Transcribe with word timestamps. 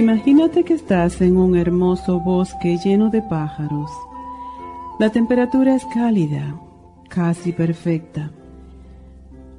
Imagínate 0.00 0.64
que 0.64 0.72
estás 0.72 1.20
en 1.20 1.36
un 1.36 1.54
hermoso 1.54 2.20
bosque 2.20 2.78
lleno 2.82 3.10
de 3.10 3.20
pájaros. 3.20 3.90
La 4.98 5.10
temperatura 5.10 5.74
es 5.74 5.84
cálida, 5.92 6.58
casi 7.10 7.52
perfecta. 7.52 8.30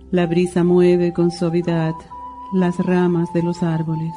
La 0.09 0.26
brisa 0.26 0.64
mueve 0.64 1.14
con 1.14 1.30
suavidad 1.30 1.94
las 2.54 2.76
ramas 2.80 3.31
de 3.36 3.44
los 3.44 3.62
árboles. 3.62 4.16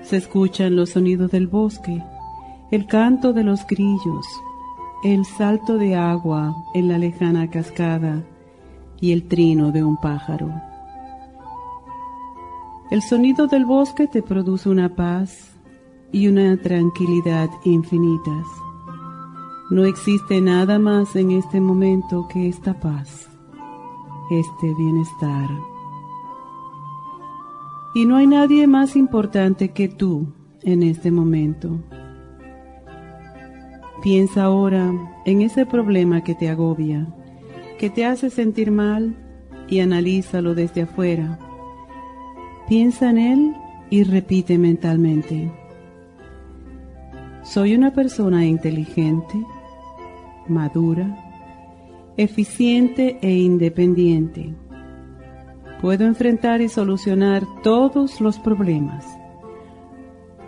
Se 0.00 0.16
escuchan 0.16 0.74
los 0.74 0.92
sonidos 0.92 1.30
del 1.30 1.48
bosque, 1.48 2.02
el 2.70 2.86
canto 2.86 3.34
de 3.34 3.44
los 3.44 3.66
grillos, 3.66 4.26
el 5.04 5.26
salto 5.26 5.76
de 5.76 5.96
agua 5.96 6.56
en 6.72 6.88
la 6.88 6.96
lejana 6.96 7.50
cascada 7.50 8.22
y 9.02 9.12
el 9.12 9.28
trino 9.28 9.70
de 9.70 9.84
un 9.84 9.98
pájaro. 9.98 10.73
El 12.90 13.00
sonido 13.00 13.46
del 13.46 13.64
bosque 13.64 14.06
te 14.06 14.22
produce 14.22 14.68
una 14.68 14.94
paz 14.94 15.56
y 16.12 16.28
una 16.28 16.54
tranquilidad 16.58 17.48
infinitas. 17.64 18.46
No 19.70 19.86
existe 19.86 20.42
nada 20.42 20.78
más 20.78 21.16
en 21.16 21.30
este 21.30 21.62
momento 21.62 22.28
que 22.28 22.46
esta 22.46 22.78
paz, 22.78 23.30
este 24.30 24.74
bienestar. 24.74 25.48
Y 27.94 28.04
no 28.04 28.16
hay 28.16 28.26
nadie 28.26 28.66
más 28.66 28.96
importante 28.96 29.70
que 29.70 29.88
tú 29.88 30.26
en 30.62 30.82
este 30.82 31.10
momento. 31.10 31.80
Piensa 34.02 34.44
ahora 34.44 34.92
en 35.24 35.40
ese 35.40 35.64
problema 35.64 36.22
que 36.22 36.34
te 36.34 36.50
agobia, 36.50 37.08
que 37.78 37.88
te 37.88 38.04
hace 38.04 38.28
sentir 38.28 38.70
mal 38.70 39.16
y 39.68 39.80
analízalo 39.80 40.54
desde 40.54 40.82
afuera 40.82 41.38
Piensa 42.68 43.10
en 43.10 43.18
él 43.18 43.54
y 43.90 44.04
repite 44.04 44.56
mentalmente. 44.56 45.52
Soy 47.42 47.74
una 47.74 47.92
persona 47.92 48.46
inteligente, 48.46 49.34
madura, 50.48 51.14
eficiente 52.16 53.18
e 53.20 53.36
independiente. 53.36 54.54
Puedo 55.82 56.06
enfrentar 56.06 56.62
y 56.62 56.70
solucionar 56.70 57.42
todos 57.62 58.22
los 58.22 58.38
problemas. 58.38 59.04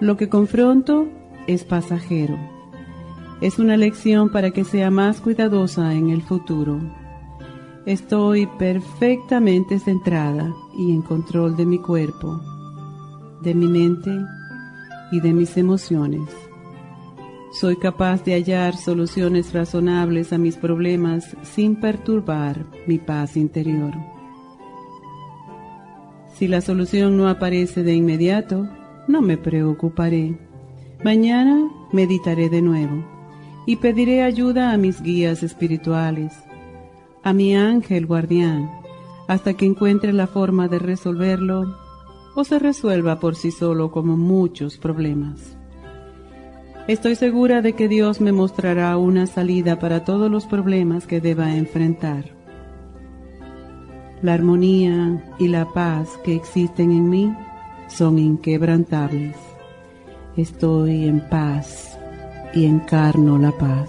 Lo 0.01 0.17
que 0.17 0.31
confronto 0.31 1.09
es 1.47 1.65
pasajero. 1.65 2.39
Es 3.43 3.59
una 3.59 3.77
lección 3.77 4.31
para 4.31 4.53
que 4.53 4.65
sea 4.65 4.91
más 4.91 5.21
cuidadosa 5.21 5.93
en 5.93 6.09
el 6.09 6.23
futuro. 6.23 6.81
Estoy 7.87 8.49
perfectamente 8.59 9.79
centrada 9.79 10.53
y 10.77 10.91
en 10.91 11.03
control 11.03 11.57
de 11.57 11.65
mi 11.65 11.79
cuerpo, 11.79 12.41
de 13.43 13.55
mi 13.55 13.69
mente 13.69 14.11
y 15.13 15.21
de 15.21 15.33
mis 15.33 15.57
emociones. 15.57 16.29
Soy 17.53 17.77
capaz 17.77 18.25
de 18.25 18.33
hallar 18.33 18.77
soluciones 18.77 19.53
razonables 19.53 20.33
a 20.33 20.39
mis 20.39 20.57
problemas 20.57 21.37
sin 21.43 21.77
perturbar 21.77 22.67
mi 22.89 22.99
paz 22.99 23.37
interior. 23.37 23.95
Si 26.35 26.49
la 26.49 26.63
solución 26.63 27.17
no 27.17 27.29
aparece 27.29 27.85
de 27.85 27.95
inmediato, 27.95 28.69
no 29.07 29.23
me 29.23 29.39
preocuparé. 29.39 30.37
Mañana 31.05 31.71
meditaré 31.93 32.49
de 32.49 32.63
nuevo 32.63 33.05
y 33.65 33.77
pediré 33.77 34.25
ayuda 34.25 34.73
a 34.73 34.77
mis 34.77 35.01
guías 35.01 35.45
espirituales 35.45 36.33
a 37.27 37.33
mi 37.33 37.57
ángel 37.57 38.07
guardián 38.07 38.71
hasta 39.27 39.55
que 39.55 39.67
encuentre 39.67 40.13
la 40.13 40.29
forma 40.29 40.69
de 40.69 40.79
resolverlo 40.79 41.77
o 42.37 42.45
se 42.45 42.61
resuelva 42.61 43.19
por 43.19 43.35
sí 43.35 43.51
solo 43.51 43.91
como 43.91 44.17
muchos 44.17 44.79
problemas. 44.79 45.57
Estoy 46.87 47.17
segura 47.17 47.63
de 47.63 47.73
que 47.73 47.89
Dios 47.89 48.21
me 48.21 48.31
mostrará 48.31 48.97
una 48.97 49.27
salida 49.27 49.81
para 49.81 50.05
todos 50.05 50.31
los 50.31 50.47
problemas 50.47 51.09
que 51.09 51.21
deba 51.21 51.57
enfrentar. 51.57 52.27
La 54.23 54.35
armonía 54.35 55.35
y 55.41 55.49
la 55.49 55.73
paz 55.73 56.09
que 56.25 56.37
existen 56.37 56.93
en 56.93 57.11
mí 57.11 57.35
son 57.89 58.21
inquebrantables. 58.21 59.35
Estoy 60.37 61.07
en 61.07 61.29
paz 61.29 61.99
y 62.55 62.67
encarno 62.67 63.37
la 63.37 63.51
paz. 63.51 63.89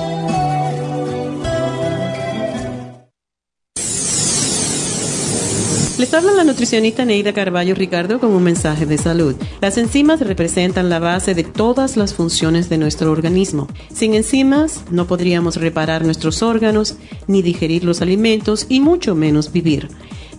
Les 6.01 6.15
habla 6.15 6.31
la 6.31 6.43
nutricionista 6.43 7.05
Neida 7.05 7.31
Carballo 7.31 7.75
Ricardo 7.75 8.19
con 8.19 8.31
un 8.31 8.41
mensaje 8.41 8.87
de 8.87 8.97
salud. 8.97 9.35
Las 9.61 9.77
enzimas 9.77 10.19
representan 10.19 10.89
la 10.89 10.97
base 10.97 11.35
de 11.35 11.43
todas 11.43 11.95
las 11.95 12.15
funciones 12.15 12.69
de 12.69 12.79
nuestro 12.79 13.11
organismo. 13.11 13.67
Sin 13.93 14.15
enzimas 14.15 14.81
no 14.89 15.05
podríamos 15.05 15.57
reparar 15.57 16.03
nuestros 16.03 16.41
órganos, 16.41 16.95
ni 17.27 17.43
digerir 17.43 17.83
los 17.83 18.01
alimentos 18.01 18.65
y 18.67 18.79
mucho 18.79 19.13
menos 19.13 19.51
vivir. 19.51 19.89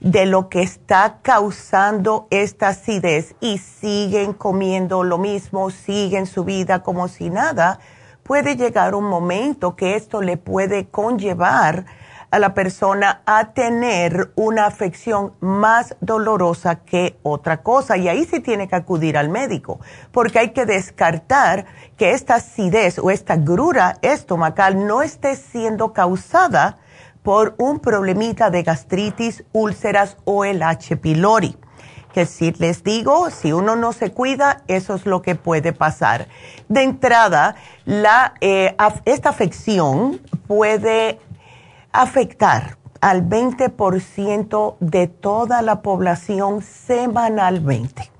de 0.00 0.26
lo 0.26 0.48
que 0.48 0.62
está 0.62 1.18
causando 1.22 2.26
esta 2.30 2.68
acidez 2.68 3.34
y 3.40 3.58
siguen 3.58 4.32
comiendo 4.32 5.04
lo 5.04 5.18
mismo, 5.18 5.70
siguen 5.70 6.26
su 6.26 6.44
vida 6.44 6.82
como 6.82 7.08
si 7.08 7.30
nada, 7.30 7.80
puede 8.22 8.56
llegar 8.56 8.94
un 8.94 9.04
momento 9.04 9.76
que 9.76 9.96
esto 9.96 10.20
le 10.20 10.36
puede 10.36 10.86
conllevar 10.86 11.86
a 12.30 12.38
la 12.38 12.54
persona 12.54 13.22
a 13.24 13.52
tener 13.52 14.32
una 14.34 14.66
afección 14.66 15.32
más 15.40 15.96
dolorosa 16.00 16.76
que 16.76 17.18
otra 17.22 17.62
cosa. 17.62 17.96
Y 17.96 18.08
ahí 18.08 18.24
sí 18.24 18.40
tiene 18.40 18.68
que 18.68 18.76
acudir 18.76 19.16
al 19.16 19.28
médico, 19.28 19.80
porque 20.12 20.40
hay 20.40 20.50
que 20.50 20.66
descartar 20.66 21.66
que 21.96 22.10
esta 22.10 22.36
acidez 22.36 22.98
o 22.98 23.10
esta 23.10 23.36
grura 23.36 23.98
estomacal 24.02 24.86
no 24.86 25.02
esté 25.02 25.36
siendo 25.36 25.92
causada 25.92 26.78
por 27.26 27.56
un 27.58 27.80
problemita 27.80 28.50
de 28.50 28.62
gastritis, 28.62 29.42
úlceras 29.50 30.16
o 30.26 30.44
el 30.44 30.62
H. 30.62 30.96
pylori. 30.96 31.56
Que 32.14 32.24
si 32.24 32.52
les 32.52 32.84
digo, 32.84 33.30
si 33.30 33.52
uno 33.52 33.74
no 33.74 33.92
se 33.92 34.12
cuida, 34.12 34.62
eso 34.68 34.94
es 34.94 35.06
lo 35.06 35.22
que 35.22 35.34
puede 35.34 35.72
pasar. 35.72 36.28
De 36.68 36.84
entrada, 36.84 37.56
eh, 38.40 38.76
esta 39.04 39.30
afección 39.30 40.20
puede 40.46 41.18
afectar 41.90 42.78
al 43.00 43.28
20% 43.28 44.76
de 44.78 45.08
toda 45.08 45.62
la 45.62 45.82
población 45.82 46.62
semanalmente. 46.62 48.12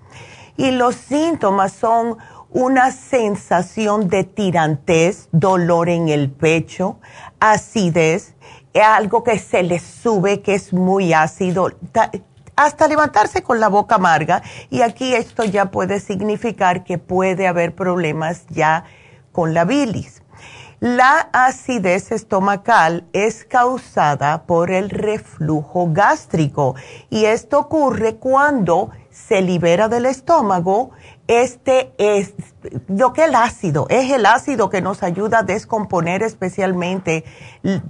Y 0.56 0.72
los 0.72 0.96
síntomas 0.96 1.72
son 1.74 2.16
una 2.50 2.90
sensación 2.90 4.08
de 4.08 4.24
tirantez, 4.24 5.28
dolor 5.30 5.90
en 5.90 6.08
el 6.08 6.30
pecho, 6.30 6.98
acidez, 7.38 8.34
algo 8.82 9.22
que 9.22 9.38
se 9.38 9.62
les 9.62 9.82
sube, 9.82 10.42
que 10.42 10.54
es 10.54 10.72
muy 10.72 11.12
ácido, 11.12 11.70
hasta 12.56 12.88
levantarse 12.88 13.42
con 13.42 13.60
la 13.60 13.68
boca 13.68 13.96
amarga. 13.96 14.42
Y 14.70 14.82
aquí 14.82 15.14
esto 15.14 15.44
ya 15.44 15.70
puede 15.70 16.00
significar 16.00 16.84
que 16.84 16.98
puede 16.98 17.46
haber 17.46 17.74
problemas 17.74 18.46
ya 18.48 18.84
con 19.32 19.54
la 19.54 19.64
bilis. 19.64 20.22
La 20.80 21.30
acidez 21.32 22.12
estomacal 22.12 23.06
es 23.14 23.44
causada 23.44 24.42
por 24.42 24.70
el 24.70 24.90
reflujo 24.90 25.88
gástrico 25.90 26.74
y 27.08 27.24
esto 27.24 27.60
ocurre 27.60 28.16
cuando 28.16 28.90
se 29.10 29.40
libera 29.40 29.88
del 29.88 30.04
estómago 30.04 30.90
este 31.28 31.92
es 31.98 32.34
lo 32.88 33.12
que 33.12 33.24
el 33.24 33.34
ácido, 33.34 33.86
es 33.90 34.10
el 34.10 34.26
ácido 34.26 34.70
que 34.70 34.80
nos 34.80 35.02
ayuda 35.02 35.40
a 35.40 35.42
descomponer 35.42 36.22
especialmente 36.22 37.24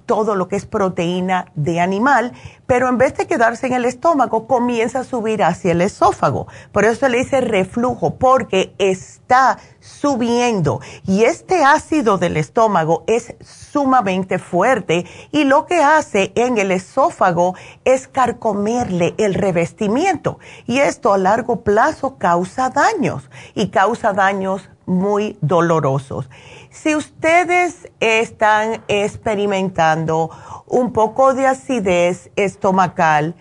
todo 0.07 0.35
lo 0.35 0.49
que 0.49 0.57
es 0.57 0.67
proteína 0.67 1.53
de 1.55 1.81
animal, 1.81 2.33
pero 2.67 2.89
en 2.89 2.99
vez 2.99 3.17
de 3.17 3.27
quedarse 3.27 3.67
en 3.67 3.75
el 3.75 3.85
estómago, 3.85 4.47
comienza 4.47 5.01
a 5.01 5.05
subir 5.05 5.43
hacia 5.43 5.73
el 5.73 5.81
esófago. 5.81 6.47
Por 6.73 6.85
eso 6.85 7.09
le 7.09 7.19
dice 7.19 7.41
reflujo, 7.41 8.17
porque 8.17 8.75
está 8.79 9.59
subiendo 9.81 10.81
y 11.07 11.25
este 11.25 11.63
ácido 11.65 12.19
del 12.19 12.37
estómago 12.37 13.05
es 13.07 13.35
sumamente 13.41 14.39
fuerte 14.39 15.07
y 15.31 15.45
lo 15.45 15.67
que 15.67 15.77
hace 15.77 16.33
en 16.35 16.59
el 16.59 16.73
esófago 16.73 17.55
es 17.85 18.09
carcomerle 18.09 19.15
el 19.19 19.35
revestimiento 19.35 20.39
y 20.67 20.79
esto 20.79 21.13
a 21.13 21.19
largo 21.19 21.63
plazo 21.63 22.17
causa 22.19 22.71
daños 22.71 23.31
y 23.55 23.69
causa 23.69 24.13
daños 24.13 24.66
muy 24.87 25.37
dolorosos. 25.41 26.29
Si 26.71 26.95
ustedes 26.95 27.91
están 28.01 28.83
experimentando 28.89 30.31
un 30.67 30.93
poco 30.93 31.35
de 31.35 31.47
acidez 31.47 32.31
estomacal 32.37 33.35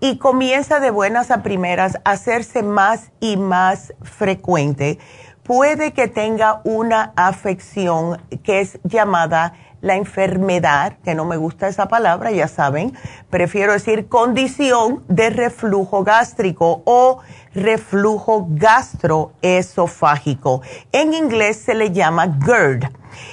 y 0.00 0.18
comienza 0.18 0.80
de 0.80 0.90
buenas 0.90 1.30
a 1.30 1.42
primeras 1.42 1.96
a 2.04 2.12
hacerse 2.12 2.62
más 2.62 3.10
y 3.20 3.36
más 3.36 3.94
frecuente, 4.02 4.98
puede 5.42 5.92
que 5.92 6.08
tenga 6.08 6.60
una 6.64 7.12
afección 7.16 8.20
que 8.42 8.60
es 8.60 8.78
llamada 8.84 9.54
la 9.80 9.96
enfermedad, 9.96 10.98
que 11.04 11.14
no 11.14 11.24
me 11.24 11.36
gusta 11.36 11.68
esa 11.68 11.86
palabra, 11.88 12.30
ya 12.30 12.48
saben, 12.48 12.94
prefiero 13.30 13.72
decir 13.72 14.08
condición 14.08 15.02
de 15.08 15.30
reflujo 15.30 16.04
gástrico 16.04 16.82
o 16.84 17.20
reflujo 17.54 18.46
gastroesofágico. 18.50 20.60
En 20.92 21.14
inglés 21.14 21.56
se 21.58 21.74
le 21.74 21.92
llama 21.92 22.36
GERD. 22.44 22.84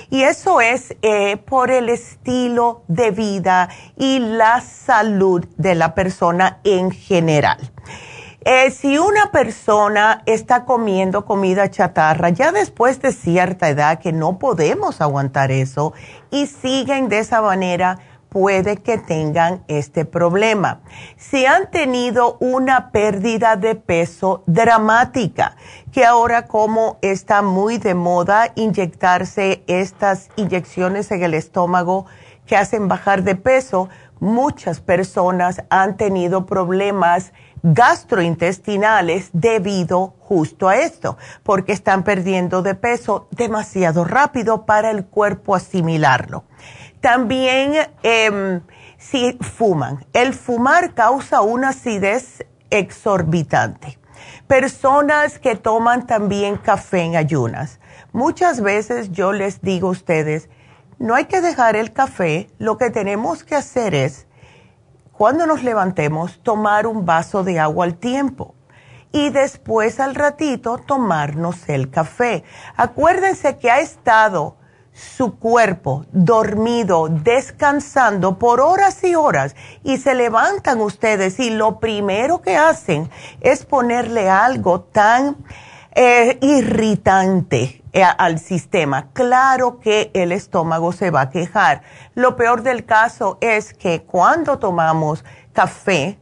Y 0.10 0.24
eso 0.24 0.62
es 0.62 0.96
eh, 1.02 1.36
por 1.38 1.70
el 1.70 1.90
estilo 1.90 2.84
de 2.88 3.12
vida 3.12 3.68
y 3.96 4.20
la 4.20 4.62
salud 4.62 5.46
de 5.58 5.76
la 5.76 5.94
persona 5.94 6.60
en 6.64 6.90
general. 6.92 7.60
Eh, 8.50 8.72
si 8.72 8.98
una 8.98 9.30
persona 9.30 10.24
está 10.26 10.64
comiendo 10.64 11.26
comida 11.26 11.70
chatarra, 11.70 12.30
ya 12.30 12.54
después 12.54 13.02
de 13.02 13.12
cierta 13.12 13.68
edad 13.68 14.00
que 14.00 14.14
no 14.14 14.40
podemos 14.40 15.02
aguantar 15.02 15.52
eso 15.52 15.92
y 16.32 16.48
siguen 16.48 17.10
de 17.10 17.20
esa 17.20 17.42
manera, 17.42 18.00
puede 18.30 18.78
que 18.78 19.00
tengan 19.00 19.66
este 19.68 20.06
problema. 20.06 20.80
Si 21.18 21.46
han 21.46 21.70
tenido 21.72 22.38
una 22.40 22.92
pérdida 22.92 23.58
de 23.58 23.76
peso 23.76 24.44
dramática, 24.46 25.58
que 25.92 26.06
ahora 26.06 26.46
como 26.46 27.00
está 27.02 27.42
muy 27.42 27.80
de 27.80 27.96
moda 27.96 28.54
inyectarse 28.56 29.66
estas 29.68 30.30
inyecciones 30.38 31.12
en 31.12 31.22
el 31.22 31.34
estómago 31.34 32.06
que 32.46 32.56
hacen 32.56 32.88
bajar 32.88 33.24
de 33.24 33.36
peso, 33.36 33.90
muchas 34.22 34.80
personas 34.80 35.64
han 35.70 35.98
tenido 35.98 36.46
problemas 36.46 37.34
gastrointestinales 37.64 39.30
debido 39.34 40.16
justo 40.20 40.68
a 40.70 40.78
esto, 40.78 41.18
porque 41.44 41.74
están 41.74 42.04
perdiendo 42.04 42.62
de 42.62 42.76
peso 42.76 43.28
demasiado 43.32 44.04
rápido 44.04 44.66
para 44.66 44.92
el 44.92 45.06
cuerpo 45.06 45.56
asimilarlo. 45.56 46.44
También 47.02 47.74
em, 48.04 48.62
si 48.98 49.38
fuman, 49.40 50.06
el 50.14 50.34
fumar 50.34 50.94
causa 50.94 51.42
una 51.42 51.70
acidez 51.70 52.46
exorbitante. 52.70 54.00
Personas 54.48 55.40
que 55.40 55.56
toman 55.56 56.08
también 56.08 56.58
café 56.58 57.02
en 57.02 57.16
ayunas. 57.16 57.80
Muchas 58.14 58.62
veces 58.62 59.12
yo 59.12 59.34
les 59.34 59.62
digo 59.62 59.90
a 59.90 59.92
ustedes, 59.92 60.50
no 61.00 61.16
hay 61.16 61.26
que 61.26 61.42
dejar 61.42 61.76
el 61.76 61.94
café, 61.94 62.50
lo 62.58 62.78
que 62.78 62.90
tenemos 62.90 63.44
que 63.44 63.56
hacer 63.56 63.94
es 63.94 64.27
cuando 65.18 65.48
nos 65.48 65.64
levantemos, 65.64 66.40
tomar 66.44 66.86
un 66.86 67.06
vaso 67.06 67.44
de 67.44 67.60
agua 67.60 67.86
al 67.86 67.96
tiempo 67.96 68.54
y 69.12 69.30
después 69.32 70.00
al 70.00 70.14
ratito 70.14 70.78
tomarnos 70.78 71.68
el 71.70 71.90
café. 71.90 72.44
Acuérdense 72.76 73.58
que 73.58 73.72
ha 73.72 73.80
estado 73.80 74.58
su 74.94 75.38
cuerpo 75.38 76.06
dormido, 76.12 77.08
descansando 77.10 78.40
por 78.40 78.60
horas 78.60 79.04
y 79.04 79.16
horas 79.16 79.56
y 79.84 79.98
se 79.98 80.16
levantan 80.16 80.82
ustedes 80.82 81.40
y 81.40 81.52
lo 81.52 81.80
primero 81.80 82.42
que 82.42 82.58
hacen 82.58 83.10
es 83.42 83.66
ponerle 83.66 84.30
algo 84.30 84.82
tan 84.82 85.38
eh, 86.00 86.38
irritante 86.42 87.82
al 88.20 88.38
sistema. 88.38 89.08
Claro 89.14 89.80
que 89.80 90.12
el 90.14 90.32
estómago 90.32 90.92
se 90.92 91.10
va 91.10 91.22
a 91.22 91.30
quejar. 91.32 91.82
Lo 92.14 92.36
peor 92.36 92.62
del 92.62 92.86
caso 92.86 93.40
es 93.42 93.74
que 93.74 94.04
cuando 94.04 94.60
tomamos 94.60 95.26
café 95.54 96.20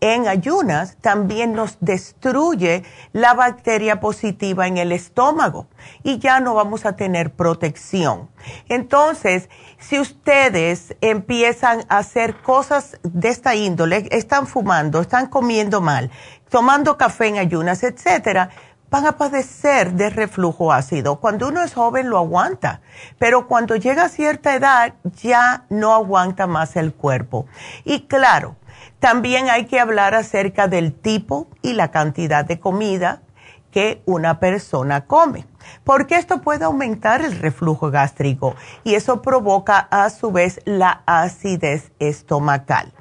en 0.00 0.28
ayunas, 0.28 0.96
también 1.02 1.52
nos 1.52 1.76
destruye 1.80 2.84
la 3.12 3.34
bacteria 3.34 4.00
positiva 4.00 4.66
en 4.66 4.78
el 4.78 4.92
estómago 4.92 5.66
y 6.02 6.18
ya 6.18 6.40
no 6.40 6.54
vamos 6.54 6.86
a 6.86 6.96
tener 6.96 7.32
protección. 7.32 8.30
Entonces, 8.68 9.50
si 9.78 9.98
ustedes 9.98 10.96
empiezan 11.00 11.84
a 11.88 11.98
hacer 11.98 12.40
cosas 12.40 12.98
de 13.02 13.28
esta 13.28 13.54
índole, 13.56 14.08
están 14.10 14.46
fumando, 14.46 15.00
están 15.00 15.26
comiendo 15.26 15.80
mal, 15.80 16.10
tomando 16.48 16.96
café 16.96 17.26
en 17.26 17.38
ayunas, 17.38 17.82
etcétera, 17.82 18.50
van 18.90 19.06
a 19.06 19.16
padecer 19.16 19.92
de 19.92 20.10
reflujo 20.10 20.72
ácido. 20.72 21.20
Cuando 21.20 21.48
uno 21.48 21.62
es 21.62 21.74
joven 21.74 22.10
lo 22.10 22.18
aguanta, 22.18 22.80
pero 23.18 23.46
cuando 23.46 23.76
llega 23.76 24.04
a 24.04 24.08
cierta 24.08 24.54
edad 24.54 24.94
ya 25.22 25.64
no 25.68 25.94
aguanta 25.94 26.46
más 26.46 26.76
el 26.76 26.94
cuerpo. 26.94 27.46
Y 27.84 28.02
claro, 28.02 28.56
también 28.98 29.48
hay 29.50 29.66
que 29.66 29.80
hablar 29.80 30.14
acerca 30.14 30.68
del 30.68 30.92
tipo 30.92 31.48
y 31.62 31.74
la 31.74 31.90
cantidad 31.90 32.44
de 32.44 32.58
comida 32.58 33.22
que 33.70 34.02
una 34.06 34.40
persona 34.40 35.04
come, 35.04 35.46
porque 35.84 36.16
esto 36.16 36.40
puede 36.40 36.64
aumentar 36.64 37.20
el 37.22 37.38
reflujo 37.38 37.90
gástrico 37.90 38.56
y 38.82 38.94
eso 38.94 39.20
provoca 39.20 39.78
a 39.90 40.08
su 40.08 40.32
vez 40.32 40.60
la 40.64 41.02
acidez 41.06 41.92
estomacal. 41.98 42.92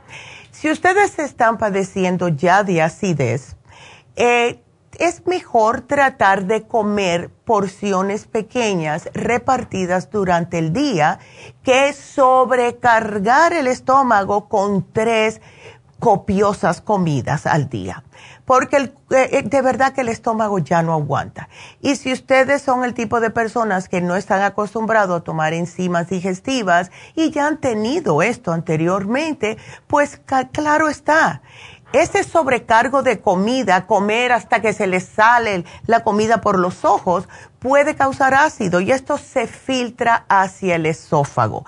Si 0.51 0.69
ustedes 0.69 1.19
están 1.19 1.57
padeciendo 1.57 2.27
ya 2.27 2.63
de 2.63 2.81
acidez, 2.81 3.55
eh, 4.15 4.61
es 4.99 5.25
mejor 5.27 5.81
tratar 5.81 6.45
de 6.45 6.67
comer 6.67 7.29
porciones 7.45 8.25
pequeñas 8.25 9.09
repartidas 9.13 10.09
durante 10.09 10.57
el 10.57 10.73
día 10.73 11.19
que 11.63 11.93
sobrecargar 11.93 13.53
el 13.53 13.67
estómago 13.67 14.49
con 14.49 14.85
tres 14.91 15.41
copiosas 15.99 16.81
comidas 16.81 17.47
al 17.47 17.69
día, 17.69 18.03
porque 18.45 18.77
eh, 18.77 18.93
eh, 19.09 19.43
de 19.43 19.61
verdad 19.61 19.93
que 19.93 20.01
el 20.01 20.09
estómago 20.09 20.59
ya 20.59 20.83
no 20.83 20.93
aguanta. 20.93 21.49
Y 21.81 21.95
si 21.95 22.13
ustedes 22.13 22.61
son 22.61 22.83
el 22.83 22.93
tipo 22.93 23.19
de 23.19 23.31
personas 23.31 23.89
que 23.89 23.99
no 23.99 24.15
están 24.15 24.43
acostumbrados 24.43 25.21
a 25.21 25.23
tomar 25.23 25.53
enzimas 25.53 26.07
digestivas 26.07 26.91
y 27.15 27.31
ya 27.31 27.47
han 27.47 27.57
tenido 27.57 28.21
esto 28.21 28.51
anteriormente, 28.51 29.57
pues 29.87 30.21
claro 30.51 30.87
está. 30.87 31.41
Ese 31.93 32.23
sobrecargo 32.23 33.01
de 33.01 33.21
comida, 33.21 33.87
comer 33.87 34.33
hasta 34.33 34.61
que 34.61 34.73
se 34.73 34.87
les 34.87 35.05
sale 35.05 35.63
la 35.85 36.03
comida 36.03 36.41
por 36.41 36.59
los 36.59 36.83
ojos, 36.83 37.29
puede 37.59 37.95
causar 37.95 38.33
ácido 38.33 38.81
y 38.81 38.91
esto 38.91 39.17
se 39.17 39.47
filtra 39.47 40.25
hacia 40.27 40.75
el 40.75 40.85
esófago. 40.85 41.65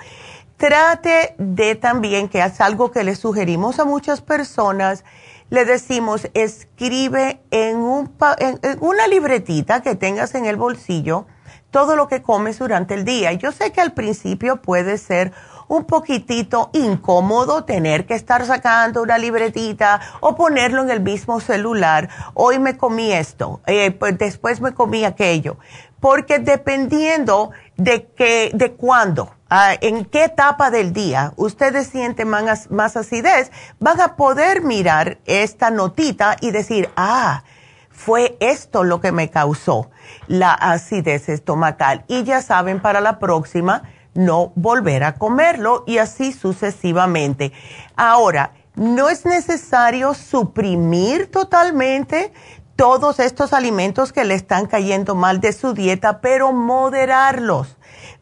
Trate 0.58 1.36
de 1.38 1.76
también, 1.76 2.28
que 2.28 2.44
es 2.44 2.60
algo 2.60 2.92
que 2.92 3.06
le 3.06 3.16
sugerimos 3.16 3.80
a 3.80 3.86
muchas 3.86 4.20
personas, 4.20 5.06
le 5.50 5.64
decimos, 5.64 6.30
escribe 6.34 7.42
en, 7.50 7.78
un 7.78 8.14
en, 8.40 8.60
una 8.82 9.08
libretita 9.08 9.82
que 9.82 9.96
tengas 9.96 10.36
en 10.36 10.46
el 10.46 10.58
bolsillo 10.58 11.28
todo 11.72 11.96
lo 11.96 12.08
que 12.08 12.22
comes 12.22 12.60
durante 12.60 12.94
el 12.94 13.06
día. 13.06 13.32
Yo 13.34 13.52
sé 13.52 13.72
que 13.72 13.80
al 13.82 13.94
principio 13.94 14.62
puede 14.62 14.98
ser 14.98 15.32
un 15.70 15.86
poquitito 15.86 16.70
incómodo 16.74 17.64
tener 17.64 18.06
que 18.06 18.16
estar 18.16 18.46
sacando 18.46 19.02
una 19.02 19.18
libretita 19.18 20.02
o 20.20 20.36
ponerlo 20.36 20.82
en 20.82 20.90
el 20.90 21.00
mismo 21.00 21.40
celular. 21.40 22.10
Hoy 22.34 22.60
me 22.60 22.76
comí 22.76 23.12
esto, 23.14 23.62
eh, 23.66 23.92
pues 23.92 24.18
después 24.18 24.60
me 24.60 24.74
comí 24.74 25.06
aquello. 25.06 25.58
Porque 26.00 26.40
dependiendo 26.40 27.52
de 27.78 28.08
qué, 28.16 28.52
de 28.54 28.74
cuándo, 28.74 29.36
ah, 29.50 29.74
en 29.80 30.06
qué 30.06 30.26
etapa 30.26 30.72
del 30.72 30.92
día 30.92 31.34
ustedes 31.36 31.88
sienten 31.88 32.30
más, 32.30 32.72
más 32.72 32.98
acidez, 32.98 33.52
van 33.80 34.02
a 34.02 34.16
poder 34.16 34.62
mirar 34.62 35.20
esta 35.26 35.70
notita 35.70 36.36
y 36.42 36.52
decir, 36.52 36.90
ah, 36.96 37.44
fue 37.90 38.38
esto 38.40 38.84
lo 38.84 39.02
que 39.02 39.12
me 39.12 39.30
causó 39.30 39.92
la 40.28 40.54
acidez 40.54 41.30
estomacal. 41.30 42.06
Y 42.08 42.24
ya 42.24 42.42
saben, 42.42 42.82
para 42.82 43.02
la 43.02 43.20
próxima, 43.20 43.84
no 44.14 44.52
volver 44.56 45.04
a 45.04 45.16
comerlo 45.16 45.84
y 45.88 45.98
así 45.98 46.32
sucesivamente. 46.32 47.52
Ahora, 47.96 48.54
no 48.76 49.10
es 49.10 49.26
necesario 49.26 50.14
suprimir 50.14 51.30
totalmente 51.32 52.32
todos 52.76 53.20
estos 53.20 53.52
alimentos 53.52 54.14
que 54.14 54.24
le 54.24 54.36
están 54.36 54.66
cayendo 54.66 55.16
mal 55.16 55.42
de 55.42 55.52
su 55.52 55.74
dieta, 55.74 56.22
pero 56.22 56.54
moderarlos 56.54 57.76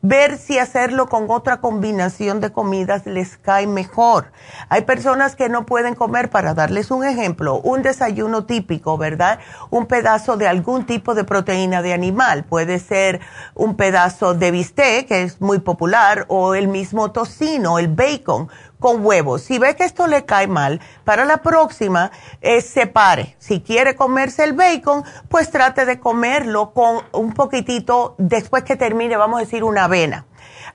ver 0.08 0.38
si 0.38 0.58
hacerlo 0.58 1.10
con 1.10 1.26
otra 1.30 1.60
combinación 1.60 2.40
de 2.40 2.52
comidas 2.52 3.06
les 3.06 3.38
cae 3.38 3.68
mejor. 3.68 4.32
Hay 4.70 4.84
personas 4.84 5.36
que 5.36 5.50
no 5.50 5.66
pueden 5.66 5.96
comer, 5.96 6.30
para 6.30 6.54
darles 6.54 6.92
un 6.92 7.04
ejemplo, 7.04 7.60
un 7.60 7.82
desayuno 7.82 8.46
típico, 8.46 8.98
¿verdad? 8.98 9.40
Un 9.70 9.86
pedazo 9.86 10.38
de 10.38 10.48
algún 10.48 10.86
tipo 10.86 11.14
de 11.14 11.26
proteína 11.26 11.82
de 11.82 11.94
animal. 11.94 12.46
Puede 12.46 12.80
ser 12.80 13.20
un 13.54 13.76
pedazo 13.76 14.34
de 14.34 14.52
bistec, 14.52 15.08
que 15.08 15.24
es 15.24 15.42
muy 15.42 15.60
popular, 15.60 16.26
o 16.30 16.56
el 16.56 16.70
mismo 16.70 17.12
tocino, 17.12 17.78
el 17.78 17.90
bacon 17.90 18.48
con 18.80 19.06
huevos. 19.06 19.42
Si 19.42 19.60
ve 19.60 19.76
que 19.76 19.84
esto 19.84 20.08
le 20.08 20.26
cae 20.26 20.48
mal, 20.48 20.82
para 21.04 21.26
la 21.26 21.38
próxima, 21.38 22.12
eh, 22.42 22.62
separe. 22.62 23.36
Si 23.40 23.62
quiere 23.62 23.96
comerse 23.96 24.44
el 24.44 24.54
bacon, 24.54 25.04
pues 25.30 25.52
trate 25.52 25.86
de 25.86 26.00
comerlo 26.00 26.72
con 26.74 27.02
un 27.12 27.34
poquitito, 27.34 28.16
después 28.18 28.64
que 28.64 28.76
termine, 28.76 29.18
vamos 29.18 29.38
a 29.38 29.44
decir, 29.44 29.64
una 29.64 29.86
avena. 29.86 30.26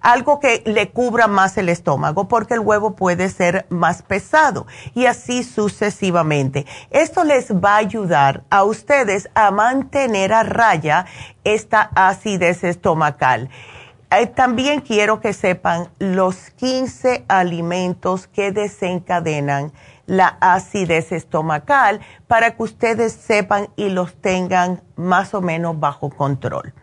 Algo 0.00 0.40
que 0.40 0.62
le 0.66 0.90
cubra 0.90 1.28
más 1.28 1.56
el 1.58 1.68
estómago, 1.68 2.26
porque 2.26 2.54
el 2.54 2.60
huevo 2.60 2.96
puede 2.96 3.28
ser 3.28 3.66
más 3.68 4.02
pesado 4.02 4.66
y 4.94 5.06
así 5.06 5.44
sucesivamente. 5.44 6.66
Esto 6.90 7.22
les 7.22 7.52
va 7.52 7.74
a 7.74 7.76
ayudar 7.76 8.42
a 8.50 8.64
ustedes 8.64 9.28
a 9.34 9.52
mantener 9.52 10.32
a 10.32 10.42
raya 10.42 11.06
esta 11.44 11.90
acidez 11.94 12.64
estomacal. 12.64 13.48
Eh, 14.14 14.26
también 14.26 14.80
quiero 14.82 15.20
que 15.20 15.32
sepan 15.32 15.88
los 15.98 16.50
15 16.50 17.24
alimentos 17.28 18.26
que 18.26 18.52
desencadenan 18.52 19.72
la 20.04 20.36
acidez 20.40 21.12
estomacal 21.12 22.00
para 22.26 22.54
que 22.54 22.62
ustedes 22.62 23.12
sepan 23.12 23.68
y 23.74 23.88
los 23.88 24.14
tengan 24.20 24.82
más 24.96 25.32
o 25.32 25.40
menos 25.40 25.80
bajo 25.80 26.10
control. 26.10 26.74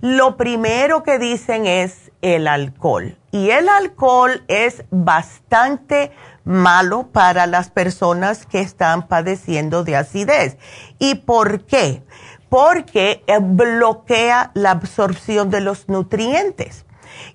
Lo 0.00 0.38
primero 0.38 1.02
que 1.02 1.18
dicen 1.18 1.66
es 1.66 2.10
el 2.22 2.48
alcohol. 2.48 3.18
Y 3.30 3.50
el 3.50 3.68
alcohol 3.68 4.42
es 4.48 4.84
bastante 4.90 6.12
malo 6.44 7.08
para 7.12 7.46
las 7.46 7.70
personas 7.70 8.46
que 8.46 8.60
están 8.60 9.06
padeciendo 9.06 9.84
de 9.84 9.96
acidez. 9.96 10.56
¿Y 10.98 11.16
por 11.16 11.66
qué? 11.66 12.02
Porque 12.50 13.24
eh, 13.26 13.38
bloquea 13.40 14.50
la 14.52 14.72
absorción 14.72 15.48
de 15.48 15.62
los 15.62 15.88
nutrientes. 15.88 16.84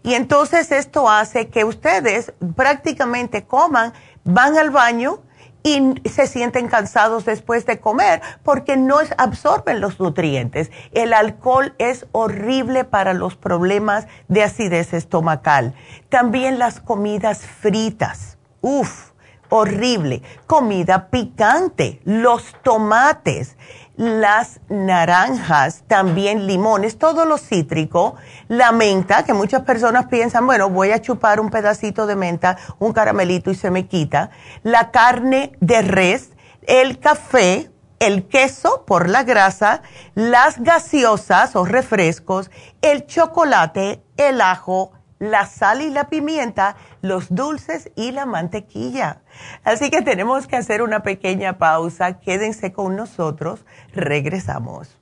Y 0.04 0.14
entonces 0.14 0.72
esto 0.72 1.10
hace 1.10 1.48
que 1.48 1.64
ustedes 1.64 2.34
prácticamente 2.56 3.46
coman, 3.46 3.94
van 4.24 4.58
al 4.58 4.70
baño 4.70 5.22
y 5.64 5.96
se 6.08 6.28
sienten 6.28 6.68
cansados 6.68 7.26
después 7.26 7.66
de 7.66 7.80
comer 7.80 8.22
porque 8.44 8.78
no 8.78 8.98
absorben 9.18 9.82
los 9.82 10.00
nutrientes. 10.00 10.70
El 10.92 11.12
alcohol 11.14 11.74
es 11.80 12.06
horrible 12.12 12.84
para 12.84 13.16
los 13.16 13.36
problemas 13.36 14.06
de 14.28 14.44
acidez 14.44 14.94
estomacal. 14.94 15.74
También 16.10 16.60
las 16.60 16.82
comidas 16.82 17.40
fritas. 17.40 18.38
Uf, 18.62 19.12
horrible. 19.50 20.22
Comida 20.46 21.08
picante, 21.10 22.00
los 22.04 22.56
tomates 22.62 23.58
las 23.98 24.60
naranjas, 24.70 25.84
también 25.88 26.48
limones, 26.48 26.98
todo 26.98 27.26
lo 27.26 27.38
cítrico, 27.38 28.16
la 28.48 28.72
menta, 28.72 29.24
que 29.24 29.34
muchas 29.34 29.62
personas 29.62 30.08
piensan, 30.08 30.46
bueno, 30.46 30.70
voy 30.70 30.92
a 30.92 31.02
chupar 31.02 31.40
un 31.40 31.50
pedacito 31.50 32.06
de 32.06 32.16
menta, 32.16 32.58
un 32.80 32.94
caramelito 32.94 33.52
y 33.52 33.56
se 33.56 33.72
me 33.72 33.88
quita, 33.88 34.32
la 34.64 34.92
carne 34.92 35.54
de 35.62 35.82
res, 35.82 36.32
el 36.64 37.00
café, 37.00 37.72
el 38.00 38.28
queso 38.28 38.84
por 38.86 39.10
la 39.10 39.24
grasa, 39.24 39.82
las 40.14 40.60
gaseosas 40.60 41.56
o 41.56 41.66
refrescos, 41.66 42.52
el 42.82 43.06
chocolate, 43.06 44.04
el 44.18 44.42
ajo, 44.42 44.92
la 45.20 45.46
sal 45.46 45.82
y 45.82 45.90
la 45.90 46.10
pimienta, 46.10 46.76
los 47.02 47.34
dulces 47.34 47.92
y 47.96 48.12
la 48.12 48.26
mantequilla. 48.26 49.22
Así 49.64 49.90
que 49.90 50.02
tenemos 50.02 50.48
que 50.48 50.56
hacer 50.56 50.82
una 50.82 51.04
pequeña 51.04 51.58
pausa. 51.58 52.20
Quédense 52.20 52.74
con 52.74 52.96
nosotros. 52.96 53.66
Regresamos. 53.94 54.98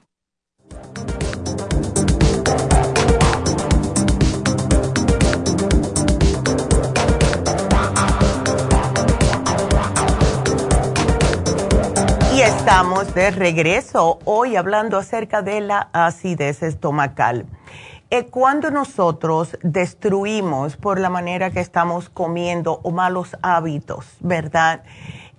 Y 12.32 12.42
estamos 12.42 13.12
de 13.12 13.32
regreso 13.32 14.20
hoy 14.24 14.54
hablando 14.54 14.98
acerca 14.98 15.42
de 15.42 15.62
la 15.62 15.88
acidez 15.92 16.62
estomacal. 16.62 17.46
Eh, 18.08 18.26
cuando 18.26 18.70
nosotros 18.70 19.58
destruimos 19.64 20.76
por 20.76 21.00
la 21.00 21.10
manera 21.10 21.50
que 21.50 21.58
estamos 21.58 22.08
comiendo 22.08 22.78
o 22.84 22.92
malos 22.92 23.36
hábitos, 23.42 24.06
¿verdad? 24.20 24.84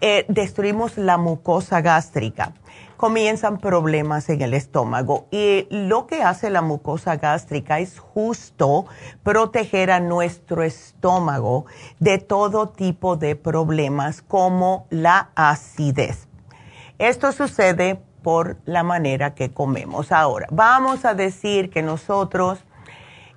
Eh, 0.01 0.25
destruimos 0.27 0.97
la 0.97 1.17
mucosa 1.17 1.79
gástrica. 1.79 2.51
Comienzan 2.97 3.59
problemas 3.59 4.27
en 4.27 4.41
el 4.41 4.53
estómago 4.53 5.27
y 5.31 5.67
lo 5.69 6.07
que 6.07 6.23
hace 6.23 6.49
la 6.49 6.61
mucosa 6.61 7.15
gástrica 7.15 7.79
es 7.79 7.99
justo 7.99 8.85
proteger 9.23 9.89
a 9.89 10.01
nuestro 10.01 10.61
estómago 10.61 11.67
de 11.99 12.17
todo 12.17 12.67
tipo 12.67 13.15
de 13.15 13.37
problemas 13.37 14.21
como 14.21 14.87
la 14.89 15.29
acidez. 15.35 16.27
Esto 16.99 17.31
sucede 17.31 18.01
por 18.27 18.57
la 18.65 18.83
manera 18.83 19.35
que 19.35 19.53
comemos. 19.53 20.11
Ahora, 20.11 20.47
vamos 20.51 21.05
a 21.05 21.13
decir 21.13 21.69
que 21.69 21.81
nosotros 21.81 22.59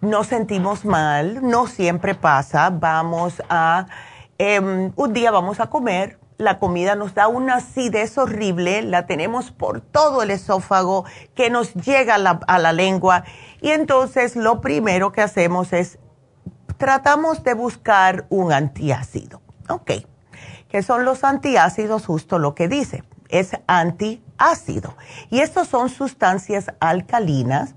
nos 0.01 0.27
sentimos 0.27 0.85
mal, 0.85 1.49
no 1.49 1.69
siempre 1.69 2.17
pasa, 2.17 2.71
vamos 2.71 3.41
a, 3.49 3.87
em, 4.37 4.91
un 4.97 5.13
día 5.13 5.31
vamos 5.31 5.61
a 5.61 5.71
comer, 5.71 6.19
la 6.39 6.59
comida 6.59 6.97
nos 6.97 7.15
da 7.15 7.29
una 7.29 7.59
acidez 7.59 8.19
horrible, 8.19 8.83
la 8.83 9.07
tenemos 9.07 9.53
por 9.53 9.81
todo 9.81 10.25
el 10.25 10.33
esófago 10.33 11.05
que 11.37 11.50
nos 11.50 11.73
llega 11.75 12.17
a 12.17 12.19
la, 12.19 12.41
a 12.49 12.59
la 12.59 12.73
lengua 12.73 13.23
y 13.61 13.71
entonces 13.71 14.35
lo 14.35 14.61
primero 14.61 15.13
que 15.13 15.23
hacemos 15.23 15.73
es 15.73 16.00
tratamos 16.79 17.45
de 17.45 17.55
buscar 17.55 18.26
un 18.29 18.53
antiácido. 18.53 19.41
Ok, 19.69 19.93
¿qué 20.69 20.83
son 20.83 21.05
los 21.05 21.23
antiácidos? 21.23 22.07
Justo 22.07 22.41
lo 22.41 22.57
que 22.57 22.67
dice, 22.67 23.05
es 23.30 23.52
anti 23.66 24.23
ácido. 24.38 24.95
Y 25.30 25.40
estos 25.40 25.69
son 25.69 25.88
sustancias 25.88 26.73
alcalinas 26.80 27.75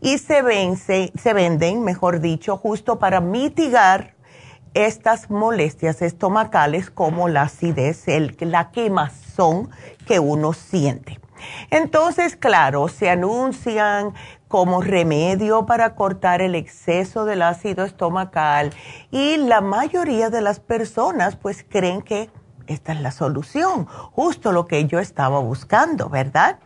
y 0.00 0.18
se, 0.18 1.12
se 1.14 1.32
venden, 1.32 1.84
mejor 1.84 2.20
dicho, 2.20 2.56
justo 2.56 2.98
para 2.98 3.20
mitigar 3.20 4.14
estas 4.74 5.30
molestias 5.30 6.02
estomacales 6.02 6.90
como 6.90 7.28
la 7.28 7.42
acidez, 7.42 8.08
el, 8.08 8.36
la 8.40 8.70
quemazón 8.70 9.70
que 10.06 10.18
uno 10.18 10.52
siente. 10.52 11.20
Entonces, 11.70 12.36
claro, 12.36 12.88
se 12.88 13.10
anuncian 13.10 14.14
como 14.48 14.82
remedio 14.82 15.66
para 15.66 15.94
cortar 15.94 16.42
el 16.42 16.54
exceso 16.54 17.24
del 17.24 17.42
ácido 17.42 17.84
estomacal 17.84 18.70
y 19.10 19.38
la 19.38 19.60
mayoría 19.60 20.30
de 20.30 20.42
las 20.42 20.60
personas 20.60 21.36
pues 21.36 21.64
creen 21.68 22.02
que 22.02 22.30
esta 22.66 22.92
es 22.92 23.00
la 23.00 23.10
solución, 23.10 23.86
justo 23.86 24.52
lo 24.52 24.66
que 24.66 24.86
yo 24.86 24.98
estaba 24.98 25.38
buscando, 25.40 26.08
¿verdad? 26.08 26.58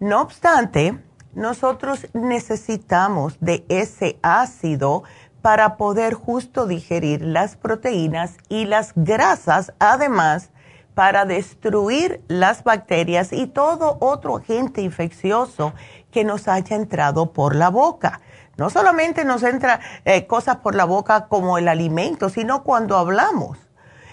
No 0.00 0.20
obstante, 0.20 0.98
nosotros 1.34 2.06
necesitamos 2.12 3.38
de 3.40 3.64
ese 3.68 4.18
ácido 4.22 5.04
para 5.40 5.76
poder 5.76 6.14
justo 6.14 6.66
digerir 6.66 7.22
las 7.22 7.56
proteínas 7.56 8.36
y 8.48 8.64
las 8.66 8.92
grasas, 8.94 9.72
además 9.78 10.50
para 10.94 11.24
destruir 11.24 12.22
las 12.28 12.64
bacterias 12.64 13.32
y 13.32 13.46
todo 13.46 13.96
otro 14.00 14.36
agente 14.36 14.82
infeccioso 14.82 15.72
que 16.10 16.24
nos 16.24 16.48
haya 16.48 16.76
entrado 16.76 17.32
por 17.32 17.56
la 17.56 17.70
boca. 17.70 18.20
No 18.56 18.68
solamente 18.68 19.24
nos 19.24 19.42
entra 19.42 19.80
eh, 20.04 20.26
cosas 20.26 20.56
por 20.56 20.74
la 20.74 20.84
boca 20.84 21.26
como 21.28 21.56
el 21.56 21.68
alimento, 21.68 22.28
sino 22.28 22.62
cuando 22.62 22.98
hablamos. 22.98 23.58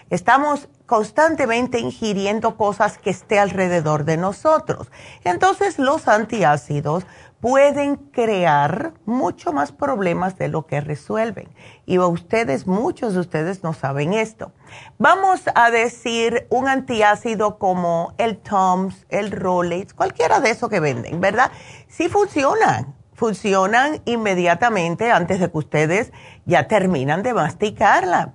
Estamos 0.10 0.70
constantemente 0.90 1.80
ingiriendo 1.80 2.58
cosas 2.58 2.98
que 2.98 3.12
esté 3.12 3.38
alrededor 3.38 4.06
de 4.06 4.18
nosotros. 4.18 4.88
Entonces 5.24 5.78
los 5.78 6.08
antiácidos 6.08 7.06
pueden 7.40 7.96
crear 7.96 8.94
mucho 9.06 9.54
más 9.54 9.72
problemas 9.72 10.36
de 10.40 10.48
lo 10.48 10.66
que 10.66 10.82
resuelven. 10.82 11.48
Y 11.86 12.00
ustedes, 12.00 12.66
muchos 12.66 13.14
de 13.14 13.20
ustedes 13.20 13.64
no 13.64 13.74
saben 13.74 14.14
esto. 14.14 14.52
Vamos 14.98 15.44
a 15.54 15.70
decir 15.70 16.48
un 16.50 16.68
antiácido 16.68 17.60
como 17.60 18.14
el 18.18 18.40
Toms, 18.40 19.06
el 19.10 19.30
Rolex, 19.30 19.94
cualquiera 19.94 20.40
de 20.40 20.50
esos 20.50 20.72
que 20.72 20.80
venden, 20.80 21.22
¿verdad? 21.22 21.52
Sí 21.88 22.10
funcionan. 22.10 22.96
Funcionan 23.14 24.02
inmediatamente 24.06 25.12
antes 25.12 25.40
de 25.40 25.52
que 25.52 25.58
ustedes 25.58 26.12
ya 26.46 26.68
terminan 26.68 27.22
de 27.22 27.36
masticarla 27.36 28.34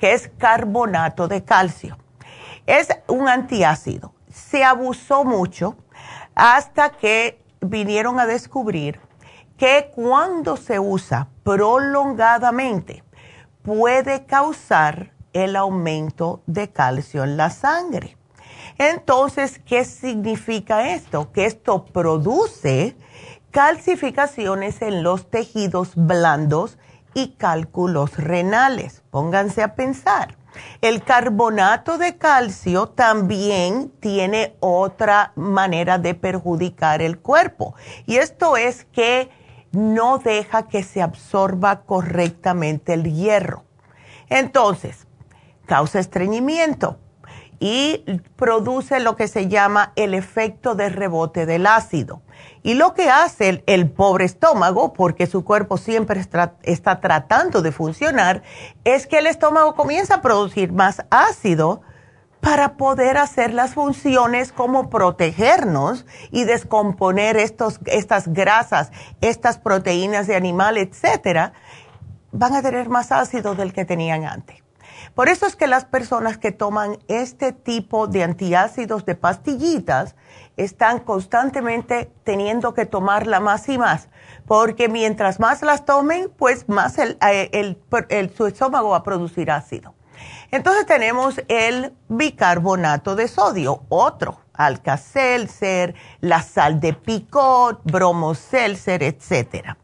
que 0.00 0.14
es 0.14 0.30
carbonato 0.38 1.28
de 1.28 1.44
calcio. 1.44 1.98
Es 2.66 2.88
un 3.06 3.28
antiácido. 3.28 4.14
Se 4.32 4.64
abusó 4.64 5.24
mucho 5.24 5.76
hasta 6.34 6.90
que 6.90 7.40
vinieron 7.60 8.18
a 8.18 8.26
descubrir 8.26 8.98
que 9.58 9.92
cuando 9.94 10.56
se 10.56 10.80
usa 10.80 11.28
prolongadamente 11.44 13.04
puede 13.62 14.24
causar 14.24 15.12
el 15.34 15.54
aumento 15.54 16.42
de 16.46 16.70
calcio 16.70 17.22
en 17.22 17.36
la 17.36 17.50
sangre. 17.50 18.16
Entonces, 18.78 19.60
¿qué 19.66 19.84
significa 19.84 20.94
esto? 20.94 21.30
Que 21.32 21.44
esto 21.44 21.84
produce 21.84 22.96
calcificaciones 23.50 24.80
en 24.80 25.02
los 25.02 25.28
tejidos 25.28 25.92
blandos 25.94 26.78
y 27.14 27.32
cálculos 27.32 28.16
renales. 28.16 29.02
Pónganse 29.10 29.62
a 29.62 29.74
pensar. 29.74 30.36
El 30.80 31.02
carbonato 31.02 31.98
de 31.98 32.16
calcio 32.18 32.88
también 32.88 33.92
tiene 34.00 34.56
otra 34.60 35.32
manera 35.36 35.98
de 35.98 36.14
perjudicar 36.14 37.02
el 37.02 37.18
cuerpo 37.18 37.74
y 38.06 38.16
esto 38.16 38.56
es 38.56 38.84
que 38.86 39.30
no 39.72 40.18
deja 40.18 40.66
que 40.66 40.82
se 40.82 41.02
absorba 41.02 41.82
correctamente 41.82 42.94
el 42.94 43.04
hierro. 43.04 43.62
Entonces, 44.28 45.06
causa 45.66 46.00
estreñimiento 46.00 46.98
y 47.60 48.04
produce 48.36 49.00
lo 49.00 49.16
que 49.16 49.28
se 49.28 49.46
llama 49.46 49.92
el 49.94 50.14
efecto 50.14 50.74
de 50.74 50.88
rebote 50.88 51.44
del 51.44 51.66
ácido. 51.66 52.22
Y 52.62 52.74
lo 52.74 52.94
que 52.94 53.10
hace 53.10 53.62
el, 53.66 53.90
pobre 53.90 54.24
estómago, 54.24 54.94
porque 54.94 55.26
su 55.26 55.44
cuerpo 55.44 55.76
siempre 55.76 56.20
está, 56.20 57.00
tratando 57.00 57.60
de 57.60 57.70
funcionar, 57.70 58.42
es 58.84 59.06
que 59.06 59.18
el 59.18 59.26
estómago 59.26 59.74
comienza 59.74 60.16
a 60.16 60.22
producir 60.22 60.72
más 60.72 61.04
ácido 61.10 61.82
para 62.40 62.78
poder 62.78 63.18
hacer 63.18 63.52
las 63.52 63.74
funciones 63.74 64.52
como 64.52 64.88
protegernos 64.88 66.06
y 66.30 66.44
descomponer 66.44 67.36
estos, 67.36 67.78
estas 67.84 68.28
grasas, 68.28 68.90
estas 69.20 69.58
proteínas 69.58 70.26
de 70.26 70.36
animal, 70.36 70.78
etcétera, 70.78 71.52
van 72.32 72.54
a 72.54 72.62
tener 72.62 72.88
más 72.88 73.12
ácido 73.12 73.54
del 73.54 73.74
que 73.74 73.84
tenían 73.84 74.24
antes. 74.24 74.62
Por 75.20 75.28
eso 75.28 75.44
es 75.44 75.54
que 75.54 75.66
las 75.66 75.84
personas 75.84 76.38
que 76.38 76.50
toman 76.50 76.96
este 77.06 77.52
tipo 77.52 78.06
de 78.06 78.22
antiácidos 78.22 79.04
de 79.04 79.14
pastillitas 79.14 80.16
están 80.56 81.00
constantemente 81.00 82.10
teniendo 82.24 82.72
que 82.72 82.86
tomarla 82.86 83.38
más 83.38 83.68
y 83.68 83.76
más, 83.76 84.08
porque 84.46 84.88
mientras 84.88 85.38
más 85.38 85.60
las 85.60 85.84
tomen, 85.84 86.32
pues 86.38 86.70
más 86.70 86.96
eh, 86.98 87.76
su 88.34 88.46
estómago 88.46 88.88
va 88.88 88.96
a 88.96 89.02
producir 89.02 89.50
ácido. 89.50 89.94
Entonces 90.52 90.86
tenemos 90.86 91.42
el 91.48 91.92
bicarbonato 92.08 93.14
de 93.14 93.28
sodio, 93.28 93.82
otro, 93.90 94.40
alka-seltzer, 94.54 95.94
la 96.22 96.40
sal 96.40 96.80
de 96.80 96.94
picot, 96.94 97.82
bromo-seltzer, 97.84 99.02
etcétera. 99.02 99.76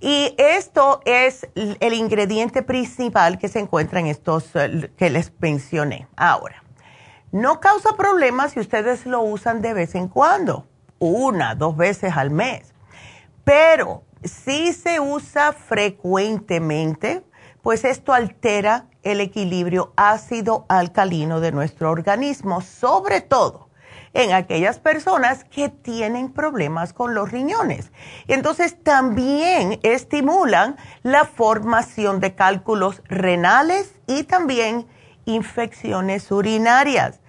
Y 0.00 0.34
esto 0.38 1.02
es 1.04 1.46
el 1.54 1.92
ingrediente 1.92 2.62
principal 2.62 3.38
que 3.38 3.48
se 3.48 3.58
encuentra 3.58 4.00
en 4.00 4.06
estos 4.06 4.50
eh, 4.54 4.90
que 4.96 5.10
les 5.10 5.30
mencioné 5.38 6.08
ahora. 6.16 6.64
No 7.32 7.60
causa 7.60 7.96
problemas 7.96 8.52
si 8.52 8.60
ustedes 8.60 9.04
lo 9.04 9.20
usan 9.20 9.60
de 9.60 9.74
vez 9.74 9.94
en 9.94 10.08
cuando, 10.08 10.66
una, 10.98 11.54
dos 11.54 11.76
veces 11.76 12.16
al 12.16 12.30
mes. 12.30 12.72
Pero 13.44 14.04
si 14.24 14.72
se 14.72 15.00
usa 15.00 15.52
frecuentemente, 15.52 17.22
pues 17.62 17.84
esto 17.84 18.14
altera 18.14 18.86
el 19.02 19.20
equilibrio 19.20 19.92
ácido-alcalino 19.96 21.40
de 21.40 21.52
nuestro 21.52 21.90
organismo, 21.90 22.62
sobre 22.62 23.20
todo 23.20 23.69
en 24.12 24.32
aquellas 24.32 24.78
personas 24.78 25.44
que 25.44 25.68
tienen 25.68 26.32
problemas 26.32 26.92
con 26.92 27.14
los 27.14 27.30
riñones. 27.30 27.92
Entonces 28.26 28.82
también 28.82 29.78
estimulan 29.82 30.76
la 31.02 31.24
formación 31.24 32.20
de 32.20 32.34
cálculos 32.34 33.02
renales 33.08 33.94
y 34.06 34.24
también 34.24 34.86
infecciones 35.26 36.30
urinarias. 36.30 37.20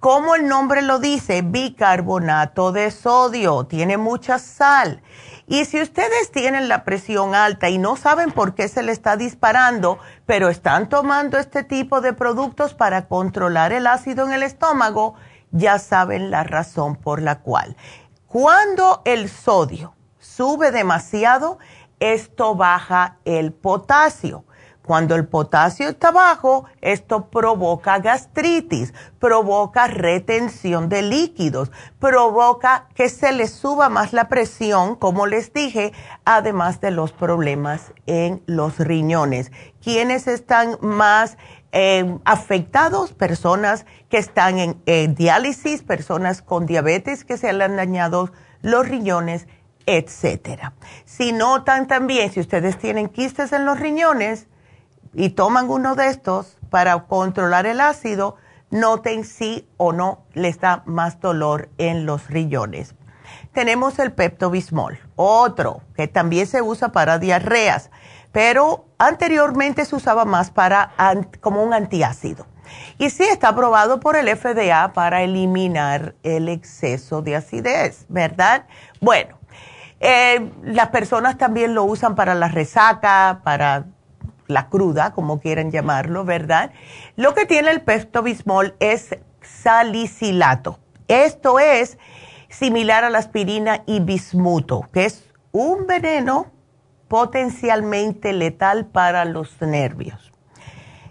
Como 0.00 0.34
el 0.34 0.46
nombre 0.46 0.82
lo 0.82 0.98
dice, 0.98 1.40
bicarbonato 1.40 2.72
de 2.72 2.90
sodio, 2.90 3.64
tiene 3.64 3.96
mucha 3.96 4.38
sal. 4.38 5.02
Y 5.46 5.64
si 5.64 5.80
ustedes 5.80 6.30
tienen 6.30 6.68
la 6.68 6.84
presión 6.84 7.34
alta 7.34 7.70
y 7.70 7.78
no 7.78 7.96
saben 7.96 8.30
por 8.30 8.54
qué 8.54 8.68
se 8.68 8.82
le 8.82 8.92
está 8.92 9.16
disparando, 9.16 9.98
pero 10.26 10.50
están 10.50 10.90
tomando 10.90 11.38
este 11.38 11.64
tipo 11.64 12.02
de 12.02 12.12
productos 12.12 12.74
para 12.74 13.06
controlar 13.08 13.72
el 13.72 13.86
ácido 13.86 14.26
en 14.26 14.34
el 14.34 14.42
estómago, 14.42 15.14
ya 15.54 15.78
saben 15.78 16.30
la 16.30 16.44
razón 16.44 16.96
por 16.96 17.22
la 17.22 17.40
cual. 17.40 17.76
Cuando 18.26 19.00
el 19.04 19.30
sodio 19.30 19.94
sube 20.18 20.72
demasiado, 20.72 21.58
esto 22.00 22.56
baja 22.56 23.18
el 23.24 23.52
potasio. 23.52 24.44
Cuando 24.84 25.14
el 25.14 25.26
potasio 25.26 25.88
está 25.88 26.10
bajo, 26.10 26.66
esto 26.82 27.30
provoca 27.30 28.00
gastritis, 28.00 28.92
provoca 29.18 29.86
retención 29.86 30.90
de 30.90 31.00
líquidos, 31.00 31.72
provoca 31.98 32.88
que 32.94 33.08
se 33.08 33.32
le 33.32 33.48
suba 33.48 33.88
más 33.88 34.12
la 34.12 34.28
presión, 34.28 34.96
como 34.96 35.26
les 35.26 35.54
dije, 35.54 35.94
además 36.26 36.82
de 36.82 36.90
los 36.90 37.12
problemas 37.12 37.92
en 38.06 38.42
los 38.44 38.78
riñones. 38.78 39.52
Quienes 39.82 40.26
están 40.26 40.76
más 40.82 41.38
eh, 41.76 42.18
afectados, 42.24 43.12
personas 43.12 43.84
que 44.08 44.18
están 44.18 44.78
en 44.86 45.14
diálisis, 45.16 45.82
personas 45.82 46.40
con 46.40 46.66
diabetes 46.66 47.24
que 47.24 47.36
se 47.36 47.52
le 47.52 47.64
han 47.64 47.74
dañado 47.74 48.30
los 48.62 48.88
riñones, 48.88 49.48
etcétera. 49.84 50.74
Si 51.04 51.32
notan 51.32 51.88
también, 51.88 52.32
si 52.32 52.38
ustedes 52.38 52.78
tienen 52.78 53.08
quistes 53.08 53.52
en 53.52 53.64
los 53.64 53.80
riñones 53.80 54.46
y 55.14 55.30
toman 55.30 55.68
uno 55.68 55.96
de 55.96 56.08
estos 56.08 56.58
para 56.70 56.96
controlar 57.06 57.66
el 57.66 57.80
ácido, 57.80 58.36
noten 58.70 59.24
si 59.24 59.68
o 59.76 59.92
no 59.92 60.24
les 60.32 60.60
da 60.60 60.84
más 60.86 61.20
dolor 61.20 61.70
en 61.78 62.06
los 62.06 62.28
riñones. 62.28 62.94
Tenemos 63.54 63.98
el 63.98 64.12
Pepto-Bismol, 64.12 64.98
otro 65.16 65.80
que 65.96 66.08
también 66.08 66.46
se 66.46 66.60
usa 66.60 66.92
para 66.92 67.18
diarreas 67.18 67.90
pero 68.34 68.86
anteriormente 68.98 69.84
se 69.84 69.94
usaba 69.94 70.24
más 70.24 70.50
para 70.50 70.90
como 71.40 71.62
un 71.62 71.72
antiácido. 71.72 72.46
Y 72.98 73.10
sí 73.10 73.22
está 73.22 73.50
aprobado 73.50 74.00
por 74.00 74.16
el 74.16 74.28
FDA 74.28 74.92
para 74.92 75.22
eliminar 75.22 76.16
el 76.24 76.48
exceso 76.48 77.22
de 77.22 77.36
acidez, 77.36 78.06
¿verdad? 78.08 78.66
Bueno, 79.00 79.38
eh, 80.00 80.50
las 80.64 80.88
personas 80.88 81.38
también 81.38 81.74
lo 81.74 81.84
usan 81.84 82.16
para 82.16 82.34
la 82.34 82.48
resaca, 82.48 83.40
para 83.44 83.84
la 84.48 84.68
cruda, 84.68 85.12
como 85.12 85.38
quieran 85.38 85.70
llamarlo, 85.70 86.24
¿verdad? 86.24 86.72
Lo 87.14 87.34
que 87.34 87.46
tiene 87.46 87.70
el 87.70 87.82
Pepto-Bismol 87.82 88.74
es 88.80 89.16
salicilato. 89.42 90.80
Esto 91.06 91.60
es 91.60 91.98
similar 92.58 93.04
a 93.04 93.10
la 93.10 93.18
aspirina 93.18 93.82
y 93.86 94.00
bismuto, 94.00 94.88
que 94.92 95.06
es 95.06 95.24
un 95.52 95.86
veneno 95.86 96.46
potencialmente 97.08 98.32
letal 98.32 98.86
para 98.86 99.24
los 99.24 99.60
nervios. 99.60 100.32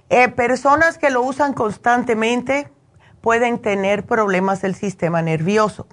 Eh, 0.10 0.30
personas 0.30 0.98
que 0.98 1.10
lo 1.10 1.22
usan 1.22 1.54
constantemente 1.54 2.72
pueden 3.22 3.60
tener 3.60 4.06
problemas 4.06 4.62
del 4.62 4.76
sistema 4.76 5.22
nervioso. 5.22 5.88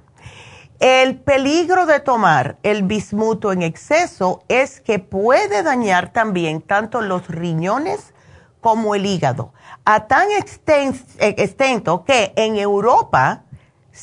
El 0.78 1.18
peligro 1.18 1.84
de 1.84 2.00
tomar 2.00 2.56
el 2.62 2.82
bismuto 2.82 3.52
en 3.52 3.62
exceso 3.62 4.42
es 4.48 4.80
que 4.80 4.98
puede 4.98 5.62
dañar 5.62 6.12
también 6.12 6.62
tanto 6.62 7.02
los 7.02 7.28
riñones 7.28 8.14
como 8.60 8.94
el 8.94 9.06
hígado, 9.06 9.52
a 9.84 10.06
tan 10.06 10.28
extenso 10.32 12.04
que 12.04 12.32
en 12.36 12.56
Europa 12.56 13.44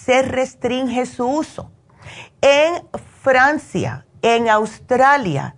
se 0.06 0.22
restringe 0.22 1.06
su 1.06 1.28
uso. 1.28 1.72
En 2.42 2.88
Francia, 3.22 4.06
en 4.22 4.50
Australia, 4.50 5.56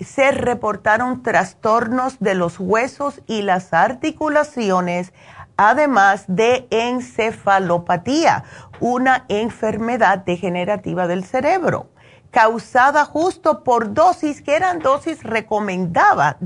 se 0.00 0.30
reportaron 0.30 1.22
trastornos 1.22 2.20
de 2.20 2.34
los 2.34 2.60
huesos 2.60 3.20
y 3.26 3.42
las 3.42 3.72
articulaciones, 3.72 5.12
además 5.56 6.24
de 6.28 6.68
encefalopatía, 6.70 8.44
una 8.78 9.24
enfermedad 9.28 10.18
degenerativa 10.18 11.08
del 11.08 11.24
cerebro, 11.24 11.90
causada 12.30 13.04
justo 13.04 13.64
por 13.64 13.92
dosis 13.94 14.42
que 14.42 14.54
eran 14.54 14.78
dosis 14.78 15.24
recomendadas 15.24 16.36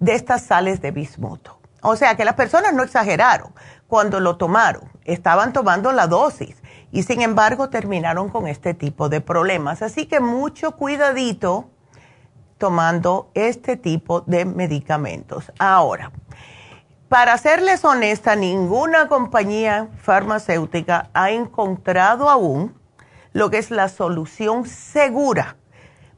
de 0.00 0.14
estas 0.14 0.42
sales 0.42 0.82
de 0.82 0.90
bismuto. 0.90 1.58
O 1.80 1.96
sea 1.96 2.16
que 2.16 2.24
las 2.24 2.34
personas 2.34 2.74
no 2.74 2.82
exageraron 2.82 3.52
cuando 3.92 4.20
lo 4.20 4.38
tomaron, 4.38 4.90
estaban 5.04 5.52
tomando 5.52 5.92
la 5.92 6.06
dosis 6.06 6.56
y 6.92 7.02
sin 7.02 7.20
embargo 7.20 7.68
terminaron 7.68 8.30
con 8.30 8.48
este 8.48 8.72
tipo 8.72 9.10
de 9.10 9.20
problemas. 9.20 9.82
Así 9.82 10.06
que 10.06 10.18
mucho 10.18 10.76
cuidadito 10.76 11.68
tomando 12.56 13.30
este 13.34 13.76
tipo 13.76 14.22
de 14.22 14.46
medicamentos. 14.46 15.52
Ahora, 15.58 16.10
para 17.10 17.36
serles 17.36 17.84
honesta, 17.84 18.34
ninguna 18.34 19.08
compañía 19.08 19.88
farmacéutica 19.98 21.10
ha 21.12 21.30
encontrado 21.30 22.30
aún 22.30 22.74
lo 23.34 23.50
que 23.50 23.58
es 23.58 23.70
la 23.70 23.90
solución 23.90 24.64
segura 24.64 25.58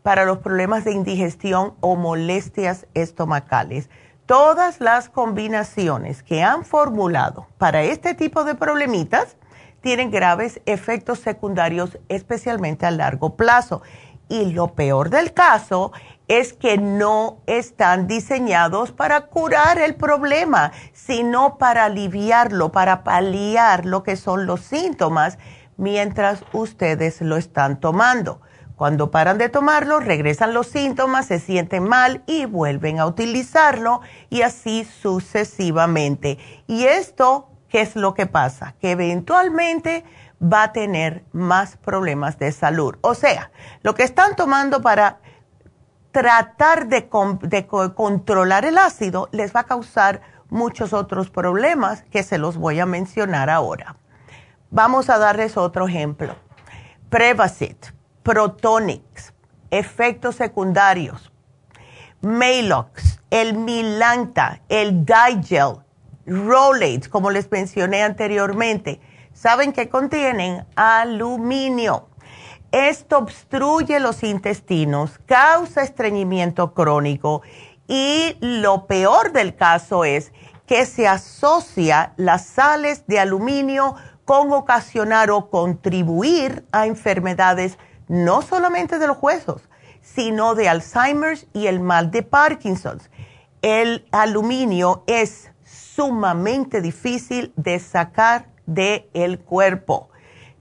para 0.04 0.24
los 0.24 0.38
problemas 0.38 0.84
de 0.84 0.92
indigestión 0.92 1.74
o 1.80 1.96
molestias 1.96 2.86
estomacales. 2.94 3.90
Todas 4.26 4.80
las 4.80 5.10
combinaciones 5.10 6.22
que 6.22 6.42
han 6.42 6.64
formulado 6.64 7.46
para 7.58 7.82
este 7.82 8.14
tipo 8.14 8.44
de 8.44 8.54
problemitas 8.54 9.36
tienen 9.82 10.10
graves 10.10 10.62
efectos 10.64 11.18
secundarios, 11.18 11.98
especialmente 12.08 12.86
a 12.86 12.90
largo 12.90 13.36
plazo. 13.36 13.82
Y 14.30 14.52
lo 14.52 14.68
peor 14.68 15.10
del 15.10 15.34
caso 15.34 15.92
es 16.26 16.54
que 16.54 16.78
no 16.78 17.42
están 17.46 18.06
diseñados 18.06 18.92
para 18.92 19.26
curar 19.26 19.76
el 19.78 19.94
problema, 19.94 20.72
sino 20.94 21.58
para 21.58 21.84
aliviarlo, 21.84 22.72
para 22.72 23.04
paliar 23.04 23.84
lo 23.84 24.02
que 24.02 24.16
son 24.16 24.46
los 24.46 24.62
síntomas 24.62 25.36
mientras 25.76 26.42
ustedes 26.54 27.20
lo 27.20 27.36
están 27.36 27.78
tomando. 27.78 28.40
Cuando 28.76 29.10
paran 29.10 29.38
de 29.38 29.48
tomarlo, 29.48 30.00
regresan 30.00 30.52
los 30.52 30.66
síntomas, 30.66 31.26
se 31.26 31.38
sienten 31.38 31.84
mal 31.84 32.22
y 32.26 32.44
vuelven 32.46 32.98
a 32.98 33.06
utilizarlo 33.06 34.00
y 34.30 34.42
así 34.42 34.84
sucesivamente. 34.84 36.38
Y 36.66 36.84
esto, 36.84 37.50
¿qué 37.68 37.82
es 37.82 37.94
lo 37.94 38.14
que 38.14 38.26
pasa? 38.26 38.74
Que 38.80 38.90
eventualmente 38.90 40.04
va 40.42 40.64
a 40.64 40.72
tener 40.72 41.24
más 41.32 41.76
problemas 41.76 42.38
de 42.38 42.50
salud. 42.52 42.96
O 43.00 43.14
sea, 43.14 43.52
lo 43.82 43.94
que 43.94 44.02
están 44.02 44.34
tomando 44.34 44.82
para 44.82 45.20
tratar 46.10 46.86
de, 46.86 47.08
controlar 47.08 48.64
el 48.64 48.78
ácido 48.78 49.28
les 49.32 49.54
va 49.54 49.60
a 49.60 49.64
causar 49.64 50.20
muchos 50.48 50.92
otros 50.92 51.30
problemas 51.30 52.02
que 52.10 52.22
se 52.22 52.38
los 52.38 52.56
voy 52.56 52.80
a 52.80 52.86
mencionar 52.86 53.50
ahora. 53.50 53.96
Vamos 54.70 55.10
a 55.10 55.18
darles 55.18 55.56
otro 55.56 55.88
ejemplo. 55.88 56.36
Prevacid, 57.08 57.76
Protonix, 58.24 59.34
efectos 59.70 60.36
secundarios. 60.36 61.30
Malox, 62.22 63.20
el 63.30 63.52
Milanta, 63.52 64.62
el 64.70 65.04
Digel, 65.04 65.76
Rolaids, 66.24 67.08
como 67.10 67.30
les 67.30 67.50
mencioné 67.52 68.02
anteriormente, 68.02 68.98
saben 69.34 69.74
que 69.74 69.90
contienen 69.90 70.64
aluminio. 70.74 72.08
Esto 72.72 73.18
obstruye 73.18 74.00
los 74.00 74.22
intestinos, 74.22 75.20
causa 75.26 75.82
estreñimiento 75.82 76.72
crónico 76.72 77.42
y 77.86 78.38
lo 78.40 78.86
peor 78.86 79.32
del 79.32 79.54
caso 79.54 80.06
es 80.06 80.32
que 80.66 80.86
se 80.86 81.06
asocia 81.06 82.14
las 82.16 82.46
sales 82.46 83.06
de 83.06 83.20
aluminio 83.20 83.96
con 84.24 84.50
ocasionar 84.50 85.30
o 85.30 85.50
contribuir 85.50 86.64
a 86.72 86.86
enfermedades 86.86 87.76
no 88.08 88.42
solamente 88.42 88.98
de 88.98 89.06
los 89.06 89.18
huesos, 89.20 89.62
sino 90.00 90.54
de 90.54 90.68
Alzheimer's 90.68 91.46
y 91.52 91.66
el 91.66 91.80
mal 91.80 92.10
de 92.10 92.22
Parkinson. 92.22 93.00
El 93.62 94.06
aluminio 94.12 95.04
es 95.06 95.50
sumamente 95.64 96.80
difícil 96.80 97.52
de 97.56 97.78
sacar 97.78 98.48
del 98.66 99.08
el 99.14 99.38
cuerpo. 99.38 100.10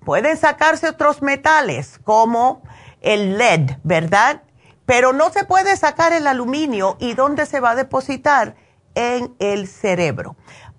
Pueden 0.05 0.37
sacarse 0.37 0.89
otros 0.89 1.21
metales 1.21 1.99
como 2.03 2.63
el 3.01 3.37
lead, 3.37 3.77
¿verdad? 3.83 4.43
Pero 4.85 5.13
no 5.13 5.29
se 5.29 5.45
puede 5.45 5.77
sacar 5.77 6.13
el 6.13 6.27
aluminio 6.27 6.97
y 6.99 7.13
dónde 7.13 7.45
se 7.45 7.59
va 7.59 7.71
a 7.71 7.75
depositar 7.75 8.55
en 8.95 9.33
el 9.39 9.67
cerebro. 9.67 10.35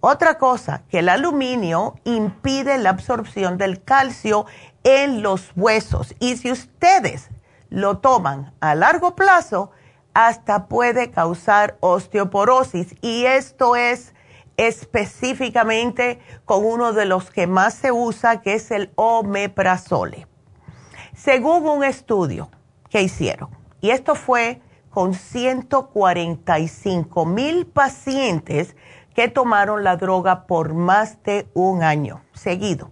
Otra 0.07 0.37
cosa, 0.37 0.83
que 0.91 0.99
el 0.99 1.09
aluminio 1.09 1.95
impide 2.05 2.77
la 2.77 2.91
absorción 2.91 3.57
del 3.57 3.83
calcio 3.83 4.45
en 4.83 5.23
los 5.23 5.53
huesos 5.57 6.15
y 6.21 6.37
si 6.37 6.53
ustedes 6.53 7.31
lo 7.71 8.01
toman 8.01 8.53
a 8.61 8.75
largo 8.75 9.17
plazo, 9.17 9.71
hasta 10.13 10.67
puede 10.67 11.11
causar 11.11 11.79
osteoporosis 11.81 12.97
y 13.01 13.25
esto 13.25 13.77
es 13.77 14.13
específicamente 14.59 16.21
con 16.45 16.67
uno 16.67 16.93
de 16.93 17.07
los 17.07 17.31
que 17.31 17.47
más 17.47 17.73
se 17.73 17.91
usa, 17.91 18.43
que 18.43 18.57
es 18.57 18.71
el 18.73 18.93
omeprazole. 18.97 20.27
Según 21.17 21.67
un 21.67 21.83
estudio 21.83 22.51
que 22.91 23.01
hicieron, 23.01 23.49
y 23.81 23.89
esto 23.89 24.17
fue 24.17 24.61
con 24.91 25.15
145 25.15 27.25
mil 27.25 27.67
pacientes 27.67 28.77
que 29.15 29.29
tomaron 29.29 29.85
la 29.85 29.97
droga 29.97 30.47
por 30.47 30.75
más 30.75 31.23
de 31.23 31.49
un 31.55 31.83
año 31.83 32.23
seguido. 32.33 32.91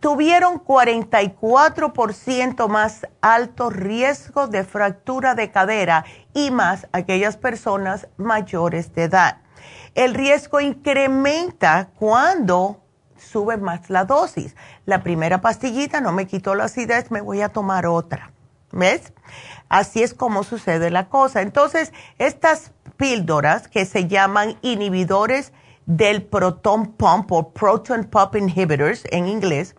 Tuvieron 0.00 0.62
44% 0.62 2.68
más 2.68 3.06
alto 3.22 3.70
riesgo 3.70 4.48
de 4.48 4.62
fractura 4.62 5.34
de 5.34 5.50
cadera 5.50 6.04
y 6.34 6.50
más 6.50 6.86
aquellas 6.92 7.38
personas 7.38 8.08
mayores 8.18 8.94
de 8.94 9.04
edad. 9.04 9.38
El 9.94 10.12
riesgo 10.12 10.60
incrementa 10.60 11.88
cuando 11.98 12.82
sube 13.16 13.56
más 13.56 13.88
la 13.88 14.04
dosis. 14.04 14.54
La 14.84 15.02
primera 15.02 15.40
pastillita 15.40 16.02
no 16.02 16.12
me 16.12 16.26
quitó 16.26 16.54
la 16.54 16.64
acidez, 16.64 17.10
me 17.10 17.22
voy 17.22 17.40
a 17.40 17.48
tomar 17.48 17.86
otra. 17.86 18.33
¿Ves? 18.74 19.12
Así 19.68 20.02
es 20.02 20.14
como 20.14 20.42
sucede 20.42 20.90
la 20.90 21.08
cosa. 21.08 21.42
Entonces, 21.42 21.92
estas 22.18 22.72
píldoras 22.96 23.68
que 23.68 23.86
se 23.86 24.08
llaman 24.08 24.58
inhibidores 24.62 25.52
del 25.86 26.22
proton 26.22 26.92
pump 26.92 27.30
o 27.32 27.50
proton 27.52 28.04
pump 28.04 28.34
inhibitors 28.36 29.04
en 29.10 29.26
inglés, 29.26 29.76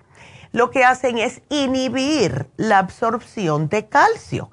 lo 0.52 0.72
que 0.72 0.86
hacen 0.86 1.18
es 1.18 1.42
inhibir 1.50 2.48
la 2.56 2.80
absorción 2.80 3.68
de 3.68 3.88
calcio. 3.90 4.50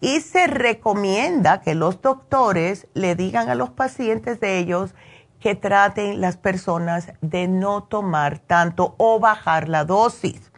Y 0.00 0.20
se 0.20 0.46
recomienda 0.46 1.62
que 1.62 1.74
los 1.74 2.02
doctores 2.02 2.86
le 2.92 3.14
digan 3.14 3.48
a 3.48 3.54
los 3.54 3.70
pacientes 3.70 4.40
de 4.40 4.58
ellos 4.58 4.94
que 5.40 5.54
traten 5.54 6.20
las 6.20 6.36
personas 6.36 7.12
de 7.22 7.48
no 7.48 7.84
tomar 7.84 8.40
tanto 8.40 8.94
o 8.98 9.18
bajar 9.20 9.70
la 9.70 9.84
dosis. 9.84 10.52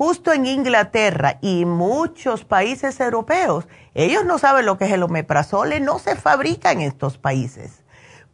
Justo 0.00 0.32
en 0.32 0.46
Inglaterra 0.46 1.36
y 1.42 1.66
muchos 1.66 2.46
países 2.46 2.98
europeos, 3.00 3.68
ellos 3.92 4.24
no 4.24 4.38
saben 4.38 4.64
lo 4.64 4.78
que 4.78 4.86
es 4.86 4.92
el 4.92 5.02
omeprazole, 5.02 5.78
no 5.78 5.98
se 5.98 6.16
fabrica 6.16 6.72
en 6.72 6.80
estos 6.80 7.18
países. 7.18 7.84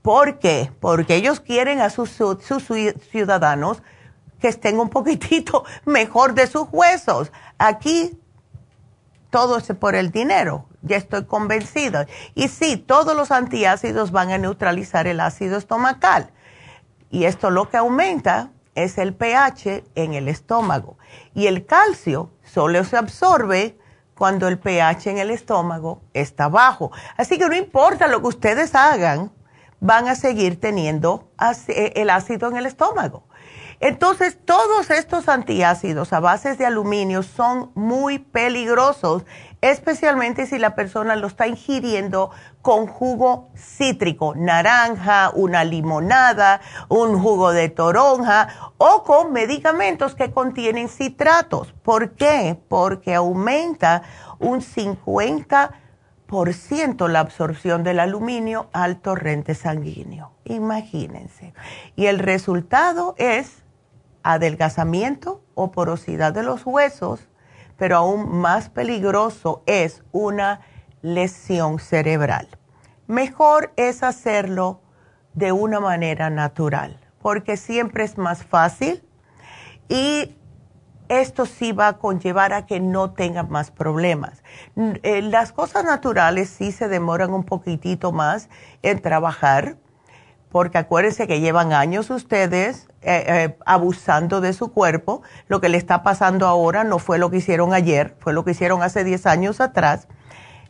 ¿Por 0.00 0.38
qué? 0.38 0.70
Porque 0.78 1.16
ellos 1.16 1.40
quieren 1.40 1.80
a 1.80 1.90
sus, 1.90 2.16
ciudadanos 3.10 3.82
que 4.38 4.46
estén 4.46 4.78
un 4.78 4.90
poquitito 4.90 5.64
mejor 5.84 6.34
de 6.34 6.46
sus 6.46 6.68
huesos. 6.70 7.32
Aquí 7.58 8.16
todo 9.30 9.58
es 9.58 9.66
por 9.74 9.96
el 9.96 10.12
dinero, 10.12 10.66
ya 10.82 10.96
estoy 10.96 11.24
convencida. 11.24 12.06
Y 12.36 12.46
sí, 12.46 12.76
todos 12.76 13.16
los 13.16 13.32
antiácidos 13.32 14.12
van 14.12 14.30
a 14.30 14.38
neutralizar 14.38 15.08
el 15.08 15.18
ácido 15.18 15.58
estomacal. 15.58 16.30
Y 17.10 17.24
esto 17.24 17.50
lo 17.50 17.68
que 17.68 17.76
aumenta 17.76 18.52
es 18.76 18.98
el 18.98 19.14
pH 19.14 19.82
en 19.96 20.14
el 20.14 20.28
estómago. 20.28 20.96
Y 21.34 21.48
el 21.48 21.66
calcio 21.66 22.30
solo 22.44 22.84
se 22.84 22.96
absorbe 22.96 23.76
cuando 24.16 24.46
el 24.46 24.58
pH 24.58 25.10
en 25.10 25.18
el 25.18 25.30
estómago 25.30 26.02
está 26.14 26.48
bajo. 26.48 26.92
Así 27.16 27.38
que 27.38 27.48
no 27.48 27.56
importa 27.56 28.06
lo 28.06 28.20
que 28.20 28.28
ustedes 28.28 28.74
hagan, 28.74 29.32
van 29.80 30.08
a 30.08 30.14
seguir 30.14 30.60
teniendo 30.60 31.28
el 31.68 32.10
ácido 32.10 32.48
en 32.48 32.56
el 32.56 32.66
estómago. 32.66 33.24
Entonces, 33.78 34.38
todos 34.42 34.90
estos 34.90 35.28
antiácidos 35.28 36.14
a 36.14 36.20
bases 36.20 36.56
de 36.56 36.64
aluminio 36.64 37.22
son 37.22 37.72
muy 37.74 38.18
peligrosos, 38.18 39.26
especialmente 39.60 40.46
si 40.46 40.58
la 40.58 40.74
persona 40.74 41.14
lo 41.14 41.26
está 41.26 41.46
ingiriendo 41.46 42.30
con 42.66 42.86
jugo 42.88 43.48
cítrico, 43.56 44.34
naranja, 44.34 45.30
una 45.32 45.62
limonada, 45.62 46.60
un 46.88 47.16
jugo 47.16 47.52
de 47.52 47.68
toronja 47.68 48.72
o 48.76 49.04
con 49.04 49.32
medicamentos 49.32 50.16
que 50.16 50.32
contienen 50.32 50.88
citratos. 50.88 51.72
¿Por 51.84 52.16
qué? 52.16 52.58
Porque 52.68 53.14
aumenta 53.14 54.02
un 54.40 54.62
50% 54.62 57.08
la 57.08 57.20
absorción 57.20 57.84
del 57.84 58.00
aluminio 58.00 58.68
al 58.72 58.96
torrente 58.96 59.54
sanguíneo. 59.54 60.32
Imagínense. 60.42 61.54
Y 61.94 62.06
el 62.06 62.18
resultado 62.18 63.14
es 63.16 63.62
adelgazamiento 64.24 65.40
o 65.54 65.70
porosidad 65.70 66.32
de 66.32 66.42
los 66.42 66.66
huesos, 66.66 67.28
pero 67.76 67.98
aún 67.98 68.40
más 68.40 68.70
peligroso 68.70 69.62
es 69.66 70.02
una 70.10 70.62
lesión 71.06 71.78
cerebral. 71.78 72.48
Mejor 73.06 73.72
es 73.76 74.02
hacerlo 74.02 74.80
de 75.34 75.52
una 75.52 75.78
manera 75.78 76.30
natural, 76.30 76.98
porque 77.22 77.56
siempre 77.56 78.04
es 78.04 78.18
más 78.18 78.44
fácil 78.44 79.04
y 79.88 80.34
esto 81.08 81.46
sí 81.46 81.70
va 81.70 81.88
a 81.88 81.92
conllevar 81.98 82.52
a 82.52 82.66
que 82.66 82.80
no 82.80 83.12
tengan 83.12 83.48
más 83.48 83.70
problemas. 83.70 84.42
Eh, 84.74 85.22
las 85.22 85.52
cosas 85.52 85.84
naturales 85.84 86.50
sí 86.50 86.72
se 86.72 86.88
demoran 86.88 87.32
un 87.32 87.44
poquitito 87.44 88.10
más 88.10 88.48
en 88.82 89.00
trabajar, 89.00 89.76
porque 90.50 90.78
acuérdense 90.78 91.28
que 91.28 91.38
llevan 91.38 91.72
años 91.72 92.10
ustedes 92.10 92.88
eh, 93.02 93.24
eh, 93.28 93.58
abusando 93.64 94.40
de 94.40 94.52
su 94.52 94.72
cuerpo. 94.72 95.22
Lo 95.46 95.60
que 95.60 95.68
le 95.68 95.78
está 95.78 96.02
pasando 96.02 96.48
ahora 96.48 96.82
no 96.82 96.98
fue 96.98 97.18
lo 97.18 97.30
que 97.30 97.36
hicieron 97.36 97.72
ayer, 97.72 98.16
fue 98.18 98.32
lo 98.32 98.44
que 98.44 98.50
hicieron 98.50 98.82
hace 98.82 99.04
10 99.04 99.26
años 99.26 99.60
atrás. 99.60 100.08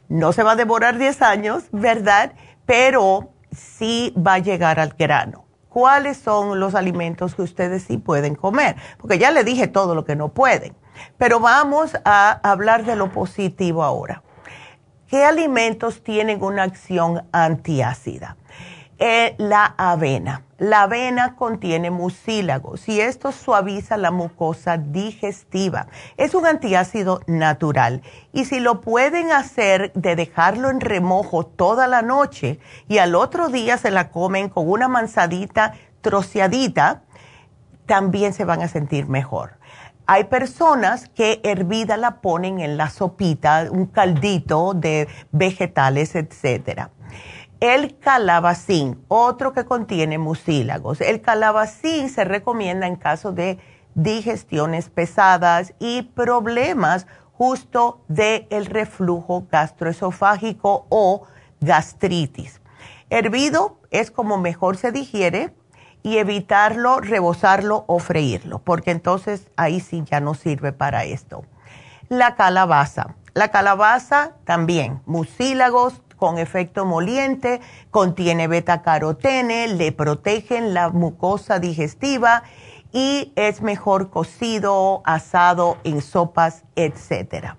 No 0.08 0.32
se 0.32 0.42
va 0.42 0.52
a 0.52 0.56
demorar 0.56 0.98
10 0.98 1.22
años, 1.22 1.64
¿verdad? 1.72 2.32
Pero 2.64 3.30
sí 3.52 4.14
va 4.16 4.34
a 4.34 4.38
llegar 4.38 4.78
al 4.78 4.94
grano. 4.98 5.44
¿Cuáles 5.68 6.16
son 6.16 6.58
los 6.58 6.74
alimentos 6.74 7.34
que 7.34 7.42
ustedes 7.42 7.82
sí 7.82 7.98
pueden 7.98 8.34
comer? 8.34 8.76
Porque 8.98 9.18
ya 9.18 9.30
le 9.30 9.44
dije 9.44 9.66
todo 9.66 9.94
lo 9.94 10.04
que 10.04 10.16
no 10.16 10.30
pueden. 10.30 10.74
Pero 11.18 11.40
vamos 11.40 11.96
a 12.04 12.40
hablar 12.42 12.84
de 12.84 12.96
lo 12.96 13.12
positivo 13.12 13.82
ahora. 13.82 14.22
¿Qué 15.08 15.24
alimentos 15.24 16.02
tienen 16.02 16.42
una 16.42 16.62
acción 16.62 17.26
antiácida? 17.30 18.36
La 18.98 19.74
avena. 19.76 20.42
La 20.56 20.84
avena 20.84 21.36
contiene 21.36 21.90
mucílagos 21.90 22.88
y 22.88 23.02
esto 23.02 23.30
suaviza 23.30 23.98
la 23.98 24.10
mucosa 24.10 24.78
digestiva. 24.78 25.88
Es 26.16 26.34
un 26.34 26.46
antiácido 26.46 27.20
natural 27.26 28.00
y 28.32 28.46
si 28.46 28.58
lo 28.58 28.80
pueden 28.80 29.32
hacer 29.32 29.92
de 29.92 30.16
dejarlo 30.16 30.70
en 30.70 30.80
remojo 30.80 31.44
toda 31.44 31.86
la 31.88 32.00
noche 32.00 32.58
y 32.88 32.96
al 32.96 33.14
otro 33.14 33.50
día 33.50 33.76
se 33.76 33.90
la 33.90 34.08
comen 34.08 34.48
con 34.48 34.70
una 34.70 34.88
manzadita 34.88 35.74
troceadita, 36.00 37.02
también 37.84 38.32
se 38.32 38.46
van 38.46 38.62
a 38.62 38.68
sentir 38.68 39.08
mejor. 39.08 39.58
Hay 40.06 40.24
personas 40.24 41.10
que 41.10 41.40
hervida 41.44 41.98
la 41.98 42.22
ponen 42.22 42.60
en 42.60 42.78
la 42.78 42.88
sopita, 42.88 43.68
un 43.70 43.86
caldito 43.86 44.72
de 44.72 45.06
vegetales, 45.32 46.14
etcétera 46.14 46.92
el 47.60 47.98
calabacín, 47.98 49.04
otro 49.08 49.52
que 49.52 49.64
contiene 49.64 50.18
mucílagos. 50.18 51.00
El 51.00 51.22
calabacín 51.22 52.08
se 52.08 52.24
recomienda 52.24 52.86
en 52.86 52.96
caso 52.96 53.32
de 53.32 53.58
digestiones 53.94 54.90
pesadas 54.90 55.72
y 55.78 56.02
problemas 56.02 57.06
justo 57.32 58.02
del 58.08 58.46
el 58.50 58.66
reflujo 58.66 59.46
gastroesofágico 59.50 60.86
o 60.90 61.26
gastritis. 61.60 62.60
Hervido 63.08 63.80
es 63.90 64.10
como 64.10 64.36
mejor 64.36 64.76
se 64.76 64.92
digiere 64.92 65.54
y 66.02 66.18
evitarlo, 66.18 67.00
rebozarlo 67.00 67.84
o 67.88 67.98
freírlo, 67.98 68.58
porque 68.60 68.90
entonces 68.90 69.48
ahí 69.56 69.80
sí 69.80 70.04
ya 70.04 70.20
no 70.20 70.34
sirve 70.34 70.72
para 70.72 71.04
esto. 71.04 71.44
La 72.08 72.36
calabaza. 72.36 73.16
La 73.34 73.50
calabaza 73.50 74.32
también, 74.44 75.02
mucílagos 75.04 76.02
con 76.16 76.38
efecto 76.38 76.84
moliente, 76.84 77.60
contiene 77.90 78.48
beta-carotene, 78.48 79.68
le 79.68 79.92
protegen 79.92 80.74
la 80.74 80.88
mucosa 80.90 81.58
digestiva 81.58 82.42
y 82.92 83.32
es 83.36 83.60
mejor 83.60 84.10
cocido, 84.10 85.02
asado 85.04 85.76
en 85.84 86.00
sopas, 86.00 86.64
etcétera. 86.76 87.58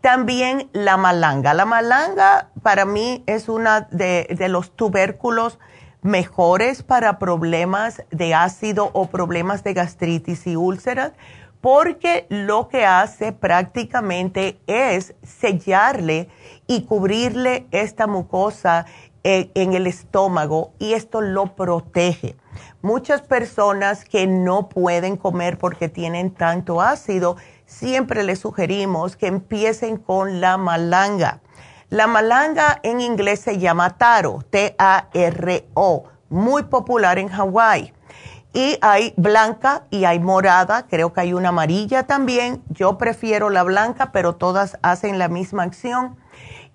También 0.00 0.68
la 0.72 0.96
malanga. 0.96 1.54
La 1.54 1.64
malanga 1.64 2.50
para 2.62 2.84
mí 2.84 3.24
es 3.26 3.48
uno 3.48 3.86
de, 3.90 4.26
de, 4.30 4.48
los 4.48 4.70
tubérculos 4.76 5.58
mejores 6.02 6.82
para 6.82 7.18
problemas 7.18 8.02
de 8.10 8.34
ácido 8.34 8.90
o 8.92 9.06
problemas 9.06 9.64
de 9.64 9.74
gastritis 9.74 10.46
y 10.46 10.54
úlceras, 10.54 11.12
porque 11.60 12.26
lo 12.28 12.68
que 12.68 12.84
hace 12.86 13.32
prácticamente 13.32 14.60
es 14.66 15.14
sellarle 15.22 16.28
y 16.66 16.82
cubrirle 16.82 17.66
esta 17.70 18.06
mucosa 18.06 18.86
eh, 19.24 19.50
en 19.54 19.74
el 19.74 19.86
estómago 19.86 20.72
y 20.78 20.92
esto 20.92 21.20
lo 21.20 21.56
protege. 21.56 22.36
Muchas 22.82 23.22
personas 23.22 24.04
que 24.04 24.26
no 24.26 24.68
pueden 24.68 25.16
comer 25.16 25.58
porque 25.58 25.88
tienen 25.88 26.30
tanto 26.30 26.80
ácido, 26.80 27.36
siempre 27.66 28.22
les 28.22 28.38
sugerimos 28.38 29.16
que 29.16 29.26
empiecen 29.26 29.96
con 29.96 30.40
la 30.40 30.56
malanga. 30.56 31.40
La 31.90 32.06
malanga 32.06 32.78
en 32.82 33.00
inglés 33.00 33.40
se 33.40 33.58
llama 33.58 33.96
taro, 33.98 34.44
T-A-R-O, 34.50 36.04
muy 36.28 36.62
popular 36.64 37.18
en 37.18 37.28
Hawái. 37.28 37.92
Y 38.52 38.78
hay 38.80 39.12
blanca 39.16 39.84
y 39.90 40.04
hay 40.04 40.20
morada, 40.20 40.86
creo 40.88 41.12
que 41.12 41.20
hay 41.20 41.32
una 41.34 41.50
amarilla 41.50 42.04
también. 42.04 42.62
Yo 42.70 42.96
prefiero 42.98 43.50
la 43.50 43.62
blanca, 43.62 44.10
pero 44.10 44.36
todas 44.36 44.78
hacen 44.82 45.18
la 45.18 45.28
misma 45.28 45.64
acción. 45.64 46.16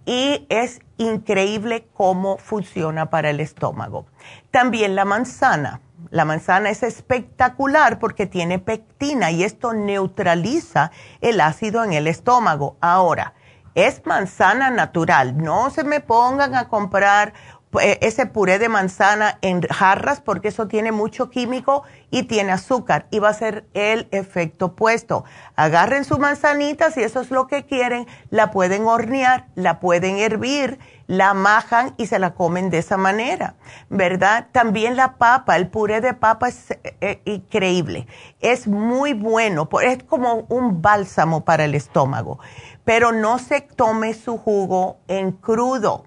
Y 0.06 0.46
es 0.50 0.82
increíble 0.98 1.88
cómo 1.94 2.38
funciona 2.38 3.10
para 3.10 3.30
el 3.30 3.40
estómago. 3.40 4.06
También 4.52 4.96
la 4.96 5.06
manzana. 5.06 5.82
La 6.10 6.26
manzana 6.26 6.70
es 6.70 6.84
espectacular 6.84 7.98
porque 7.98 8.28
tiene 8.28 8.60
pectina 8.60 9.32
y 9.32 9.44
esto 9.44 9.74
neutraliza 9.74 10.92
el 11.22 11.42
ácido 11.42 11.84
en 11.84 11.94
el 11.94 12.08
estómago. 12.08 12.78
Ahora, 12.82 13.34
es 13.76 14.06
manzana 14.06 14.70
natural. 14.70 15.38
No 15.38 15.70
se 15.70 15.84
me 15.84 16.00
pongan 16.00 16.56
a 16.56 16.68
comprar 16.68 17.34
ese 17.82 18.26
puré 18.26 18.60
de 18.60 18.70
manzana 18.70 19.38
en 19.42 19.62
jarras 19.62 20.22
porque 20.22 20.50
eso 20.50 20.68
tiene 20.68 20.92
mucho 20.92 21.30
químico 21.30 21.84
y 22.12 22.24
tiene 22.24 22.52
azúcar 22.52 23.08
y 23.10 23.20
va 23.20 23.30
a 23.30 23.34
ser 23.34 23.66
el 23.74 24.08
efecto 24.12 24.68
opuesto. 24.68 25.24
Agarren 25.56 26.04
su 26.06 26.18
manzanita, 26.20 26.92
si 26.92 27.02
eso 27.02 27.22
es 27.22 27.32
lo 27.32 27.48
que 27.48 27.66
quieren, 27.66 28.08
la 28.30 28.52
pueden 28.52 28.86
hornear, 28.86 29.48
la 29.56 29.80
pueden 29.80 30.18
hervir, 30.18 30.80
la 31.08 31.34
majan 31.34 31.94
y 31.98 32.08
se 32.08 32.20
la 32.20 32.34
comen 32.34 32.70
de 32.70 32.80
esa 32.80 32.98
manera, 32.98 33.56
¿verdad? 33.90 34.48
También 34.52 34.96
la 34.96 35.16
papa, 35.16 35.58
el 35.58 35.68
puré 35.68 36.02
de 36.02 36.14
papa 36.14 36.48
es 36.50 36.72
eh, 36.72 36.98
eh, 37.02 37.22
increíble, 37.26 38.08
es 38.40 38.68
muy 38.68 39.14
bueno, 39.14 39.68
es 39.82 40.04
como 40.04 40.46
un 40.50 40.82
bálsamo 40.82 41.44
para 41.44 41.66
el 41.66 41.76
estómago, 41.76 42.40
pero 42.86 43.12
no 43.12 43.40
se 43.40 43.62
tome 43.62 44.14
su 44.14 44.38
jugo 44.38 44.98
en 45.08 45.32
crudo 45.32 46.06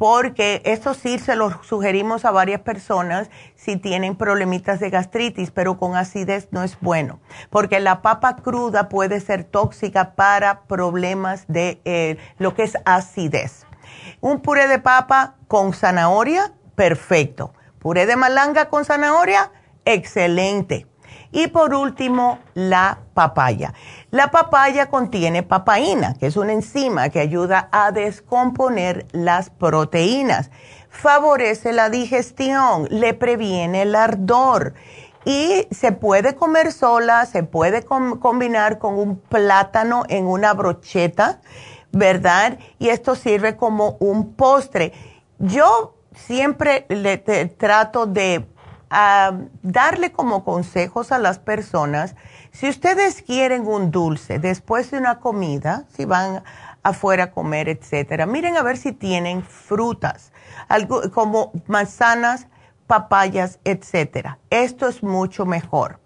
porque 0.00 0.62
esto 0.64 0.94
sí 0.94 1.18
se 1.18 1.36
lo 1.36 1.62
sugerimos 1.62 2.24
a 2.24 2.30
varias 2.30 2.62
personas 2.62 3.28
si 3.54 3.76
tienen 3.76 4.16
problemitas 4.16 4.80
de 4.80 4.88
gastritis, 4.88 5.50
pero 5.50 5.76
con 5.76 5.94
acidez 5.94 6.48
no 6.52 6.62
es 6.62 6.80
bueno, 6.80 7.20
porque 7.50 7.80
la 7.80 8.00
papa 8.00 8.36
cruda 8.36 8.88
puede 8.88 9.20
ser 9.20 9.44
tóxica 9.44 10.14
para 10.14 10.62
problemas 10.62 11.44
de 11.48 11.82
eh, 11.84 12.16
lo 12.38 12.54
que 12.54 12.62
es 12.62 12.78
acidez. 12.86 13.66
Un 14.22 14.40
puré 14.40 14.68
de 14.68 14.78
papa 14.78 15.34
con 15.48 15.74
zanahoria, 15.74 16.50
perfecto. 16.76 17.52
Puré 17.78 18.06
de 18.06 18.16
malanga 18.16 18.70
con 18.70 18.86
zanahoria, 18.86 19.52
excelente. 19.84 20.86
Y 21.32 21.46
por 21.48 21.74
último, 21.74 22.40
la 22.54 22.98
papaya. 23.14 23.72
La 24.10 24.30
papaya 24.30 24.90
contiene 24.90 25.42
papaína, 25.42 26.14
que 26.14 26.26
es 26.26 26.36
una 26.36 26.52
enzima 26.52 27.08
que 27.08 27.20
ayuda 27.20 27.68
a 27.70 27.92
descomponer 27.92 29.06
las 29.12 29.50
proteínas. 29.50 30.50
Favorece 30.88 31.72
la 31.72 31.88
digestión, 31.88 32.88
le 32.90 33.14
previene 33.14 33.82
el 33.82 33.94
ardor 33.94 34.74
y 35.24 35.68
se 35.70 35.92
puede 35.92 36.34
comer 36.34 36.72
sola, 36.72 37.26
se 37.26 37.44
puede 37.44 37.84
combinar 37.84 38.78
con 38.78 38.98
un 38.98 39.16
plátano 39.16 40.02
en 40.08 40.26
una 40.26 40.52
brocheta, 40.54 41.40
¿verdad? 41.92 42.58
Y 42.78 42.88
esto 42.88 43.14
sirve 43.14 43.56
como 43.56 43.96
un 44.00 44.34
postre. 44.34 44.92
Yo 45.38 45.94
siempre 46.14 46.86
le 46.88 47.18
trato 47.18 48.06
de 48.06 48.46
a 48.90 49.32
darle 49.62 50.12
como 50.12 50.44
consejos 50.44 51.12
a 51.12 51.18
las 51.18 51.38
personas, 51.38 52.16
si 52.50 52.68
ustedes 52.68 53.22
quieren 53.22 53.66
un 53.66 53.90
dulce 53.90 54.38
después 54.38 54.90
de 54.90 54.98
una 54.98 55.20
comida, 55.20 55.84
si 55.94 56.04
van 56.04 56.42
afuera 56.82 57.24
a 57.24 57.30
comer, 57.30 57.68
etcétera, 57.68 58.26
miren 58.26 58.56
a 58.56 58.62
ver 58.62 58.76
si 58.76 58.92
tienen 58.92 59.44
frutas, 59.44 60.32
algo, 60.68 61.10
como 61.12 61.52
manzanas, 61.66 62.48
papayas, 62.86 63.60
etcétera. 63.64 64.38
Esto 64.50 64.88
es 64.88 65.02
mucho 65.02 65.46
mejor. 65.46 66.00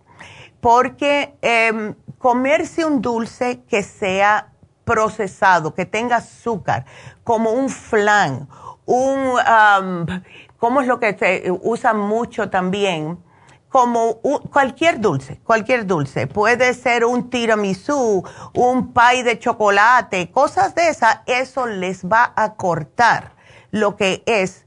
Porque 0.61 1.35
em, 1.41 1.95
comerse 2.19 2.85
un 2.85 3.01
dulce 3.01 3.63
que 3.69 3.83
sea 3.83 4.49
procesado, 4.85 5.75
que 5.75 5.87
tenga 5.87 6.17
azúcar, 6.17 6.85
como 7.23 7.51
un 7.53 7.71
flan, 7.71 8.49
un, 8.87 10.23
¿Cómo 10.65 10.81
es 10.81 10.87
lo 10.87 10.99
que 10.99 11.15
se 11.19 11.53
usa 11.61 11.93
mucho 11.93 12.49
también? 12.49 13.23
Como 13.69 14.23
cualquier 14.51 14.99
dulce, 14.99 15.39
cualquier 15.45 15.85
dulce. 15.85 16.27
Puede 16.27 16.73
ser 16.73 17.05
un 17.05 17.29
tiramisú, 17.29 18.25
un 18.55 18.95
pie 18.95 19.25
de 19.25 19.39
chocolate, 19.39 20.31
cosas 20.31 20.75
de 20.75 20.89
esas. 20.89 21.21
Eso 21.27 21.67
les 21.67 22.07
va 22.07 22.33
a 22.35 22.55
cortar 22.55 23.33
lo 23.73 23.97
que 23.97 24.23
es 24.25 24.65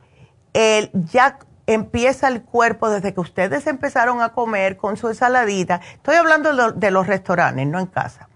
el 0.53 0.91
ya 0.93 1.39
empieza 1.65 2.27
el 2.27 2.43
cuerpo 2.43 2.91
desde 2.91 3.15
que 3.15 3.19
ustedes 3.19 3.65
empezaron 3.65 4.21
a 4.21 4.33
comer 4.33 4.77
con 4.77 4.97
su 4.97 5.07
ensaladita. 5.07 5.81
Estoy 5.95 6.17
hablando 6.17 6.73
de 6.73 6.91
los 6.91 7.07
restaurantes, 7.07 7.65
no 7.65 7.79
en 7.79 7.87
casa 7.87 8.26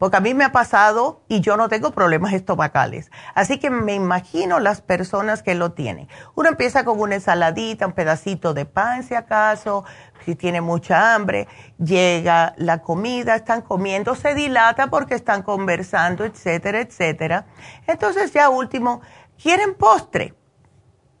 porque 0.00 0.16
a 0.16 0.20
mí 0.20 0.32
me 0.32 0.44
ha 0.44 0.50
pasado 0.50 1.20
y 1.28 1.42
yo 1.42 1.58
no 1.58 1.68
tengo 1.68 1.90
problemas 1.90 2.32
estomacales. 2.32 3.10
Así 3.34 3.58
que 3.58 3.68
me 3.68 3.92
imagino 3.92 4.58
las 4.58 4.80
personas 4.80 5.42
que 5.42 5.54
lo 5.54 5.72
tienen. 5.72 6.08
Uno 6.34 6.48
empieza 6.48 6.86
con 6.86 6.98
una 6.98 7.16
ensaladita, 7.16 7.86
un 7.86 7.92
pedacito 7.92 8.54
de 8.54 8.64
pan 8.64 9.02
si 9.02 9.14
acaso, 9.14 9.84
si 10.24 10.36
tiene 10.36 10.62
mucha 10.62 11.14
hambre, 11.14 11.48
llega 11.76 12.54
la 12.56 12.78
comida, 12.78 13.34
están 13.34 13.60
comiendo, 13.60 14.14
se 14.14 14.34
dilata 14.34 14.86
porque 14.86 15.14
están 15.14 15.42
conversando, 15.42 16.24
etcétera, 16.24 16.80
etcétera. 16.80 17.44
Entonces 17.86 18.32
ya 18.32 18.48
último, 18.48 19.02
¿quieren 19.36 19.74
postre? 19.74 20.32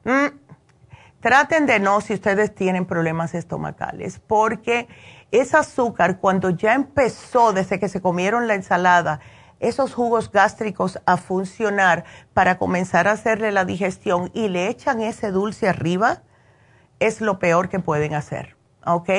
Mm, 0.04 0.28
traten 1.20 1.66
de 1.66 1.80
no 1.80 2.00
si 2.00 2.14
ustedes 2.14 2.54
tienen 2.54 2.86
problemas 2.86 3.34
estomacales, 3.34 4.20
porque 4.26 4.88
ese 5.32 5.56
azúcar, 5.56 6.18
cuando 6.18 6.50
ya 6.50 6.74
empezó 6.74 7.52
desde 7.52 7.78
que 7.78 7.88
se 7.88 8.00
comieron 8.00 8.48
la 8.48 8.54
ensalada, 8.54 9.20
esos 9.60 9.94
jugos 9.94 10.32
gástricos 10.32 10.98
a 11.06 11.16
funcionar 11.16 12.04
para 12.34 12.58
comenzar 12.58 13.06
a 13.06 13.12
hacerle 13.12 13.52
la 13.52 13.64
digestión 13.64 14.30
y 14.34 14.48
le 14.48 14.68
echan 14.68 15.02
ese 15.02 15.30
dulce 15.30 15.68
arriba, 15.68 16.22
es 16.98 17.20
lo 17.20 17.38
peor 17.38 17.68
que 17.68 17.78
pueden 17.78 18.14
hacer. 18.14 18.56
¿Ok? 18.86 19.10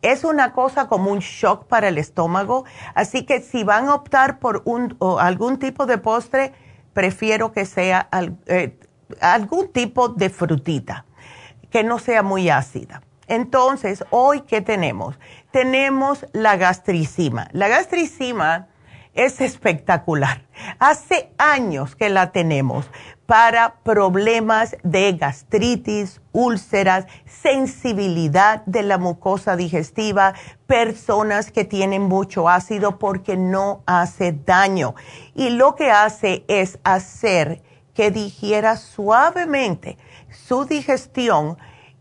Es 0.00 0.24
una 0.24 0.52
cosa 0.52 0.88
como 0.88 1.10
un 1.10 1.18
shock 1.18 1.66
para 1.66 1.88
el 1.88 1.98
estómago. 1.98 2.64
Así 2.94 3.26
que 3.26 3.42
si 3.42 3.64
van 3.64 3.88
a 3.88 3.94
optar 3.94 4.38
por 4.38 4.62
un, 4.64 4.96
algún 5.18 5.58
tipo 5.58 5.84
de 5.84 5.98
postre, 5.98 6.54
prefiero 6.94 7.52
que 7.52 7.66
sea 7.66 8.08
eh, 8.46 8.78
algún 9.20 9.68
tipo 9.68 10.08
de 10.08 10.30
frutita, 10.30 11.04
que 11.70 11.84
no 11.84 11.98
sea 11.98 12.22
muy 12.22 12.48
ácida. 12.48 13.02
Entonces, 13.26 14.04
hoy, 14.10 14.40
¿qué 14.40 14.60
tenemos? 14.60 15.18
Tenemos 15.52 16.26
la 16.32 16.56
gastricima. 16.56 17.48
La 17.52 17.68
gastricima 17.68 18.68
es 19.14 19.40
espectacular. 19.40 20.42
Hace 20.78 21.32
años 21.38 21.96
que 21.96 22.08
la 22.08 22.30
tenemos 22.30 22.88
para 23.26 23.74
problemas 23.82 24.76
de 24.82 25.12
gastritis, 25.12 26.20
úlceras, 26.32 27.06
sensibilidad 27.26 28.64
de 28.66 28.82
la 28.82 28.98
mucosa 28.98 29.56
digestiva, 29.56 30.34
personas 30.66 31.50
que 31.50 31.64
tienen 31.64 32.02
mucho 32.02 32.48
ácido 32.48 32.98
porque 32.98 33.36
no 33.36 33.82
hace 33.86 34.32
daño. 34.32 34.94
Y 35.34 35.50
lo 35.50 35.74
que 35.74 35.90
hace 35.90 36.44
es 36.48 36.78
hacer 36.84 37.62
que 37.94 38.10
digiera 38.10 38.76
suavemente 38.76 39.98
su 40.30 40.64
digestión 40.64 41.58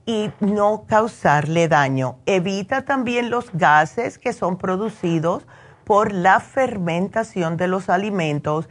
y 0.10 0.32
no 0.40 0.86
causarle 0.88 1.68
daño. 1.68 2.18
Evita 2.26 2.84
también 2.84 3.30
los 3.30 3.52
gases 3.54 4.18
que 4.18 4.34
son 4.34 4.58
producidos 4.58 5.46
por 5.84 6.14
la 6.14 6.40
fermentación 6.40 7.58
de 7.58 7.68
los 7.68 7.90
alimentos. 7.90 8.68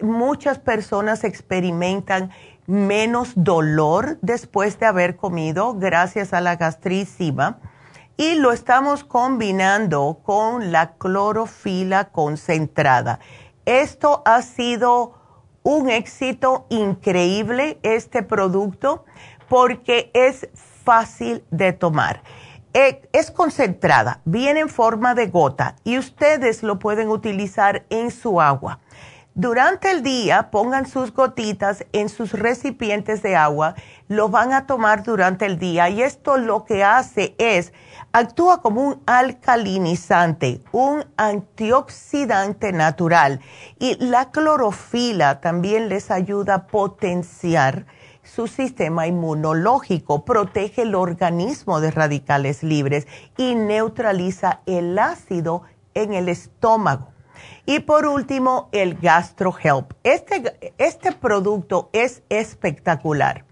Muchas 0.00 0.60
personas 0.60 1.24
experimentan 1.24 2.30
menos 2.68 3.32
dolor 3.34 4.18
después 4.22 4.78
de 4.78 4.86
haber 4.86 5.16
comido 5.16 5.74
gracias 5.74 6.32
a 6.32 6.40
la 6.40 6.54
gastricima 6.54 7.58
y 8.16 8.36
lo 8.36 8.52
estamos 8.52 9.02
combinando 9.02 10.20
con 10.22 10.70
la 10.70 10.92
clorofila 10.92 12.10
concentrada. 12.10 13.18
Esto 13.64 14.22
ha 14.24 14.40
sido 14.42 15.14
un 15.64 15.90
éxito 15.90 16.66
increíble, 16.70 17.80
este 17.82 18.22
producto, 18.22 19.04
porque 19.48 20.10
es 20.14 20.48
fácil 20.86 21.44
de 21.50 21.72
tomar. 21.72 22.22
Eh, 22.72 23.02
es 23.12 23.30
concentrada, 23.30 24.20
viene 24.24 24.60
en 24.60 24.68
forma 24.68 25.14
de 25.14 25.26
gota 25.26 25.76
y 25.82 25.98
ustedes 25.98 26.62
lo 26.62 26.78
pueden 26.78 27.08
utilizar 27.08 27.84
en 27.90 28.10
su 28.10 28.40
agua. 28.40 28.78
Durante 29.34 29.90
el 29.90 30.02
día 30.02 30.50
pongan 30.50 30.86
sus 30.86 31.12
gotitas 31.12 31.84
en 31.92 32.08
sus 32.08 32.32
recipientes 32.32 33.22
de 33.22 33.36
agua, 33.36 33.74
lo 34.08 34.28
van 34.28 34.52
a 34.52 34.66
tomar 34.66 35.02
durante 35.02 35.44
el 35.44 35.58
día 35.58 35.90
y 35.90 36.02
esto 36.02 36.38
lo 36.38 36.64
que 36.64 36.84
hace 36.84 37.34
es, 37.38 37.72
actúa 38.12 38.62
como 38.62 38.82
un 38.82 39.02
alcalinizante, 39.06 40.62
un 40.72 41.04
antioxidante 41.16 42.72
natural 42.72 43.40
y 43.78 43.96
la 44.02 44.30
clorofila 44.30 45.40
también 45.40 45.88
les 45.88 46.10
ayuda 46.10 46.54
a 46.54 46.66
potenciar 46.66 47.84
su 48.26 48.48
sistema 48.48 49.06
inmunológico, 49.06 50.24
protege 50.24 50.82
el 50.82 50.94
organismo 50.94 51.80
de 51.80 51.90
radicales 51.90 52.62
libres 52.62 53.06
y 53.36 53.54
neutraliza 53.54 54.60
el 54.66 54.98
ácido 54.98 55.62
en 55.94 56.12
el 56.12 56.28
estómago. 56.28 57.08
Y 57.64 57.80
por 57.80 58.06
último, 58.06 58.68
el 58.72 58.96
GastroHelp. 58.96 59.92
Este, 60.02 60.74
este 60.78 61.12
producto 61.12 61.88
es 61.92 62.22
espectacular. 62.28 63.44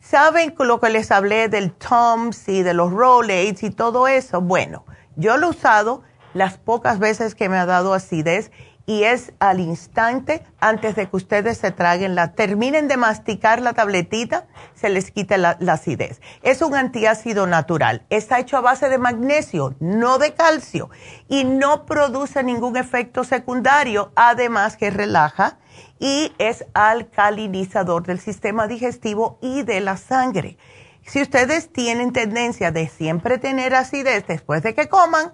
¿Saben 0.00 0.54
lo 0.58 0.80
que 0.80 0.90
les 0.90 1.10
hablé 1.10 1.48
del 1.48 1.72
Toms 1.72 2.48
y 2.48 2.62
de 2.62 2.74
los 2.74 2.92
Rolaids 2.92 3.62
y 3.62 3.70
todo 3.70 4.08
eso? 4.08 4.40
Bueno, 4.40 4.84
yo 5.16 5.36
lo 5.36 5.48
he 5.48 5.50
usado 5.50 6.02
las 6.34 6.58
pocas 6.58 6.98
veces 6.98 7.34
que 7.34 7.48
me 7.48 7.56
ha 7.56 7.66
dado 7.66 7.94
acidez 7.94 8.50
y 8.86 9.04
es 9.04 9.32
al 9.38 9.60
instante 9.60 10.42
antes 10.60 10.96
de 10.96 11.08
que 11.08 11.16
ustedes 11.16 11.58
se 11.58 11.70
traguen 11.70 12.14
la, 12.14 12.32
terminen 12.32 12.88
de 12.88 12.96
masticar 12.96 13.60
la 13.60 13.72
tabletita, 13.72 14.46
se 14.74 14.88
les 14.88 15.10
quita 15.10 15.36
la, 15.36 15.56
acidez. 15.68 16.20
Es 16.42 16.62
un 16.62 16.74
antiácido 16.74 17.46
natural, 17.46 18.04
está 18.10 18.38
hecho 18.38 18.56
a 18.56 18.60
base 18.60 18.88
de 18.88 18.98
magnesio, 18.98 19.74
no 19.80 20.18
de 20.18 20.34
calcio, 20.34 20.90
y 21.28 21.44
no 21.44 21.86
produce 21.86 22.42
ningún 22.42 22.76
efecto 22.76 23.24
secundario, 23.24 24.12
además 24.16 24.76
que 24.76 24.90
relaja 24.90 25.58
y 25.98 26.32
es 26.38 26.64
alcalinizador 26.74 28.04
del 28.04 28.18
sistema 28.18 28.66
digestivo 28.66 29.38
y 29.40 29.62
de 29.62 29.80
la 29.80 29.96
sangre. 29.96 30.58
Si 31.06 31.20
ustedes 31.20 31.72
tienen 31.72 32.12
tendencia 32.12 32.70
de 32.70 32.88
siempre 32.88 33.38
tener 33.38 33.74
acidez 33.74 34.26
después 34.26 34.62
de 34.62 34.74
que 34.74 34.88
coman, 34.88 35.32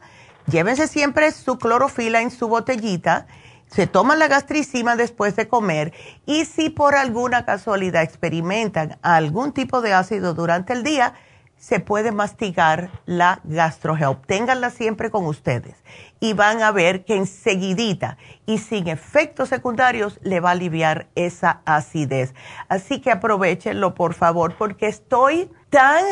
llévense 0.50 0.88
siempre 0.88 1.30
su 1.32 1.58
clorofila 1.58 2.20
en 2.20 2.30
su 2.30 2.48
botellita 2.48 3.26
se 3.68 3.86
toman 3.86 4.18
la 4.18 4.28
gastricima 4.28 4.96
después 4.96 5.36
de 5.36 5.48
comer 5.48 5.92
y 6.26 6.44
si 6.46 6.70
por 6.70 6.94
alguna 6.94 7.44
casualidad 7.44 8.02
experimentan 8.02 8.98
algún 9.02 9.52
tipo 9.52 9.80
de 9.80 9.92
ácido 9.92 10.34
durante 10.34 10.72
el 10.72 10.82
día, 10.82 11.14
se 11.58 11.80
puede 11.80 12.12
mastigar 12.12 12.90
la 13.04 13.40
GastroHelp. 13.44 14.24
Ténganla 14.26 14.70
siempre 14.70 15.10
con 15.10 15.26
ustedes 15.26 15.74
y 16.20 16.32
van 16.32 16.62
a 16.62 16.70
ver 16.70 17.04
que 17.04 17.16
enseguidita 17.16 18.16
y 18.46 18.58
sin 18.58 18.88
efectos 18.88 19.48
secundarios 19.48 20.20
le 20.22 20.40
va 20.40 20.50
a 20.50 20.52
aliviar 20.52 21.08
esa 21.14 21.60
acidez. 21.64 22.32
Así 22.68 23.00
que 23.00 23.10
aprovechenlo 23.10 23.94
por 23.94 24.14
favor 24.14 24.54
porque 24.56 24.86
estoy 24.86 25.50
tan, 25.68 26.04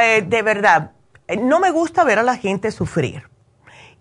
eh, 0.00 0.22
de 0.26 0.42
verdad, 0.42 0.92
no 1.40 1.58
me 1.58 1.72
gusta 1.72 2.04
ver 2.04 2.20
a 2.20 2.22
la 2.22 2.36
gente 2.36 2.70
sufrir 2.70 3.31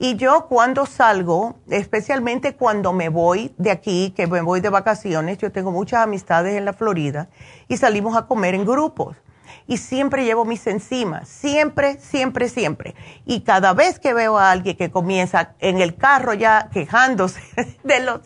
y 0.03 0.15
yo 0.15 0.47
cuando 0.47 0.87
salgo, 0.87 1.59
especialmente 1.69 2.55
cuando 2.55 2.91
me 2.91 3.09
voy 3.09 3.53
de 3.59 3.69
aquí, 3.69 4.15
que 4.17 4.25
me 4.25 4.41
voy 4.41 4.59
de 4.59 4.69
vacaciones, 4.69 5.37
yo 5.37 5.51
tengo 5.51 5.71
muchas 5.71 6.01
amistades 6.01 6.55
en 6.55 6.65
la 6.65 6.73
Florida 6.73 7.29
y 7.67 7.77
salimos 7.77 8.17
a 8.17 8.25
comer 8.25 8.55
en 8.55 8.65
grupos. 8.65 9.15
Y 9.67 9.77
siempre 9.77 10.25
llevo 10.25 10.43
mis 10.43 10.65
enzimas, 10.65 11.29
siempre, 11.29 11.99
siempre, 11.99 12.49
siempre. 12.49 12.95
Y 13.27 13.41
cada 13.41 13.73
vez 13.75 13.99
que 13.99 14.15
veo 14.15 14.39
a 14.39 14.49
alguien 14.49 14.75
que 14.75 14.89
comienza 14.89 15.53
en 15.59 15.79
el 15.79 15.95
carro 15.95 16.33
ya 16.33 16.69
quejándose 16.73 17.39
de 17.83 17.99
los, 17.99 18.21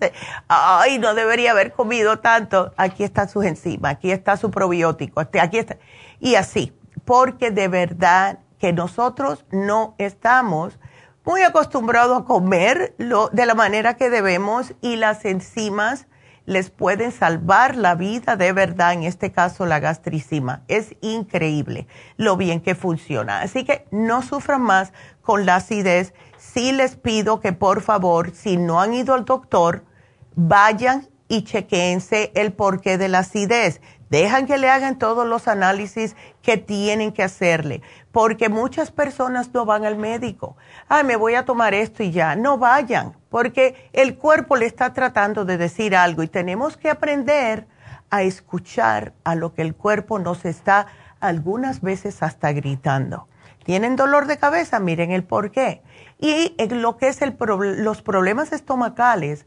ay, 0.47 0.97
no 0.97 1.13
debería 1.13 1.51
haber 1.51 1.73
comido 1.73 2.19
tanto, 2.19 2.71
aquí 2.77 3.03
están 3.03 3.27
sus 3.27 3.43
enzimas, 3.43 3.91
aquí 3.91 4.11
está 4.11 4.37
su 4.37 4.49
probiótico, 4.49 5.19
este, 5.19 5.41
aquí 5.41 5.57
está. 5.57 5.75
Y 6.21 6.35
así, 6.35 6.71
porque 7.03 7.51
de 7.51 7.67
verdad 7.67 8.39
que 8.59 8.71
nosotros 8.71 9.43
no 9.51 9.93
estamos 9.97 10.79
muy 11.25 11.41
acostumbrado 11.41 12.15
a 12.15 12.25
comer 12.25 12.95
de 12.97 13.45
la 13.45 13.55
manera 13.55 13.95
que 13.95 14.09
debemos 14.09 14.73
y 14.81 14.95
las 14.95 15.25
enzimas 15.25 16.07
les 16.45 16.69
pueden 16.69 17.11
salvar 17.11 17.75
la 17.75 17.95
vida 17.95 18.35
de 18.35 18.53
verdad, 18.53 18.93
en 18.93 19.03
este 19.03 19.31
caso 19.31 19.65
la 19.65 19.79
gastricima. 19.79 20.61
Es 20.67 20.95
increíble 21.01 21.87
lo 22.17 22.37
bien 22.37 22.61
que 22.61 22.75
funciona. 22.75 23.41
Así 23.41 23.65
que 23.65 23.87
no 23.91 24.21
sufran 24.21 24.61
más 24.61 24.93
con 25.21 25.45
la 25.45 25.55
acidez. 25.55 26.13
Sí 26.37 26.71
les 26.71 26.95
pido 26.95 27.39
que 27.39 27.51
por 27.51 27.81
favor, 27.81 28.31
si 28.35 28.57
no 28.57 28.79
han 28.79 28.93
ido 28.93 29.15
al 29.15 29.25
doctor, 29.25 29.83
vayan 30.35 31.07
y 31.27 31.43
chequense 31.43 32.31
el 32.35 32.53
porqué 32.53 32.99
de 32.99 33.09
la 33.09 33.19
acidez. 33.19 33.81
Dejan 34.11 34.45
que 34.45 34.59
le 34.59 34.69
hagan 34.69 34.99
todos 34.99 35.25
los 35.25 35.47
análisis 35.47 36.15
que 36.43 36.57
tienen 36.57 37.11
que 37.11 37.23
hacerle, 37.23 37.81
porque 38.15 38.47
muchas 38.47 38.91
personas 38.91 39.53
no 39.53 39.65
van 39.65 39.83
al 39.83 39.97
médico. 39.97 40.55
Ay, 40.87 41.03
me 41.03 41.17
voy 41.17 41.35
a 41.35 41.43
tomar 41.43 41.73
esto 41.73 42.01
y 42.01 42.11
ya. 42.11 42.37
No 42.37 42.57
vayan, 42.57 43.11
porque 43.27 43.89
el 43.91 44.17
cuerpo 44.17 44.55
le 44.55 44.67
está 44.67 44.93
tratando 44.93 45.43
de 45.43 45.57
decir 45.57 45.97
algo 45.97 46.23
y 46.23 46.29
tenemos 46.29 46.77
que 46.77 46.89
aprender 46.89 47.67
a 48.09 48.23
escuchar 48.23 49.11
a 49.25 49.35
lo 49.35 49.53
que 49.53 49.63
el 49.63 49.75
cuerpo 49.75 50.17
nos 50.17 50.45
está 50.45 50.87
algunas 51.19 51.81
veces 51.81 52.23
hasta 52.23 52.53
gritando. 52.53 53.27
¿Tienen 53.65 53.97
dolor 53.97 54.27
de 54.27 54.37
cabeza? 54.37 54.79
Miren 54.79 55.11
el 55.11 55.25
por 55.25 55.51
qué. 55.51 55.81
Y 56.17 56.55
en 56.57 56.81
lo 56.81 56.95
que 56.95 57.09
es 57.09 57.21
el 57.21 57.35
los 57.37 58.01
problemas 58.01 58.53
estomacales 58.53 59.45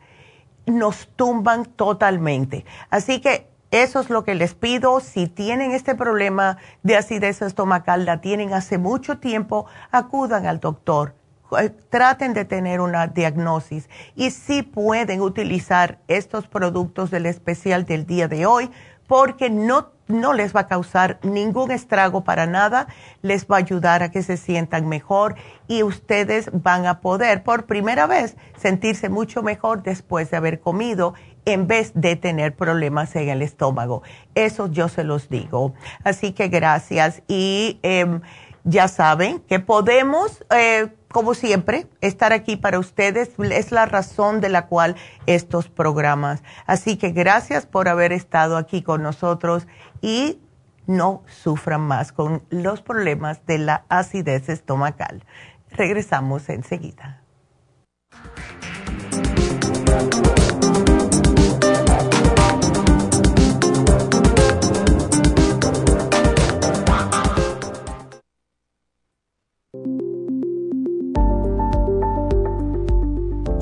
nos 0.67 1.09
tumban 1.17 1.65
totalmente. 1.65 2.67
Así 2.91 3.23
que 3.23 3.49
eso 3.71 4.01
es 4.01 4.09
lo 4.09 4.25
que 4.25 4.35
les 4.35 4.55
pido. 4.55 5.01
Si 5.01 5.27
tienen 5.27 5.73
este 5.73 5.95
problema 5.95 6.59
de 6.83 6.97
acidez 6.97 7.43
estomacal, 7.43 8.05
la 8.05 8.21
tienen 8.21 8.55
hace 8.55 8.79
mucho 8.79 9.19
tiempo, 9.19 9.67
acudan 9.91 10.47
al 10.47 10.61
doctor. 10.61 11.15
Eh, 11.59 11.71
traten 11.89 12.35
de 12.35 12.45
tener 12.45 12.81
una 12.81 13.07
diagnosis 13.07 13.89
y 14.15 14.33
si 14.33 14.63
pueden 14.63 15.23
utilizar 15.23 15.99
estos 16.07 16.47
productos 16.47 17.11
del 17.11 17.25
especial 17.25 17.87
del 17.87 18.05
día 18.05 18.29
de 18.29 18.45
hoy 18.45 18.71
porque 19.07 19.49
no, 19.49 19.89
no 20.09 20.35
les 20.35 20.55
va 20.55 20.61
a 20.61 20.67
causar 20.67 21.19
ningún 21.23 21.71
estrago 21.71 22.23
para 22.23 22.47
nada, 22.47 22.87
les 23.23 23.47
va 23.47 23.57
a 23.57 23.61
ayudar 23.61 24.03
a 24.03 24.11
que 24.11 24.23
se 24.23 24.37
sientan 24.37 24.87
mejor 24.87 25.37
y 25.67 25.83
ustedes 25.83 26.51
van 26.53 26.85
a 26.85 27.01
poder 27.01 27.43
por 27.43 27.65
primera 27.65 28.07
vez 28.07 28.37
sentirse 28.59 29.09
mucho 29.09 29.43
mejor 29.43 29.83
después 29.83 30.31
de 30.31 30.37
haber 30.37 30.61
comido 30.61 31.15
en 31.49 31.67
vez 31.67 31.93
de 31.95 32.15
tener 32.15 32.55
problemas 32.55 33.17
en 33.17 33.31
el 33.31 33.41
estómago. 33.41 34.03
Eso 34.35 34.71
yo 34.71 34.89
se 34.89 35.03
los 35.03 35.31
digo. 35.31 35.75
Así 36.05 36.33
que 36.33 36.49
gracias 36.49 37.23
y 37.27 37.81
em, 37.83 38.21
ya 38.65 38.89
saben 38.89 39.41
que 39.41 39.59
podemos... 39.59 40.45
Eh, 40.51 40.89
como 41.11 41.33
siempre, 41.33 41.87
estar 42.03 42.35
aquí 42.35 42.57
para 42.57 42.79
ustedes 42.79 43.31
es 43.39 43.73
la 43.73 43.87
razón 43.87 44.43
de 44.43 44.51
la 44.51 44.67
cual 44.67 44.95
estos 45.25 45.71
programas. 45.71 46.43
Así 46.67 46.99
que 46.99 47.13
gracias 47.13 47.65
por 47.65 47.89
haber 47.89 48.13
estado 48.13 48.59
aquí 48.59 48.83
con 48.83 49.03
nosotros 49.03 49.67
y 50.03 50.39
no 50.87 51.23
sufran 51.27 51.81
más 51.81 52.13
con 52.13 52.43
los 52.51 52.83
problemas 52.83 53.47
de 53.47 53.57
la 53.57 53.85
acidez 53.89 54.51
estomacal. 54.51 55.25
Regresamos 55.71 56.51
enseguida. 56.51 57.23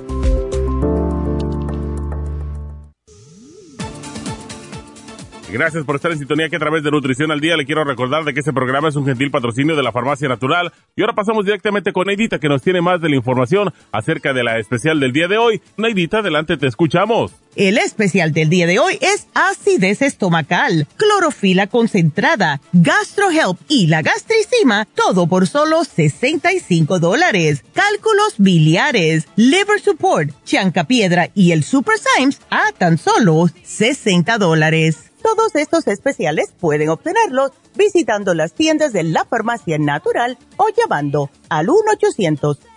Gracias 5.53 5.85
por 5.85 5.97
estar 5.97 6.11
en 6.11 6.17
sintonía 6.17 6.49
que 6.49 6.57
a 6.57 6.59
través 6.59 6.83
de 6.83 6.91
Nutrición 6.91 7.31
al 7.31 7.41
Día 7.41 7.59
le 7.59 7.67
quiero 7.67 7.85
recordar 7.85 8.25
de 8.25 8.33
que 8.33 8.41
este 8.41 8.55
programa 8.55 8.89
es 8.89 8.97
un 8.97 9.05
gentil 9.05 9.31
patrocinio 9.31 9.77
de 9.77 9.83
la 9.83 9.93
Farmacia 9.93 10.27
Natural. 10.27 10.73
Y 10.97 11.03
ahora 11.03 11.13
pasamos 11.13 11.45
directamente 11.45 11.93
con 11.93 12.07
Neidita 12.07 12.39
que 12.39 12.49
nos 12.49 12.63
tiene 12.63 12.81
más 12.81 13.03
de 13.03 13.11
la 13.11 13.17
información 13.17 13.71
acerca 13.93 14.33
de 14.33 14.45
la 14.45 14.59
especial 14.59 14.99
del 14.99 15.13
día 15.13 15.29
de 15.29 15.37
hoy. 15.37 15.61
Neidita, 15.77 16.21
adelante, 16.21 16.57
te 16.57 16.67
escuchamos. 16.67 17.35
El 17.55 17.77
especial 17.77 18.33
del 18.33 18.49
día 18.49 18.67
de 18.67 18.79
hoy 18.79 18.99
es 19.03 19.27
acidez 19.35 20.01
estomacal, 20.01 20.89
clorofila 20.97 21.67
concentrada, 21.67 22.63
gastrohelp 22.73 23.61
y 23.69 23.89
la 23.89 24.01
gastricima, 24.01 24.89
todo 24.95 25.27
por 25.27 25.47
solo 25.47 25.85
65 25.85 26.99
dólares. 26.99 27.63
Cálculos 27.75 28.37
biliares, 28.39 29.27
liver 29.37 29.83
support, 29.83 30.31
chancapiedra 30.47 31.29
y 31.35 31.53
el 31.53 31.63
super 31.63 31.97
Symes 31.99 32.41
a 32.49 32.73
tan 32.79 32.97
solo 32.97 33.49
60 33.65 34.39
dólares. 34.39 35.11
Todos 35.23 35.55
estos 35.55 35.87
especiales 35.89 36.55
pueden 36.59 36.89
obtenerlos 36.89 37.51
visitando 37.77 38.33
las 38.33 38.55
tiendas 38.55 38.95
de 38.95 39.03
la 39.03 39.27
farmacia 39.27 39.77
natural 39.79 40.39
o 40.57 40.69
llamando 40.77 41.29
al 41.51 41.69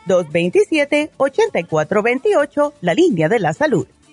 1-800-227-8428, 0.08 2.74
la 2.82 2.94
línea 2.94 3.30
de 3.30 3.40
la 3.40 3.54
salud. 3.54 3.88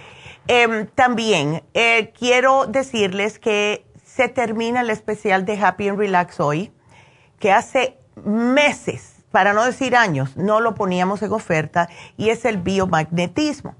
Eh, 0.46 0.86
también 0.94 1.62
eh, 1.72 2.12
quiero 2.18 2.66
decirles 2.66 3.38
que 3.38 3.86
se 4.04 4.28
termina 4.28 4.82
el 4.82 4.90
especial 4.90 5.46
de 5.46 5.58
Happy 5.58 5.88
and 5.88 5.98
Relax 5.98 6.38
hoy, 6.38 6.70
que 7.38 7.50
hace 7.50 7.97
meses, 8.24 9.24
para 9.30 9.52
no 9.52 9.64
decir 9.64 9.96
años, 9.96 10.36
no 10.36 10.60
lo 10.60 10.74
poníamos 10.74 11.22
en 11.22 11.32
oferta 11.32 11.88
y 12.16 12.30
es 12.30 12.44
el 12.44 12.58
biomagnetismo. 12.58 13.74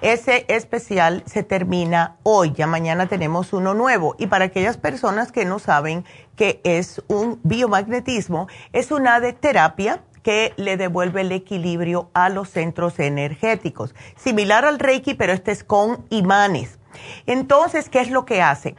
Ese 0.00 0.44
especial 0.46 1.24
se 1.26 1.42
termina 1.42 2.18
hoy, 2.22 2.52
ya 2.52 2.68
mañana 2.68 3.08
tenemos 3.08 3.52
uno 3.52 3.74
nuevo. 3.74 4.14
Y 4.16 4.28
para 4.28 4.44
aquellas 4.44 4.76
personas 4.76 5.32
que 5.32 5.44
no 5.44 5.58
saben 5.58 6.04
qué 6.36 6.60
es 6.62 7.02
un 7.08 7.40
biomagnetismo, 7.42 8.46
es 8.72 8.92
una 8.92 9.18
de 9.18 9.32
terapia 9.32 10.04
que 10.22 10.52
le 10.56 10.76
devuelve 10.76 11.22
el 11.22 11.32
equilibrio 11.32 12.10
a 12.14 12.28
los 12.28 12.50
centros 12.50 13.00
energéticos. 13.00 13.94
Similar 14.16 14.64
al 14.64 14.78
Reiki, 14.78 15.14
pero 15.14 15.32
este 15.32 15.50
es 15.50 15.64
con 15.64 16.06
imanes. 16.10 16.78
Entonces, 17.26 17.88
¿qué 17.88 18.00
es 18.00 18.10
lo 18.10 18.24
que 18.24 18.40
hace? 18.40 18.76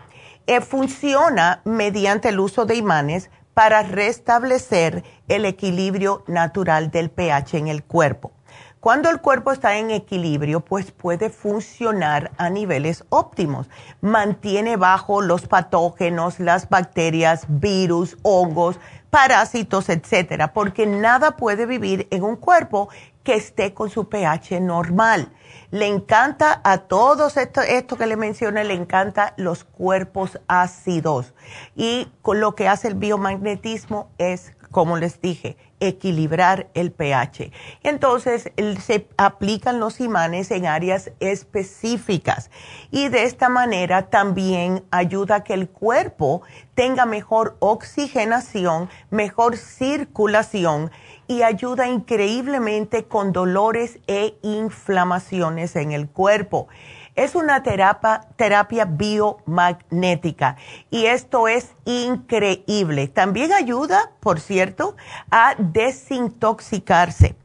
Eh, 0.48 0.62
funciona 0.62 1.62
mediante 1.66 2.30
el 2.30 2.40
uso 2.40 2.66
de 2.66 2.76
imanes 2.76 3.30
para 3.60 3.84
restablecer 3.84 5.04
el 5.28 5.44
equilibrio 5.44 6.24
natural 6.28 6.92
del 6.92 7.10
pH 7.10 7.58
en 7.58 7.68
el 7.68 7.84
cuerpo. 7.84 8.32
Cuando 8.80 9.10
el 9.10 9.20
cuerpo 9.20 9.52
está 9.52 9.78
en 9.78 9.92
equilibrio, 9.92 10.62
pues 10.62 10.92
puede 10.92 11.30
funcionar 11.30 12.32
a 12.38 12.50
niveles 12.50 13.04
óptimos. 13.10 13.70
Mantiene 14.00 14.78
bajo 14.78 15.22
los 15.22 15.46
patógenos, 15.46 16.40
las 16.40 16.70
bacterias, 16.70 17.48
virus, 17.50 18.18
hongos, 18.22 18.80
parásitos, 19.10 19.90
etcétera, 19.90 20.54
porque 20.54 20.86
nada 20.86 21.32
puede 21.36 21.66
vivir 21.66 22.08
en 22.12 22.24
un 22.24 22.38
cuerpo 22.38 22.88
que 23.26 23.34
esté 23.34 23.74
con 23.74 23.90
su 23.90 24.08
pH 24.08 24.62
normal. 24.62 25.34
Le 25.72 25.88
encanta 25.88 26.62
a 26.64 26.80
todos 26.80 27.38
esto, 27.38 27.98
que 27.98 28.08
le 28.08 28.16
mencioné, 28.16 28.64
le 28.64 28.74
encanta 28.74 29.34
los 29.38 29.64
cuerpos 29.64 30.40
ácidos. 30.48 31.34
Y 31.76 32.08
lo 32.26 32.56
que 32.56 32.68
hace 32.68 32.88
el 32.88 32.96
biomagnetismo 32.96 34.10
es, 34.18 34.54
como 34.72 34.98
les 34.98 35.22
dije, 35.22 35.58
equilibrar 35.80 36.68
el 36.74 36.92
pH. 36.92 37.52
Entonces 37.84 38.52
se 38.82 39.08
aplican 39.18 39.80
los 39.80 40.00
imanes 40.00 40.52
en 40.52 40.66
áreas 40.66 41.12
específicas 41.20 42.50
y 42.92 43.10
de 43.10 43.24
esta 43.24 43.50
manera 43.50 44.10
también 44.10 44.84
ayuda 44.92 45.36
a 45.36 45.44
que 45.44 45.54
el 45.54 45.70
cuerpo 45.70 46.42
tenga 46.76 47.06
mejor 47.06 47.56
oxigenación, 47.60 48.90
mejor 49.10 49.58
circulación 49.58 50.92
y 51.30 51.44
ayuda 51.44 51.88
increíblemente 51.88 53.06
con 53.06 53.32
dolores 53.32 54.00
e 54.08 54.36
inflamaciones 54.42 55.76
en 55.76 55.92
el 55.92 56.10
cuerpo. 56.10 56.68
Es 57.16 57.36
una 57.36 57.62
terapia, 57.62 58.22
terapia 58.36 58.86
biomagnética 58.86 60.58
y 60.90 61.06
esto 61.06 61.48
es 61.48 61.76
increíble. 61.86 63.08
También 63.10 63.54
ayuda, 63.54 64.12
por 64.20 64.40
cierto, 64.40 64.98
a 65.30 65.54
desintoxicarse. 65.58 67.36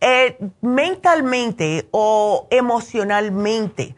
eh, 0.00 0.36
mentalmente 0.60 1.88
o 1.90 2.46
emocionalmente 2.50 3.96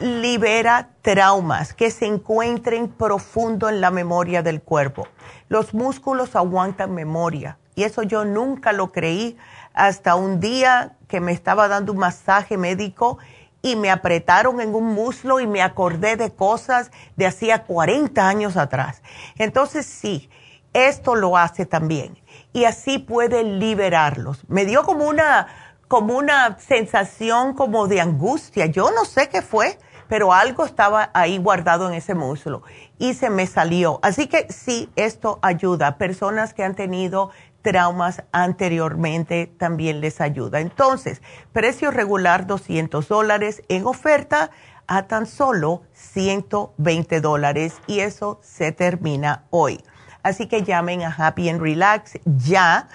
libera 0.00 0.90
traumas 1.02 1.72
que 1.72 1.92
se 1.92 2.06
encuentren 2.06 2.88
profundo 2.88 3.68
en 3.68 3.80
la 3.80 3.92
memoria 3.92 4.42
del 4.42 4.60
cuerpo. 4.60 5.06
Los 5.48 5.72
músculos 5.72 6.34
aguantan 6.34 6.92
memoria 6.92 7.58
y 7.76 7.84
eso 7.84 8.02
yo 8.02 8.24
nunca 8.24 8.72
lo 8.72 8.90
creí 8.90 9.38
hasta 9.74 10.16
un 10.16 10.40
día 10.40 10.96
que 11.06 11.20
me 11.20 11.30
estaba 11.30 11.68
dando 11.68 11.92
un 11.92 11.98
masaje 11.98 12.56
médico 12.56 13.18
y 13.62 13.76
me 13.76 13.90
apretaron 13.90 14.60
en 14.60 14.74
un 14.74 14.86
muslo 14.86 15.38
y 15.38 15.46
me 15.46 15.62
acordé 15.62 16.16
de 16.16 16.32
cosas 16.32 16.90
de 17.16 17.26
hacía 17.26 17.64
40 17.64 18.26
años 18.26 18.56
atrás. 18.56 19.02
Entonces 19.36 19.86
sí, 19.86 20.30
esto 20.72 21.14
lo 21.14 21.36
hace 21.36 21.66
también 21.66 22.18
y 22.52 22.64
así 22.64 22.98
puede 22.98 23.44
liberarlos. 23.44 24.42
Me 24.48 24.64
dio 24.64 24.82
como 24.82 25.06
una 25.06 25.46
como 25.88 26.16
una 26.16 26.58
sensación 26.58 27.54
como 27.54 27.86
de 27.86 28.00
angustia. 28.00 28.66
Yo 28.66 28.90
no 28.90 29.04
sé 29.04 29.28
qué 29.28 29.40
fue, 29.40 29.78
pero 30.08 30.32
algo 30.32 30.64
estaba 30.64 31.10
ahí 31.14 31.38
guardado 31.38 31.88
en 31.88 31.94
ese 31.94 32.14
muslo 32.14 32.62
y 32.98 33.14
se 33.14 33.30
me 33.30 33.46
salió. 33.46 33.98
Así 34.02 34.26
que 34.26 34.46
sí, 34.52 34.90
esto 34.96 35.38
ayuda. 35.42 35.98
Personas 35.98 36.54
que 36.54 36.64
han 36.64 36.74
tenido 36.74 37.30
traumas 37.66 38.22
anteriormente 38.30 39.48
también 39.58 40.00
les 40.00 40.20
ayuda. 40.20 40.60
Entonces, 40.60 41.20
precio 41.52 41.90
regular 41.90 42.46
200 42.46 43.08
dólares 43.08 43.64
en 43.68 43.86
oferta 43.86 44.52
a 44.86 45.08
tan 45.08 45.26
solo 45.26 45.82
120 45.92 47.20
dólares 47.20 47.74
y 47.88 47.98
eso 48.00 48.38
se 48.40 48.70
termina 48.70 49.46
hoy. 49.50 49.82
Así 50.22 50.46
que 50.46 50.62
llamen 50.62 51.02
a 51.02 51.08
Happy 51.10 51.48
and 51.48 51.60
Relax 51.60 52.20
ya 52.24 52.86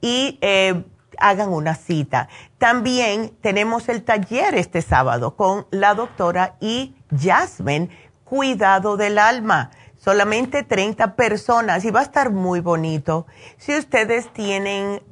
y 0.00 0.38
eh, 0.42 0.84
hagan 1.18 1.48
una 1.48 1.74
cita. 1.74 2.28
También 2.58 3.36
tenemos 3.40 3.88
el 3.88 4.04
taller 4.04 4.54
este 4.54 4.80
sábado 4.80 5.34
con 5.34 5.66
la 5.72 5.94
doctora 5.94 6.54
y 6.60 6.94
Jasmine, 7.20 7.90
Cuidado 8.22 8.96
del 8.96 9.18
Alma. 9.18 9.72
Solamente 10.00 10.62
30 10.62 11.14
personas 11.14 11.84
y 11.84 11.90
va 11.90 12.00
a 12.00 12.04
estar 12.04 12.30
muy 12.30 12.60
bonito. 12.60 13.26
Si 13.58 13.76
ustedes 13.76 14.32
tienen 14.32 15.02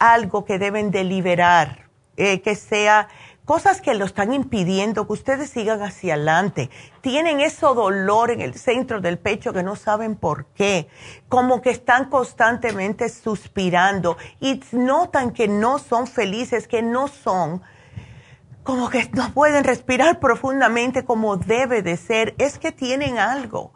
algo 0.00 0.44
que 0.44 0.58
deben 0.58 0.90
de 0.90 1.04
liberar, 1.04 1.88
eh, 2.16 2.40
que 2.40 2.56
sea 2.56 3.06
cosas 3.44 3.80
que 3.80 3.94
lo 3.94 4.04
están 4.04 4.32
impidiendo 4.32 5.06
que 5.06 5.12
ustedes 5.12 5.50
sigan 5.50 5.82
hacia 5.82 6.14
adelante. 6.14 6.68
Tienen 7.00 7.38
ese 7.38 7.64
dolor 7.64 8.32
en 8.32 8.40
el 8.40 8.54
centro 8.54 9.00
del 9.00 9.20
pecho 9.20 9.52
que 9.52 9.62
no 9.62 9.76
saben 9.76 10.16
por 10.16 10.46
qué, 10.46 10.88
como 11.28 11.62
que 11.62 11.70
están 11.70 12.10
constantemente 12.10 13.08
suspirando 13.08 14.16
y 14.40 14.60
notan 14.72 15.30
que 15.30 15.46
no 15.46 15.78
son 15.78 16.08
felices, 16.08 16.66
que 16.66 16.82
no 16.82 17.06
son, 17.06 17.62
como 18.64 18.90
que 18.90 19.08
no 19.12 19.32
pueden 19.32 19.62
respirar 19.62 20.18
profundamente 20.18 21.04
como 21.04 21.36
debe 21.36 21.82
de 21.82 21.96
ser. 21.96 22.34
Es 22.38 22.58
que 22.58 22.72
tienen 22.72 23.18
algo 23.18 23.72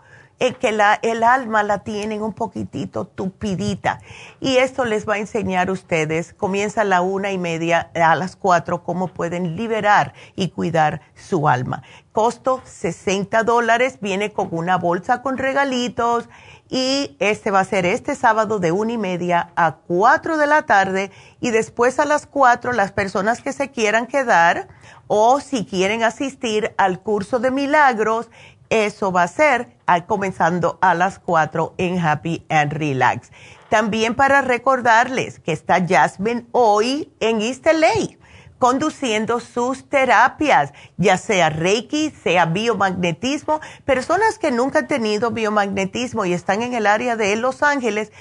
que 0.50 0.72
la, 0.72 0.98
el 1.02 1.22
alma 1.22 1.62
la 1.62 1.84
tienen 1.84 2.22
un 2.22 2.32
poquitito 2.32 3.06
tupidita. 3.06 4.00
Y 4.40 4.56
esto 4.56 4.84
les 4.84 5.08
va 5.08 5.14
a 5.14 5.18
enseñar 5.18 5.68
a 5.68 5.72
ustedes, 5.72 6.34
comienza 6.34 6.80
a 6.80 6.84
la 6.84 7.00
una 7.00 7.30
y 7.30 7.38
media, 7.38 7.90
a 7.94 8.16
las 8.16 8.34
cuatro, 8.34 8.82
cómo 8.82 9.08
pueden 9.08 9.54
liberar 9.56 10.14
y 10.34 10.48
cuidar 10.48 11.00
su 11.14 11.48
alma. 11.48 11.82
Costo 12.10 12.60
60 12.64 13.44
dólares, 13.44 13.98
viene 14.00 14.32
con 14.32 14.48
una 14.50 14.76
bolsa 14.76 15.22
con 15.22 15.38
regalitos 15.38 16.28
y 16.68 17.16
este 17.20 17.50
va 17.50 17.60
a 17.60 17.64
ser 17.64 17.86
este 17.86 18.14
sábado 18.14 18.58
de 18.58 18.72
una 18.72 18.92
y 18.92 18.98
media 18.98 19.50
a 19.56 19.76
cuatro 19.76 20.38
de 20.38 20.46
la 20.46 20.62
tarde 20.62 21.10
y 21.40 21.50
después 21.50 21.98
a 21.98 22.04
las 22.04 22.26
cuatro 22.26 22.72
las 22.72 22.92
personas 22.92 23.42
que 23.42 23.52
se 23.52 23.70
quieran 23.70 24.06
quedar 24.06 24.68
o 25.06 25.40
si 25.40 25.66
quieren 25.66 26.02
asistir 26.02 26.74
al 26.78 27.00
curso 27.00 27.38
de 27.38 27.50
milagros 27.50 28.30
eso 28.72 29.12
va 29.12 29.24
a 29.24 29.28
ser 29.28 29.76
comenzando 30.00 30.78
a 30.80 30.94
las 30.94 31.18
4 31.18 31.74
en 31.78 31.98
Happy 31.98 32.44
and 32.48 32.72
Relax. 32.72 33.30
También 33.68 34.14
para 34.14 34.42
recordarles 34.42 35.38
que 35.38 35.52
está 35.52 35.86
Jasmine 35.86 36.46
hoy 36.52 37.12
en 37.20 37.40
East 37.40 37.66
LA 37.66 38.22
conduciendo 38.62 39.40
sus 39.40 39.88
terapias, 39.88 40.72
ya 40.96 41.18
sea 41.18 41.50
Reiki, 41.50 42.12
sea 42.22 42.46
biomagnetismo, 42.46 43.60
personas 43.84 44.38
que 44.38 44.52
nunca 44.52 44.78
han 44.78 44.86
tenido 44.86 45.32
biomagnetismo 45.32 46.24
y 46.26 46.32
están 46.32 46.62
en 46.62 46.72
el 46.72 46.86
área 46.86 47.16
de 47.16 47.34
Los 47.34 47.64
Ángeles, 47.64 48.12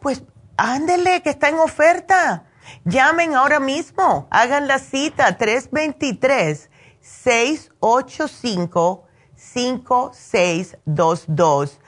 pues 0.00 0.22
ándele 0.56 1.22
que 1.22 1.30
está 1.30 1.48
en 1.48 1.58
oferta. 1.58 2.44
Llamen 2.84 3.34
ahora 3.34 3.58
mismo, 3.58 4.28
hagan 4.30 4.68
la 4.68 4.78
cita 4.78 5.36
323 5.36 6.70
685 7.00 9.08
5622 9.54 11.78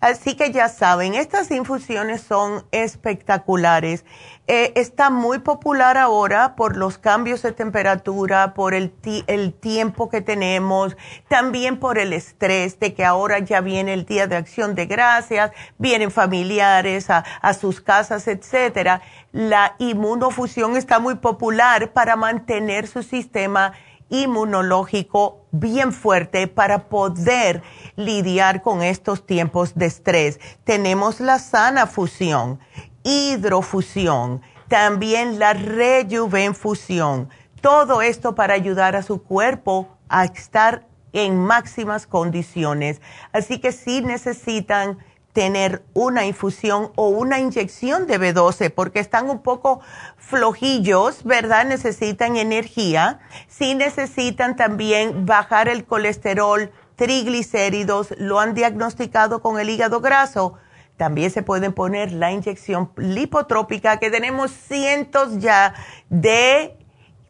Así 0.02 0.36
que 0.36 0.52
ya 0.52 0.70
saben, 0.70 1.14
estas 1.14 1.52
infusiones 1.52 2.22
son 2.22 2.66
espectaculares. 2.72 4.06
Eh, 4.47 4.74
está 4.76 5.10
muy 5.10 5.39
popular 5.39 5.97
ahora 5.97 6.56
por 6.56 6.76
los 6.76 6.97
cambios 6.97 7.43
de 7.43 7.52
temperatura, 7.52 8.54
por 8.54 8.74
el, 8.74 8.93
el 9.28 9.54
tiempo 9.54 10.10
que 10.10 10.22
tenemos, 10.22 10.97
también 11.28 11.78
por 11.78 12.00
el 12.00 12.14
estrés 12.14 12.80
de 12.80 12.93
que 12.93 13.06
ahora 13.06 13.39
ya 13.39 13.62
viene 13.62 13.93
el 13.93 14.06
Día 14.06 14.26
de 14.26 14.38
Acción 14.38 14.74
de 14.74 14.88
Gracias, 14.88 15.52
vienen 15.78 16.10
familiares 16.10 17.10
a, 17.10 17.24
sus 17.54 17.80
casas, 17.82 18.28
etcétera. 18.28 19.02
La 19.32 19.76
inmunofusión 19.78 20.78
está 20.78 20.97
muy 20.97 21.16
popular 21.16 21.91
para 21.91 22.16
mantener 22.16 22.88
su 22.88 23.04
sistema 23.04 23.74
inmunológico 24.10 25.45
bien 25.51 25.93
fuerte 25.93 26.47
para 26.47 26.89
poder 26.89 27.64
lidiar 27.95 28.62
con 28.62 28.82
estos 28.82 29.26
tiempos 29.26 29.76
de 29.76 29.86
estrés. 29.86 30.39
Tenemos 30.64 31.20
la 31.20 31.39
sana 31.39 31.88
fusión, 31.88 32.60
hidrofusión, 33.03 34.41
también 34.68 35.39
la 35.39 35.53
rejuvenfusión. 35.53 37.30
Todo 37.62 38.01
esto 38.01 38.36
para 38.36 38.53
ayudar 38.53 38.95
a 38.95 39.03
su 39.03 39.24
cuerpo 39.24 39.88
a 40.07 40.26
estar 40.26 40.88
en 41.14 41.38
máximas 41.38 42.07
condiciones. 42.07 43.01
Así 43.34 43.60
que 43.60 43.72
si 43.72 44.01
necesitan 44.01 44.99
tener 45.39 45.85
una 45.93 46.25
infusión 46.25 46.91
o 46.97 47.07
una 47.07 47.39
inyección 47.39 48.07
de 48.07 48.19
B12 48.19 48.73
porque 48.73 48.99
están 48.99 49.29
un 49.29 49.41
poco 49.41 49.79
flojillos, 50.17 51.23
¿verdad? 51.23 51.65
Necesitan 51.65 52.35
energía. 52.35 53.21
Si 53.47 53.73
necesitan 53.73 54.57
también 54.57 55.25
bajar 55.25 55.69
el 55.69 55.85
colesterol, 55.85 56.73
triglicéridos, 56.97 58.13
lo 58.17 58.41
han 58.41 58.53
diagnosticado 58.53 59.41
con 59.41 59.57
el 59.61 59.69
hígado 59.69 60.01
graso. 60.01 60.55
También 60.97 61.31
se 61.31 61.41
pueden 61.41 61.71
poner 61.71 62.11
la 62.11 62.33
inyección 62.33 62.91
lipotrópica, 62.97 63.95
que 63.95 64.11
tenemos 64.11 64.51
cientos 64.51 65.39
ya 65.39 65.73
de 66.09 66.78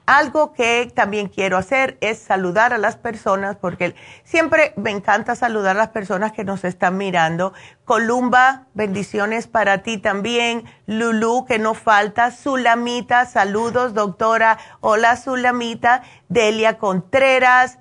Algo 0.08 0.54
que 0.54 0.90
también 0.96 1.28
quiero 1.28 1.58
hacer 1.58 1.98
es 2.00 2.18
saludar 2.18 2.72
a 2.72 2.78
las 2.78 2.96
personas, 2.96 3.58
porque 3.58 3.94
siempre 4.24 4.72
me 4.78 4.92
encanta 4.92 5.36
saludar 5.36 5.76
a 5.76 5.80
las 5.80 5.90
personas 5.90 6.32
que 6.32 6.46
nos 6.46 6.64
están 6.64 6.96
mirando. 6.96 7.52
Columba, 7.84 8.68
bendiciones 8.74 9.48
para 9.48 9.80
ti 9.80 9.98
también. 9.98 10.64
Lulu, 10.86 11.44
que 11.44 11.60
no 11.60 11.74
falta. 11.74 12.32
Sulamita, 12.32 13.26
saludos, 13.26 13.94
doctora. 13.94 14.58
Hola, 14.80 15.18
Sulamita. 15.18 16.04
Delia 16.30 16.78
Contreras 16.78 17.78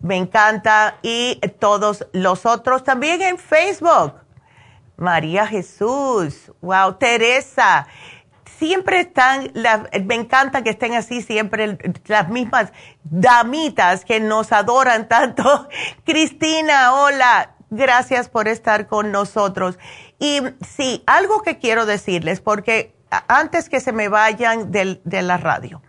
me 0.00 0.16
encanta. 0.16 0.98
Y 1.02 1.40
todos 1.58 2.06
los 2.12 2.46
otros 2.46 2.84
también 2.84 3.22
en 3.22 3.38
Facebook. 3.38 4.14
María 4.96 5.46
Jesús, 5.46 6.52
wow, 6.60 6.94
Teresa. 6.94 7.86
Siempre 8.58 9.00
están, 9.00 9.50
me 10.04 10.14
encanta 10.14 10.62
que 10.62 10.68
estén 10.68 10.92
así 10.92 11.22
siempre 11.22 11.78
las 12.06 12.28
mismas 12.28 12.70
damitas 13.04 14.04
que 14.04 14.20
nos 14.20 14.52
adoran 14.52 15.08
tanto. 15.08 15.68
Cristina, 16.04 16.94
hola, 16.94 17.54
gracias 17.70 18.28
por 18.28 18.48
estar 18.48 18.86
con 18.86 19.10
nosotros. 19.10 19.78
Y 20.18 20.42
sí, 20.68 21.02
algo 21.06 21.40
que 21.40 21.58
quiero 21.58 21.86
decirles, 21.86 22.42
porque 22.42 22.94
antes 23.28 23.70
que 23.70 23.80
se 23.80 23.92
me 23.92 24.08
vayan 24.08 24.70
de 24.70 25.22
la 25.22 25.38
radio, 25.38 25.80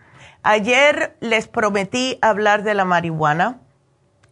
ayer 0.42 1.18
les 1.20 1.48
prometí 1.48 2.18
hablar 2.22 2.62
de 2.62 2.72
la 2.72 2.86
marihuana 2.86 3.60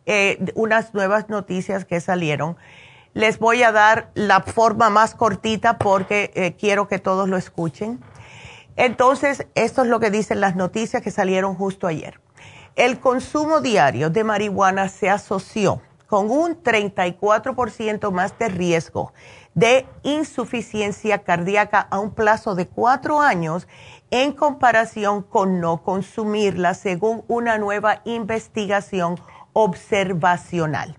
eh, 0.07 0.53
unas 0.55 0.95
nuevas 0.95 1.29
noticias 1.29 1.85
que 1.85 2.01
salieron. 2.01 2.57
Les 3.13 3.39
voy 3.39 3.63
a 3.63 3.73
dar 3.73 4.11
la 4.15 4.41
forma 4.41 4.91
más 4.91 5.15
cortita 5.15 5.79
porque 5.79 6.31
eh, 6.35 6.55
quiero 6.59 6.89
que 6.89 6.99
todos 6.99 7.29
lo 7.29 7.37
escuchen. 7.37 8.01
Entonces, 8.77 9.47
esto 9.55 9.83
es 9.83 9.89
lo 9.89 10.01
que 10.01 10.11
dicen 10.11 10.41
las 10.41 10.57
noticias 10.57 11.03
que 11.03 11.11
salieron 11.11 11.55
justo 11.55 11.87
ayer. 11.87 12.21
El 12.77 13.01
consumo 13.01 13.61
diario 13.61 14.11
de 14.11 14.25
marihuana 14.25 14.89
se 14.89 15.11
asoció 15.11 15.83
con 16.07 16.31
un 16.31 16.63
34% 16.63 18.11
más 18.11 18.39
de 18.39 18.49
riesgo 18.49 19.13
de 19.55 19.87
insuficiencia 20.03 21.19
cardíaca 21.19 21.81
a 21.91 21.99
un 21.99 22.13
plazo 22.15 22.55
de 22.55 22.67
cuatro 22.67 23.21
años 23.21 23.67
en 24.11 24.33
comparación 24.33 25.23
con 25.23 25.61
no 25.61 25.83
consumirla, 25.83 26.75
según 26.75 27.25
una 27.29 27.59
nueva 27.59 28.03
investigación 28.05 29.21
observacional. 29.53 30.97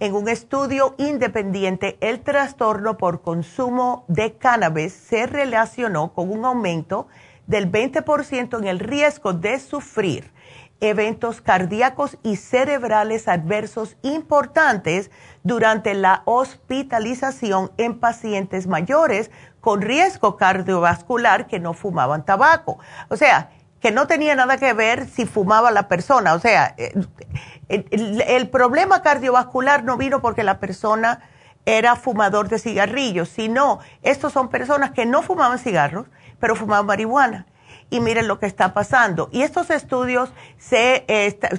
En 0.00 0.14
un 0.14 0.28
estudio 0.28 0.94
independiente, 0.96 1.98
el 2.00 2.20
trastorno 2.20 2.96
por 2.96 3.20
consumo 3.20 4.04
de 4.08 4.32
cannabis 4.32 4.94
se 4.94 5.26
relacionó 5.26 6.14
con 6.14 6.30
un 6.30 6.44
aumento 6.44 7.06
del 7.46 7.70
20% 7.70 8.58
en 8.58 8.66
el 8.66 8.78
riesgo 8.78 9.32
de 9.34 9.58
sufrir 9.58 10.32
eventos 10.80 11.40
cardíacos 11.40 12.16
y 12.22 12.36
cerebrales 12.36 13.28
adversos 13.28 13.96
importantes 14.02 15.10
durante 15.42 15.94
la 15.94 16.22
hospitalización 16.24 17.70
en 17.76 18.00
pacientes 18.00 18.66
mayores 18.66 19.30
con 19.60 19.82
riesgo 19.82 20.36
cardiovascular 20.36 21.46
que 21.46 21.60
no 21.60 21.74
fumaban 21.74 22.24
tabaco. 22.24 22.78
O 23.08 23.16
sea, 23.16 23.50
que 23.80 23.90
no 23.90 24.06
tenía 24.06 24.34
nada 24.34 24.58
que 24.58 24.72
ver 24.72 25.06
si 25.08 25.26
fumaba 25.26 25.70
la 25.70 25.88
persona. 25.88 26.34
O 26.34 26.38
sea, 26.38 26.74
eh, 27.70 27.84
el, 28.26 28.48
problema 28.48 29.00
cardiovascular 29.00 29.84
no 29.84 29.96
vino 29.96 30.20
porque 30.20 30.42
la 30.42 30.58
persona 30.58 31.20
era 31.64 31.94
fumador 31.94 32.48
de 32.48 32.58
cigarrillos, 32.58 33.28
sino 33.28 33.78
estos 34.02 34.32
son 34.32 34.48
personas 34.48 34.90
que 34.90 35.06
no 35.06 35.22
fumaban 35.22 35.58
cigarros, 35.58 36.06
pero 36.40 36.56
fumaban 36.56 36.86
marihuana 36.86 37.46
y 37.90 38.00
miren 38.00 38.26
lo 38.26 38.40
que 38.40 38.46
está 38.46 38.74
pasando. 38.74 39.28
Y 39.32 39.42
estos 39.42 39.70
estudios 39.70 40.32
se, 40.58 41.04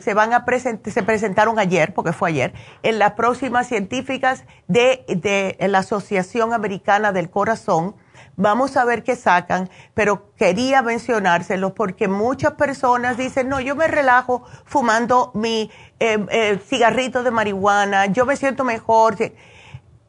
se 0.02 0.14
van 0.14 0.34
a 0.34 0.44
presentar, 0.44 0.92
se 0.92 1.04
presentaron 1.04 1.60
ayer, 1.60 1.94
porque 1.94 2.14
fue 2.14 2.30
ayer, 2.30 2.54
en 2.84 3.00
las 3.00 3.14
próximas 3.14 3.68
científicas 3.68 4.44
de, 4.68 5.06
de 5.08 5.56
la 5.68 5.80
Asociación 5.80 6.54
Americana 6.54 7.12
del 7.12 7.30
Corazón. 7.30 7.96
Vamos 8.38 8.78
a 8.78 8.86
ver 8.86 9.04
qué 9.04 9.16
sacan, 9.16 9.70
pero 9.94 10.34
quería 10.36 10.82
mencionárselos 10.82 11.74
porque 11.74 12.08
muchas 12.08 12.54
personas 12.54 13.18
dicen, 13.18 13.50
no, 13.50 13.60
yo 13.60 13.76
me 13.76 13.88
relajo 13.88 14.44
fumando 14.66 15.32
mi 15.34 15.70
eh, 16.00 16.26
eh, 16.30 16.60
cigarrito 16.66 17.24
de 17.24 17.32
marihuana, 17.32 18.08
yo 18.08 18.26
me 18.26 18.36
siento 18.36 18.64
mejor 18.64 19.18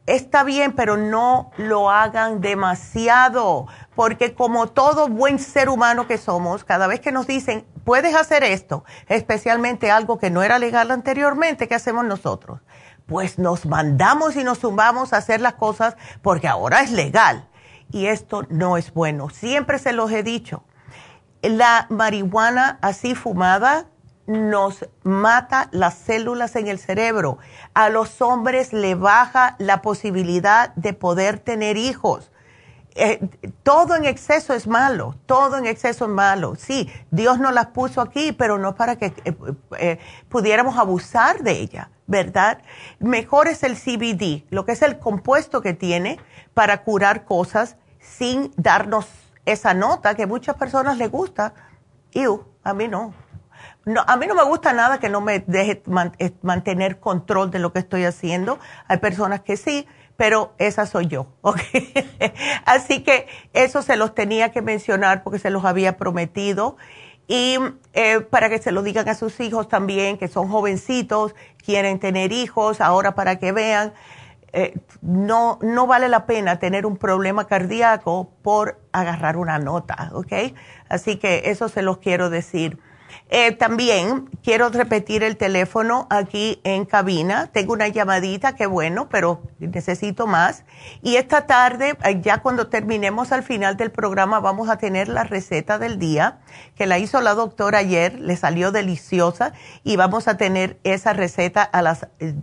está 0.07 0.43
bien, 0.43 0.73
pero 0.73 0.97
no 0.97 1.51
lo 1.57 1.91
hagan 1.91 2.41
demasiado, 2.41 3.67
porque 3.95 4.35
como 4.35 4.69
todo 4.69 5.09
buen 5.09 5.39
ser 5.39 5.69
humano 5.69 6.07
que 6.07 6.19
somos, 6.19 6.65
cada 6.65 6.87
vez 6.87 7.01
que 7.01 7.13
nos 7.13 7.27
dicen, 7.27 7.65
puedes 7.85 8.15
hacer 8.15 8.43
esto, 8.43 8.85
especialmente 9.09 9.91
algo 9.91 10.19
que 10.19 10.31
no 10.31 10.43
era 10.43 10.59
legal 10.59 10.91
anteriormente, 10.91 11.69
¿qué 11.69 11.75
hacemos 11.75 12.05
nosotros? 12.05 12.61
Pues 13.07 13.39
nos 13.39 13.67
mandamos 13.67 14.37
y 14.37 14.45
nos 14.45 14.59
zumbamos 14.59 15.13
a 15.13 15.19
hacer 15.19 15.41
las 15.41 15.55
cosas 15.55 15.97
porque 16.23 16.49
ahora 16.49 16.81
es 16.81 16.91
legal. 16.91 17.49
Y 17.93 18.07
esto 18.07 18.45
no 18.49 18.77
es 18.77 18.93
bueno. 18.93 19.29
Siempre 19.29 19.79
se 19.79 19.93
los 19.93 20.11
he 20.11 20.23
dicho. 20.23 20.65
La 21.43 21.87
marihuana 21.91 22.79
así 22.81 23.15
fumada 23.15 23.87
nos 24.27 24.89
mata 25.03 25.69
las 25.73 25.95
células 25.95 26.57
en 26.57 26.69
el 26.69 26.79
cerebro. 26.79 27.39
A 27.75 27.91
los 27.91 28.23
hombres 28.23 28.73
le 28.73 28.95
baja 28.95 29.57
la 29.59 29.83
posibilidad 29.83 30.75
de 30.75 30.95
poder 30.95 31.39
tener 31.39 31.77
hijos. 31.77 32.31
Eh, 32.95 33.27
todo 33.63 33.97
en 33.97 34.05
exceso 34.05 34.53
es 34.53 34.67
malo, 34.67 35.17
todo 35.25 35.57
en 35.57 35.67
exceso 35.67 36.05
es 36.05 36.11
malo. 36.11 36.55
Sí, 36.57 36.91
Dios 37.11 37.39
nos 37.39 37.53
las 37.55 37.69
puso 37.69 38.01
aquí, 38.01 38.33
pero 38.33 38.59
no 38.59 38.75
para 38.75 38.97
que 38.97 39.07
eh, 39.07 39.35
eh, 39.79 39.99
pudiéramos 40.29 40.77
abusar 40.77 41.43
de 41.43 41.53
ella, 41.53 41.91
¿verdad? 42.07 42.59
Mejor 42.99 43.49
es 43.49 43.63
el 43.63 43.77
CBD, 43.77 44.45
lo 44.51 44.67
que 44.67 44.73
es 44.73 44.83
el 44.83 44.99
compuesto 44.99 45.63
que 45.63 45.73
tiene 45.73 46.21
para 46.53 46.83
curar 46.85 47.25
cosas 47.25 47.77
sin 48.03 48.53
darnos 48.57 49.07
esa 49.47 49.73
nota 49.73 50.15
que 50.15 50.27
muchas 50.27 50.57
personas 50.57 50.99
les 50.99 51.11
gusta. 51.11 51.55
Y 52.13 52.25
a 52.65 52.75
mí 52.75 52.89
no. 52.89 53.15
No, 53.85 54.05
a 54.07 54.17
mí 54.17 54.27
no 54.27 54.35
me 54.35 54.45
gusta 54.45 54.73
nada 54.73 54.99
que 54.99 55.09
no 55.09 55.21
me 55.21 55.41
deje 55.41 55.83
eh, 56.19 56.33
mantener 56.43 57.01
control 57.01 57.51
de 57.51 57.59
lo 57.59 57.73
que 57.73 57.79
estoy 57.79 58.05
haciendo. 58.05 58.59
Hay 58.87 58.99
personas 58.99 59.41
que 59.41 59.57
sí, 59.57 59.87
pero 60.17 60.55
esa 60.59 60.87
soy 60.87 61.07
yo. 61.07 61.27
Así 62.65 63.03
que 63.03 63.27
eso 63.53 63.83
se 63.83 63.97
los 63.97 64.15
tenía 64.15 64.53
que 64.53 64.63
mencionar 64.63 65.23
porque 65.23 65.39
se 65.39 65.51
los 65.51 65.65
había 65.65 65.97
prometido. 65.97 66.77
Y 67.27 67.57
eh, 67.93 68.21
para 68.21 68.49
que 68.49 68.59
se 68.59 68.73
lo 68.73 68.83
digan 68.83 69.09
a 69.09 69.15
sus 69.15 69.41
hijos 69.41 69.69
también, 69.69 70.19
que 70.19 70.29
son 70.29 70.49
jovencitos, 70.49 71.35
quieren 71.65 71.99
tener 71.99 72.33
hijos, 72.33 72.81
ahora 72.81 73.15
para 73.15 73.37
que 73.37 73.53
vean, 73.53 73.93
eh, 74.53 74.79
no, 75.01 75.59
no 75.63 75.87
vale 75.87 76.09
la 76.09 76.27
pena 76.27 76.59
tener 76.59 76.85
un 76.85 76.97
problema 76.97 77.47
cardíaco 77.47 78.31
por 78.43 78.79
agarrar 78.93 79.37
una 79.37 79.59
nota, 79.59 80.11
¿ok? 80.13 80.33
Así 80.89 81.17
que 81.17 81.43
eso 81.47 81.69
se 81.69 81.83
los 81.83 81.99
quiero 81.99 82.29
decir. 82.29 82.79
Eh, 83.31 83.53
también 83.53 84.29
quiero 84.43 84.69
repetir 84.69 85.23
el 85.23 85.37
teléfono 85.37 86.07
aquí 86.11 86.61
en 86.65 86.85
cabina. 86.85 87.47
Tengo 87.47 87.73
una 87.73 87.89
llamadita, 87.89 88.55
qué 88.55 88.67
bueno, 88.67 89.09
pero 89.09 89.43
necesito 89.59 90.27
más. 90.27 90.65
Y 91.03 91.17
esta 91.17 91.47
tarde, 91.47 91.97
eh, 92.05 92.21
ya 92.21 92.39
cuando 92.39 92.69
terminemos 92.69 93.33
al 93.33 93.43
final 93.43 93.77
del 93.77 93.91
programa, 93.91 94.41
vamos 94.41 94.69
a 94.69 94.77
tener 94.77 95.09
la 95.09 95.25
receta 95.25 95.79
del 95.79 95.99
día, 95.99 96.41
que 96.77 96.87
la 96.87 96.99
hizo 96.99 97.21
la 97.21 97.35
doctora 97.35 97.79
ayer, 97.79 98.19
le 98.21 98.37
salió 98.37 98.71
deliciosa, 98.71 99.53
y 99.83 99.97
vamos 99.97 100.29
a 100.29 100.37
tener 100.37 100.79
esa 100.85 101.13
receta 101.13 101.63
a 101.63 101.83
las 101.83 102.09
eh, 102.21 102.35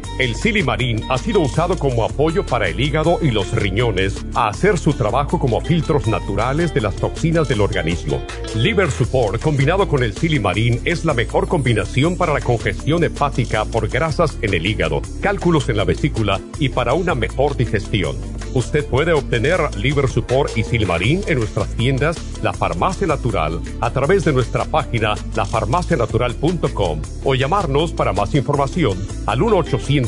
El 0.19 0.35
silimarín 0.35 1.03
ha 1.09 1.17
sido 1.17 1.39
usado 1.39 1.77
como 1.77 2.03
apoyo 2.03 2.45
para 2.45 2.67
el 2.67 2.79
hígado 2.79 3.19
y 3.21 3.31
los 3.31 3.51
riñones 3.53 4.25
a 4.35 4.49
hacer 4.49 4.77
su 4.77 4.93
trabajo 4.93 5.39
como 5.39 5.61
filtros 5.61 6.05
naturales 6.07 6.73
de 6.73 6.81
las 6.81 6.95
toxinas 6.95 7.47
del 7.47 7.61
organismo. 7.61 8.21
Liver 8.55 8.91
Support 8.91 9.41
combinado 9.41 9.87
con 9.87 10.03
el 10.03 10.13
silimarín 10.13 10.81
es 10.85 11.05
la 11.05 11.13
mejor 11.13 11.47
combinación 11.47 12.17
para 12.17 12.33
la 12.33 12.41
congestión 12.41 13.03
hepática 13.03 13.65
por 13.65 13.87
grasas 13.87 14.37
en 14.41 14.53
el 14.53 14.65
hígado, 14.65 15.01
cálculos 15.21 15.69
en 15.69 15.77
la 15.77 15.85
vesícula 15.85 16.39
y 16.59 16.69
para 16.69 16.93
una 16.93 17.15
mejor 17.15 17.55
digestión. 17.55 18.15
Usted 18.53 18.85
puede 18.85 19.13
obtener 19.13 19.59
Liver 19.77 20.09
Support 20.09 20.57
y 20.57 20.63
Silmarín 20.63 21.21
en 21.27 21.39
nuestras 21.39 21.69
tiendas 21.69 22.17
La 22.43 22.51
Farmacia 22.51 23.07
Natural 23.07 23.61
a 23.79 23.91
través 23.91 24.25
de 24.25 24.33
nuestra 24.33 24.65
página 24.65 25.15
lafarmacianatural.com 25.35 27.01
o 27.23 27.35
llamarnos 27.35 27.93
para 27.93 28.11
más 28.11 28.35
información 28.35 28.97
al 29.25 29.41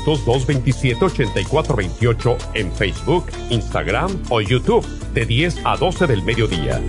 1-800-227-8428 0.05 2.37
en 2.55 2.71
Facebook, 2.71 3.25
Instagram 3.49 4.11
o 4.29 4.41
YouTube 4.41 4.85
de 5.13 5.25
10 5.25 5.65
a 5.65 5.77
12 5.77 6.07
del 6.07 6.23
mediodía. 6.23 6.81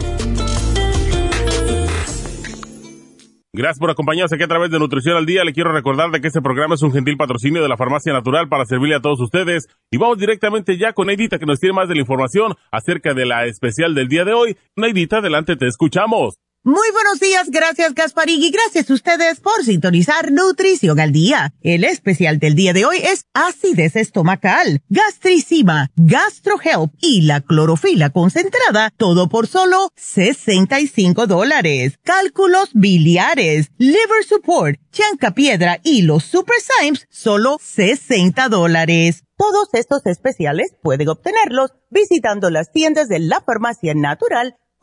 Gracias 3.57 3.79
por 3.79 3.89
acompañarnos 3.89 4.33
aquí 4.33 4.43
a 4.43 4.49
través 4.49 4.69
de 4.73 4.81
Nutrición 4.81 5.17
al 5.17 5.27
Día. 5.27 5.45
Le 5.45 5.53
quiero 5.53 5.73
recordar 5.73 6.11
de 6.11 6.21
que 6.21 6.27
este 6.27 6.43
programa 6.43 6.75
es 6.75 6.83
un 6.83 6.91
gentil 6.91 7.17
patrocinio 7.17 7.63
de 7.63 7.69
la 7.69 7.77
Farmacia 7.77 8.13
Natural 8.13 8.49
para 8.49 8.67
servirle 8.67 8.97
a 8.97 9.01
todos 9.01 9.21
ustedes. 9.21 9.69
Y 9.93 9.97
vamos 9.97 10.19
directamente 10.19 10.77
ya 10.77 10.93
con 10.93 11.07
Neidita 11.07 11.39
que 11.39 11.47
nos 11.47 11.61
tiene 11.61 11.73
más 11.73 11.89
de 11.89 11.95
la 11.95 12.01
información 12.01 12.57
acerca 12.73 13.15
de 13.15 13.27
la 13.27 13.47
especial 13.47 13.95
del 13.95 14.09
día 14.09 14.25
de 14.25 14.33
hoy. 14.33 14.57
Neidita, 14.75 15.19
adelante, 15.19 15.55
te 15.55 15.69
escuchamos. 15.69 16.35
Muy 16.67 16.91
buenos 16.93 17.21
días, 17.21 17.51
gracias 17.51 17.93
Gasparín 17.93 18.43
y 18.43 18.51
gracias 18.51 18.89
a 18.89 18.95
ustedes 18.95 19.39
por 19.39 19.63
sintonizar 19.63 20.33
Nutrición 20.33 20.99
al 20.99 21.13
Día. 21.13 21.53
El 21.61 21.85
especial 21.85 22.39
del 22.39 22.55
día 22.55 22.73
de 22.73 22.87
hoy 22.87 22.97
es 23.05 23.27
acidez 23.35 23.97
estomacal, 23.97 24.81
gastricima, 24.89 25.91
gastrohelp 25.95 26.95
y 27.03 27.21
la 27.21 27.43
clorofila 27.43 28.09
concentrada, 28.09 28.89
todo 28.97 29.29
por 29.29 29.47
solo 29.47 29.91
65 29.97 31.27
dólares. 31.27 31.99
Cálculos 32.03 32.71
biliares, 32.73 33.71
liver 33.77 34.25
support, 34.27 34.81
chanca 34.91 35.33
piedra 35.33 35.81
y 35.85 36.01
los 36.01 36.25
super 36.25 36.57
Symes, 36.63 37.07
solo 37.11 37.59
60 37.63 38.49
dólares. 38.49 39.25
Todos 39.37 39.69
estos 39.75 40.07
especiales 40.07 40.75
pueden 40.83 41.11
obtenerlos 41.11 41.73
visitando 41.91 42.49
las 42.49 42.73
tiendas 42.73 43.09
de 43.09 43.19
la 43.19 43.43
farmacia 43.43 43.93
natural 43.95 44.57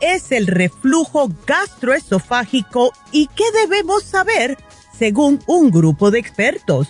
Es 0.00 0.32
el 0.32 0.46
reflujo 0.46 1.30
gastroesofágico 1.46 2.92
y 3.12 3.28
qué 3.28 3.44
debemos 3.52 4.02
saber 4.02 4.58
según 4.96 5.40
un 5.46 5.70
grupo 5.70 6.10
de 6.10 6.18
expertos. 6.18 6.88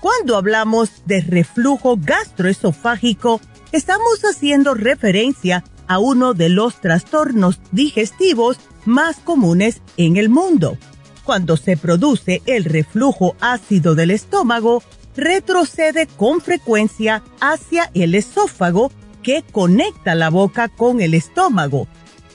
Cuando 0.00 0.36
hablamos 0.36 0.90
de 1.06 1.20
reflujo 1.20 1.96
gastroesofágico, 2.00 3.40
estamos 3.72 4.22
haciendo 4.24 4.74
referencia 4.74 5.64
a 5.88 5.98
uno 5.98 6.34
de 6.34 6.48
los 6.48 6.80
trastornos 6.80 7.60
digestivos 7.72 8.58
más 8.84 9.16
comunes 9.16 9.80
en 9.96 10.16
el 10.16 10.28
mundo. 10.28 10.76
Cuando 11.24 11.56
se 11.56 11.76
produce 11.76 12.42
el 12.46 12.64
reflujo 12.64 13.36
ácido 13.40 13.94
del 13.94 14.10
estómago, 14.10 14.82
retrocede 15.16 16.06
con 16.06 16.40
frecuencia 16.40 17.22
hacia 17.40 17.90
el 17.94 18.14
esófago 18.14 18.92
que 19.22 19.42
conecta 19.42 20.14
la 20.14 20.30
boca 20.30 20.68
con 20.68 21.00
el 21.00 21.14
estómago 21.14 21.88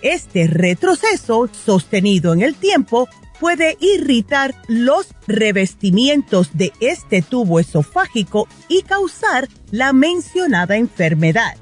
este 0.03 0.47
retroceso 0.47 1.49
sostenido 1.51 2.33
en 2.33 2.41
el 2.41 2.55
tiempo 2.55 3.09
puede 3.39 3.77
irritar 3.81 4.53
los 4.67 5.07
revestimientos 5.27 6.49
de 6.53 6.71
este 6.79 7.21
tubo 7.21 7.59
esofágico 7.59 8.47
y 8.67 8.83
causar 8.83 9.49
la 9.71 9.91
mencionada 9.91 10.77
enfermedad. 10.77 11.55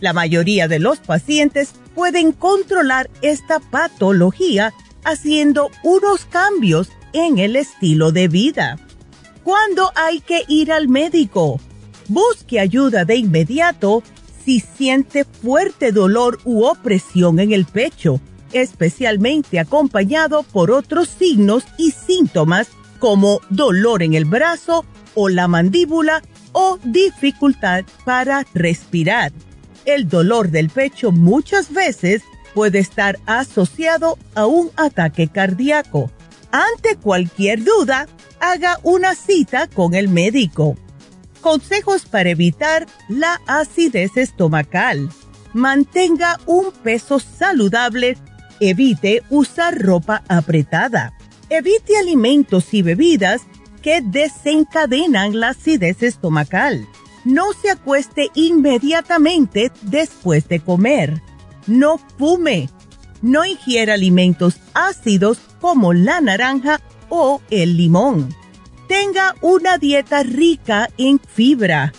La 0.00 0.12
mayoría 0.12 0.68
de 0.68 0.78
los 0.78 1.00
pacientes 1.00 1.72
pueden 1.94 2.32
controlar 2.32 3.10
esta 3.20 3.58
patología 3.58 4.72
haciendo 5.04 5.70
unos 5.82 6.24
cambios 6.26 6.88
en 7.12 7.38
el 7.38 7.56
estilo 7.56 8.12
de 8.12 8.28
vida. 8.28 8.78
¿Cuándo 9.42 9.90
hay 9.96 10.20
que 10.20 10.44
ir 10.46 10.72
al 10.72 10.88
médico? 10.88 11.60
Busque 12.08 12.60
ayuda 12.60 13.04
de 13.04 13.16
inmediato 13.16 14.02
si 14.48 14.60
siente 14.60 15.26
fuerte 15.26 15.92
dolor 15.92 16.40
u 16.46 16.64
opresión 16.64 17.38
en 17.38 17.52
el 17.52 17.66
pecho, 17.66 18.18
especialmente 18.54 19.58
acompañado 19.58 20.42
por 20.42 20.70
otros 20.70 21.10
signos 21.10 21.64
y 21.76 21.90
síntomas 21.90 22.68
como 22.98 23.42
dolor 23.50 24.02
en 24.02 24.14
el 24.14 24.24
brazo 24.24 24.86
o 25.14 25.28
la 25.28 25.48
mandíbula 25.48 26.22
o 26.52 26.78
dificultad 26.82 27.84
para 28.06 28.46
respirar. 28.54 29.32
El 29.84 30.08
dolor 30.08 30.48
del 30.48 30.70
pecho 30.70 31.12
muchas 31.12 31.70
veces 31.70 32.22
puede 32.54 32.78
estar 32.78 33.18
asociado 33.26 34.16
a 34.34 34.46
un 34.46 34.70
ataque 34.76 35.28
cardíaco. 35.28 36.10
Ante 36.52 36.96
cualquier 36.96 37.64
duda, 37.64 38.08
haga 38.40 38.80
una 38.82 39.14
cita 39.14 39.66
con 39.66 39.92
el 39.92 40.08
médico. 40.08 40.74
Consejos 41.40 42.04
para 42.04 42.30
evitar 42.30 42.86
la 43.08 43.40
acidez 43.46 44.16
estomacal. 44.16 45.08
Mantenga 45.52 46.38
un 46.46 46.72
peso 46.82 47.20
saludable. 47.20 48.16
Evite 48.60 49.22
usar 49.30 49.78
ropa 49.78 50.22
apretada. 50.28 51.14
Evite 51.48 51.96
alimentos 51.96 52.74
y 52.74 52.82
bebidas 52.82 53.42
que 53.82 54.00
desencadenan 54.02 55.38
la 55.38 55.50
acidez 55.50 56.02
estomacal. 56.02 56.86
No 57.24 57.52
se 57.52 57.70
acueste 57.70 58.30
inmediatamente 58.34 59.70
después 59.82 60.48
de 60.48 60.60
comer. 60.60 61.22
No 61.66 61.98
fume. 62.18 62.68
No 63.22 63.44
ingiera 63.44 63.94
alimentos 63.94 64.56
ácidos 64.74 65.38
como 65.60 65.92
la 65.92 66.20
naranja 66.20 66.80
o 67.08 67.40
el 67.50 67.76
limón 67.76 68.28
Tenga 68.88 69.34
una 69.42 69.76
dieta 69.76 70.22
rica 70.22 70.88
en 70.96 71.20
fibra. 71.20 71.92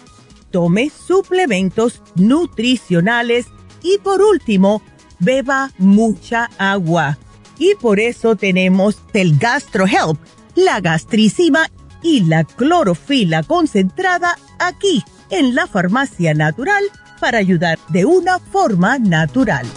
Tome 0.51 0.89
suplementos 0.89 2.01
nutricionales 2.15 3.45
y 3.83 3.99
por 3.99 4.21
último, 4.21 4.81
beba 5.19 5.71
mucha 5.77 6.49
agua. 6.57 7.19
Y 7.59 7.75
por 7.75 7.99
eso 7.99 8.35
tenemos 8.35 8.97
el 9.13 9.37
GastroHelp, 9.37 10.17
la 10.55 10.79
gastricima 10.81 11.69
y 12.01 12.21
la 12.21 12.43
clorofila 12.43 13.43
concentrada 13.43 14.37
aquí 14.57 15.03
en 15.29 15.53
la 15.53 15.67
farmacia 15.67 16.33
natural 16.33 16.83
para 17.19 17.37
ayudar 17.37 17.77
de 17.89 18.05
una 18.05 18.39
forma 18.39 18.97
natural. 18.97 19.67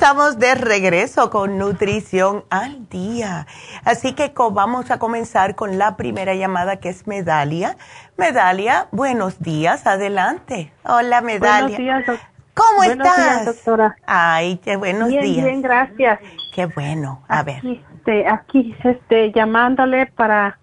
Estamos 0.00 0.38
de 0.38 0.54
regreso 0.54 1.28
con 1.28 1.58
Nutrición 1.58 2.44
al 2.50 2.88
Día. 2.88 3.48
Así 3.84 4.12
que 4.12 4.32
vamos 4.52 4.92
a 4.92 5.00
comenzar 5.00 5.56
con 5.56 5.76
la 5.76 5.96
primera 5.96 6.36
llamada 6.36 6.76
que 6.76 6.88
es 6.88 7.08
Medalia. 7.08 7.76
Medalia, 8.16 8.86
buenos 8.92 9.40
días, 9.42 9.88
adelante. 9.88 10.72
Hola, 10.84 11.20
Medalia. 11.20 11.76
Buenos 11.76 11.78
días, 11.78 12.06
doctora. 12.06 12.30
¿Cómo 12.54 12.76
buenos 12.76 13.08
estás? 13.08 13.26
Días, 13.26 13.46
doctora. 13.46 13.96
Ay, 14.06 14.58
qué 14.58 14.76
buenos 14.76 15.08
bien, 15.08 15.22
días. 15.24 15.44
Bien, 15.44 15.62
gracias. 15.62 16.20
Qué 16.54 16.66
bueno. 16.66 17.24
A 17.26 17.42
ver. 17.42 17.56
Aquí, 17.56 17.84
este, 17.96 18.28
aquí, 18.28 18.76
este, 18.84 19.32
llamándole 19.32 20.06
para, 20.06 20.60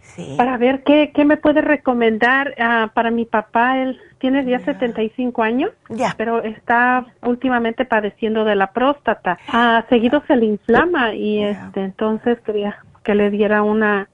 Sí. 0.00 0.34
para 0.36 0.56
ver 0.56 0.82
qué, 0.82 1.12
qué 1.14 1.24
me 1.24 1.36
puede 1.36 1.60
recomendar 1.60 2.56
ah, 2.58 2.90
para 2.92 3.12
mi 3.12 3.24
papá. 3.24 3.78
Él 3.78 4.00
tiene 4.18 4.44
ya 4.44 4.60
75 4.60 5.42
años, 5.42 5.70
Ya. 5.88 6.14
pero 6.16 6.42
está 6.42 7.06
últimamente 7.22 7.84
padeciendo 7.84 8.44
de 8.44 8.56
la 8.56 8.72
próstata. 8.72 9.38
Ah, 9.48 9.84
seguido 9.88 10.22
se 10.26 10.36
le 10.36 10.46
inflama 10.46 11.14
y 11.14 11.42
este, 11.44 11.82
entonces 11.82 12.38
quería 12.40 12.76
que 13.04 13.14
le 13.14 13.30
diera 13.30 13.62
una, 13.62 14.08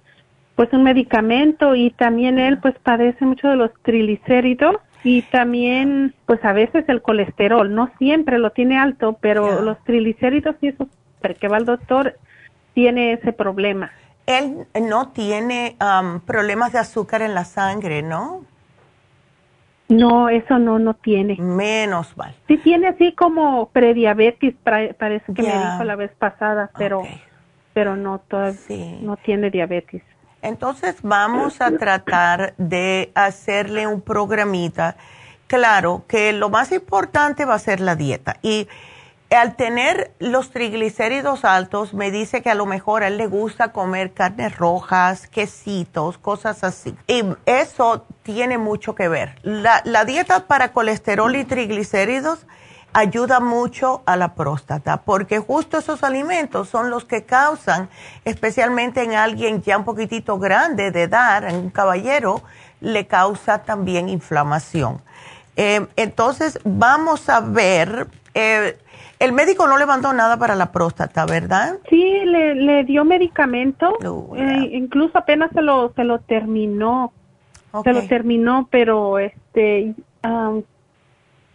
pues 0.57 0.73
un 0.73 0.83
medicamento 0.83 1.75
y 1.75 1.91
también 1.91 2.39
él 2.39 2.59
pues 2.59 2.75
padece 2.83 3.25
mucho 3.25 3.49
de 3.49 3.57
los 3.57 3.71
triglicéridos 3.83 4.77
y 5.03 5.23
también 5.23 6.15
pues 6.27 6.45
a 6.45 6.53
veces 6.53 6.85
el 6.89 7.03
colesterol, 7.03 7.75
no 7.75 7.91
siempre 7.99 8.39
lo 8.39 8.51
tiene 8.51 8.79
alto, 8.79 9.19
pero 9.21 9.61
los 9.63 9.83
triglicéridos 9.85 10.57
y 10.61 10.69
eso, 10.69 10.89
que 11.41 11.49
va 11.49 11.57
al 11.57 11.65
doctor, 11.67 12.17
tiene 12.75 13.13
ese 13.13 13.33
problema. 13.33 13.91
Él 14.27 14.67
no 14.81 15.09
tiene 15.09 15.77
am, 15.79 16.21
problemas 16.21 16.73
de 16.73 16.79
azúcar 16.79 17.21
en 17.23 17.35
la 17.35 17.45
sangre, 17.45 18.03
¿no? 18.03 18.43
No, 19.97 20.29
eso 20.29 20.59
no, 20.59 20.79
no 20.79 20.95
tiene. 20.95 21.37
Menos 21.39 22.17
mal. 22.17 22.35
Sí 22.49 22.59
tiene 22.59 22.89
así 22.89 23.13
como 23.13 23.69
prediabetes, 23.71 24.55
parece 24.63 25.33
que 25.35 25.43
me 25.43 25.49
dijo 25.53 25.85
la 25.85 25.97
vez 25.97 26.11
pasada, 26.19 26.71
pero 26.79 27.03
pero 27.73 27.97
no 27.97 28.21
todavía 28.21 28.53
Sí. 28.59 28.99
no 29.03 29.17
tiene 29.17 29.51
diabetes. 29.51 30.03
Entonces 30.43 30.97
vamos 31.03 31.61
a 31.61 31.77
tratar 31.77 32.55
de 32.57 33.11
hacerle 33.15 33.87
un 33.87 34.01
programita. 34.01 34.97
Claro 35.49 36.05
que 36.07 36.33
lo 36.33 36.51
más 36.51 36.71
importante 36.71 37.45
va 37.45 37.55
a 37.55 37.59
ser 37.59 37.81
la 37.81 37.97
dieta. 37.97 38.37
Y 38.43 38.69
al 39.31 39.57
tener 39.57 40.12
los 40.18 40.51
triglicéridos 40.51 41.45
altos, 41.45 41.95
me 41.95 42.11
dice 42.11 42.43
que 42.43 42.51
a 42.51 42.55
lo 42.55 42.66
mejor 42.66 43.03
a 43.03 43.09
él 43.09 43.16
le 43.16 43.27
gusta 43.27 43.72
comer 43.72 44.12
carnes 44.12 44.57
rojas, 44.57 45.27
quesitos, 45.29 46.18
cosas 46.18 46.62
así. 46.64 46.95
Y 47.07 47.25
eso 47.47 48.07
tiene 48.22 48.59
mucho 48.59 48.95
que 48.95 49.09
ver. 49.09 49.39
La, 49.43 49.83
dieta 50.05 50.47
para 50.47 50.72
colesterol 50.72 51.35
y 51.37 51.45
triglicéridos 51.45 52.47
ayuda 52.93 53.41
mucho 53.41 54.03
a 54.07 54.16
la 54.16 54.35
próstata, 54.35 54.99
porque 54.99 55.41
justo 55.41 55.79
esos 55.79 56.05
alimentos 56.05 56.68
son 56.68 56.91
los 56.91 57.05
que 57.05 57.25
causan, 57.25 57.89
especialmente 58.25 59.03
en 59.03 59.14
alguien 59.14 59.62
ya 59.62 59.79
un 59.79 59.85
poquitito 59.85 60.39
grande 60.39 60.93
de 60.93 61.03
edad, 61.03 61.45
en 61.45 61.57
un 61.57 61.70
caballero, 61.70 62.43
le 62.81 63.07
causa 63.09 63.62
también 63.64 64.09
inflamación. 64.09 65.03
Eh, 65.57 65.87
entonces, 65.97 66.59
vamos 66.64 67.29
a 67.29 67.41
ver, 67.41 68.09
eh, 68.35 68.79
el 69.25 69.33
médico 69.33 69.66
no 69.66 69.77
le 69.79 69.87
mandó 69.87 70.12
nada 70.12 70.37
para 70.39 70.55
la 70.55 70.70
próstata, 70.72 71.27
¿verdad? 71.27 71.79
Sí, 71.89 72.20
le, 72.25 72.55
le 72.55 72.85
dio 72.85 73.05
medicamento, 73.05 73.97
Oh, 74.05 74.35
eh, 74.37 74.70
incluso 74.72 75.18
apenas 75.18 75.51
se 75.53 75.62
lo 75.62 75.93
se 75.95 76.05
lo 76.05 76.18
terminó, 76.20 77.12
se 77.83 77.93
lo 77.93 78.03
terminó, 78.07 78.68
pero 78.70 79.18
este 79.18 79.95
am, 80.22 80.62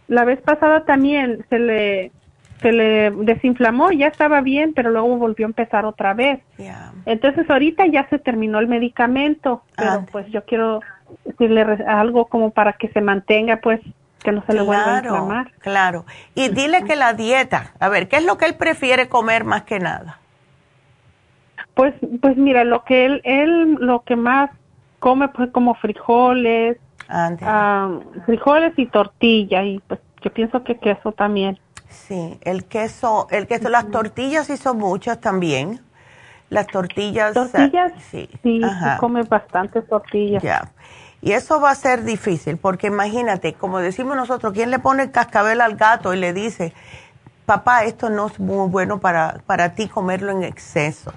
la 0.08 0.24
vez 0.24 0.40
pasada 0.42 0.84
también 0.84 1.44
se 1.48 1.58
le 1.58 2.12
se 2.60 2.72
le 2.72 3.10
desinflamó, 3.10 3.90
ya 3.90 4.08
estaba 4.08 4.42
bien, 4.42 4.74
pero 4.74 4.90
luego 4.90 5.16
volvió 5.16 5.46
a 5.46 5.48
empezar 5.48 5.86
otra 5.86 6.12
vez. 6.12 6.40
Ya. 6.58 6.92
Entonces 7.06 7.48
ahorita 7.48 7.86
ya 7.86 8.06
se 8.10 8.18
terminó 8.18 8.58
el 8.58 8.66
medicamento, 8.68 9.62
pero 9.76 9.90
Ah. 9.92 10.06
pues 10.12 10.26
yo 10.28 10.44
quiero 10.44 10.80
decirle 11.24 11.62
algo 11.86 12.26
como 12.26 12.50
para 12.50 12.74
que 12.74 12.88
se 12.88 13.00
mantenga, 13.00 13.56
pues 13.62 13.80
que 14.22 14.32
no 14.32 14.44
se 14.46 14.52
le 14.52 14.62
vuelva 14.62 14.94
a 14.94 14.98
inflamar. 14.98 15.52
claro. 15.58 16.04
Y 16.34 16.48
dile 16.48 16.84
que 16.84 16.96
la 16.96 17.14
dieta, 17.14 17.72
a 17.80 17.88
ver, 17.88 18.08
¿qué 18.08 18.16
es 18.16 18.24
lo 18.24 18.38
que 18.38 18.46
él 18.46 18.54
prefiere 18.54 19.08
comer 19.08 19.44
más 19.44 19.62
que 19.62 19.78
nada? 19.78 20.18
Pues, 21.74 21.94
pues 22.20 22.36
mira, 22.36 22.64
lo 22.64 22.84
que 22.84 23.06
él, 23.06 23.20
él 23.24 23.74
lo 23.80 24.02
que 24.02 24.16
más 24.16 24.50
come 24.98 25.28
pues 25.28 25.50
como 25.50 25.74
frijoles, 25.74 26.76
ah, 27.08 27.98
frijoles 28.26 28.74
y 28.76 28.86
tortilla 28.86 29.62
y 29.64 29.78
pues 29.80 30.00
yo 30.22 30.32
pienso 30.32 30.62
que 30.62 30.78
queso 30.78 31.12
también. 31.12 31.58
Sí, 31.88 32.38
el 32.42 32.64
queso, 32.66 33.26
el 33.30 33.46
queso, 33.46 33.68
las 33.68 33.90
tortillas 33.90 34.46
sí 34.46 34.56
son 34.56 34.78
muchas 34.78 35.20
también. 35.20 35.80
Las 36.50 36.66
tortillas. 36.66 37.32
Tortillas, 37.32 37.92
ah, 37.94 38.00
sí. 38.10 38.28
sí, 38.42 38.60
Ajá. 38.62 38.94
sí 38.94 39.00
come 39.00 39.22
bastantes 39.22 39.86
tortillas. 39.88 40.42
Ya. 40.42 40.70
Y 41.22 41.32
eso 41.32 41.60
va 41.60 41.70
a 41.70 41.74
ser 41.74 42.04
difícil, 42.04 42.56
porque 42.56 42.86
imagínate, 42.86 43.54
como 43.54 43.78
decimos 43.78 44.16
nosotros, 44.16 44.52
¿quién 44.52 44.70
le 44.70 44.78
pone 44.78 45.04
el 45.04 45.10
cascabel 45.10 45.60
al 45.60 45.76
gato 45.76 46.14
y 46.14 46.16
le 46.16 46.32
dice, 46.32 46.72
papá, 47.44 47.84
esto 47.84 48.08
no 48.08 48.28
es 48.28 48.40
muy 48.40 48.68
bueno 48.68 49.00
para, 49.00 49.40
para 49.46 49.74
ti 49.74 49.88
comerlo 49.88 50.32
en 50.32 50.44
exceso? 50.44 51.12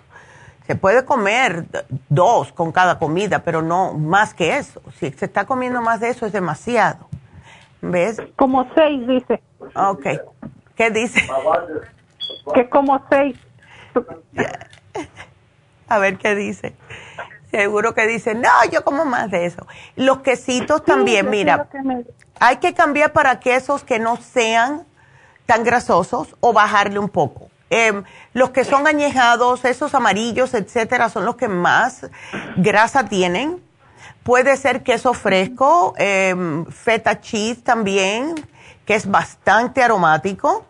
Se 0.68 0.76
puede 0.76 1.06
comer 1.06 1.66
dos 2.10 2.52
con 2.54 2.72
cada 2.72 3.00
comida, 3.00 3.40
pero 3.40 3.62
no 3.62 3.94
más 3.94 4.34
que 4.34 4.58
eso. 4.58 4.82
Si 4.98 5.12
se 5.12 5.26
está 5.26 5.46
comiendo 5.46 5.82
más 5.82 6.00
de 6.00 6.10
eso 6.10 6.26
es 6.26 6.32
demasiado. 6.32 7.08
¿Ves? 7.82 8.22
Como 8.38 8.70
seis, 8.76 9.06
dice, 9.08 9.42
Ok. 9.76 10.08
¿Qué 10.76 10.90
dice? 10.90 11.22
que 12.54 12.70
como 12.70 13.04
seis. 13.10 13.38
A 15.88 15.98
ver 16.00 16.18
qué 16.18 16.36
dice. 16.36 16.76
Seguro 17.54 17.94
que 17.94 18.08
dice, 18.08 18.34
no, 18.34 18.50
yo 18.72 18.84
como 18.84 19.06
más 19.06 19.30
de 19.30 19.46
eso. 19.46 19.68
Los 19.96 20.20
quesitos 20.22 20.84
también, 20.84 21.26
Sí, 21.26 21.30
mira, 21.30 21.58
lo 21.58 21.70
que 21.70 21.82
me- 21.84 22.04
hay 22.40 22.58
que 22.58 22.74
cambiar 22.74 23.14
para 23.14 23.40
quesos 23.40 23.84
que 23.84 24.00
no 24.00 24.18
sean 24.18 24.88
tan 25.46 25.64
grasosos 25.64 26.36
o 26.40 26.52
bajarle 26.52 26.98
un 26.98 27.10
poco. 27.10 27.50
Em, 27.70 28.04
los 28.34 28.50
que 28.50 28.64
son 28.66 28.88
añejados, 28.88 29.66
esos 29.66 29.94
amarillos, 29.94 30.56
etcétera, 30.56 31.10
son 31.10 31.26
los 31.26 31.36
que 31.36 31.48
más 31.48 32.08
grasa 32.56 33.06
tienen. 33.06 33.62
Puede 34.24 34.58
ser 34.58 34.82
queso 34.82 35.14
fresco, 35.14 35.94
em, 35.98 36.66
feta 36.66 37.22
cheese 37.22 37.64
también, 37.64 38.34
que 38.86 38.96
es 38.96 39.10
bastante 39.10 39.84
aromático, 39.84 40.66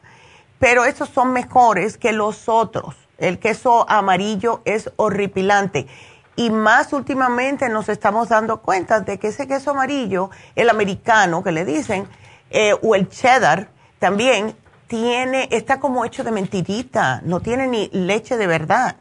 pero 0.59 0.84
esos 0.84 1.07
son 1.07 1.31
mejores 1.31 1.97
que 1.97 2.11
los 2.11 2.49
otros. 2.49 2.95
El 3.17 3.39
queso 3.39 3.86
amarillo 3.89 4.61
es 4.65 4.91
horripilante. 4.97 5.88
Y 6.36 6.49
más 6.49 6.93
últimamente 6.93 7.69
nos 7.69 7.89
estamos 7.89 8.29
dando 8.29 8.61
cuenta 8.61 8.99
de 8.99 9.19
que 9.19 9.27
ese 9.27 9.47
queso 9.47 9.71
amarillo, 9.71 10.29
el 10.55 10.69
americano 10.69 11.43
que 11.43 11.51
le 11.51 11.63
dicen, 11.63 12.07
eh, 12.49 12.73
o 12.81 12.95
el 12.95 13.09
cheddar, 13.09 13.69
también 13.99 14.55
tiene, 14.88 15.47
está 15.51 15.79
como 15.79 16.05
hecho 16.05 16.23
de 16.23 16.31
mentirita, 16.31 17.21
no 17.23 17.39
tiene 17.39 17.67
ni 17.67 17.89
leche 17.93 18.38
de 18.38 18.47
verdad. 18.47 18.97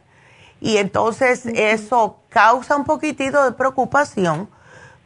Y 0.61 0.76
entonces 0.76 1.47
eso 1.47 2.20
causa 2.28 2.76
un 2.76 2.85
poquitito 2.85 3.45
de 3.45 3.53
preocupación 3.53 4.49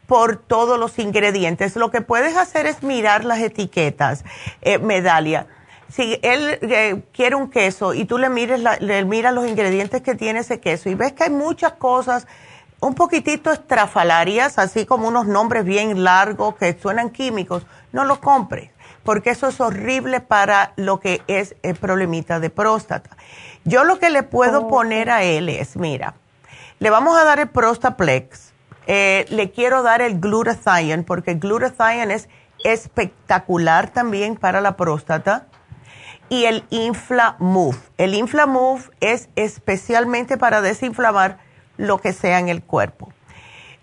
por 0.06 0.36
todos 0.36 0.78
los 0.78 0.98
ingredientes. 0.98 1.76
Lo 1.76 1.90
que 1.90 2.02
puedes 2.02 2.36
hacer 2.36 2.66
es 2.66 2.82
mirar 2.82 3.24
las 3.24 3.40
etiquetas, 3.40 4.24
eh, 4.62 4.78
Medalia. 4.78 5.46
Si 5.88 6.18
él 6.22 6.58
eh, 6.62 7.02
quiere 7.12 7.36
un 7.36 7.48
queso 7.48 7.94
y 7.94 8.04
tú 8.04 8.18
le 8.18 8.28
mires 8.28 8.60
la- 8.60 8.76
le 8.76 9.04
miras 9.04 9.32
los 9.32 9.46
ingredientes 9.46 10.02
que 10.02 10.14
tiene 10.14 10.40
ese 10.40 10.60
queso 10.60 10.88
y 10.88 10.94
ves 10.94 11.12
que 11.12 11.24
hay 11.24 11.30
muchas 11.30 11.72
cosas 11.72 12.26
un 12.80 12.94
poquitito 12.94 13.50
estrafalarias, 13.52 14.58
así 14.58 14.84
como 14.84 15.08
unos 15.08 15.26
nombres 15.26 15.64
bien 15.64 16.04
largos 16.04 16.56
que 16.56 16.76
suenan 16.78 17.10
químicos, 17.10 17.64
no 17.92 18.04
los 18.04 18.18
compres, 18.18 18.70
porque 19.02 19.30
eso 19.30 19.48
es 19.48 19.60
horrible 19.60 20.20
para 20.20 20.72
lo 20.76 21.00
que 21.00 21.22
es 21.26 21.54
el 21.62 21.76
problemita 21.76 22.38
de 22.40 22.50
próstata. 22.50 23.10
Yo 23.64 23.84
lo 23.84 23.98
que 23.98 24.10
le 24.10 24.22
puedo 24.24 24.68
poner 24.68 25.10
a 25.10 25.22
él 25.22 25.48
es, 25.48 25.76
mira, 25.76 26.14
le 26.78 26.90
vamos 26.90 27.16
a 27.18 27.24
dar 27.24 27.38
el 27.40 27.48
Prostaplex. 27.48 28.52
Eh, 28.88 29.24
le 29.30 29.50
quiero 29.50 29.82
dar 29.82 30.02
el 30.02 30.20
Glutathione 30.20 31.02
porque 31.04 31.30
el 31.32 31.40
Glutathione 31.40 32.12
es 32.14 32.28
espectacular 32.62 33.88
también 33.90 34.36
para 34.36 34.60
la 34.60 34.76
próstata. 34.76 35.46
Y 36.28 36.44
el 36.44 36.64
Inflamove. 36.70 37.78
El 37.98 38.14
Inflamove 38.14 38.84
es 39.00 39.28
especialmente 39.36 40.36
para 40.36 40.60
desinflamar 40.60 41.38
lo 41.76 41.98
que 41.98 42.12
sea 42.12 42.38
en 42.38 42.48
el 42.48 42.62
cuerpo. 42.62 43.12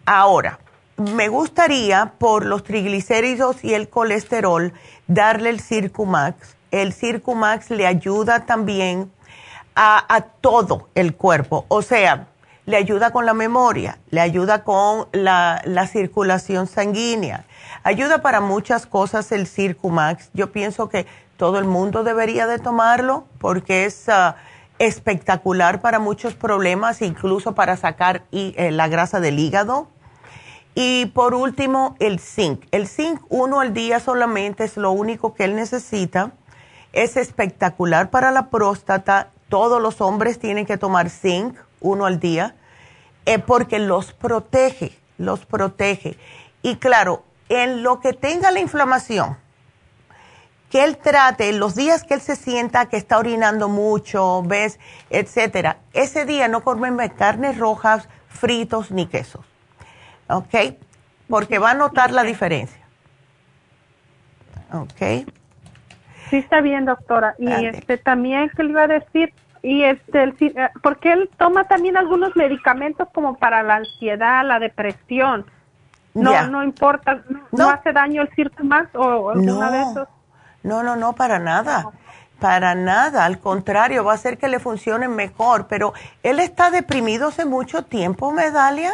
Ahora, 0.05 0.59
me 0.97 1.29
gustaría 1.29 2.13
por 2.17 2.45
los 2.45 2.63
triglicéridos 2.63 3.63
y 3.63 3.73
el 3.73 3.89
colesterol 3.89 4.73
darle 5.07 5.49
el 5.49 5.61
Circumax. 5.61 6.55
El 6.71 6.93
Circumax 6.93 7.69
le 7.69 7.87
ayuda 7.87 8.45
también 8.45 9.11
a, 9.75 10.13
a 10.13 10.21
todo 10.21 10.89
el 10.95 11.15
cuerpo. 11.15 11.65
O 11.69 11.81
sea, 11.81 12.27
le 12.65 12.77
ayuda 12.77 13.11
con 13.11 13.25
la 13.25 13.33
memoria, 13.33 13.99
le 14.09 14.21
ayuda 14.21 14.63
con 14.63 15.07
la, 15.11 15.61
la 15.65 15.87
circulación 15.87 16.67
sanguínea, 16.67 17.45
ayuda 17.83 18.21
para 18.21 18.39
muchas 18.39 18.85
cosas 18.85 19.31
el 19.31 19.47
Circumax. 19.47 20.29
Yo 20.33 20.51
pienso 20.51 20.89
que 20.89 21.05
todo 21.38 21.59
el 21.59 21.65
mundo 21.65 22.03
debería 22.03 22.47
de 22.47 22.59
tomarlo 22.59 23.25
porque 23.39 23.86
es 23.86 24.07
ah, 24.09 24.36
espectacular 24.79 25.81
para 25.81 25.99
muchos 25.99 26.36
problemas, 26.36 27.01
incluso 27.01 27.53
para 27.55 27.77
sacar 27.77 28.23
eh, 28.31 28.71
la 28.71 28.88
grasa 28.88 29.19
del 29.19 29.39
hígado. 29.39 29.88
Y 30.75 31.07
por 31.07 31.36
último, 31.36 31.95
el 31.99 32.19
zinc. 32.19 32.65
El 32.71 32.88
zinc 32.88 33.21
uno 33.29 33.59
al 33.59 33.73
día 33.73 33.99
solamente 33.99 34.63
es 34.63 34.77
lo 34.77 34.91
único 34.91 35.34
que 35.34 35.43
él 35.43 35.55
necesita. 35.55 36.31
Es 36.93 37.15
espectacular 37.15 38.09
para 38.09 38.31
la 38.31 38.49
próstata. 38.49 39.29
Todos 39.49 39.81
los 39.81 40.01
hombres 40.01 40.39
tienen 40.39 40.65
que 40.65 40.77
tomar 40.77 41.09
zinc 41.09 41.57
uno 41.79 42.05
al 42.05 42.19
día 42.19 42.55
eh, 43.25 43.39
porque 43.39 43.79
los 43.79 44.13
protege, 44.13 44.97
los 45.17 45.45
protege. 45.45 46.17
Y 46.61 46.77
claro, 46.77 47.23
en 47.49 47.84
lo 47.84 47.99
que 47.99 48.13
tenga 48.13 48.51
la 48.51 48.59
inflamación, 48.59 49.38
que 50.74 50.84
él 50.84 50.97
trate, 50.97 51.53
los 51.53 51.76
días 51.76 52.03
que 52.03 52.15
él 52.15 52.19
se 52.19 52.36
sienta 52.36 52.88
que 52.88 52.97
está 52.97 53.19
orinando 53.19 53.69
mucho, 53.69 54.41
ves, 54.41 54.80
etcétera, 55.11 55.78
ese 55.93 56.26
día 56.26 56.47
no 56.47 56.63
comen 56.63 56.97
carnes 57.09 57.59
rojas, 57.59 58.09
fritos 58.28 58.89
ni 58.89 59.05
quesos. 59.05 59.45
¿Ok? 60.30 60.55
Porque 61.30 61.59
va 61.59 61.69
a 61.69 61.74
notar 61.76 62.09
la 62.09 62.24
diferencia. 62.24 62.84
¿Ok? 64.71 65.28
Sí, 66.32 66.38
está 66.38 66.59
bien, 66.61 66.86
doctora. 66.86 67.36
Y 67.38 67.67
este 67.67 67.99
también, 67.99 68.49
¿qué 68.57 68.63
le 68.63 68.71
iba 68.71 68.82
a 68.82 68.88
decir? 68.88 69.32
Y 69.61 69.84
este, 69.84 70.24
el, 70.24 70.36
eh, 70.39 70.69
porque 70.82 71.13
él 71.13 71.30
toma 71.38 71.65
también 71.65 71.97
algunos 71.97 72.36
medicamentos 72.36 73.07
como 73.13 73.38
para 73.38 73.61
la 73.61 73.76
ansiedad, 73.76 74.43
la 74.43 74.57
depresión. 74.57 75.45
No, 76.15 76.47
no 76.47 76.63
importa, 76.63 77.21
no, 77.51 77.69
hace 77.69 77.93
daño 77.93 78.24
el 78.24 78.30
Circumax 78.30 78.95
o 78.95 79.30
alguna 79.30 79.69
de 79.69 79.82
esos. 79.84 80.07
No, 80.64 80.82
no, 80.82 80.95
no, 80.95 81.14
para 81.14 81.39
nada. 81.39 81.91
Para 82.39 82.76
nada, 82.76 83.26
al 83.26 83.39
contrario, 83.39 84.03
va 84.03 84.14
a 84.14 84.16
hacer 84.16 84.38
que 84.38 84.47
le 84.47 84.59
funcione 84.59 85.07
mejor. 85.07 85.68
Pero, 85.68 85.93
¿él 86.24 86.39
está 86.39 86.72
deprimido 86.72 87.28
hace 87.28 87.45
mucho 87.45 87.84
tiempo, 87.84 88.32
Medalia? 88.32 88.91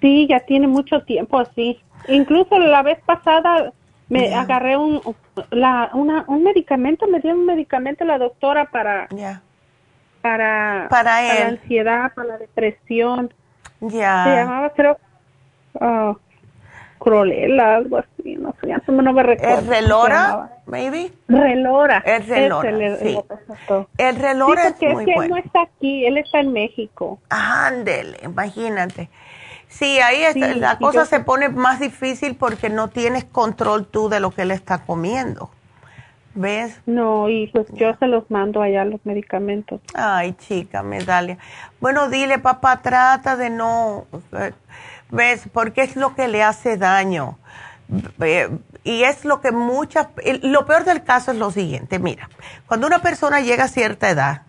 Sí, 0.00 0.26
ya 0.28 0.40
tiene 0.40 0.66
mucho 0.66 1.02
tiempo, 1.02 1.42
sí. 1.54 1.80
Incluso 2.08 2.58
la 2.58 2.82
vez 2.82 2.98
pasada 3.04 3.72
me 4.08 4.34
agarré 4.34 4.76
un, 4.76 5.00
la, 5.50 5.90
una, 5.92 6.24
un 6.26 6.42
medicamento, 6.42 7.06
me 7.06 7.20
dio 7.20 7.32
un 7.32 7.46
medicamento 7.46 8.04
la 8.04 8.18
doctora 8.18 8.66
para, 8.66 9.08
para, 10.20 10.88
para, 10.90 11.22
la 11.22 11.46
ansiedad, 11.46 12.12
para 12.14 12.28
la 12.28 12.38
depresión. 12.38 13.32
Ya. 13.80 14.24
Se 14.24 14.30
llamaba, 14.30 14.70
creo, 14.70 14.98
uh, 17.00 17.60
algo 17.60 17.98
así, 17.98 18.36
no 18.36 18.54
sé, 18.60 18.92
no 18.92 19.12
me 19.12 19.22
recuerdo. 19.22 19.58
¿El 19.58 19.66
Relora, 19.66 20.50
maybe? 20.66 21.12
Relora. 21.28 22.02
El 22.04 22.26
Relora, 22.26 22.70
el, 22.70 22.98
sí. 22.98 23.18
El 23.98 24.16
Relora 24.16 24.68
es 24.68 24.82
muy 24.82 25.04
es 25.04 25.06
que 25.06 25.24
él 25.24 25.30
no 25.30 25.36
está 25.36 25.62
aquí, 25.62 26.06
él 26.06 26.18
está 26.18 26.40
en 26.40 26.52
México. 26.52 27.18
Ándele, 27.28 28.18
imagínate. 28.22 29.08
Sí, 29.68 30.00
ahí 30.00 30.24
la 30.56 30.78
cosa 30.78 31.06
se 31.06 31.20
pone 31.20 31.48
más 31.48 31.78
difícil 31.80 32.34
porque 32.34 32.68
no 32.68 32.88
tienes 32.88 33.24
control 33.24 33.86
tú 33.86 34.08
de 34.08 34.20
lo 34.20 34.32
que 34.32 34.42
él 34.42 34.50
está 34.50 34.78
comiendo. 34.78 35.50
¿Ves? 36.34 36.80
No, 36.86 37.28
y 37.28 37.48
pues 37.48 37.66
yo 37.72 37.92
se 37.98 38.06
los 38.06 38.30
mando 38.30 38.62
allá 38.62 38.84
los 38.84 39.04
medicamentos. 39.04 39.80
Ay, 39.94 40.32
chica, 40.34 40.82
Medalia. 40.82 41.38
Bueno, 41.80 42.08
dile, 42.08 42.38
papá, 42.38 42.82
trata 42.82 43.36
de 43.36 43.50
no 43.50 44.06
eh, 44.32 44.52
¿Ves? 45.10 45.42
Porque 45.52 45.82
es 45.82 45.96
lo 45.96 46.14
que 46.14 46.28
le 46.28 46.42
hace 46.42 46.76
daño. 46.76 47.38
Y 48.84 49.02
es 49.02 49.24
lo 49.24 49.40
que 49.40 49.52
muchas... 49.52 50.08
Lo 50.42 50.66
peor 50.66 50.84
del 50.84 51.02
caso 51.02 51.32
es 51.32 51.38
lo 51.38 51.50
siguiente, 51.50 51.98
mira, 51.98 52.28
cuando 52.66 52.86
una 52.86 53.00
persona 53.00 53.40
llega 53.40 53.64
a 53.64 53.68
cierta 53.68 54.08
edad, 54.08 54.42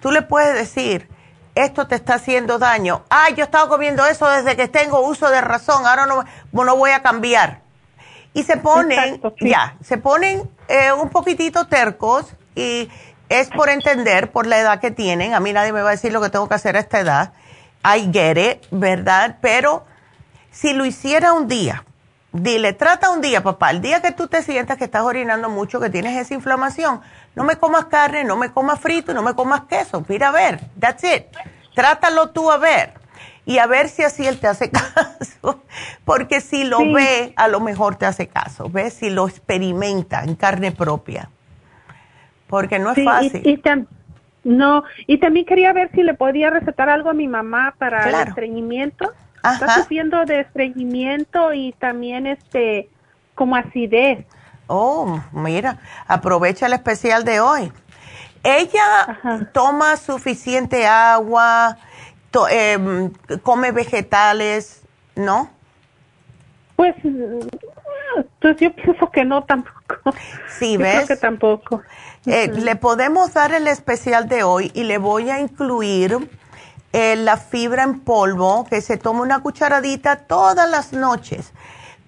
tú 0.00 0.12
le 0.12 0.22
puedes 0.22 0.54
decir, 0.54 1.08
esto 1.56 1.86
te 1.86 1.96
está 1.96 2.14
haciendo 2.14 2.58
daño. 2.58 3.02
Ay, 3.08 3.34
yo 3.34 3.42
he 3.42 3.44
estado 3.46 3.68
comiendo 3.68 4.06
eso 4.06 4.28
desde 4.28 4.56
que 4.56 4.68
tengo 4.68 5.00
uso 5.00 5.30
de 5.30 5.40
razón, 5.40 5.86
ahora 5.86 6.06
no, 6.06 6.24
no 6.52 6.76
voy 6.76 6.92
a 6.92 7.02
cambiar. 7.02 7.62
Y 8.34 8.42
se 8.44 8.58
ponen, 8.58 9.20
ya, 9.40 9.76
se 9.82 9.96
ponen 9.96 10.48
eh, 10.68 10.92
un 10.92 11.08
poquitito 11.08 11.66
tercos 11.66 12.26
y 12.54 12.90
es 13.30 13.48
por 13.48 13.70
entender, 13.70 14.30
por 14.30 14.46
la 14.46 14.58
edad 14.58 14.80
que 14.80 14.90
tienen. 14.90 15.32
A 15.32 15.40
mí 15.40 15.54
nadie 15.54 15.72
me 15.72 15.80
va 15.80 15.88
a 15.88 15.92
decir 15.92 16.12
lo 16.12 16.20
que 16.20 16.28
tengo 16.28 16.46
que 16.46 16.54
hacer 16.54 16.76
a 16.76 16.80
esta 16.80 17.00
edad. 17.00 17.32
I 17.82 18.10
get 18.12 18.36
it, 18.36 18.66
¿verdad? 18.70 19.38
Pero 19.40 19.86
si 20.56 20.72
lo 20.72 20.86
hiciera 20.86 21.34
un 21.34 21.48
día, 21.48 21.84
dile, 22.32 22.72
trata 22.72 23.10
un 23.10 23.20
día, 23.20 23.42
papá, 23.42 23.70
el 23.70 23.82
día 23.82 24.00
que 24.00 24.12
tú 24.12 24.26
te 24.26 24.40
sientas 24.40 24.78
que 24.78 24.84
estás 24.84 25.02
orinando 25.02 25.50
mucho, 25.50 25.78
que 25.80 25.90
tienes 25.90 26.16
esa 26.16 26.32
inflamación, 26.32 27.02
no 27.34 27.44
me 27.44 27.56
comas 27.56 27.84
carne, 27.84 28.24
no 28.24 28.36
me 28.36 28.50
comas 28.50 28.80
frito, 28.80 29.12
no 29.12 29.22
me 29.22 29.34
comas 29.34 29.64
queso, 29.64 30.02
mira 30.08 30.28
a 30.28 30.32
ver, 30.32 30.60
that's 30.80 31.04
it. 31.04 31.24
Trátalo 31.74 32.30
tú 32.30 32.50
a 32.50 32.56
ver 32.56 32.94
y 33.44 33.58
a 33.58 33.66
ver 33.66 33.90
si 33.90 34.02
así 34.02 34.26
él 34.26 34.40
te 34.40 34.46
hace 34.46 34.70
caso, 34.70 35.62
porque 36.06 36.40
si 36.40 36.64
lo 36.64 36.78
ve, 36.90 37.34
a 37.36 37.48
lo 37.48 37.60
mejor 37.60 37.96
te 37.96 38.06
hace 38.06 38.26
caso, 38.26 38.70
¿ves? 38.70 38.94
Si 38.94 39.10
lo 39.10 39.28
experimenta 39.28 40.24
en 40.24 40.36
carne 40.36 40.72
propia, 40.72 41.28
porque 42.46 42.78
no 42.78 42.92
es 42.92 43.04
fácil. 43.04 43.62
no, 44.42 44.84
y 45.06 45.18
también 45.18 45.44
quería 45.44 45.74
ver 45.74 45.90
si 45.92 46.02
le 46.02 46.14
podía 46.14 46.48
recetar 46.48 46.88
algo 46.88 47.10
a 47.10 47.14
mi 47.14 47.28
mamá 47.28 47.74
para 47.76 48.08
el 48.08 48.28
estreñimiento. 48.28 49.12
Está 49.44 49.82
sufriendo 49.82 50.24
de 50.24 50.40
estreñimiento 50.40 51.52
y 51.52 51.72
también 51.72 52.26
este 52.26 52.90
como 53.34 53.54
acidez. 53.54 54.26
Oh, 54.66 55.20
mira, 55.32 55.78
aprovecha 56.08 56.66
el 56.66 56.72
especial 56.72 57.24
de 57.24 57.40
hoy. 57.40 57.72
Ella 58.42 59.48
toma 59.52 59.96
suficiente 59.96 60.86
agua, 60.86 61.76
em, 62.50 63.12
come 63.42 63.72
vegetales, 63.72 64.82
¿no? 65.14 65.50
Pues, 66.76 66.94
pues 68.40 68.56
yo 68.58 68.74
pienso 68.74 69.10
que 69.10 69.24
no 69.24 69.44
tampoco. 69.44 70.14
Sí, 70.58 70.76
¿ves? 70.76 70.94
Creo 70.94 71.06
que 71.06 71.16
tampoco. 71.16 71.82
Eh, 72.26 72.48
le 72.48 72.76
podemos 72.76 73.32
dar 73.34 73.52
el 73.52 73.68
especial 73.68 74.28
de 74.28 74.42
hoy 74.42 74.72
y 74.74 74.84
le 74.84 74.98
voy 74.98 75.30
a 75.30 75.40
incluir 75.40 76.28
eh, 76.98 77.14
la 77.14 77.36
fibra 77.36 77.82
en 77.82 78.00
polvo, 78.00 78.64
que 78.64 78.80
se 78.80 78.96
toma 78.96 79.20
una 79.20 79.40
cucharadita 79.40 80.16
todas 80.16 80.66
las 80.70 80.94
noches 80.94 81.52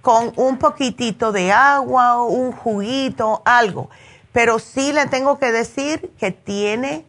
con 0.01 0.32
un 0.36 0.56
poquitito 0.56 1.31
de 1.31 1.52
agua, 1.52 2.23
un 2.23 2.52
juguito, 2.52 3.43
algo. 3.44 3.90
Pero 4.32 4.59
sí 4.59 4.94
le 4.94 5.05
tengo 5.05 5.39
que 5.39 5.52
decir 5.52 6.10
que 6.19 6.31
tiene 6.31 7.05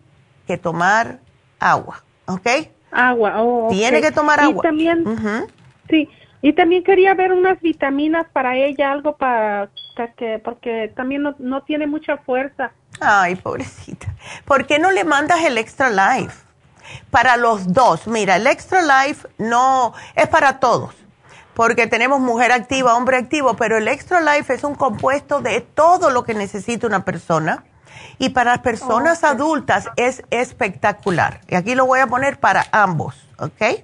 que 0.45 0.57
tomar 0.57 1.19
agua, 1.57 2.03
¿ok? 2.25 2.47
Agua, 2.91 3.41
oh, 3.41 3.69
Tiene 3.69 4.01
que 4.01 4.11
tomar 4.11 4.41
agua. 4.41 4.59
Y 4.59 4.67
también, 4.67 5.47
sí, 5.89 6.09
y 6.41 6.51
también 6.51 6.83
quería 6.83 7.13
ver 7.13 7.31
unas 7.31 7.61
vitaminas 7.61 8.27
para 8.33 8.57
ella, 8.57 8.91
algo 8.91 9.15
para 9.15 9.69
que, 10.17 10.41
porque 10.43 10.91
también 10.97 11.21
no, 11.21 11.33
no 11.39 11.63
tiene 11.63 11.87
mucha 11.87 12.17
fuerza. 12.17 12.73
Ay, 12.99 13.37
pobrecita. 13.37 14.13
¿Por 14.43 14.67
qué 14.67 14.79
no 14.79 14.91
le 14.91 15.05
mandas 15.05 15.41
el 15.45 15.57
Extra 15.57 15.89
Life? 15.89 16.48
Para 17.11 17.37
los 17.37 17.73
dos. 17.73 18.07
Mira, 18.07 18.35
el 18.35 18.47
Extra 18.47 18.81
Life 18.81 19.27
no 19.37 19.93
es 20.15 20.27
para 20.27 20.59
todos, 20.59 20.95
porque 21.53 21.87
tenemos 21.87 22.19
mujer 22.19 22.51
activa, 22.51 22.95
hombre 22.95 23.17
activo, 23.17 23.55
pero 23.55 23.77
el 23.77 23.87
Extra 23.87 24.21
Life 24.21 24.53
es 24.53 24.63
un 24.63 24.75
compuesto 24.75 25.41
de 25.41 25.61
todo 25.61 26.09
lo 26.09 26.23
que 26.23 26.33
necesita 26.33 26.87
una 26.87 27.05
persona. 27.05 27.63
Y 28.17 28.29
para 28.29 28.51
las 28.51 28.59
personas 28.59 29.23
adultas 29.23 29.89
es 29.95 30.23
espectacular. 30.29 31.39
Y 31.47 31.55
aquí 31.55 31.73
lo 31.73 31.85
voy 31.85 31.99
a 31.99 32.07
poner 32.07 32.37
para 32.37 32.65
ambos, 32.71 33.15
¿ok? 33.39 33.81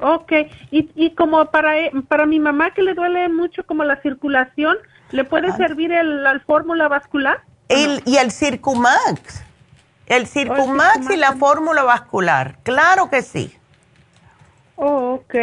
Ok, 0.00 0.32
y, 0.70 0.90
y 0.94 1.14
como 1.14 1.44
para, 1.46 1.72
para 2.08 2.24
mi 2.24 2.40
mamá 2.40 2.70
que 2.70 2.82
le 2.82 2.94
duele 2.94 3.28
mucho 3.28 3.64
como 3.66 3.84
la 3.84 4.00
circulación, 4.00 4.76
¿le 5.10 5.24
puede 5.24 5.52
servir 5.56 5.92
el, 5.92 6.22
la 6.22 6.38
fórmula 6.40 6.88
vascular? 6.88 7.42
y 7.68 8.16
el 8.16 8.30
Circumax. 8.30 9.45
El 10.06 10.26
Circumax 10.26 11.10
y 11.10 11.16
la 11.16 11.32
fórmula 11.32 11.82
vascular, 11.82 12.56
claro 12.62 13.10
que 13.10 13.22
sí. 13.22 13.56
Oh, 14.76 15.14
ok. 15.14 15.34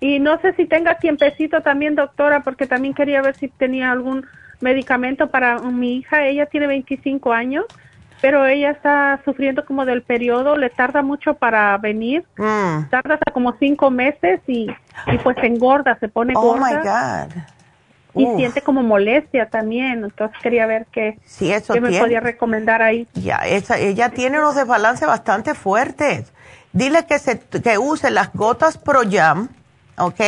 Y 0.00 0.18
no 0.18 0.40
sé 0.40 0.52
si 0.54 0.66
tenga 0.66 0.98
tiempecito 0.98 1.62
también, 1.62 1.94
doctora, 1.94 2.40
porque 2.40 2.66
también 2.66 2.94
quería 2.94 3.22
ver 3.22 3.36
si 3.36 3.48
tenía 3.48 3.90
algún 3.90 4.26
medicamento 4.60 5.30
para 5.30 5.58
mi 5.60 5.96
hija. 5.96 6.26
Ella 6.26 6.46
tiene 6.46 6.66
25 6.66 7.32
años, 7.32 7.64
pero 8.20 8.46
ella 8.46 8.70
está 8.70 9.20
sufriendo 9.24 9.64
como 9.64 9.84
del 9.84 10.02
periodo, 10.02 10.56
le 10.56 10.70
tarda 10.70 11.02
mucho 11.02 11.34
para 11.34 11.76
venir. 11.78 12.24
Mm. 12.36 12.88
Tarda 12.90 13.14
hasta 13.14 13.32
como 13.32 13.54
cinco 13.58 13.90
meses 13.90 14.40
y, 14.46 14.68
y 15.06 15.18
pues 15.18 15.36
engorda, 15.42 15.96
se 15.98 16.08
pone 16.08 16.34
oh 16.36 16.40
gorda. 16.40 16.62
Oh, 16.62 16.64
my 16.64 17.34
God 17.34 17.42
y 18.14 18.26
siente 18.36 18.62
como 18.62 18.82
molestia 18.82 19.48
también. 19.48 20.04
Entonces 20.04 20.36
quería 20.42 20.66
ver 20.66 20.86
qué, 20.92 21.18
me 21.80 21.98
podía 21.98 22.20
recomendar 22.20 22.82
ahí. 22.82 23.06
Ya, 23.14 23.40
ella 23.44 24.08
tiene 24.10 24.38
unos 24.38 24.54
desbalances 24.54 25.06
bastante 25.06 25.54
fuertes. 25.54 26.32
Dile 26.72 27.06
que, 27.06 27.18
se, 27.18 27.38
que 27.38 27.78
use 27.78 28.10
las 28.10 28.32
gotas 28.32 28.78
Pro 28.78 29.00
Jam, 29.08 29.48
¿ok? 29.98 30.20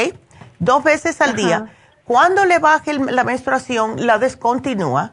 Dos 0.58 0.84
veces 0.84 1.20
al 1.20 1.36
día. 1.36 1.70
Cuando 2.04 2.44
le 2.44 2.58
baje 2.58 2.92
la 2.94 3.24
menstruación, 3.24 4.06
la 4.06 4.18
descontinúa 4.18 5.12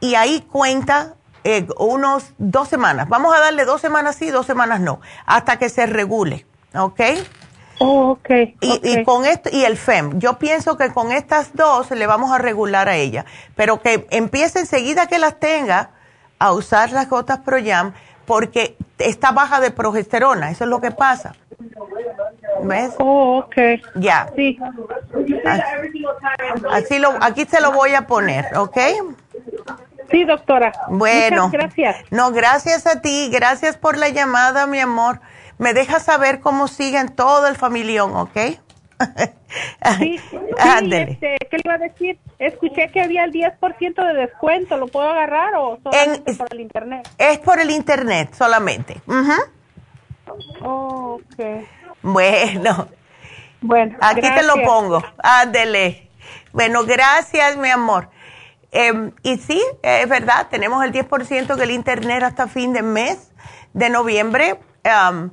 y 0.00 0.14
ahí 0.14 0.40
cuenta 0.40 1.14
eh, 1.44 1.66
unos 1.78 2.34
dos 2.36 2.68
semanas. 2.68 3.08
Vamos 3.08 3.34
a 3.34 3.40
darle 3.40 3.64
dos 3.64 3.80
semanas 3.80 4.16
sí, 4.16 4.30
dos 4.30 4.44
semanas 4.44 4.80
no, 4.80 5.00
hasta 5.24 5.58
que 5.58 5.68
se 5.70 5.86
regule, 5.86 6.46
¿ok? 6.74 7.00
Oh, 7.78 8.10
ok. 8.10 8.30
Y, 8.60 8.80
y 8.82 9.04
con 9.04 9.24
esto, 9.24 9.50
y 9.52 9.64
el 9.64 9.76
FEM, 9.76 10.18
yo 10.18 10.38
pienso 10.38 10.76
que 10.76 10.92
con 10.92 11.12
estas 11.12 11.54
dos 11.54 11.90
le 11.90 12.06
vamos 12.06 12.32
a 12.32 12.38
regular 12.38 12.88
a 12.88 12.96
ella, 12.96 13.24
pero 13.54 13.80
que 13.80 14.06
empiece 14.10 14.60
enseguida 14.60 15.06
que 15.06 15.18
las 15.18 15.38
tenga 15.38 15.90
a 16.38 16.52
usar 16.52 16.90
las 16.92 17.08
gotas 17.08 17.38
Proyam 17.38 17.92
porque 18.26 18.76
está 18.98 19.32
baja 19.32 19.60
de 19.60 19.70
progesterona, 19.70 20.50
eso 20.50 20.64
es 20.64 20.70
lo 20.70 20.80
que 20.80 20.90
pasa. 20.90 21.34
¿Ves? 22.62 22.94
Oh, 22.98 23.38
ok. 23.38 23.56
Ya. 23.94 24.30
Sí. 24.36 24.58
Así 26.70 26.98
lo, 26.98 27.14
aquí 27.20 27.44
se 27.46 27.60
lo 27.60 27.72
voy 27.72 27.94
a 27.94 28.06
poner, 28.06 28.46
¿ok? 28.56 28.76
Sí, 30.10 30.24
doctora. 30.24 30.72
Bueno. 30.88 31.48
Muchas 31.48 31.52
gracias. 31.52 31.96
No, 32.10 32.32
gracias 32.32 32.86
a 32.86 33.00
ti, 33.00 33.30
gracias 33.30 33.76
por 33.76 33.96
la 33.96 34.08
llamada, 34.08 34.66
mi 34.66 34.80
amor. 34.80 35.20
Me 35.58 35.74
dejas 35.74 36.04
saber 36.04 36.40
cómo 36.40 36.68
siguen 36.68 37.08
todo 37.14 37.46
el 37.48 37.56
familión, 37.56 38.14
¿ok? 38.16 38.36
Sí, 39.98 40.18
sí 40.30 40.38
Ándele. 40.58 41.12
este, 41.12 41.36
¿qué 41.50 41.56
le 41.56 41.62
iba 41.64 41.74
a 41.74 41.78
decir? 41.78 42.18
Escuché 42.38 42.90
que 42.90 43.00
había 43.00 43.24
el 43.24 43.32
10% 43.32 44.06
de 44.06 44.14
descuento. 44.14 44.76
¿Lo 44.76 44.86
puedo 44.86 45.08
agarrar 45.10 45.54
o 45.56 45.78
solamente 45.82 46.30
En- 46.30 46.36
por 46.36 46.48
el 46.52 46.60
internet? 46.60 47.08
Es 47.18 47.38
por 47.38 47.60
el 47.60 47.70
internet 47.70 48.34
solamente. 48.34 49.00
Ujú. 49.06 49.32
Oh, 50.62 51.20
ok. 51.20 51.64
Bueno, 52.02 52.88
Bueno, 53.60 53.96
aquí 54.00 54.20
te 54.20 54.42
lo 54.44 54.54
pongo. 54.62 55.02
Ándele. 55.22 56.08
Bueno, 56.52 56.84
gracias, 56.84 57.56
mi 57.56 57.68
amor. 57.70 58.10
Em, 58.70 59.12
y 59.22 59.38
sí, 59.38 59.62
es 59.82 60.08
verdad, 60.08 60.48
tenemos 60.50 60.84
el 60.84 60.92
10% 60.92 61.56
del 61.56 61.70
internet 61.70 62.22
hasta 62.22 62.46
fin 62.48 62.72
de 62.74 62.82
mes 62.82 63.32
de 63.72 63.88
noviembre, 63.88 64.60
am, 64.84 65.32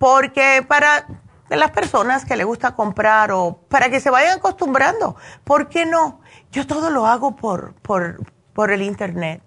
porque 0.00 0.64
para 0.66 1.04
las 1.50 1.72
personas 1.72 2.24
que 2.24 2.34
les 2.34 2.46
gusta 2.46 2.74
comprar 2.74 3.32
o 3.32 3.58
para 3.68 3.90
que 3.90 4.00
se 4.00 4.08
vayan 4.08 4.38
acostumbrando, 4.38 5.14
¿por 5.44 5.68
qué 5.68 5.84
no? 5.84 6.22
Yo 6.52 6.66
todo 6.66 6.88
lo 6.88 7.06
hago 7.06 7.36
por, 7.36 7.74
por, 7.82 8.16
por 8.54 8.70
el 8.70 8.80
internet. 8.80 9.42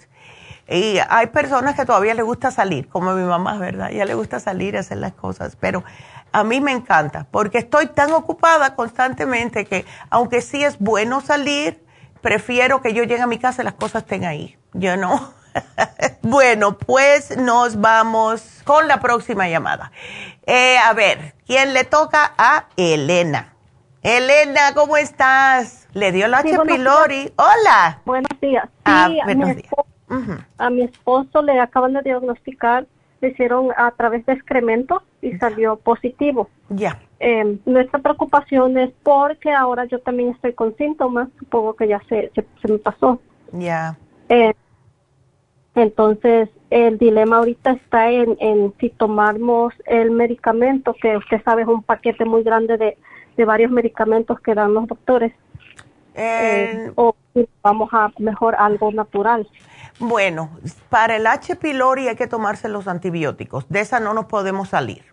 Y 0.70 1.00
hay 1.10 1.28
personas 1.28 1.74
que 1.74 1.86
todavía 1.86 2.14
les 2.14 2.24
gusta 2.24 2.52
salir, 2.52 2.88
como 2.88 3.16
mi 3.16 3.24
mamá, 3.24 3.58
¿verdad? 3.58 3.90
Ya 3.90 4.06
le 4.06 4.14
gusta 4.14 4.40
salir 4.40 4.76
y 4.76 4.78
hacer 4.78 5.00
las 5.00 5.14
cosas, 5.14 5.58
pero 5.60 5.84
a 6.32 6.44
mí 6.44 6.62
me 6.62 6.72
encanta, 6.72 7.26
porque 7.32 7.58
estoy 7.58 7.88
tan 7.88 8.12
ocupada 8.12 8.76
constantemente 8.76 9.66
que 9.66 9.88
aunque 10.12 10.42
sí 10.42 10.64
es 10.64 10.78
bueno 10.78 11.20
salir, 11.22 11.84
prefiero 12.22 12.80
que 12.84 12.94
yo 12.94 13.04
llegue 13.04 13.24
a 13.24 13.28
mi 13.28 13.40
casa 13.40 13.64
y 13.64 13.66
las 13.66 13.74
cosas 13.74 14.04
estén 14.04 14.24
ahí. 14.24 14.56
Yo 14.74 14.98
no. 14.98 15.34
bueno, 16.22 16.78
pues 16.78 17.38
nos 17.38 17.80
vamos 17.80 18.62
con 18.64 18.88
la 18.88 19.00
próxima 19.00 19.48
llamada. 19.48 19.92
Eh, 20.46 20.78
a 20.78 20.94
ver, 20.94 21.34
¿quién 21.46 21.74
le 21.74 21.84
toca? 21.86 22.34
A 22.38 22.66
Elena. 22.76 23.54
Elena, 24.02 24.74
¿cómo 24.76 24.98
estás? 24.98 25.88
Le 25.94 26.12
dio 26.12 26.28
la 26.28 26.42
Sí, 26.42 26.50
H. 26.50 26.58
buenos 26.58 26.76
pylori. 26.78 27.34
Hola. 27.38 28.02
Buenos 28.06 28.42
días. 28.42 28.66
Sí, 28.66 28.72
Ah, 28.86 29.06
a, 29.06 29.10
mi 29.10 29.22
buenos 29.24 29.48
días. 29.56 29.64
esposo, 29.66 29.88
Ujú. 30.10 30.34
a 30.58 30.70
mi 30.70 30.82
esposo 30.84 31.42
le 31.42 31.60
acaban 31.60 31.94
de 31.94 32.02
diagnosticar, 32.02 32.86
le 33.22 33.30
hicieron 33.30 33.70
a 33.78 33.92
través 33.92 34.26
de 34.26 34.34
excremento 34.34 35.02
y 35.22 35.38
salió 35.38 35.78
positivo. 35.78 36.50
Ya. 36.70 37.00
Eh, 37.22 37.58
nuestra 37.66 38.00
preocupación 38.00 38.78
es 38.78 38.92
porque 39.04 39.54
ahora 39.54 39.86
yo 39.86 40.00
también 40.02 40.32
estoy 40.32 40.54
con 40.54 40.76
síntomas, 40.76 41.30
supongo 41.40 41.74
que 41.76 41.88
ya 41.88 42.02
se, 42.10 42.30
se, 42.36 42.46
se 42.62 42.68
me 42.72 42.80
pasó. 42.80 43.22
Ya. 43.54 43.98
Eh, 44.28 44.54
entonces, 45.76 46.50
el 46.74 46.98
dilema 46.98 47.38
ahorita 47.38 47.72
está 47.72 48.10
en, 48.10 48.36
en 48.40 48.74
si 48.80 48.90
tomamos 48.90 49.74
el 49.86 50.12
medicamento, 50.12 50.96
que 51.02 51.18
usted 51.18 51.42
sabe 51.44 51.62
es 51.64 51.68
un 51.68 51.84
paquete 51.84 52.26
muy 52.26 52.44
grande 52.44 52.78
de, 52.78 52.98
de 53.38 53.46
varios 53.46 53.72
medicamentos 53.72 54.40
que 54.40 54.54
dan 54.56 54.74
los 54.74 54.88
doctores, 54.88 55.32
Eh, 56.16 56.86
eh, 56.88 56.92
o 56.96 57.16
vamos 57.64 57.90
a 57.92 58.12
mejor 58.20 58.56
algo 58.58 58.92
natural. 58.92 59.48
Bueno, 60.00 60.50
para 60.90 61.16
el 61.16 61.26
H. 61.28 61.56
pylori 61.56 62.08
hay 62.08 62.16
que 62.16 62.28
tomarse 62.28 62.68
los 62.70 62.88
antibióticos. 62.88 63.68
De 63.70 63.80
esa 63.80 64.00
no 64.00 64.14
nos 64.14 64.26
podemos 64.26 64.70
salir. 64.70 65.04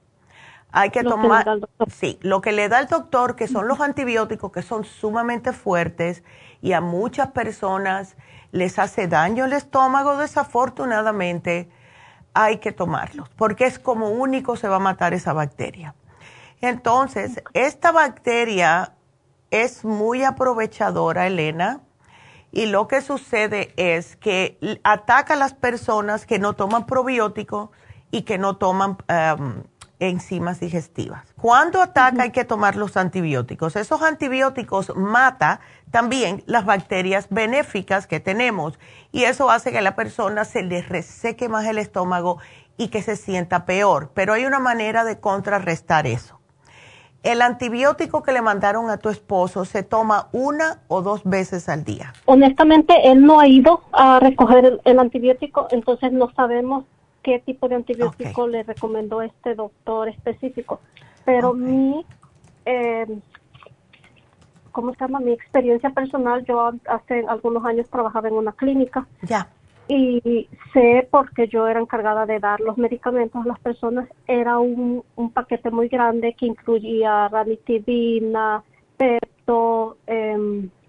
Hay 0.73 0.91
que 0.91 1.03
Lo 1.03 1.16
que 1.19 1.23
tomar, 1.23 1.45
doctor. 1.61 1.91
sí, 1.91 2.19
lo 2.23 2.41
que 2.41 2.53
le 2.53 2.69
da 2.69 2.78
el 2.81 2.87
doctor, 2.87 3.35
que 3.35 3.49
son 3.49 3.66
los 3.66 3.81
antibióticos 3.81 4.53
que 4.53 4.62
son 4.62 4.85
sumamente 4.85 5.53
fuertes 5.53 6.23
y 6.61 6.73
a 6.73 6.81
muchas 6.81 7.28
personas 7.32 8.16
les 8.52 8.78
hace 8.78 9.09
daño 9.09 9.44
el 9.44 9.52
estómago, 9.52 10.16
desafortunadamente, 10.16 11.70
hay 12.35 12.59
que 12.59 12.72
tomarlos, 12.72 13.28
porque 13.31 13.64
es 13.66 13.78
como 13.78 14.10
único 14.10 14.56
se 14.56 14.68
va 14.68 14.77
a 14.77 14.81
matar 14.81 15.14
esa 15.14 15.32
bacteria. 15.32 15.94
Entonces, 16.60 17.43
esta 17.55 17.90
bacteria 17.93 18.93
es 19.51 19.85
muy 19.85 20.24
aprovechadora, 20.24 21.27
Elena, 21.27 21.81
y 22.52 22.66
lo 22.66 22.89
que 22.89 23.01
sucede 23.01 23.72
es 23.77 24.16
que 24.16 24.59
ataca 24.82 25.35
a 25.35 25.36
las 25.36 25.55
personas 25.55 26.27
que 26.27 26.39
no 26.39 26.55
toman 26.55 26.86
probióticos 26.86 27.70
y 28.10 28.22
que 28.22 28.39
no 28.39 28.56
toman 28.56 28.98
enzimas 30.01 30.59
digestivas. 30.59 31.32
Cuando 31.40 31.81
ataca 31.81 32.24
hay 32.24 32.32
que 32.32 32.44
tomar 32.44 32.74
los 32.74 32.97
antibióticos. 32.97 33.77
Esos 33.77 34.02
antibióticos 34.02 34.97
mata 34.97 35.60
también 35.90 36.43
las 36.47 36.64
bacterias 36.64 37.28
benéficas 37.31 38.06
que 38.06 38.18
tenemos 38.18 38.78
y 39.12 39.24
eso 39.24 39.51
hace 39.51 39.70
que 39.70 39.78
a 39.78 39.82
la 39.82 39.94
persona 39.94 40.44
se 40.44 40.62
le 40.62 40.82
reseque 40.82 41.48
más 41.48 41.66
el 41.66 41.78
estómago 41.78 42.39
y 42.77 42.89
que 42.89 43.02
se 43.02 43.16
sienta 43.16 43.66
peor. 43.66 44.10
Pero 44.14 44.32
hay 44.32 44.47
una 44.47 44.59
manera 44.59 45.05
de 45.05 45.20
contrarrestar 45.20 46.06
eso. 46.06 46.40
El 47.22 47.43
antibiótico 47.43 48.22
que 48.22 48.32
le 48.32 48.40
mandaron 48.40 48.89
a 48.89 48.97
tu 48.97 49.10
esposo 49.10 49.66
se 49.66 49.82
toma 49.82 50.28
una 50.32 50.78
o 50.89 51.02
dos 51.02 51.20
veces 51.24 51.68
al 51.68 51.85
día. 51.85 52.14
Honestamente, 52.24 52.94
él 53.10 53.27
no 53.27 53.40
ha 53.40 53.47
ido 53.47 53.82
a 53.93 54.20
recoger 54.20 54.64
el, 54.64 54.81
el 54.85 54.98
antibiótico, 54.98 55.68
entonces 55.70 56.12
no 56.12 56.32
sabemos 56.32 56.86
qué 57.23 57.39
tipo 57.41 57.69
de 57.69 57.75
antibiótico 57.77 58.47
le 58.49 58.63
recomendó 58.63 59.23
este 59.23 59.55
doctor 59.55 60.09
específico. 60.09 60.81
Pero 61.25 61.53
mi, 61.53 62.05
eh, 62.65 63.07
¿cómo 64.73 64.93
se 64.95 65.01
llama? 65.01 65.21
Mi 65.21 65.33
experiencia 65.33 65.91
personal, 65.91 66.45
yo 66.45 66.73
hace 66.89 67.25
algunos 67.29 67.65
años 67.65 67.89
trabajaba 67.91 68.29
en 68.29 68.35
una 68.35 68.53
clínica 68.53 69.07
Ya. 69.23 69.49
y 69.89 70.49
sé 70.73 71.07
porque 71.11 71.49
yo 71.49 71.67
era 71.69 71.81
encargada 71.81 72.25
de 72.27 72.39
dar 72.39 72.61
los 72.61 72.79
medicamentos 72.79 73.45
a 73.45 73.49
las 73.49 73.59
personas, 73.61 74.09
era 74.27 74.59
un, 74.59 75.03
un 75.17 75.31
paquete 75.31 75.71
muy 75.71 75.89
grande 75.89 76.35
que 76.35 76.47
incluía 76.47 77.29
ranitidina, 77.29 78.63
pepto, 78.97 79.97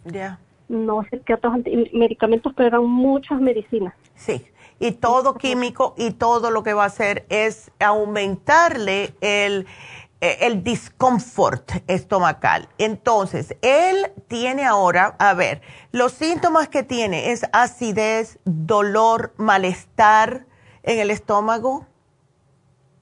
Ya. 0.06 0.40
no 0.70 1.04
sé 1.10 1.20
qué 1.26 1.34
otros 1.34 1.56
medicamentos, 1.94 2.54
pero 2.56 2.68
eran 2.68 2.86
muchas 2.86 3.40
medicinas. 3.42 3.94
Sí. 4.16 4.46
Y 4.82 4.94
todo 4.94 5.36
químico 5.36 5.94
y 5.96 6.10
todo 6.10 6.50
lo 6.50 6.64
que 6.64 6.74
va 6.74 6.86
a 6.86 6.88
hacer 6.88 7.28
es 7.30 7.70
aumentarle 7.80 9.16
el, 9.22 9.68
eh, 10.22 10.40
el 10.42 10.64
discomfort 10.64 11.72
estomacal. 11.86 12.68
Entonces, 12.80 13.56
él 13.62 14.12
tiene 14.28 14.66
ahora, 14.66 15.16
a 15.20 15.36
ver, 15.36 15.62
los 15.92 16.14
síntomas 16.14 16.68
que 16.68 16.82
tiene 16.82 17.32
es 17.32 17.46
acidez, 17.54 18.40
dolor, 18.44 19.36
malestar 19.38 20.48
en 20.82 20.98
el 20.98 21.12
estómago. 21.12 21.86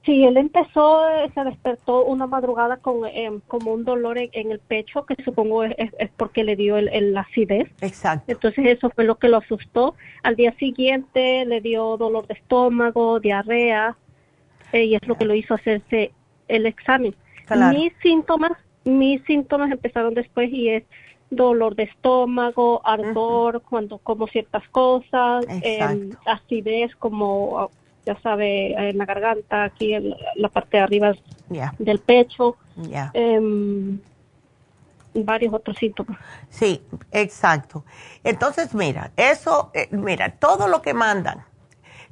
Sí, 0.04 0.24
él 0.24 0.38
empezó, 0.38 1.06
eh, 1.10 1.30
se 1.34 1.44
despertó 1.44 2.04
una 2.06 2.26
madrugada 2.26 2.78
con 2.78 3.04
em, 3.12 3.40
como 3.46 3.74
un 3.74 3.84
dolor 3.84 4.16
en, 4.16 4.30
en 4.32 4.50
el 4.50 4.58
pecho, 4.58 5.04
que 5.04 5.14
supongo 5.22 5.62
es, 5.64 5.74
es- 5.98 6.10
porque 6.16 6.42
le 6.42 6.56
dio 6.56 6.78
el, 6.78 6.88
el 6.88 7.16
acidez. 7.16 7.68
Exacto. 7.82 8.32
Entonces 8.32 8.64
eso 8.66 8.88
fue 8.90 9.04
lo 9.04 9.16
que 9.16 9.28
lo 9.28 9.36
asustó. 9.36 9.94
Al 10.22 10.36
día 10.36 10.52
siguiente 10.58 11.44
le 11.44 11.60
dio 11.60 11.98
dolor 11.98 12.26
de 12.26 12.34
estómago, 12.34 13.20
diarrea, 13.20 13.94
eh, 14.72 14.84
y 14.84 14.94
es 14.94 15.06
lo 15.06 15.16
que 15.16 15.26
lo 15.26 15.34
hizo 15.34 15.52
hacerse 15.54 16.12
el 16.48 16.64
examen. 16.64 17.14
Claro. 17.44 17.76
Mis 17.78 17.92
síntomas, 18.02 18.52
mis 18.84 19.22
síntomas 19.24 19.70
empezaron 19.70 20.14
después 20.14 20.50
y 20.50 20.70
es 20.70 20.84
dolor 21.28 21.74
de 21.76 21.82
estómago, 21.84 22.80
ardor 22.84 23.62
cuando 23.68 23.98
como 23.98 24.26
ciertas 24.28 24.66
cosas, 24.70 25.44
em, 25.62 26.10
acidez 26.24 26.96
como 26.96 27.70
ya 28.04 28.20
sabe 28.20 28.72
en 28.88 28.98
la 28.98 29.04
garganta, 29.04 29.64
aquí 29.64 29.94
en 29.94 30.14
la 30.36 30.48
parte 30.48 30.78
de 30.78 30.82
arriba 30.82 31.12
del 31.78 31.98
pecho, 31.98 32.56
em, 33.12 33.98
varios 35.14 35.52
otros 35.52 35.76
síntomas. 35.76 36.18
Sí, 36.48 36.82
exacto. 37.10 37.84
Entonces, 38.24 38.74
mira, 38.74 39.10
eso, 39.16 39.70
eh, 39.74 39.88
mira, 39.90 40.30
todo 40.30 40.68
lo 40.68 40.82
que 40.82 40.94
mandan, 40.94 41.44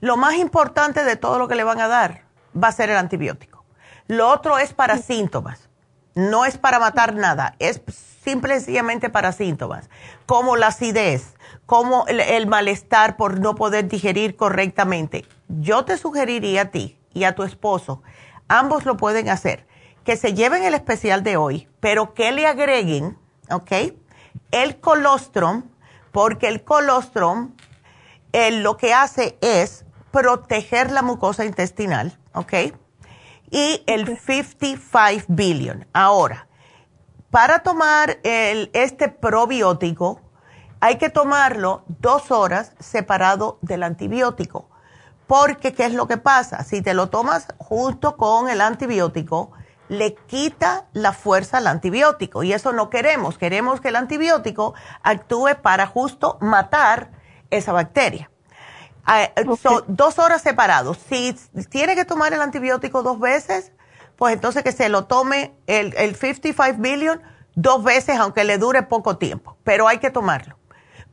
lo 0.01 0.17
más 0.17 0.37
importante 0.37 1.05
de 1.05 1.17
todo 1.17 1.39
lo 1.39 1.49
que 1.49 1.55
le 1.55 1.65
van 1.65 1.81
a 1.81 1.89
dar 1.89 2.23
va 2.61 2.69
a 2.69 2.73
ser 2.73 2.91
el 2.91 2.97
antibiótico. 2.97 3.65
Lo 4.07 4.29
otro 4.29 4.59
es 4.59 4.73
para 4.73 4.99
síntomas, 4.99 5.69
no 6.15 6.45
es 6.45 6.59
para 6.59 6.79
matar 6.79 7.15
nada, 7.15 7.55
es 7.59 7.81
simple 8.25 8.55
y 8.55 8.59
sencillamente 8.59 9.11
para 9.11 9.33
síntomas, 9.33 9.89
como 10.27 10.57
la 10.57 10.69
acidez, 10.69 11.35
como 11.67 12.07
el, 12.07 12.47
malestar 12.47 13.17
por 13.17 13.41
no 13.41 13.55
poder 13.55 13.89
digerir 13.89 14.37
correctamente, 14.37 15.27
yo 15.49 15.85
te 15.85 15.97
sugeriría 15.97 16.63
a 16.63 16.71
ti 16.71 16.99
y 17.13 17.25
a 17.25 17.35
tu 17.35 17.43
esposo, 17.43 18.03
ambos 18.49 18.85
lo 18.85 18.97
pueden 18.97 19.29
hacer, 19.29 19.67
que 20.05 20.17
se 20.17 20.35
lleven 20.35 20.63
el 20.65 20.75
especial 20.75 21.23
de 21.23 21.37
hoy, 21.37 21.69
pero 21.81 22.15
que 22.15 22.33
le 22.33 22.47
agreguen, 22.47 23.19
¿ok? 23.51 23.73
El 24.51 24.81
colostrum, 24.81 25.65
porque 26.13 26.49
el 26.49 26.65
colostrum 26.65 27.53
lo 28.33 28.77
que 28.77 28.95
hace 28.95 29.39
es 29.41 29.85
proteger 30.11 30.91
la 30.93 31.03
mucosa 31.03 31.45
intestinal, 31.45 32.19
¿ok? 32.35 32.53
Y 33.51 33.83
el 33.87 34.19
55 34.19 35.27
billion. 35.29 35.87
Ahora, 35.93 36.49
para 37.31 37.61
tomar 37.61 38.19
el, 38.23 38.71
este 38.73 39.09
probiótico, 39.09 40.21
hay 40.81 40.97
que 40.97 41.11
tomarlo 41.11 41.85
dos 41.89 42.31
horas 42.31 42.75
separado 42.79 43.59
del 43.63 43.83
antibiótico. 43.83 44.68
Porque, 45.29 45.75
¿qué 45.75 45.85
es 45.85 45.93
lo 45.93 46.09
que 46.09 46.17
pasa? 46.17 46.65
Si 46.65 46.81
te 46.81 46.95
lo 46.95 47.11
tomas 47.11 47.47
junto 47.59 48.17
con 48.17 48.49
el 48.49 48.63
antibiótico, 48.63 49.53
le 49.89 50.15
quita 50.15 50.87
la 50.95 51.13
fuerza 51.13 51.59
al 51.59 51.67
antibiótico. 51.67 52.43
Y 52.43 52.55
eso 52.55 52.73
no 52.73 52.89
queremos. 52.89 53.37
Queremos 53.37 53.81
que 53.81 53.89
el 53.89 53.97
antibiótico 53.97 54.75
actúe 55.03 55.51
para 55.63 55.87
justo 55.87 56.39
matar 56.41 57.11
esa 57.51 57.73
bacteria. 57.73 58.31
Ah, 59.05 59.29
dos 59.87 60.19
horas 60.19 60.41
separados. 60.41 60.99
Si 61.09 61.37
tiene 61.71 61.95
que 61.95 62.07
tomar 62.07 62.33
el 62.33 62.41
antibiótico 62.41 63.03
dos 63.03 63.21
veces, 63.21 63.73
pues 64.17 64.33
entonces 64.33 64.63
que 64.63 64.73
se 64.73 64.89
lo 64.89 65.05
tome 65.05 65.55
el, 65.67 65.95
el 65.99 66.17
55 66.17 66.81
billion 66.81 67.23
dos 67.55 67.85
veces, 67.85 68.19
aunque 68.19 68.45
le 68.45 68.57
dure 68.57 68.83
poco 68.83 69.19
tiempo. 69.19 69.59
Pero 69.63 69.89
hay 69.89 69.99
que 69.99 70.11
tomarlo. 70.11 70.58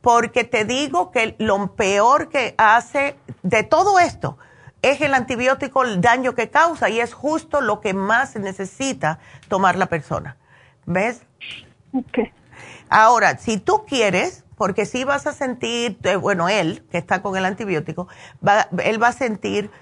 Porque 0.06 0.44
te 0.44 0.64
digo 0.64 1.10
que 1.10 1.34
lo 1.40 1.74
peor 1.74 2.28
que 2.28 2.54
hace 2.58 3.16
de 3.42 3.64
todo 3.64 3.98
esto 3.98 4.38
es 4.80 5.00
el 5.00 5.12
antibiótico, 5.14 5.82
el 5.82 6.00
daño 6.00 6.36
que 6.36 6.48
causa, 6.48 6.88
y 6.88 7.00
es 7.00 7.12
justo 7.12 7.60
lo 7.60 7.80
que 7.80 7.92
más 7.92 8.36
necesita 8.36 9.18
tomar 9.48 9.74
la 9.74 9.86
persona. 9.86 10.36
¿Ves? 10.84 11.22
Ok. 11.92 12.20
Ahora, 12.88 13.36
si 13.38 13.58
tú 13.58 13.84
quieres, 13.84 14.44
porque 14.56 14.86
si 14.86 15.02
vas 15.02 15.26
a 15.26 15.32
sentir, 15.32 15.98
eh, 16.04 16.14
bueno, 16.14 16.48
él, 16.48 16.86
que 16.92 16.98
está 16.98 17.20
con 17.20 17.36
el 17.36 17.44
antibiótico, 17.44 18.06
él 18.84 19.02
va 19.02 19.08
a 19.08 19.12
sentir 19.12 19.72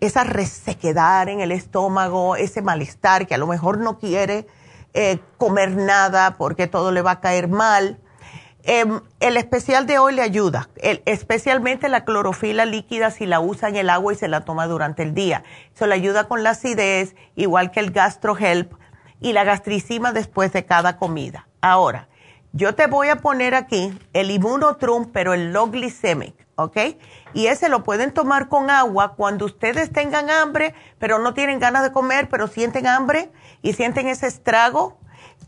esa 0.00 0.24
resequedad 0.24 1.28
en 1.28 1.40
el 1.40 1.52
estómago, 1.52 2.34
ese 2.34 2.62
malestar 2.62 3.28
que 3.28 3.36
a 3.36 3.38
lo 3.38 3.46
mejor 3.46 3.78
no 3.78 4.00
quiere 4.00 4.48
eh, 4.92 5.20
comer 5.36 5.76
nada 5.76 6.34
porque 6.36 6.66
todo 6.66 6.90
le 6.90 7.00
va 7.00 7.12
a 7.12 7.20
caer 7.20 7.46
mal. 7.46 8.00
Em, 8.64 9.00
el 9.20 9.36
especial 9.36 9.86
de 9.86 9.98
hoy 9.98 10.14
le 10.14 10.22
ayuda, 10.22 10.68
especialmente 11.06 11.88
la 11.88 12.04
clorofila 12.04 12.64
líquida 12.64 13.10
si 13.10 13.24
la 13.24 13.40
usa 13.40 13.68
en 13.68 13.76
el 13.76 13.88
agua 13.88 14.12
y 14.12 14.16
se 14.16 14.28
la 14.28 14.44
toma 14.44 14.66
durante 14.66 15.02
el 15.02 15.14
día. 15.14 15.44
Eso 15.74 15.86
le 15.86 15.94
ayuda 15.94 16.24
con 16.24 16.42
la 16.42 16.50
acidez, 16.50 17.14
igual 17.36 17.70
que 17.70 17.80
el 17.80 17.92
GastroHelp 17.92 18.72
y 19.20 19.32
la 19.32 19.44
gastricima 19.44 20.12
después 20.12 20.52
de 20.52 20.64
cada 20.64 20.96
comida. 20.96 21.48
Ahora, 21.60 22.08
yo 22.52 22.74
te 22.74 22.86
voy 22.86 23.08
a 23.08 23.16
poner 23.16 23.54
aquí 23.54 23.96
el 24.12 24.30
Immunotrum, 24.30 25.12
pero 25.12 25.34
el 25.34 25.52
low 25.52 25.70
glycemic, 25.70 26.34
¿ok? 26.56 26.76
Y 27.34 27.46
ese 27.46 27.68
lo 27.68 27.84
pueden 27.84 28.12
tomar 28.12 28.48
con 28.48 28.70
agua 28.70 29.14
cuando 29.14 29.44
ustedes 29.44 29.92
tengan 29.92 30.30
hambre, 30.30 30.74
pero 30.98 31.18
no 31.18 31.34
tienen 31.34 31.60
ganas 31.60 31.82
de 31.82 31.92
comer, 31.92 32.28
pero 32.28 32.48
sienten 32.48 32.86
hambre 32.86 33.30
y 33.62 33.74
sienten 33.74 34.08
ese 34.08 34.26
estrago. 34.26 34.98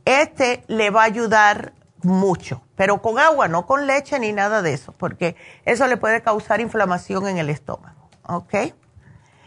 Este 0.05 0.63
le 0.69 0.91
va 0.91 1.03
a 1.03 1.07
ayudar 1.07 1.73
mucho, 2.03 2.63
pero 2.77 3.03
con 3.03 3.19
agua, 3.19 3.49
no 3.49 3.67
con 3.67 3.87
leche 3.87 4.19
ni 4.19 4.33
nada 4.33 4.63
de 4.63 4.73
eso, 4.73 4.93
porque 4.97 5.37
eso 5.65 5.87
le 5.87 5.97
puede 5.97 6.23
causar 6.23 6.61
inflamación 6.61 7.27
en 7.29 7.39
el 7.39 7.51
estómago, 7.51 8.09
¿ok? 8.27 8.55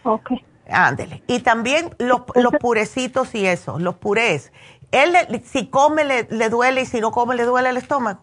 Ok. 0.03 0.31
Ándele. 0.69 1.23
Y 1.27 1.39
también 1.39 1.93
los, 1.99 2.21
los 2.35 2.53
purecitos 2.53 3.35
y 3.35 3.45
eso, 3.45 3.79
los 3.79 3.95
purés. 3.95 4.51
Él, 4.91 5.15
si 5.43 5.67
come, 5.67 6.03
le, 6.05 6.49
duele 6.49 6.81
y 6.81 6.85
si 6.85 7.01
no 7.01 7.11
come, 7.11 7.35
le 7.35 7.45
duele 7.45 7.69
el 7.69 7.77
estómago. 7.77 8.21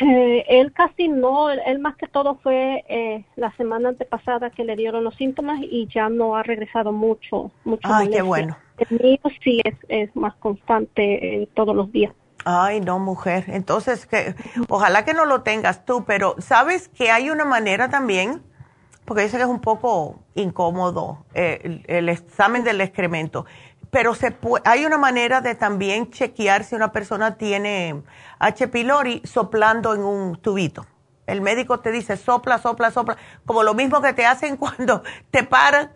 Eh, 0.00 0.44
él 0.48 0.72
casi 0.72 1.08
no, 1.08 1.50
él, 1.50 1.78
más 1.80 1.96
que 1.96 2.06
todo 2.06 2.36
fue 2.36 2.84
eh, 2.88 3.24
la 3.36 3.50
semana 3.56 3.88
antepasada 3.88 4.50
que 4.50 4.64
le 4.64 4.76
dieron 4.76 5.02
los 5.02 5.16
síntomas 5.16 5.60
y 5.62 5.88
ya 5.88 6.08
no 6.08 6.36
ha 6.36 6.42
regresado 6.42 6.92
mucho. 6.92 7.50
mucho 7.64 7.88
Ay, 7.90 8.10
qué 8.10 8.22
bueno. 8.22 8.56
El 8.88 9.00
mío 9.00 9.18
sí 9.42 9.60
es, 9.64 9.74
es 9.88 10.14
más 10.16 10.34
constante 10.36 11.42
eh, 11.42 11.48
todos 11.54 11.74
los 11.74 11.92
días. 11.92 12.12
Ay, 12.44 12.80
no, 12.80 12.98
mujer. 12.98 13.44
Entonces, 13.48 14.06
que 14.06 14.34
ojalá 14.68 15.04
que 15.04 15.12
no 15.12 15.26
lo 15.26 15.42
tengas 15.42 15.84
tú, 15.84 16.04
pero 16.06 16.36
sabes 16.38 16.88
que 16.88 17.10
hay 17.10 17.28
una 17.28 17.44
manera 17.44 17.90
también, 17.90 18.42
porque 19.04 19.24
dice 19.24 19.36
que 19.36 19.42
es 19.42 19.48
un 19.48 19.60
poco 19.60 20.20
incómodo 20.34 21.26
el 21.34 22.08
examen 22.08 22.64
del 22.64 22.80
excremento 22.80 23.44
pero 23.90 24.14
se 24.14 24.34
hay 24.64 24.84
una 24.84 24.98
manera 24.98 25.40
de 25.40 25.54
también 25.54 26.10
chequear 26.10 26.64
si 26.64 26.74
una 26.74 26.92
persona 26.92 27.36
tiene 27.36 28.02
H. 28.38 28.68
pylori 28.68 29.20
soplando 29.24 29.94
en 29.94 30.02
un 30.02 30.36
tubito. 30.36 30.86
El 31.26 31.40
médico 31.40 31.80
te 31.80 31.92
dice 31.92 32.16
sopla, 32.16 32.58
sopla, 32.58 32.90
sopla, 32.90 33.16
como 33.44 33.62
lo 33.62 33.74
mismo 33.74 34.00
que 34.00 34.12
te 34.12 34.26
hacen 34.26 34.56
cuando 34.56 35.02
te 35.30 35.42
paran, 35.42 35.92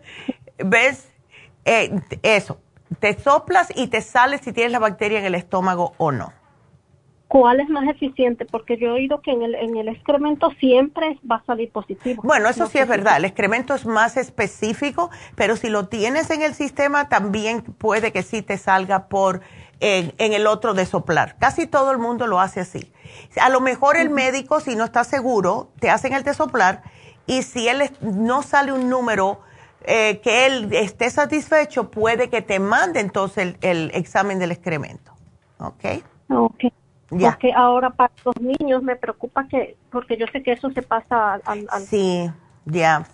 ¿ves? 0.57 1.07
Eh, 1.63 1.99
eso, 2.21 2.59
te 2.99 3.17
soplas 3.19 3.71
y 3.75 3.87
te 3.87 4.01
sale 4.01 4.37
si 4.37 4.53
tienes 4.53 4.71
la 4.71 4.79
bacteria 4.79 5.19
en 5.19 5.25
el 5.25 5.35
estómago 5.35 5.93
o 5.97 6.11
no. 6.11 6.33
¿Cuál 7.27 7.59
es 7.59 7.69
más 7.69 7.87
eficiente? 7.87 8.45
Porque 8.45 8.77
yo 8.77 8.89
he 8.89 8.91
oído 8.91 9.21
que 9.21 9.31
en 9.31 9.41
el, 9.41 9.55
en 9.55 9.75
el 9.77 9.87
excremento 9.87 10.51
siempre 10.59 11.19
va 11.29 11.37
a 11.37 11.43
salir 11.45 11.71
positivo. 11.71 12.21
Bueno, 12.23 12.47
eso 12.47 12.67
sí 12.67 12.77
es 12.77 12.87
verdad. 12.87 13.17
El 13.17 13.25
excremento 13.25 13.73
es 13.73 13.85
más 13.85 14.15
específico, 14.15 15.09
pero 15.35 15.55
si 15.55 15.69
lo 15.69 15.87
tienes 15.87 16.29
en 16.29 16.43
el 16.43 16.53
sistema, 16.53 17.09
también 17.09 17.61
puede 17.61 18.11
que 18.11 18.21
sí 18.21 18.43
te 18.43 18.57
salga 18.57 19.07
por 19.07 19.41
en, 19.79 20.33
el 20.33 20.47
otro 20.47 20.73
de 20.73 20.85
soplar. 20.85 21.35
Casi 21.39 21.67
todo 21.67 21.91
el 21.91 21.97
mundo 21.97 22.27
lo 22.27 22.39
hace 22.39 22.61
así. 22.61 22.91
A 23.41 23.49
lo 23.49 23.59
mejor 23.59 23.97
el 23.97 24.09
médico, 24.09 24.59
si 24.59 24.75
no 24.75 24.85
está 24.85 25.03
seguro, 25.03 25.71
te 25.79 25.89
hacen 25.89 26.13
el 26.13 26.23
de 26.23 26.33
soplar 26.33 26.83
y 27.27 27.43
si 27.43 27.67
él 27.67 27.91
no 28.01 28.43
sale 28.43 28.71
un 28.71 28.89
número 28.89 29.41
eh, 29.87 30.19
que 30.21 30.45
él 30.45 30.73
esté 30.73 31.09
satisfecho, 31.09 31.91
puede 31.91 32.29
que 32.29 32.41
te 32.41 32.59
mande 32.59 32.99
entonces 32.99 33.55
el, 33.61 33.69
el 33.69 33.91
examen 33.93 34.39
del 34.39 34.51
excremento. 34.51 35.11
¿Ok? 35.59 35.85
Ok. 36.29 36.65
Porque 37.09 37.53
ahora 37.53 37.91
para 37.91 38.11
los 38.23 38.35
niños 38.41 38.81
me 38.81 38.95
preocupa 38.95 39.47
que, 39.47 39.77
porque 39.91 40.17
yo 40.17 40.25
sé 40.31 40.41
que 40.41 40.53
eso 40.53 40.69
se 40.71 40.81
pasa 40.81 41.39
al... 41.45 41.67
sí, 41.87 42.29
ya. 42.65 43.05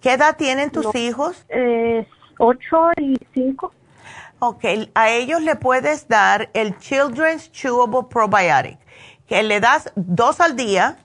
¿Qué 0.00 0.12
edad 0.12 0.36
tienen 0.36 0.70
tus 0.70 0.94
hijos? 0.94 1.44
Eh, 1.48 2.06
ocho 2.38 2.90
y 2.96 3.16
cinco. 3.34 3.72
Ok, 4.38 4.64
a 4.94 5.10
ellos 5.10 5.42
le 5.42 5.56
puedes 5.56 6.06
dar 6.06 6.50
el 6.54 6.78
Children's 6.78 7.50
Chewable 7.50 8.04
Probiotic, 8.08 8.78
que 9.26 9.42
le 9.42 9.58
das 9.58 9.92
dos 9.96 10.40
al 10.40 10.54
día, 10.54 10.98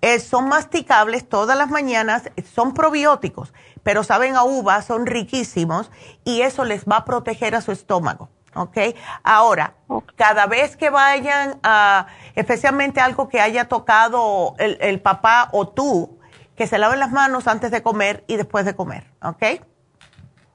eh, 0.00 0.18
son 0.18 0.48
masticables 0.48 1.28
todas 1.28 1.56
las 1.56 1.70
mañanas, 1.70 2.28
son 2.52 2.74
probióticos, 2.74 3.54
pero 3.82 4.04
saben 4.04 4.36
a 4.36 4.44
uva, 4.44 4.82
son 4.82 5.06
riquísimos 5.06 5.90
y 6.24 6.42
eso 6.42 6.64
les 6.64 6.84
va 6.84 6.98
a 6.98 7.04
proteger 7.04 7.54
a 7.54 7.60
su 7.60 7.72
estómago. 7.72 8.28
¿ok? 8.54 8.76
Ahora, 9.22 9.74
cada 10.16 10.46
vez 10.46 10.76
que 10.76 10.90
vayan 10.90 11.58
a, 11.62 12.06
especialmente 12.34 13.00
algo 13.00 13.28
que 13.28 13.40
haya 13.40 13.68
tocado 13.68 14.54
el, 14.58 15.00
papá 15.00 15.48
o 15.52 15.68
tú, 15.68 16.18
que 16.56 16.66
se 16.66 16.78
laven 16.78 17.00
las 17.00 17.12
manos 17.12 17.46
antes 17.46 17.70
de 17.70 17.82
comer 17.82 18.24
y 18.26 18.36
después 18.36 18.64
de 18.64 18.74
comer, 18.74 19.06
¿ok? 19.22 19.42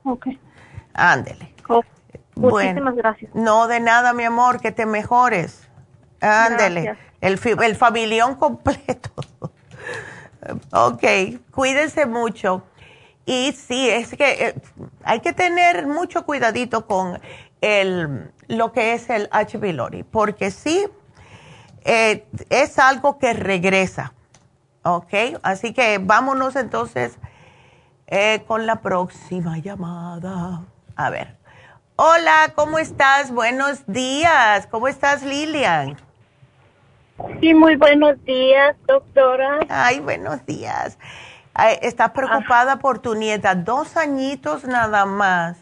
Ok. 0.04 0.28
Ándele. 0.94 1.54
Muchísimas 2.36 2.96
gracias. 2.96 3.34
No, 3.34 3.68
de 3.68 3.80
nada, 3.80 4.14
mi 4.14 4.24
amor, 4.24 4.60
que 4.60 4.72
te 4.72 4.86
mejores. 4.86 5.68
Ándele. 6.22 6.98
El, 7.22 7.40
el 7.64 7.76
familión 7.76 8.36
completo. 8.36 9.10
ok, 10.72 11.04
cuídense 11.52 12.06
mucho. 12.06 12.64
Y 13.26 13.54
sí, 13.54 13.90
es 13.90 14.16
que 14.16 14.48
eh, 14.48 14.56
hay 15.04 15.20
que 15.20 15.34
tener 15.34 15.88
mucho 15.88 16.26
cuidadito 16.26 16.86
con 16.86 17.20
el, 17.62 18.32
lo 18.48 18.72
que 18.72 18.94
es 18.94 19.10
el 19.10 19.28
H. 19.32 19.58
pylori, 19.58 20.04
porque 20.04 20.52
sí 20.52 20.86
eh, 21.84 22.26
es 22.50 22.78
algo 22.78 23.18
que 23.18 23.34
regresa, 23.34 24.14
¿ok? 24.84 25.14
Así 25.42 25.74
que 25.74 25.98
vámonos 25.98 26.56
entonces 26.56 27.18
eh, 28.08 28.44
con 28.48 28.68
la 28.68 28.82
próxima 28.82 29.58
llamada. 29.58 30.64
A 30.96 31.10
ver. 31.10 31.38
Hola, 31.96 32.52
¿cómo 32.56 32.78
estás? 32.78 33.32
Buenos 33.32 33.88
días. 33.88 34.68
¿Cómo 34.68 34.88
estás, 34.88 35.24
Lilian? 35.24 35.98
Sí, 37.40 37.54
muy 37.54 37.78
buenos 37.78 38.24
días, 38.26 38.76
doctora. 38.86 39.60
Ay, 39.70 40.02
buenos 40.02 40.46
días. 40.46 40.98
¿Estás 41.82 42.12
preocupada 42.12 42.78
por 42.78 43.00
tu 43.00 43.16
nieta? 43.16 43.56
Dos 43.56 43.96
añitos 43.98 44.66
nada 44.66 45.06
más. 45.06 45.58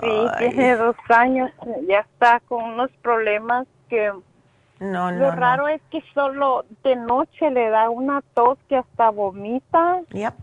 Sí, 0.00 0.26
tiene 0.38 0.76
dos 0.76 0.96
años, 1.10 1.50
ya 1.86 2.00
está 2.00 2.40
con 2.48 2.64
unos 2.64 2.90
problemas 3.02 3.66
que 3.88 4.10
no, 4.78 5.10
lo 5.10 5.30
no, 5.30 5.30
raro 5.32 5.68
es 5.68 5.82
que 5.90 6.02
solo 6.14 6.64
de 6.82 6.96
noche 6.96 7.50
le 7.50 7.68
da 7.68 7.90
una 7.90 8.22
tos 8.32 8.58
que 8.68 8.76
hasta 8.76 9.10
vomita. 9.10 10.00
Yep. 10.10 10.34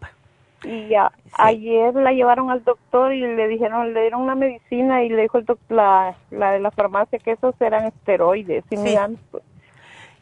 Y 0.63 0.89
ya, 0.89 1.11
ayer 1.33 1.93
la 1.95 2.11
llevaron 2.11 2.51
al 2.51 2.63
doctor 2.63 3.13
y 3.13 3.21
le 3.21 3.47
dijeron, 3.47 3.93
le 3.93 4.01
dieron 4.01 4.21
una 4.21 4.35
medicina 4.35 5.03
y 5.03 5.09
le 5.09 5.23
dijo 5.23 5.39
el 5.39 5.45
doctor, 5.45 5.75
la, 5.75 6.15
la 6.29 6.51
de 6.51 6.59
la 6.59 6.71
farmacia 6.71 7.17
que 7.17 7.31
esos 7.31 7.59
eran 7.61 7.85
esteroides. 7.85 8.63
Y 8.69 8.75
Sí. 8.75 8.83
mira, 8.83 9.09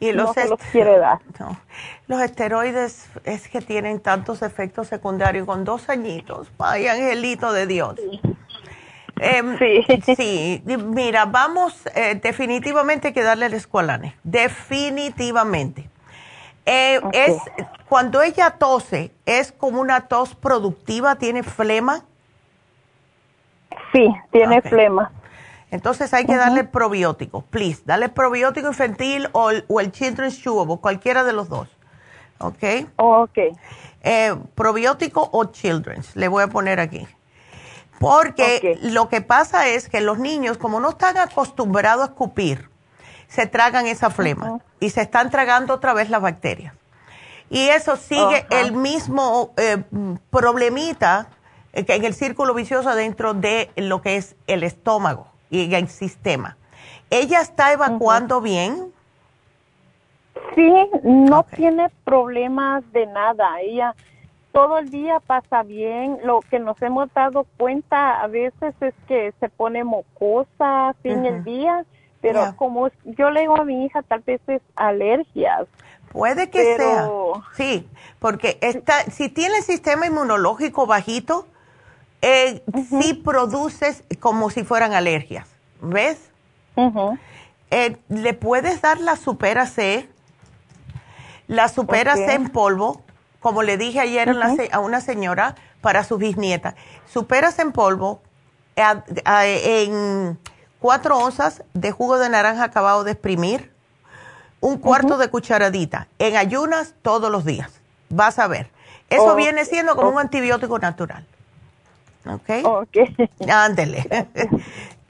Y 0.09 0.13
no 0.13 0.23
los, 0.23 0.33
se 0.33 0.47
los 0.47 0.59
quiere 0.71 0.97
dar. 0.97 1.19
no. 1.39 1.57
los 2.07 2.21
esteroides 2.21 3.07
es 3.23 3.47
que 3.47 3.61
tienen 3.61 3.99
tantos 3.99 4.41
efectos 4.41 4.87
secundarios. 4.87 5.45
Con 5.45 5.63
dos 5.63 5.89
añitos, 5.89 6.51
vaya 6.57 6.93
angelito 6.93 7.53
de 7.53 7.67
Dios. 7.67 7.95
Em, 9.19 9.57
sí. 10.15 10.61
mira, 10.65 11.25
vamos, 11.25 11.87
eh, 11.95 12.19
definitivamente 12.21 13.09
hay 13.09 13.13
que 13.13 13.23
darle 13.23 13.47
el 13.47 13.53
escualane. 13.53 14.15
Definitivamente. 14.23 15.89
Eh, 16.65 16.99
es, 17.13 17.37
cuando 17.87 18.21
ella 18.21 18.51
tose, 18.51 19.11
¿es 19.25 19.51
como 19.51 19.79
una 19.79 20.07
tos 20.07 20.35
productiva? 20.35 21.15
¿Tiene 21.15 21.43
flema? 21.43 22.03
Sí, 23.93 24.13
tiene 24.31 24.59
Ok. 24.59 24.67
flema. 24.67 25.11
Entonces 25.71 26.13
hay 26.13 26.25
que 26.25 26.35
darle 26.35 26.63
probiótico, 26.63 27.41
please. 27.41 27.81
Dale 27.85 28.09
probiótico 28.09 28.67
infantil 28.67 29.29
o 29.31 29.49
el, 29.49 29.65
o 29.67 29.79
el 29.79 29.91
Children's 29.91 30.41
Chewable, 30.41 30.77
cualquiera 30.77 31.23
de 31.23 31.33
los 31.33 31.49
dos. 31.49 31.67
¿Ok? 32.39 32.63
Ok. 32.97 33.37
Eh, 34.03 34.35
probiótico 34.53 35.29
o 35.31 35.45
Children's, 35.45 36.15
le 36.15 36.27
voy 36.27 36.43
a 36.43 36.47
poner 36.47 36.79
aquí. 36.79 37.07
Porque 37.99 38.77
lo 38.81 39.09
que 39.09 39.21
pasa 39.21 39.67
es 39.67 39.89
que 39.89 40.01
los 40.01 40.19
niños, 40.19 40.57
como 40.57 40.79
no 40.79 40.89
están 40.89 41.17
acostumbrados 41.17 42.03
a 42.03 42.11
escupir, 42.11 42.69
se 43.27 43.47
tragan 43.47 43.87
esa 43.87 44.09
flema 44.09 44.59
y 44.79 44.91
se 44.91 45.01
están 45.01 45.31
tragando 45.31 45.73
otra 45.73 45.93
vez 45.93 46.09
las 46.09 46.21
bacterias. 46.21 46.73
Y 47.49 47.69
eso 47.69 47.95
sigue 47.95 48.45
el 48.49 48.73
mismo 48.73 49.53
eh, 49.57 49.83
problemita 50.29 51.29
eh, 51.73 51.85
que 51.85 51.95
en 51.95 52.03
el 52.03 52.13
círculo 52.13 52.53
vicioso 52.53 52.93
dentro 52.95 53.33
de 53.33 53.71
lo 53.75 54.01
que 54.01 54.17
es 54.17 54.35
el 54.47 54.63
estómago 54.63 55.34
y 55.49 55.73
el 55.73 55.87
sistema. 55.87 56.57
¿Ella 57.09 57.41
está 57.41 57.71
evacuando 57.73 58.41
bien? 58.41 58.91
Sí, 60.53 60.73
no 61.03 61.43
tiene 61.43 61.89
problemas 62.03 62.83
de 62.91 63.05
nada. 63.07 63.61
Ella 63.61 63.95
todo 64.51 64.77
el 64.77 64.89
día 64.89 65.19
pasa 65.19 65.63
bien. 65.63 66.17
Lo 66.23 66.39
que 66.41 66.59
nos 66.59 66.81
hemos 66.81 67.13
dado 67.13 67.45
cuenta 67.57 68.21
a 68.21 68.27
veces 68.27 68.73
es 68.81 68.93
que 69.07 69.33
se 69.39 69.49
pone 69.49 69.83
mocosa 69.83 70.95
fin 71.03 71.25
el 71.25 71.35
Ujú. 71.35 71.43
día, 71.43 71.85
pero 72.21 72.55
como 72.55 72.89
yo 73.03 73.29
le 73.31 73.41
digo 73.41 73.57
a 73.57 73.65
mi 73.65 73.85
hija, 73.85 74.01
tal 74.01 74.21
vez 74.21 74.41
es 74.47 74.61
alergias. 74.75 75.67
Puede 76.11 76.49
que 76.49 76.75
Pero- 76.77 77.33
sea. 77.35 77.43
Sí, 77.55 77.89
porque 78.19 78.57
está, 78.61 79.01
si 79.11 79.27
tiene 79.29 79.57
el 79.57 79.63
sistema 79.63 80.05
inmunológico 80.07 80.85
bajito, 80.87 81.45
eh, 82.27 82.63
sí 83.01 83.13
produces 83.13 84.03
como 84.19 84.49
si 84.49 84.63
fueran 84.63 84.93
alergias. 84.93 85.47
¿Ves? 85.81 86.17
Eh, 87.71 87.97
Le 88.09 88.33
puedes 88.33 88.81
dar 88.81 88.99
la 88.99 89.15
Supera 89.15 89.65
C, 89.67 90.09
la 91.47 91.67
Supera. 91.67 92.15
C 92.15 92.33
en 92.33 92.49
polvo, 92.49 93.01
como 93.39 93.61
le 93.63 93.77
dije 93.77 93.99
ayer 93.99 94.29
a 94.29 94.33
la 94.33 94.55
se- 94.55 94.69
a 94.71 94.79
una 94.79 95.01
señora 95.01 95.55
para 95.81 96.03
su 96.03 96.17
bisnieta. 96.17 96.75
Supera 97.11 97.51
C 97.51 97.61
en 97.61 97.71
polvo 97.71 98.21
a- 98.77 99.03
a- 99.25 99.45
en 99.45 100.39
cuatro 100.79 101.17
onzas 101.17 101.63
de 101.73 101.91
jugo 101.91 102.17
de 102.17 102.29
naranja 102.29 102.63
acabado 102.63 103.03
de 103.03 103.11
exprimir, 103.11 103.71
un 104.61 104.77
cuarto 104.79 105.17
de 105.17 105.27
cucharadita, 105.29 106.07
en 106.17 106.37
ayunas 106.37 106.93
todos 107.03 107.31
los 107.31 107.45
días. 107.45 107.69
Vas 108.09 108.39
a 108.39 108.47
ver. 108.47 108.71
Eso 109.09 109.27
viene 109.35 109.65
siendo 109.65 109.95
como 109.95 110.09
un 110.09 110.19
antibiótico 110.19 110.79
natural. 110.79 111.25
¿Ok? 112.27 112.49
Ok. 112.63 112.97
Ándele. 113.51 114.27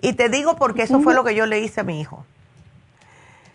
y 0.01 0.13
te 0.13 0.29
digo 0.29 0.55
porque 0.55 0.83
eso 0.83 0.99
fue 1.01 1.13
lo 1.13 1.23
que 1.23 1.35
yo 1.35 1.45
le 1.45 1.59
hice 1.59 1.81
a 1.81 1.83
mi 1.83 1.99
hijo. 1.99 2.25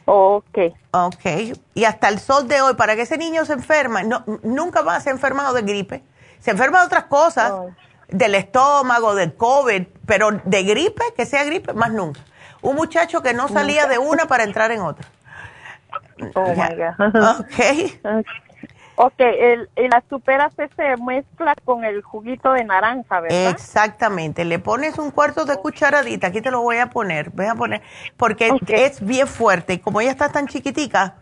Ok. 0.07 0.59
Ok. 0.91 1.27
Y 1.74 1.85
hasta 1.85 2.09
el 2.09 2.19
sol 2.19 2.49
de 2.49 2.61
hoy, 2.62 2.74
para 2.74 2.97
que 2.97 3.03
ese 3.03 3.16
niño 3.16 3.45
se 3.45 3.53
enferma, 3.53 4.03
no, 4.03 4.24
nunca 4.43 4.82
más 4.82 5.05
se 5.05 5.11
ha 5.11 5.12
enfermado 5.12 5.55
de 5.55 5.62
gripe. 5.62 6.03
Se 6.41 6.51
enferma 6.51 6.81
de 6.81 6.87
otras 6.87 7.05
cosas, 7.05 7.53
del 8.09 8.35
estómago, 8.35 9.15
del 9.15 9.35
COVID, 9.35 9.87
pero 10.07 10.31
de 10.45 10.62
gripe, 10.65 11.05
que 11.16 11.27
sea 11.27 11.45
gripe, 11.45 11.74
más 11.74 11.93
nunca. 11.93 12.20
Un 12.62 12.77
muchacho 12.77 13.23
que 13.23 13.35
no 13.35 13.49
salía 13.49 13.87
de 13.87 13.99
una 13.99 14.27
para 14.27 14.45
entrar 14.45 14.70
en 14.70 14.81
otra. 14.81 15.07
Oh 16.35 16.55
my 16.55 16.74
God. 16.74 17.41
Ok. 17.41 18.24
Ok, 18.96 19.14
el, 19.18 19.70
el 19.76 19.90
la 19.90 20.02
supera 20.10 20.50
C 20.50 20.68
se 20.76 20.96
mezcla 21.02 21.54
con 21.64 21.84
el 21.84 22.02
juguito 22.02 22.52
de 22.52 22.64
naranja, 22.64 23.20
¿verdad? 23.20 23.50
Exactamente, 23.50 24.44
le 24.44 24.58
pones 24.58 24.98
un 24.98 25.10
cuarto 25.10 25.44
de 25.44 25.56
cucharadita, 25.56 26.26
aquí 26.26 26.40
te 26.40 26.50
lo 26.50 26.60
voy 26.60 26.76
a 26.76 26.90
poner, 26.90 27.30
voy 27.30 27.46
a 27.46 27.54
poner, 27.54 27.82
porque 28.16 28.52
es 28.68 29.04
bien 29.04 29.26
fuerte 29.26 29.74
y 29.74 29.78
como 29.78 30.00
ella 30.00 30.10
está 30.10 30.30
tan 30.30 30.46
chiquitica, 30.46 31.14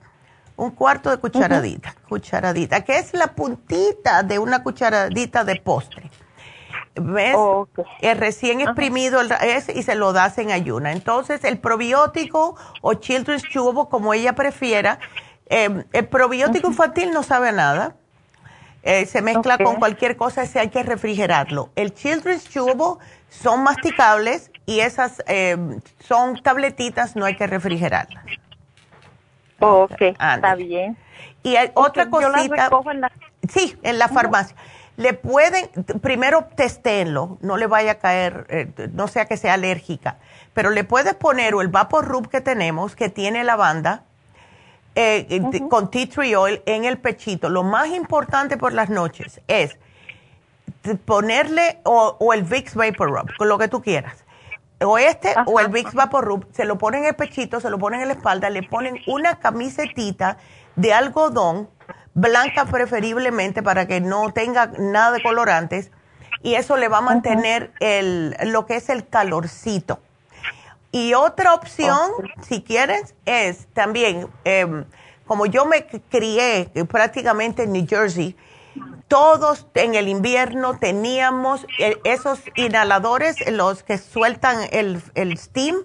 un 0.57 0.73
cuarto 0.73 1.11
de 1.11 1.19
cucharadita, 1.19 1.95
cucharadita, 2.09 2.83
que 2.83 2.99
es 2.99 3.15
la 3.15 3.29
puntita 3.29 4.25
de 4.25 4.41
una 4.41 4.63
cucharadita 4.63 5.45
de 5.45 5.57
postre. 5.61 6.11
¿Ves? 7.01 7.37
Es 8.01 8.19
recién 8.19 8.61
exprimido 8.61 9.21
el, 9.21 9.31
es, 9.43 9.69
y 9.69 9.85
se 9.85 9.95
lo 9.95 10.13
das 10.13 10.37
en 10.39 10.51
ayuna. 10.51 10.91
Entonces, 10.91 11.45
el 11.45 11.59
probiótico 11.59 12.57
o 12.83 12.95
Children's 12.95 13.45
Chewable, 13.45 13.85
como 13.89 14.15
ella 14.15 14.33
prefiera, 14.35 14.99
eh, 15.51 15.85
el 15.93 16.07
probiótico 16.09 16.69
infantil 16.69 17.11
no 17.13 17.23
sabe 17.23 17.49
a 17.49 17.53
nada. 17.53 17.95
Eh, 18.83 19.07
se 19.07 19.23
mezcla 19.23 19.59
con 19.59 19.77
cualquier 19.77 20.17
cosa, 20.17 20.43
ese 20.43 20.61
hay 20.61 20.69
que 20.69 20.83
refrigerarlo. 20.83 21.71
El 21.75 21.93
Children's 21.95 22.49
Chewable 22.49 23.05
son 23.29 23.63
masticables 23.63 24.51
y 24.67 24.81
esas 24.81 25.23
eh, 25.27 25.57
son 25.99 26.41
tabletitas, 26.43 27.17
no 27.17 27.25
hay 27.25 27.37
que 27.37 27.47
refrigerarlas. 27.47 28.25
Ok, 29.61 30.01
está 30.01 30.55
bien. 30.55 30.97
Y 31.43 31.57
hay 31.57 31.71
otra 31.75 32.05
yo 32.05 32.11
cosita. 32.11 32.65
recojo 32.65 32.91
en 32.91 33.01
la- 33.01 33.13
Sí, 33.49 33.77
en 33.83 33.99
la 33.99 34.09
farmacia. 34.09 34.57
Le 34.97 35.13
pueden, 35.13 35.69
primero 36.01 36.49
testéenlo, 36.57 37.39
no 37.41 37.57
le 37.57 37.67
vaya 37.67 37.93
a 37.93 37.95
caer, 37.97 38.47
eh, 38.49 38.89
no 38.93 39.07
sea 39.07 39.27
que 39.27 39.37
sea 39.37 39.55
alérgica, 39.55 40.17
pero 40.55 40.71
le 40.71 40.83
puedes 40.85 41.15
poner 41.15 41.55
o 41.55 41.63
el 41.63 41.69
Vapor 41.69 42.05
Rub 42.05 42.29
que 42.29 42.41
tenemos, 42.41 42.97
que 42.97 43.09
tiene 43.09 43.45
lavanda, 43.45 44.03
eh, 45.01 45.43
con 45.71 45.91
tea 45.91 46.09
tree 46.09 46.35
oil 46.35 46.61
en 46.67 46.85
el 46.85 46.99
pechito. 46.99 47.49
Lo 47.49 47.63
más 47.63 47.89
importante 47.89 48.57
por 48.57 48.73
las 48.73 48.89
noches 48.89 49.41
es 49.47 49.79
ponerle 51.05 51.79
o, 51.85 52.17
o 52.19 52.33
el 52.33 52.43
Vicks 52.43 52.75
Vapor 52.75 53.11
Rub, 53.11 53.37
con 53.37 53.49
lo 53.49 53.59
que 53.59 53.69
tú 53.69 53.81
quieras. 53.81 54.25
O 54.81 54.99
este 54.99 55.35
o 55.47 55.61
el 55.61 55.69
Vicks 55.69 55.95
Vapor 55.95 56.25
Rub, 56.25 56.47
se 56.53 56.65
lo 56.65 56.79
ponen 56.79 57.03
en 57.03 57.09
el 57.11 57.15
pechito, 57.15 57.61
se 57.61 57.71
lo 57.71 57.79
ponen 57.79 58.01
en 58.01 58.09
la 58.09 58.15
espalda, 58.15 58.51
le 58.51 58.63
ponen 58.63 58.97
una 59.07 59.39
camisetita 59.39 60.39
de 60.77 60.93
algodón, 60.93 61.69
blanca 62.15 62.65
preferiblemente 62.65 63.63
para 63.63 63.87
que 63.87 64.01
no 64.01 64.33
tenga 64.33 64.73
nada 64.79 65.13
de 65.13 65.23
colorantes, 65.23 65.91
y 66.43 66.55
eso 66.55 66.77
le 66.77 66.89
va 66.89 66.99
a 66.99 67.03
mantener 67.03 67.73
el, 67.81 68.37
lo 68.47 68.67
que 68.67 68.77
es 68.77 68.89
el 68.89 69.09
calorcito. 69.09 70.01
Y 70.91 71.15
otra 71.15 71.55
opción, 71.55 72.11
si 72.41 72.63
quieres, 72.63 73.15
es 73.27 73.67
también, 73.75 74.29
em, 74.45 74.85
como 75.27 75.45
yo 75.47 75.67
me 75.67 75.87
crié 75.87 76.71
eh, 76.75 76.85
prácticamente 76.85 77.65
en 77.65 77.73
New 77.73 77.87
Jersey, 77.87 78.37
todos 79.09 79.67
en 79.75 79.95
el 79.95 80.09
invierno 80.09 80.79
teníamos 80.79 81.67
eh, 81.79 81.99
esos 82.05 82.41
inhaladores, 82.57 83.37
los 83.51 83.83
que 83.83 83.99
sueltan 83.99 84.69
el, 84.71 85.03
el 85.15 85.37
steam 85.37 85.77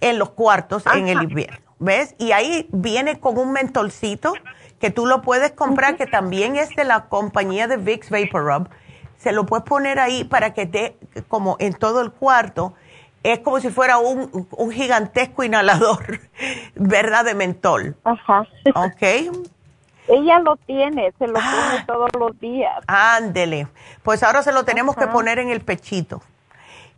en 0.00 0.18
los 0.18 0.30
cuartos 0.30 0.84
en 0.94 1.08
el 1.08 1.22
invierno, 1.22 1.58
¿ves? 1.78 2.14
Y 2.18 2.32
ahí 2.32 2.68
viene 2.72 3.18
con 3.18 3.38
un 3.38 3.52
mentolcito 3.52 4.34
que 4.78 4.90
tú 4.90 5.06
lo 5.06 5.22
puedes 5.22 5.52
comprar, 5.52 5.96
que 5.96 6.06
también 6.06 6.56
es 6.56 6.74
de 6.76 6.84
la 6.84 7.08
compañía 7.08 7.66
de 7.66 7.76
Vicks 7.76 8.10
Vapor 8.10 8.44
Rub. 8.44 8.68
Se 9.16 9.32
lo 9.32 9.46
puedes 9.46 9.64
poner 9.64 9.98
ahí 9.98 10.24
para 10.24 10.52
que 10.52 10.66
te, 10.66 10.98
como 11.28 11.56
en 11.58 11.72
todo 11.72 12.02
el 12.02 12.12
cuarto, 12.12 12.74
es 13.22 13.40
como 13.40 13.60
si 13.60 13.70
fuera 13.70 13.98
un, 13.98 14.46
un 14.50 14.70
gigantesco 14.70 15.42
inhalador, 15.44 16.20
¿verdad? 16.74 17.24
De 17.24 17.34
mentol. 17.34 17.96
Ajá. 18.04 18.46
¿Ok? 18.74 19.02
Ella 20.08 20.38
lo 20.38 20.56
tiene, 20.56 21.12
se 21.18 21.26
lo 21.26 21.34
pone 21.34 21.84
todos 21.86 22.10
los 22.18 22.38
días. 22.38 22.84
Ándele. 22.86 23.66
Pues 24.02 24.22
ahora 24.22 24.42
se 24.42 24.52
lo 24.52 24.64
tenemos 24.64 24.96
que 24.96 25.08
poner 25.08 25.38
en 25.38 25.50
el 25.50 25.60
pechito. 25.62 26.22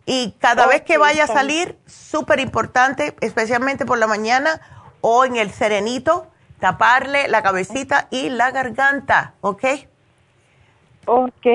Y 0.05 0.33
cada 0.39 0.67
vez 0.67 0.83
que 0.83 0.99
vaya 0.99 1.25
a 1.25 1.27
salir, 1.27 1.79
súper 1.87 2.41
importante, 2.41 3.15
especialmente 3.21 3.85
por 3.85 3.99
la 3.99 4.07
mañana 4.07 4.61
o 5.01 5.25
en 5.25 5.37
el 5.37 5.51
serenito, 5.51 6.27
taparle 6.61 7.29
la 7.29 7.43
cabecita 7.43 8.09
y 8.11 8.31
la 8.31 8.51
garganta, 8.51 9.35
¿ok? 9.41 9.65
Ok. 11.07 11.47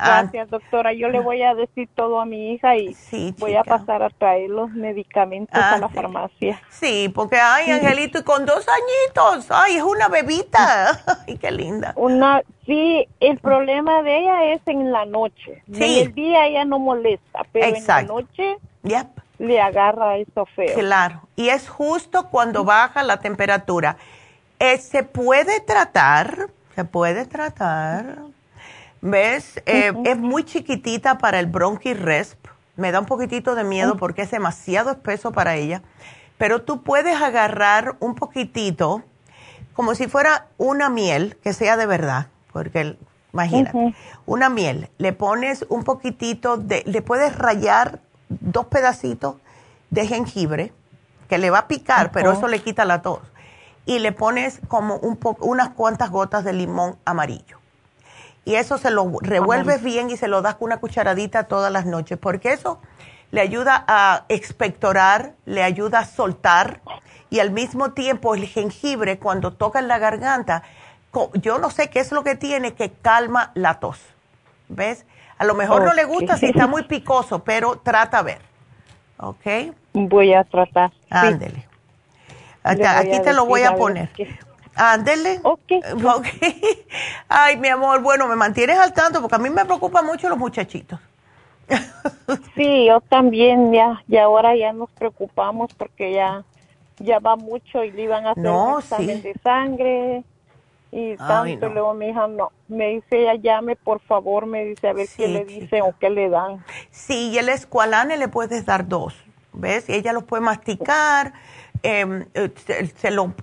Ah. 0.00 0.20
Gracias, 0.22 0.50
doctora. 0.50 0.92
Yo 0.92 1.08
le 1.08 1.20
voy 1.20 1.42
a 1.42 1.54
decir 1.54 1.88
todo 1.94 2.20
a 2.20 2.24
mi 2.24 2.52
hija 2.52 2.76
y 2.76 2.96
voy 3.38 3.56
a 3.56 3.64
pasar 3.64 4.02
a 4.02 4.10
traer 4.10 4.48
los 4.50 4.70
medicamentos 4.70 5.54
Ah, 5.60 5.74
a 5.74 5.78
la 5.78 5.88
sí. 5.88 5.94
farmacia. 5.94 6.60
Sí, 6.70 7.10
porque, 7.14 7.36
ay, 7.40 7.70
Angelito, 7.72 8.20
y 8.20 8.22
con 8.22 8.46
dos 8.46 8.66
añitos, 8.68 9.46
ay, 9.50 9.76
es 9.76 9.82
una 9.82 10.08
bebita. 10.08 11.00
Ay, 11.26 11.36
qué 11.38 11.50
linda. 11.50 11.92
Una, 11.96 12.42
sí, 12.64 13.06
el 13.20 13.38
problema 13.38 14.02
de 14.02 14.18
ella 14.18 14.44
es 14.52 14.60
en 14.66 14.92
la 14.92 15.04
noche. 15.04 15.62
Sí. 15.72 16.00
En 16.00 16.06
el 16.08 16.14
día 16.14 16.46
ella 16.46 16.64
no 16.64 16.78
molesta, 16.78 17.40
pero 17.52 17.66
Exacto. 17.66 18.00
en 18.00 18.06
la 18.06 18.22
noche 18.22 18.58
Yep. 18.84 19.06
le 19.40 19.60
agarra 19.60 20.16
eso 20.16 20.46
feo. 20.46 20.74
Claro, 20.78 21.22
y 21.36 21.48
es 21.48 21.68
justo 21.68 22.28
cuando 22.30 22.64
baja 22.64 23.02
la 23.02 23.18
temperatura. 23.18 23.96
Eh, 24.60 24.78
se 24.78 25.02
puede 25.02 25.60
tratar, 25.60 26.48
se 26.74 26.84
puede 26.84 27.26
tratar. 27.26 28.18
¿Ves? 29.00 29.60
Eh, 29.66 29.92
Es 30.04 30.18
muy 30.18 30.44
chiquitita 30.44 31.18
para 31.18 31.38
el 31.40 31.46
bronchi 31.46 31.94
resp. 31.94 32.38
Me 32.76 32.92
da 32.92 33.00
un 33.00 33.06
poquitito 33.06 33.54
de 33.54 33.64
miedo 33.64 33.96
porque 33.96 34.22
es 34.22 34.30
demasiado 34.30 34.90
espeso 34.90 35.32
para 35.32 35.56
ella. 35.56 35.82
Pero 36.36 36.62
tú 36.62 36.82
puedes 36.82 37.20
agarrar 37.20 37.96
un 38.00 38.14
poquitito, 38.14 39.02
como 39.74 39.94
si 39.94 40.06
fuera 40.06 40.46
una 40.58 40.88
miel, 40.88 41.36
que 41.42 41.52
sea 41.52 41.76
de 41.76 41.86
verdad, 41.86 42.28
porque 42.52 42.80
el- 42.80 42.98
imagínate, 43.32 43.76
una 44.26 44.48
miel, 44.48 44.88
le 44.98 45.12
pones 45.12 45.66
un 45.68 45.82
poquitito 45.82 46.56
de, 46.56 46.82
le 46.86 47.02
puedes 47.02 47.36
rayar 47.36 48.00
dos 48.28 48.66
pedacitos 48.66 49.36
de 49.90 50.06
jengibre, 50.06 50.72
que 51.28 51.38
le 51.38 51.50
va 51.50 51.58
a 51.60 51.68
picar, 51.68 52.12
pero 52.12 52.30
eso 52.32 52.46
le 52.48 52.60
quita 52.62 52.84
la 52.84 53.02
tos. 53.02 53.20
Y 53.84 53.98
le 53.98 54.12
pones 54.12 54.60
como 54.68 54.96
un 54.96 55.16
po- 55.16 55.36
unas 55.40 55.70
cuantas 55.70 56.10
gotas 56.10 56.44
de 56.44 56.52
limón 56.52 56.96
amarillo. 57.04 57.57
Y 58.48 58.54
eso 58.54 58.78
se 58.78 58.90
lo 58.90 59.12
revuelves 59.20 59.82
bien 59.82 60.08
y 60.08 60.16
se 60.16 60.26
lo 60.26 60.40
das 60.40 60.54
con 60.54 60.68
una 60.68 60.78
cucharadita 60.78 61.44
todas 61.44 61.70
las 61.70 61.84
noches, 61.84 62.16
porque 62.16 62.54
eso 62.54 62.80
le 63.30 63.42
ayuda 63.42 63.84
a 63.86 64.24
expectorar, 64.30 65.34
le 65.44 65.62
ayuda 65.62 65.98
a 65.98 66.06
soltar 66.06 66.80
y 67.28 67.40
al 67.40 67.50
mismo 67.50 67.92
tiempo 67.92 68.34
el 68.34 68.46
jengibre 68.46 69.18
cuando 69.18 69.52
toca 69.52 69.80
en 69.80 69.86
la 69.86 69.98
garganta, 69.98 70.62
yo 71.34 71.58
no 71.58 71.68
sé 71.68 71.90
qué 71.90 72.00
es 72.00 72.10
lo 72.10 72.24
que 72.24 72.36
tiene 72.36 72.72
que 72.72 72.90
calma 72.90 73.50
la 73.52 73.80
tos. 73.80 74.00
¿Ves? 74.70 75.04
A 75.36 75.44
lo 75.44 75.54
mejor 75.54 75.84
no 75.84 75.92
le 75.92 76.04
gusta 76.04 76.38
si 76.38 76.46
está 76.46 76.66
muy 76.66 76.84
picoso, 76.84 77.40
pero 77.40 77.78
trata 77.80 78.20
a 78.20 78.22
ver. 78.22 78.40
¿Ok? 79.18 79.74
Voy 79.92 80.32
a 80.32 80.44
tratar. 80.44 80.90
Ándele. 81.10 81.68
Aquí 82.62 83.20
te 83.20 83.34
lo 83.34 83.44
voy 83.44 83.64
a 83.64 83.76
poner. 83.76 84.08
Ándele. 84.78 85.40
Ok. 85.42 85.72
Ok. 86.04 86.26
Ay, 87.28 87.56
mi 87.56 87.68
amor, 87.68 88.00
bueno, 88.00 88.28
me 88.28 88.36
mantienes 88.36 88.78
al 88.78 88.92
tanto 88.94 89.20
porque 89.20 89.36
a 89.36 89.38
mí 89.38 89.50
me 89.50 89.64
preocupan 89.64 90.06
mucho 90.06 90.28
los 90.28 90.38
muchachitos. 90.38 91.00
Sí, 92.54 92.86
yo 92.86 93.00
también 93.02 93.72
ya, 93.72 94.02
y 94.08 94.16
ahora 94.18 94.54
ya 94.56 94.72
nos 94.72 94.90
preocupamos 94.90 95.72
porque 95.74 96.12
ya, 96.12 96.44
ya 96.98 97.18
va 97.18 97.36
mucho 97.36 97.84
y 97.84 97.90
le 97.92 98.02
iban 98.02 98.26
a 98.26 98.32
hacer 98.32 98.42
No, 98.44 98.66
un 98.66 98.78
examen 98.78 99.22
sí. 99.22 99.22
de 99.22 99.34
sangre 99.42 100.24
y 100.90 101.16
tanto. 101.16 101.68
no. 101.68 101.74
Luego 101.74 101.94
mi 101.94 102.08
hija 102.08 102.26
no, 102.28 102.52
me 102.68 102.88
dice 102.88 103.22
ella 103.22 103.34
llame 103.34 103.76
por 103.76 104.00
favor, 104.00 104.46
me 104.46 104.64
dice 104.64 104.88
a 104.88 104.92
ver 104.92 105.10
qué 105.16 105.28
le 105.28 105.46
chica. 105.46 105.60
dicen 105.60 105.82
o 105.82 105.94
qué 105.98 106.10
le 106.10 106.28
dan. 106.28 106.64
Sí, 106.90 107.30
y 107.30 107.38
el 107.38 107.48
escualane 107.48 108.16
le 108.16 108.28
puedes 108.28 108.64
dar 108.66 108.88
dos, 108.88 109.14
¿ves? 109.52 109.88
Y 109.88 109.94
ella 109.94 110.12
los 110.12 110.24
puede 110.24 110.42
masticar, 110.42 111.34
em, 111.82 112.26
eh, 112.34 112.50
se, 112.66 112.86
se 112.88 113.10
lo 113.10 113.34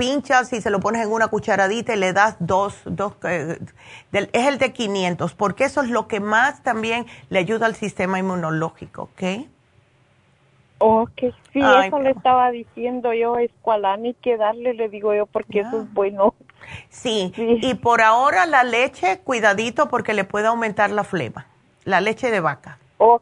pinchas 0.00 0.50
y 0.54 0.62
se 0.62 0.70
lo 0.70 0.80
pones 0.80 1.02
en 1.04 1.12
una 1.12 1.28
cucharadita 1.28 1.94
y 1.94 1.98
le 1.98 2.14
das 2.14 2.36
dos, 2.40 2.80
dos 2.86 3.12
eh, 3.24 3.58
del- 4.10 4.30
es 4.32 4.46
el 4.46 4.56
de 4.56 4.72
500, 4.72 5.34
porque 5.34 5.64
eso 5.64 5.82
es 5.82 5.90
lo 5.90 6.08
que 6.08 6.20
más 6.20 6.62
también 6.62 7.04
le 7.28 7.38
ayuda 7.38 7.66
al 7.66 7.74
sistema 7.74 8.18
inmunológico, 8.18 9.02
¿ok? 9.02 9.22
Ok, 10.78 11.20
sí, 11.52 11.60
Ay, 11.62 11.88
eso 11.88 11.98
le 11.98 12.12
estaba 12.12 12.50
diciendo 12.50 13.12
yo, 13.12 13.36
escualani 13.36 14.14
que 14.14 14.38
darle, 14.38 14.72
le 14.72 14.88
digo 14.88 15.12
yo, 15.12 15.26
porque 15.26 15.60
eso 15.60 15.82
es 15.82 15.92
bueno. 15.92 16.34
Sí, 16.88 17.32
Sí. 17.36 17.58
y 17.60 17.74
por 17.74 18.00
ahora 18.00 18.46
la 18.46 18.64
leche, 18.64 19.18
cuidadito 19.22 19.90
porque 19.90 20.14
le 20.14 20.24
puede 20.24 20.46
aumentar 20.46 20.90
la 20.90 21.04
flema, 21.04 21.46
la 21.84 22.00
leche 22.00 22.30
de 22.30 22.40
vaca, 22.40 22.78
Oh, 22.96 23.20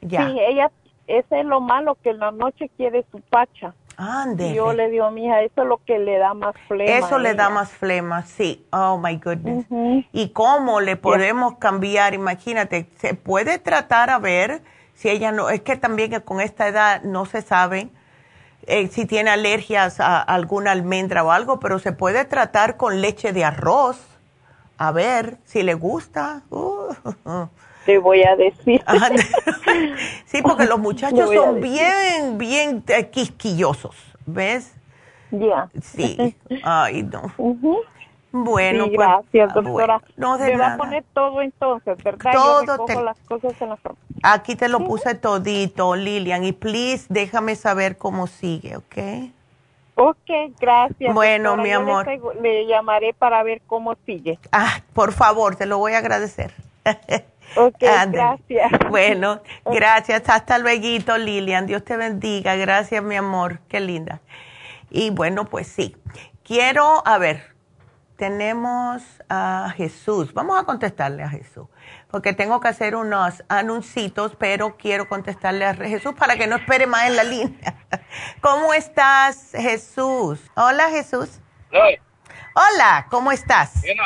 ya. 0.00 0.26
Sí, 0.26 0.38
ella, 0.40 0.70
ese 1.06 1.40
es 1.40 1.44
lo 1.44 1.60
malo, 1.60 1.96
que 2.02 2.10
en 2.10 2.18
la 2.20 2.30
noche 2.30 2.70
quiere 2.78 3.04
su 3.12 3.20
pacha. 3.20 3.74
Ándele. 3.96 4.54
Yo 4.54 4.72
le 4.72 4.90
digo 4.90 5.06
a 5.06 5.10
mi 5.10 5.24
hija, 5.24 5.40
eso 5.40 5.62
es 5.62 5.68
lo 5.68 5.78
que 5.84 5.98
le 5.98 6.18
da 6.18 6.34
más 6.34 6.54
flema. 6.68 6.90
Eso 6.90 7.18
le 7.18 7.34
da 7.34 7.48
más 7.48 7.70
flema, 7.70 8.22
sí. 8.22 8.66
Oh 8.70 8.98
my 8.98 9.16
goodness. 9.16 9.66
¿Y 10.12 10.30
cómo 10.30 10.80
le 10.80 10.96
podemos 10.96 11.56
cambiar? 11.56 12.12
Imagínate, 12.12 12.88
se 12.98 13.14
puede 13.14 13.58
tratar 13.58 14.10
a 14.10 14.18
ver 14.18 14.62
si 14.94 15.08
ella 15.08 15.32
no, 15.32 15.48
es 15.48 15.62
que 15.62 15.76
también 15.76 16.10
que 16.10 16.20
con 16.20 16.40
esta 16.40 16.68
edad 16.68 17.02
no 17.02 17.24
se 17.26 17.42
sabe 17.42 17.90
eh, 18.66 18.88
si 18.88 19.06
tiene 19.06 19.30
alergias 19.30 20.00
a 20.00 20.20
alguna 20.20 20.72
almendra 20.72 21.22
o 21.22 21.30
algo, 21.30 21.60
pero 21.60 21.78
se 21.78 21.92
puede 21.92 22.24
tratar 22.24 22.76
con 22.76 23.00
leche 23.00 23.32
de 23.32 23.44
arroz. 23.44 23.98
A 24.78 24.92
ver 24.92 25.38
si 25.44 25.62
le 25.62 25.72
gusta. 25.74 26.42
Uh. 26.50 26.94
Te 27.86 27.98
voy 27.98 28.22
a 28.24 28.36
decir. 28.36 28.82
Ajá. 28.84 29.08
sí, 30.26 30.42
porque 30.42 30.66
los 30.66 30.78
Le 30.78 30.82
muchachos 30.82 31.30
son 31.32 31.60
bien, 31.60 32.36
bien 32.36 32.84
eh, 32.88 33.08
quisquillosos, 33.08 33.96
¿ves? 34.26 34.74
Ya. 35.30 35.68
Sí. 35.80 36.36
Ay, 36.62 37.02
no. 37.04 37.32
Ujú. 37.38 37.78
Bueno, 38.32 38.84
Sí, 38.84 38.92
pues, 38.94 39.08
gracias, 39.08 39.50
ah, 39.50 39.54
doctora. 39.54 39.98
bueno, 39.98 40.14
no 40.16 40.36
de 40.36 40.50
Me 40.52 40.56
va 40.58 40.74
a 40.74 40.76
poner 40.76 41.04
todo 41.14 41.40
entonces, 41.40 41.96
¿verdad? 42.02 42.32
Todo 42.34 42.64
Yo 42.66 42.84
te- 42.84 43.02
las 43.02 43.18
cosas 43.20 43.54
en 43.62 43.70
la. 43.70 43.78
Aquí 44.22 44.56
te 44.56 44.68
lo 44.68 44.80
puse 44.80 45.14
todito, 45.14 45.94
Lilian, 45.96 46.44
y 46.44 46.52
please 46.52 47.06
déjame 47.08 47.54
saber 47.54 47.96
cómo 47.96 48.26
sigue, 48.26 48.76
¿ok? 48.76 49.30
Ok, 49.94 50.30
gracias. 50.60 51.14
Bueno, 51.14 51.50
doctora. 51.56 51.62
mi 51.62 51.68
le 51.68 51.74
amor. 51.74 52.04
traigo- 52.04 52.32
Le, 52.34 52.66
llamaré 52.66 53.14
para 53.14 53.42
ver 53.42 53.62
cómo 53.66 53.94
sigue. 54.04 54.38
Ah, 54.52 54.80
por 54.92 55.12
favor, 55.12 55.56
te 55.56 55.64
lo 55.64 55.78
voy 55.78 55.92
a 55.94 55.98
agradecer. 55.98 56.52
Ok, 57.56 57.76
gracias. 57.80 58.72
Bueno, 58.88 59.40
gracias. 59.64 60.22
Hasta 60.28 60.58
luego, 60.58 61.16
Lilian. 61.16 61.66
Dios 61.66 61.84
te 61.84 61.96
bendiga. 61.96 62.56
Gracias, 62.56 63.02
mi 63.02 63.16
amor. 63.16 63.60
Qué 63.68 63.80
linda. 63.80 64.20
Y 64.90 65.10
bueno, 65.10 65.44
pues 65.46 65.68
sí. 65.68 65.96
Quiero, 66.44 67.02
a 67.06 67.18
ver, 67.18 67.56
tenemos 68.16 69.02
a 69.28 69.72
Jesús. 69.76 70.32
Vamos 70.32 70.60
a 70.60 70.64
contestarle 70.64 71.22
a 71.22 71.28
Jesús, 71.28 71.66
porque 72.10 72.32
tengo 72.32 72.60
que 72.60 72.68
hacer 72.68 72.96
unos 72.96 73.44
anuncios, 73.48 74.36
pero 74.38 74.76
quiero 74.76 75.08
contestarle 75.08 75.66
a 75.66 75.74
Jesús 75.74 76.14
para 76.14 76.36
que 76.36 76.46
no 76.46 76.56
espere 76.56 76.86
más 76.86 77.06
en 77.06 77.16
la 77.16 77.24
línea. 77.24 77.74
¿Cómo 78.40 78.74
estás, 78.74 79.52
Jesús? 79.52 80.40
Hola, 80.54 80.88
Jesús. 80.90 81.40
Hola, 82.54 83.06
¿cómo 83.10 83.32
estás? 83.32 83.82
Bien, 83.82 83.98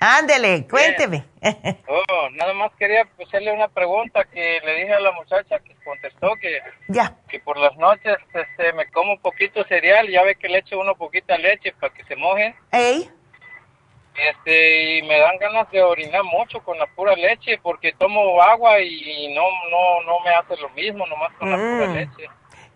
Ándele, 0.00 0.66
cuénteme. 0.68 1.24
Oh, 1.88 2.28
nada 2.32 2.52
más 2.54 2.72
quería 2.78 3.06
hacerle 3.24 3.52
una 3.52 3.68
pregunta 3.68 4.24
que 4.24 4.60
le 4.64 4.74
dije 4.80 4.92
a 4.92 5.00
la 5.00 5.12
muchacha 5.12 5.58
que 5.60 5.76
contestó 5.84 6.34
que, 6.40 6.60
ya. 6.88 7.14
que 7.28 7.38
por 7.40 7.56
las 7.56 7.76
noches 7.76 8.16
este, 8.34 8.72
me 8.72 8.86
como 8.90 9.12
un 9.12 9.20
poquito 9.20 9.62
cereal, 9.64 10.08
ya 10.08 10.22
ve 10.24 10.34
que 10.34 10.48
le 10.48 10.58
echo 10.58 10.78
uno 10.80 10.96
poquita 10.96 11.38
leche 11.38 11.72
para 11.80 11.94
que 11.94 12.02
se 12.04 12.16
moje. 12.16 12.54
¿Ey? 12.72 13.08
Este, 14.30 14.98
y 14.98 15.02
me 15.02 15.18
dan 15.20 15.36
ganas 15.38 15.70
de 15.70 15.82
orinar 15.82 16.24
mucho 16.24 16.60
con 16.64 16.78
la 16.78 16.86
pura 16.86 17.14
leche 17.14 17.58
porque 17.62 17.92
tomo 17.92 18.40
agua 18.42 18.80
y 18.80 19.28
no 19.34 19.42
no 19.70 20.02
no 20.02 20.20
me 20.20 20.30
hace 20.30 20.56
lo 20.60 20.68
mismo, 20.70 21.06
nomás 21.06 21.32
con 21.38 21.50
la 21.50 21.56
pura 21.56 21.86
Mm. 21.88 21.94
leche. 21.94 22.28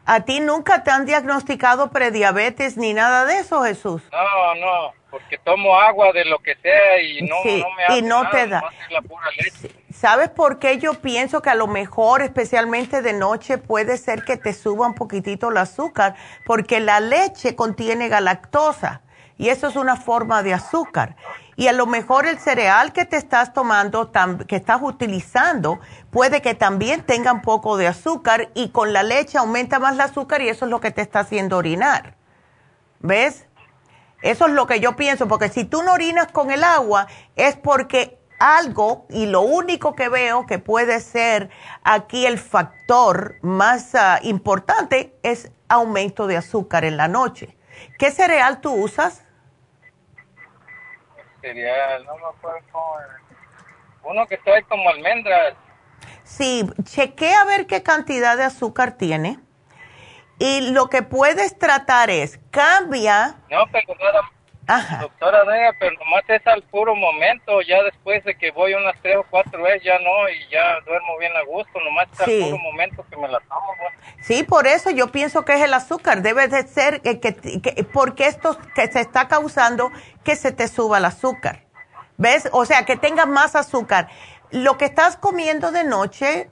¿A 0.06 0.20
ti 0.20 0.40
nunca 0.40 0.82
te 0.82 0.90
han 0.90 1.06
diagnosticado 1.06 1.90
prediabetes 1.90 2.76
ni 2.76 2.92
nada 2.94 3.24
de 3.26 3.38
eso, 3.38 3.62
Jesús? 3.62 4.02
No, 4.10 4.54
no, 4.54 4.92
porque 5.10 5.38
tomo 5.38 5.78
agua 5.78 6.12
de 6.12 6.24
lo 6.24 6.38
que 6.38 6.56
sea 6.56 7.00
y 7.02 7.22
no, 7.22 7.36
Sí, 7.42 7.62
no 7.62 7.70
me 7.76 7.84
hace 7.84 7.98
y 7.98 8.02
no 8.02 8.22
nada, 8.24 8.30
te 8.30 8.46
da. 8.48 8.64
la 8.90 9.02
pura 9.02 9.26
leche. 9.36 9.70
¿Sabes 9.92 10.30
por 10.30 10.58
qué 10.58 10.78
yo 10.78 10.94
pienso 10.94 11.42
que 11.42 11.50
a 11.50 11.54
lo 11.54 11.66
mejor, 11.66 12.22
especialmente 12.22 13.02
de 13.02 13.12
noche, 13.12 13.58
puede 13.58 13.98
ser 13.98 14.24
que 14.24 14.36
te 14.36 14.52
suba 14.54 14.86
un 14.86 14.94
poquitito 14.94 15.50
el 15.50 15.58
azúcar? 15.58 16.16
Porque 16.46 16.80
la 16.80 17.00
leche 17.00 17.54
contiene 17.54 18.08
galactosa 18.08 19.02
y 19.36 19.50
eso 19.50 19.68
es 19.68 19.76
una 19.76 19.96
forma 19.96 20.42
de 20.42 20.54
azúcar. 20.54 21.16
Y 21.56 21.68
a 21.68 21.72
lo 21.72 21.86
mejor 21.86 22.26
el 22.26 22.38
cereal 22.38 22.92
que 22.92 23.04
te 23.04 23.16
estás 23.16 23.52
tomando, 23.52 24.10
que 24.46 24.56
estás 24.56 24.80
utilizando, 24.82 25.80
puede 26.10 26.42
que 26.42 26.54
también 26.54 27.02
tenga 27.02 27.32
un 27.32 27.42
poco 27.42 27.76
de 27.76 27.86
azúcar 27.86 28.50
y 28.54 28.70
con 28.70 28.92
la 28.92 29.02
leche 29.02 29.38
aumenta 29.38 29.78
más 29.78 29.94
el 29.94 30.00
azúcar 30.00 30.42
y 30.42 30.48
eso 30.48 30.64
es 30.64 30.70
lo 30.70 30.80
que 30.80 30.90
te 30.90 31.02
está 31.02 31.20
haciendo 31.20 31.56
orinar. 31.56 32.16
¿Ves? 33.00 33.46
Eso 34.22 34.46
es 34.46 34.52
lo 34.52 34.66
que 34.66 34.80
yo 34.80 34.96
pienso, 34.96 35.28
porque 35.28 35.48
si 35.48 35.64
tú 35.64 35.82
no 35.82 35.92
orinas 35.92 36.30
con 36.30 36.50
el 36.50 36.62
agua 36.62 37.06
es 37.36 37.56
porque 37.56 38.18
algo, 38.38 39.06
y 39.10 39.26
lo 39.26 39.42
único 39.42 39.94
que 39.94 40.08
veo 40.08 40.46
que 40.46 40.58
puede 40.58 41.00
ser 41.00 41.50
aquí 41.84 42.24
el 42.26 42.38
factor 42.38 43.36
más 43.42 43.94
ah, 43.94 44.18
importante 44.22 45.14
es 45.22 45.52
aumento 45.68 46.26
de 46.26 46.38
azúcar 46.38 46.84
en 46.84 46.96
la 46.96 47.06
noche. 47.06 47.56
¿Qué 47.98 48.10
cereal 48.10 48.60
tú 48.60 48.72
usas? 48.72 49.22
Cereal, 51.40 52.04
no 52.04 52.16
me 52.16 52.26
acuerdo 52.26 52.60
cómo. 52.72 52.96
Uno 54.04 54.26
que 54.26 54.38
trae 54.38 54.62
como 54.64 54.88
almendras. 54.88 55.54
Sí, 56.24 56.64
chequea 56.84 57.42
a 57.42 57.44
ver 57.44 57.66
qué 57.66 57.82
cantidad 57.82 58.36
de 58.36 58.44
azúcar 58.44 58.96
tiene. 58.96 59.38
Y 60.38 60.70
lo 60.70 60.88
que 60.88 61.02
puedes 61.02 61.58
tratar 61.58 62.08
es, 62.08 62.40
cambia. 62.50 63.36
No, 63.50 63.66
pero 63.70 63.94
nada, 63.98 64.22
Doctora 65.00 65.42
pero 65.78 65.96
nomás 65.98 66.22
es 66.28 66.46
al 66.46 66.62
puro 66.62 66.94
momento, 66.94 67.60
ya 67.62 67.82
después 67.82 68.22
de 68.24 68.36
que 68.36 68.50
voy 68.52 68.74
unas 68.74 68.94
tres 69.02 69.16
o 69.16 69.24
cuatro 69.28 69.62
veces 69.62 69.82
ya 69.82 69.98
no, 69.98 70.28
y 70.28 70.48
ya 70.50 70.80
duermo 70.86 71.18
bien 71.18 71.32
a 71.36 71.42
gusto, 71.44 71.80
nomás 71.80 72.08
es 72.12 72.20
al 72.20 72.50
puro 72.50 72.58
momento 72.58 73.04
que 73.10 73.16
me 73.16 73.28
la 73.28 73.40
tomo. 73.40 73.74
Sí, 74.20 74.44
por 74.44 74.66
eso 74.66 74.90
yo 74.90 75.08
pienso 75.08 75.44
que 75.44 75.54
es 75.54 75.62
el 75.62 75.74
azúcar, 75.74 76.22
debe 76.22 76.46
de 76.46 76.66
ser 76.66 77.00
que, 77.00 77.18
que, 77.18 77.86
porque 77.92 78.26
esto 78.26 78.56
que 78.74 78.86
se 78.86 79.00
está 79.00 79.28
causando 79.28 79.90
que 80.24 80.36
se 80.36 80.52
te 80.52 80.68
suba 80.68 80.98
el 80.98 81.04
azúcar. 81.04 81.64
¿Ves? 82.16 82.48
O 82.52 82.66
sea, 82.66 82.84
que 82.84 82.96
tenga 82.96 83.24
más 83.24 83.56
azúcar. 83.56 84.08
Lo 84.50 84.76
que 84.76 84.84
estás 84.84 85.16
comiendo 85.16 85.72
de 85.72 85.84
noche 85.84 86.50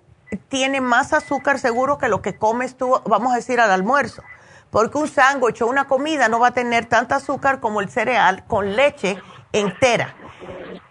tiene 0.48 0.80
más 0.80 1.12
azúcar 1.12 1.58
seguro 1.58 1.98
que 1.98 2.08
lo 2.08 2.22
que 2.22 2.36
comes 2.36 2.76
tú, 2.76 3.00
vamos 3.04 3.32
a 3.32 3.36
decir, 3.36 3.60
al 3.60 3.70
almuerzo 3.70 4.22
porque 4.70 4.98
un 4.98 5.08
sándwich 5.08 5.62
o 5.62 5.66
una 5.66 5.86
comida 5.86 6.28
no 6.28 6.40
va 6.40 6.48
a 6.48 6.52
tener 6.52 6.86
tanta 6.86 7.16
azúcar 7.16 7.60
como 7.60 7.80
el 7.80 7.88
cereal 7.88 8.44
con 8.46 8.76
leche 8.76 9.18
entera. 9.52 10.14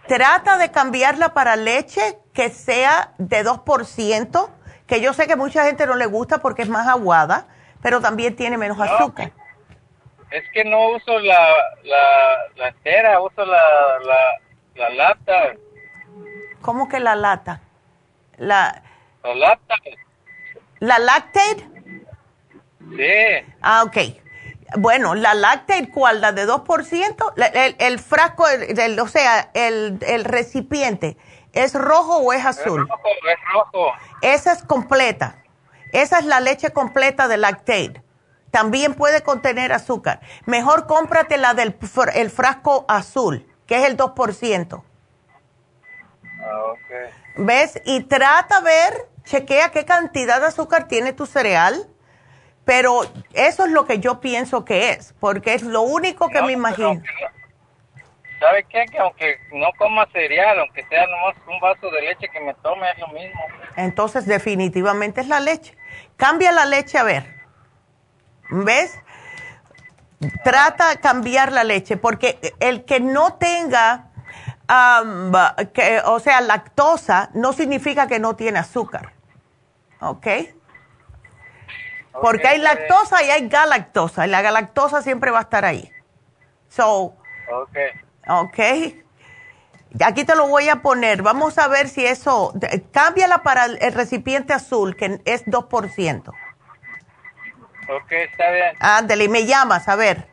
Trata 0.06 0.58
de 0.58 0.70
cambiarla 0.70 1.34
para 1.34 1.56
leche 1.56 2.18
que 2.32 2.50
sea 2.50 3.12
de 3.18 3.44
2%, 3.44 4.50
que 4.86 5.00
yo 5.00 5.12
sé 5.12 5.26
que 5.26 5.36
mucha 5.36 5.64
gente 5.64 5.86
no 5.86 5.94
le 5.94 6.06
gusta 6.06 6.38
porque 6.38 6.62
es 6.62 6.68
más 6.68 6.88
aguada, 6.88 7.46
pero 7.82 8.00
también 8.00 8.34
tiene 8.34 8.56
menos 8.56 8.80
azúcar. 8.80 9.32
Es 10.30 10.44
que 10.52 10.64
no 10.64 10.90
uso 10.90 11.18
la, 11.20 11.52
la, 11.84 12.68
entera, 12.68 13.20
uso 13.20 13.44
la, 13.44 13.62
la, 14.76 14.88
lata. 14.90 15.54
¿Cómo 16.60 16.88
que 16.88 17.00
la 17.00 17.14
lata? 17.14 17.60
La, 18.36 18.82
la 19.22 19.34
lata. 19.34 19.74
¿La 20.80 20.98
lactate? 20.98 21.68
Sí. 22.96 23.52
Ah, 23.62 23.84
ok. 23.84 23.96
Bueno, 24.76 25.14
la 25.14 25.34
Lactate, 25.34 25.88
¿cuál? 25.90 26.20
¿La 26.20 26.32
de 26.32 26.46
2%? 26.46 27.32
El, 27.54 27.76
el 27.78 27.98
frasco, 27.98 28.44
o 29.02 29.08
sea, 29.08 29.50
el, 29.54 29.98
el, 30.06 30.24
recipiente, 30.24 31.16
¿es 31.52 31.74
rojo 31.74 32.18
o 32.18 32.32
es 32.32 32.44
azul? 32.44 32.82
Es 32.82 32.88
rojo, 32.88 33.08
es 33.32 33.52
rojo. 33.52 33.92
Esa 34.20 34.52
es 34.52 34.62
completa. 34.62 35.42
Esa 35.92 36.18
es 36.18 36.26
la 36.26 36.40
leche 36.40 36.70
completa 36.70 37.28
de 37.28 37.38
Lactate. 37.38 38.02
También 38.50 38.94
puede 38.94 39.22
contener 39.22 39.72
azúcar. 39.72 40.20
Mejor 40.44 40.86
cómprate 40.86 41.38
la 41.38 41.54
del 41.54 41.76
el 42.14 42.30
frasco 42.30 42.84
azul, 42.88 43.46
que 43.66 43.78
es 43.78 43.84
el 43.84 43.96
2%. 43.96 44.82
Ah, 46.40 46.62
ok. 46.72 47.12
¿Ves? 47.38 47.80
Y 47.84 48.02
trata 48.02 48.60
ver, 48.60 49.08
chequea 49.24 49.70
qué 49.70 49.84
cantidad 49.84 50.40
de 50.40 50.46
azúcar 50.46 50.88
tiene 50.88 51.12
tu 51.12 51.24
cereal 51.24 51.88
pero 52.68 53.00
eso 53.32 53.64
es 53.64 53.70
lo 53.70 53.86
que 53.86 53.98
yo 53.98 54.20
pienso 54.20 54.66
que 54.66 54.90
es, 54.90 55.14
porque 55.20 55.54
es 55.54 55.62
lo 55.62 55.80
único 55.80 56.28
que 56.28 56.42
me 56.42 56.52
imagino. 56.52 57.00
¿Sabe 58.38 58.66
qué? 58.68 58.84
Que 58.84 58.98
aunque 58.98 59.38
no 59.52 59.68
coma 59.78 60.06
cereal, 60.12 60.58
aunque 60.60 60.84
sea 60.84 61.06
nomás 61.06 61.34
un 61.46 61.58
vaso 61.60 61.90
de 61.90 62.02
leche 62.02 62.28
que 62.28 62.38
me 62.40 62.52
tome, 62.56 62.90
es 62.90 62.98
lo 62.98 63.08
mismo. 63.08 63.40
Entonces, 63.76 64.26
definitivamente 64.26 65.22
es 65.22 65.28
la 65.28 65.40
leche. 65.40 65.78
Cambia 66.18 66.52
la 66.52 66.66
leche 66.66 66.98
a 66.98 67.04
ver. 67.04 67.40
¿Ves? 68.50 69.00
Trata 70.44 70.90
de 70.90 71.00
cambiar 71.00 71.52
la 71.52 71.64
leche, 71.64 71.96
porque 71.96 72.38
el 72.60 72.84
que 72.84 73.00
no 73.00 73.38
tenga, 73.38 74.10
que, 75.72 76.02
o 76.04 76.20
sea, 76.20 76.42
lactosa, 76.42 77.30
no 77.32 77.54
significa 77.54 78.06
que 78.06 78.18
no 78.18 78.36
tiene 78.36 78.58
azúcar. 78.58 79.14
¿Ok? 80.00 80.26
Porque 82.20 82.48
hay 82.48 82.58
lactosa 82.58 83.22
y 83.22 83.30
hay 83.30 83.48
galactosa. 83.48 84.26
Y 84.26 84.30
la 84.30 84.42
galactosa 84.42 85.02
siempre 85.02 85.30
va 85.30 85.38
a 85.38 85.42
estar 85.42 85.64
ahí. 85.64 85.90
So. 86.68 87.14
Ok. 87.50 87.76
Ok. 88.28 88.58
Aquí 90.04 90.24
te 90.24 90.36
lo 90.36 90.48
voy 90.48 90.68
a 90.68 90.76
poner. 90.76 91.22
Vamos 91.22 91.58
a 91.58 91.68
ver 91.68 91.88
si 91.88 92.04
eso. 92.04 92.52
Cámbiala 92.92 93.42
para 93.42 93.66
el 93.66 93.92
recipiente 93.92 94.52
azul, 94.52 94.96
que 94.96 95.20
es 95.24 95.44
2%. 95.46 96.32
Ok, 97.88 98.12
está 98.12 98.50
bien. 98.50 98.76
Ándale, 98.80 99.24
y 99.24 99.28
me 99.28 99.46
llamas, 99.46 99.88
a 99.88 99.96
ver. 99.96 100.28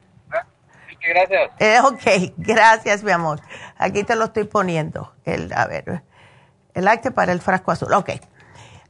gracias. 1.02 1.52
Eh, 1.60 1.80
ok, 1.80 2.34
gracias, 2.38 3.04
mi 3.04 3.12
amor. 3.12 3.40
Aquí 3.78 4.04
te 4.04 4.16
lo 4.16 4.26
estoy 4.26 4.44
poniendo. 4.44 5.14
El, 5.24 5.54
a 5.54 5.66
ver, 5.66 6.04
el 6.74 6.88
acte 6.88 7.12
para 7.12 7.32
el 7.32 7.40
frasco 7.40 7.72
azul. 7.72 7.94
Ok. 7.94 8.12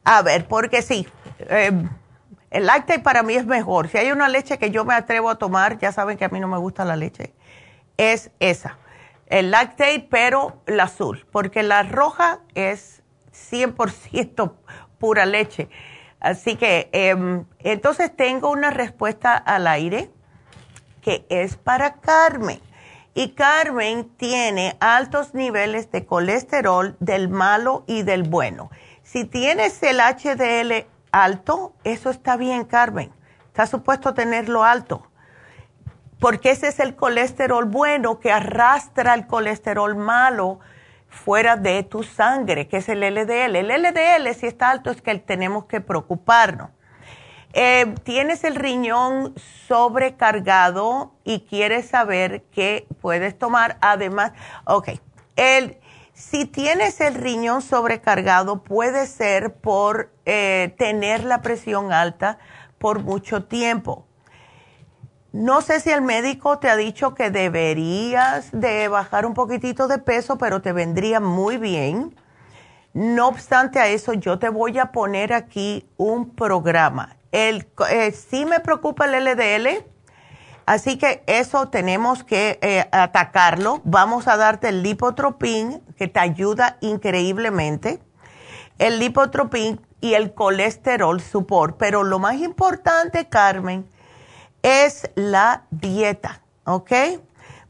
A 0.04 0.22
ver, 0.24 0.48
porque 0.48 0.82
sí. 0.82 1.08
Eh, 1.40 1.72
el 2.56 2.68
lácteo 2.68 3.04
para 3.04 3.22
mí 3.22 3.36
es 3.36 3.46
mejor. 3.46 3.90
Si 3.90 3.98
hay 3.98 4.14
una 4.14 4.30
leche 4.30 4.58
que 4.58 4.72
yo 4.72 4.86
me 4.86 4.94
atrevo 4.94 5.30
a 5.30 5.36
tomar, 5.36 5.78
ya 5.78 5.92
saben 5.92 6.18
que 6.18 6.24
a 6.24 6.30
mí 6.30 6.40
no 6.40 6.48
me 6.48 6.58
gusta 6.58 6.86
la 6.86 6.96
leche, 6.96 7.34
es 7.98 8.32
esa. 8.40 8.78
El 9.28 9.52
lácteo, 9.52 10.06
pero 10.10 10.62
la 10.66 10.84
azul, 10.84 11.26
porque 11.32 11.64
la 11.64 11.84
roja 11.84 12.40
es 12.54 13.04
100% 13.34 14.54
pura 15.00 15.26
leche. 15.26 15.68
Así 16.22 16.56
que, 16.56 16.88
em, 16.94 17.44
entonces 17.60 18.16
tengo 18.16 18.50
una 18.52 18.70
respuesta 18.70 19.36
al 19.36 19.68
aire 19.68 20.10
que 21.02 21.26
es 21.28 21.58
para 21.58 21.96
Carmen. 21.96 22.62
Y 23.14 23.32
Carmen 23.32 24.10
tiene 24.16 24.78
altos 24.80 25.34
niveles 25.34 25.92
de 25.92 26.06
colesterol 26.06 26.96
del 27.02 27.28
malo 27.28 27.84
y 27.86 28.04
del 28.04 28.24
bueno. 28.24 28.72
Si 29.04 29.26
tienes 29.26 29.84
el 29.84 30.00
HDL 30.00 30.95
alto, 31.24 31.74
eso 31.84 32.10
está 32.10 32.36
bien, 32.36 32.66
Carmen. 32.66 33.12
Está 33.48 33.66
supuesto 33.68 34.14
tenerlo 34.14 34.64
alto. 34.64 35.08
Porque 36.20 36.52
ese 36.52 36.68
es 36.68 36.80
el 36.80 36.96
colesterol 36.96 37.66
bueno 37.66 38.20
que 38.20 38.32
arrastra 38.32 39.14
el 39.14 39.28
colesterol 39.28 39.96
malo 39.96 40.60
fuera 41.08 41.56
de 41.56 41.84
tu 41.84 42.04
sangre, 42.04 42.68
que 42.68 42.78
es 42.78 42.90
el 42.90 43.00
LDL. 43.00 43.56
El 43.56 43.68
LDL, 43.68 44.34
si 44.34 44.48
está 44.48 44.70
alto, 44.70 44.92
es 44.92 45.02
que 45.02 45.16
tenemos 45.20 45.66
que 45.66 45.80
preocuparnos. 45.80 46.70
Eh, 47.54 47.96
tienes 48.04 48.44
el 48.44 48.56
riñón 48.56 49.34
sobrecargado 49.68 51.14
y 51.24 51.42
quieres 51.42 51.88
saber 51.88 52.44
qué 52.52 52.86
puedes 53.00 53.38
tomar. 53.38 53.78
Además, 53.80 54.34
ok, 54.66 54.90
el, 55.38 55.78
si 56.16 56.46
tienes 56.46 57.02
el 57.02 57.14
riñón 57.14 57.62
sobrecargado, 57.62 58.64
puede 58.64 59.06
ser 59.06 59.54
por 59.54 60.12
eh, 60.26 60.74
tener 60.78 61.26
la 61.26 61.42
presión 61.42 61.92
alta 61.92 62.40
por 62.80 63.04
mucho 63.04 63.44
tiempo. 63.44 64.08
No 65.34 65.60
sé 65.62 65.82
si 65.82 65.92
el 65.92 66.02
médico 66.02 66.60
te 66.60 66.70
ha 66.70 66.78
dicho 66.78 67.14
que 67.14 67.30
deberías 67.30 68.50
de 68.54 68.88
bajar 68.88 69.26
un 69.26 69.34
poquitito 69.34 69.90
de 69.90 69.98
peso, 69.98 70.38
pero 70.38 70.62
te 70.62 70.72
vendría 70.72 71.20
muy 71.20 71.58
bien. 71.58 72.16
No 72.94 73.28
obstante 73.28 73.80
a 73.80 73.88
eso, 73.90 74.14
yo 74.14 74.40
te 74.40 74.48
voy 74.48 74.80
a 74.80 74.94
poner 74.94 75.34
aquí 75.34 75.90
un 75.98 76.30
programa. 76.30 77.18
El, 77.34 77.68
eh, 77.92 78.14
sí 78.14 78.46
me 78.46 78.62
preocupa 78.62 79.04
el 79.06 79.26
LDL, 79.26 79.84
Así 80.66 80.98
que 80.98 81.24
eso 81.28 81.68
tenemos 81.68 82.24
que 82.24 82.58
eh, 82.62 82.86
atacarlo. 82.92 83.82
Vamos 83.84 84.28
a 84.28 84.36
darte 84.36 84.70
el 84.70 84.82
lipotropín, 84.82 85.84
que 85.98 86.08
te 86.08 86.20
ayuda 86.20 86.78
increíblemente. 86.82 88.02
El 88.78 89.00
lipotropín 89.00 89.80
y 90.02 90.14
el 90.14 90.34
colesterol 90.34 91.22
support. 91.22 91.78
Pero 91.78 92.04
lo 92.04 92.20
más 92.20 92.36
importante, 92.36 93.28
Carmen, 93.28 93.88
es 94.62 95.10
la 95.16 95.64
dieta, 95.72 96.42
¿ok? 96.66 96.92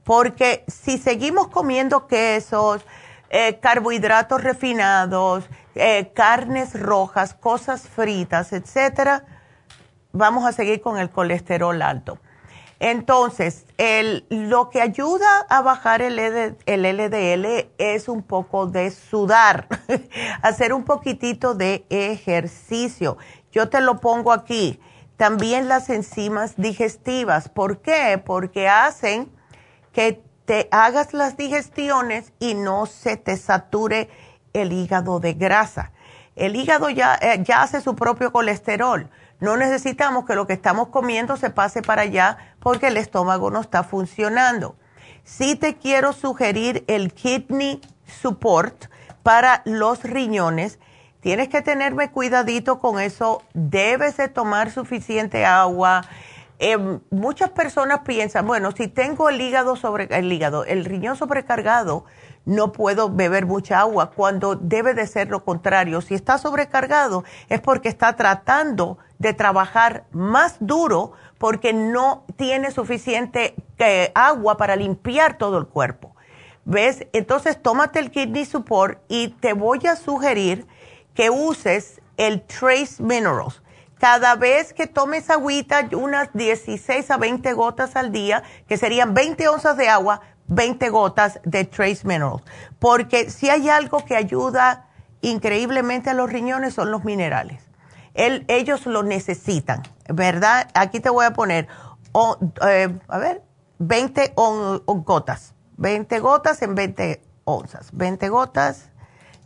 Porque 0.03 0.64
si 0.68 0.97
seguimos 0.97 1.47
comiendo 1.47 2.07
quesos, 2.07 2.85
eh, 3.30 3.60
carbohidratos 3.60 4.43
refinados, 4.43 5.45
eh, 5.73 6.11
carnes 6.14 6.80
rojas, 6.80 7.34
cosas 7.34 7.81
fritas, 7.88 8.53
etcétera, 8.53 9.26
vamos 10.14 10.45
a 10.45 10.52
seguir 10.53 10.81
con 10.81 10.97
el 10.97 11.10
colesterol 11.10 11.81
alto. 11.81 12.18
Entonces, 12.80 13.65
lo 14.30 14.69
que 14.69 14.81
ayuda 14.81 15.45
a 15.49 15.61
bajar 15.61 16.02
el, 16.02 16.18
LDL 16.18 17.69
es 17.77 18.10
un 18.10 18.22
poco 18.22 18.68
de 18.68 18.91
sudar, 18.91 19.68
hacer 20.41 20.73
un 20.73 20.84
poquitito 20.84 21.56
de 21.56 21.85
ejercicio. 21.89 23.18
Yo 23.52 23.69
te 23.69 23.81
lo 23.81 23.99
pongo 23.99 24.34
aquí. 24.34 24.80
También 25.15 25.69
las 25.69 25.89
enzimas 25.89 26.56
digestivas. 26.57 27.47
¿Por 27.47 27.80
qué? 27.80 28.22
Porque 28.23 28.68
hacen 28.68 29.31
que 29.93 30.22
te 30.43 30.68
hagas 30.72 31.14
las 31.14 31.38
digestiones 31.38 32.34
y 32.39 32.53
no 32.53 32.85
se 32.85 33.15
te 33.15 33.38
sature 33.38 34.10
el 34.52 34.73
hígado 34.73 35.22
de 35.22 35.34
grasa. 35.34 35.93
El 36.35 36.57
hígado 36.57 36.89
ya, 36.89 37.15
eh, 37.15 37.41
ya 37.43 37.61
hace 37.64 37.80
su 37.80 37.95
propio 37.95 38.34
colesterol 38.34 39.10
no 39.39 39.57
necesitamos 39.57 40.25
que 40.25 40.35
lo 40.35 40.47
que 40.47 40.53
estamos 40.53 40.89
comiendo 40.89 41.37
se 41.37 41.49
pase 41.49 41.81
para 41.81 42.03
allá 42.03 42.37
porque 42.59 42.87
el 42.87 42.97
estómago 42.97 43.51
no 43.51 43.61
está 43.61 43.83
funcionando. 43.83 44.75
Sí 45.23 45.55
te 45.55 45.75
quiero 45.75 46.13
sugerir 46.13 46.83
el 46.87 47.13
Kidney 47.13 47.81
Support 48.05 48.85
para 49.23 49.61
los 49.65 50.03
riñones. 50.03 50.79
Tienes 51.19 51.49
que 51.49 51.61
tenerme 51.61 52.11
cuidadito 52.11 52.79
con 52.79 52.99
eso. 52.99 53.41
Debes 53.53 54.17
de 54.17 54.27
tomar 54.27 54.69
suficiente 54.71 55.45
agua. 55.45 56.03
Em, 56.59 57.01
muchas 57.09 57.49
personas 57.49 58.01
piensan, 58.05 58.47
bueno, 58.47 58.71
si 58.71 58.87
tengo 58.87 59.29
el 59.29 59.41
hígado 59.41 59.75
sobre 59.75 60.07
el 60.11 60.31
hígado, 60.31 60.63
el 60.63 60.85
riñón 60.85 61.17
sobrecargado, 61.17 62.05
no 62.45 62.72
puedo 62.72 63.09
beber 63.09 63.45
mucha 63.45 63.80
agua, 63.80 64.11
cuando 64.11 64.55
debe 64.55 64.93
de 64.93 65.07
ser 65.07 65.30
lo 65.30 65.43
contrario. 65.43 66.01
Si 66.01 66.13
está 66.13 66.38
sobrecargado 66.38 67.23
es 67.49 67.59
porque 67.59 67.89
está 67.89 68.15
tratando 68.15 68.97
de 69.19 69.34
trabajar 69.34 70.05
más 70.11 70.57
duro 70.59 71.13
porque 71.38 71.73
no 71.73 72.23
tiene 72.38 72.72
suficiente 72.72 73.55
eh, 73.80 74.11
agua 74.15 74.57
para 74.57 74.76
limpiar 74.76 75.38
todo 75.38 75.57
el 75.57 75.67
cuerpo. 75.67 76.15
¿Ves? 76.65 77.05
Entonces 77.13 77.61
tómate 77.61 77.99
el 77.99 78.11
Kidney 78.11 78.45
Support 78.45 78.99
y 79.07 79.30
te 79.30 79.53
voy 79.53 79.85
a 79.88 79.95
sugerir 79.95 80.65
que 81.13 81.30
uses 81.30 82.01
el 82.17 82.41
Trace 82.41 83.01
Minerals. 83.01 83.61
Cada 83.99 84.35
vez 84.35 84.73
que 84.73 84.88
tomes 84.88 85.30
agüita, 85.30 85.88
unas 85.93 86.34
16 86.34 87.09
a 87.11 87.17
20 87.17 87.53
gotas 87.53 87.95
al 87.95 88.11
día, 88.11 88.43
que 88.67 88.77
serían 88.77 89.13
20 89.13 89.47
onzas 89.47 89.77
de 89.77 89.88
agua, 89.88 90.22
20 90.47 90.89
gotas 90.89 91.39
de 91.43 91.65
Trace 91.65 92.01
Minerals. 92.03 92.43
Porque 92.80 93.30
si 93.30 93.49
hay 93.49 93.69
algo 93.69 94.03
que 94.05 94.15
ayuda 94.15 94.88
increíblemente 95.22 96.11
a 96.11 96.13
los 96.13 96.31
riñones 96.31 96.73
son 96.73 96.91
los 96.91 97.03
minerales. 97.03 97.63
ellos 98.13 98.85
lo 98.85 99.03
necesitan, 99.03 99.84
¿verdad? 100.07 100.69
Aquí 100.73 100.99
te 100.99 101.09
voy 101.09 101.26
a 101.26 101.34
poner, 101.34 101.67
eh, 102.67 102.99
a 103.07 103.17
ver, 103.17 103.43
20 103.80 104.34
gotas. 104.35 105.53
20 105.77 106.19
gotas 106.19 106.61
en 106.61 106.76
20 106.76 107.22
onzas. 107.43 107.89
20 107.91 108.30
gotas 108.30 108.89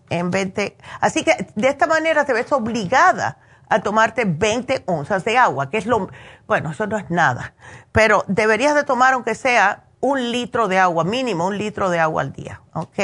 en 0.10 0.30
20. 0.32 0.78
Así 1.02 1.24
que 1.24 1.48
de 1.56 1.68
esta 1.68 1.88
manera 1.88 2.26
te 2.26 2.34
ves 2.34 2.52
obligada 2.52 3.38
a 3.70 3.82
tomarte 3.82 4.26
20 4.26 4.84
onzas 4.88 5.24
de 5.24 5.38
agua, 5.38 5.70
que 5.70 5.78
es 5.78 5.86
lo, 5.86 6.10
bueno, 6.48 6.72
eso 6.72 6.88
no 6.88 6.98
es 6.98 7.10
nada, 7.10 7.54
pero 7.92 8.26
deberías 8.28 8.74
de 8.74 8.84
tomar 8.84 9.14
aunque 9.14 9.36
sea 9.36 9.84
un 10.02 10.32
litro 10.32 10.68
de 10.68 10.80
agua, 10.80 11.04
mínimo 11.04 11.48
un 11.48 11.58
litro 11.58 11.90
de 11.90 12.00
agua 12.00 12.22
al 12.22 12.34
día, 12.34 12.62
¿ok? 12.74 13.00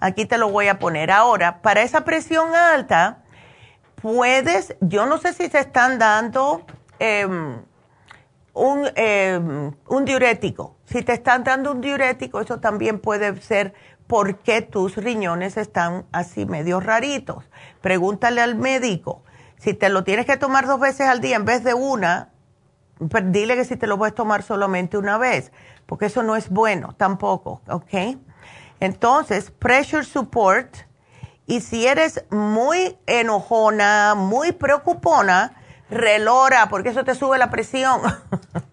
Aquí 0.00 0.26
te 0.26 0.36
lo 0.36 0.50
voy 0.50 0.68
a 0.68 0.78
poner. 0.78 1.10
Ahora, 1.10 1.62
para 1.62 1.82
esa 1.82 2.04
presión 2.04 2.54
alta, 2.54 3.22
puedes, 3.96 4.74
yo 4.80 5.06
no 5.06 5.18
sé 5.18 5.32
si 5.32 5.48
te 5.48 5.60
están 5.60 5.98
dando 5.98 6.66
em, 6.98 7.62
un, 8.52 8.88
em, 8.96 9.72
un 9.86 10.04
diurético. 10.04 10.76
Si 10.84 11.02
te 11.02 11.12
están 11.12 11.44
dando 11.44 11.72
un 11.72 11.80
diurético, 11.80 12.40
eso 12.40 12.60
también 12.60 12.98
puede 12.98 13.40
ser 13.40 13.74
porque 14.06 14.60
tus 14.60 14.96
riñones 14.96 15.56
están 15.56 16.04
así 16.12 16.44
medio 16.46 16.80
raritos. 16.80 17.44
Pregúntale 17.80 18.40
al 18.40 18.56
médico. 18.56 19.22
Si 19.56 19.72
te 19.72 19.88
lo 19.88 20.04
tienes 20.04 20.26
que 20.26 20.36
tomar 20.36 20.66
dos 20.66 20.80
veces 20.80 21.08
al 21.08 21.20
día 21.20 21.36
en 21.36 21.44
vez 21.44 21.62
de 21.62 21.72
una, 21.74 22.30
dile 22.98 23.54
que 23.54 23.64
si 23.64 23.76
te 23.76 23.86
lo 23.86 23.96
puedes 23.96 24.14
tomar 24.14 24.42
solamente 24.42 24.98
una 24.98 25.16
vez 25.16 25.52
porque 25.86 26.06
eso 26.06 26.22
no 26.22 26.36
es 26.36 26.48
bueno 26.48 26.94
tampoco, 26.96 27.60
¿ok? 27.68 28.16
Entonces, 28.80 29.50
pressure 29.50 30.04
support, 30.04 30.76
y 31.46 31.60
si 31.60 31.86
eres 31.86 32.24
muy 32.30 32.98
enojona, 33.06 34.14
muy 34.16 34.52
preocupona, 34.52 35.54
relora, 35.90 36.68
porque 36.68 36.88
eso 36.88 37.04
te 37.04 37.14
sube 37.14 37.38
la 37.38 37.50
presión. 37.50 38.00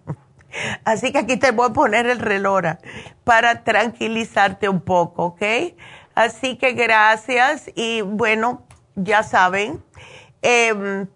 Así 0.84 1.12
que 1.12 1.18
aquí 1.18 1.36
te 1.36 1.52
voy 1.52 1.68
a 1.68 1.72
poner 1.72 2.06
el 2.06 2.18
relora 2.18 2.80
para 3.24 3.62
tranquilizarte 3.62 4.68
un 4.68 4.80
poco, 4.80 5.26
¿ok? 5.26 5.42
Así 6.14 6.56
que 6.56 6.72
gracias 6.72 7.70
y 7.74 8.00
bueno, 8.00 8.64
ya 8.96 9.22
saben. 9.22 9.82
Eh, 10.42 11.06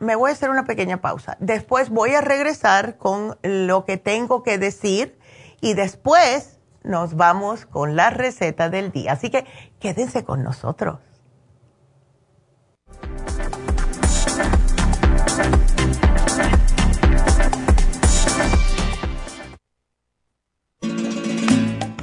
me 0.00 0.16
voy 0.16 0.30
a 0.30 0.32
hacer 0.32 0.50
una 0.50 0.64
pequeña 0.64 1.00
pausa. 1.00 1.36
Después 1.40 1.90
voy 1.90 2.14
a 2.14 2.20
regresar 2.20 2.96
con 2.96 3.38
lo 3.42 3.84
que 3.84 3.96
tengo 3.96 4.42
que 4.42 4.58
decir 4.58 5.18
y 5.60 5.74
después 5.74 6.58
nos 6.82 7.14
vamos 7.14 7.66
con 7.66 7.94
la 7.94 8.10
receta 8.10 8.70
del 8.70 8.90
día. 8.90 9.12
Así 9.12 9.30
que 9.30 9.46
quédense 9.78 10.24
con 10.24 10.42
nosotros. 10.42 10.98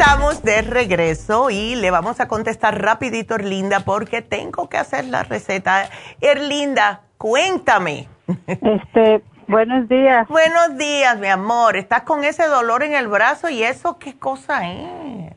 Estamos 0.01 0.43
de 0.43 0.63
regreso 0.63 1.51
y 1.51 1.77
le 1.77 1.91
vamos 1.91 2.21
a 2.21 2.29
contestar 2.29 2.81
rapidito, 2.83 3.35
Erlinda, 3.35 3.81
porque 3.81 4.23
tengo 4.23 4.67
que 4.71 4.79
hacer 4.79 5.05
la 5.05 5.25
receta. 5.25 5.91
Erlinda, 6.23 7.03
cuéntame. 7.19 8.09
Este, 8.47 9.23
buenos 9.47 9.89
días. 9.91 10.27
Buenos 10.29 10.79
días, 10.79 11.19
mi 11.19 11.27
amor. 11.27 11.77
¿Estás 11.77 12.05
con 12.05 12.25
ese 12.25 12.47
dolor 12.47 12.83
en 12.83 12.95
el 12.95 13.09
brazo 13.09 13.51
y 13.51 13.63
eso 13.63 13.99
qué 13.99 14.19
cosa 14.19 14.67
es? 14.71 15.33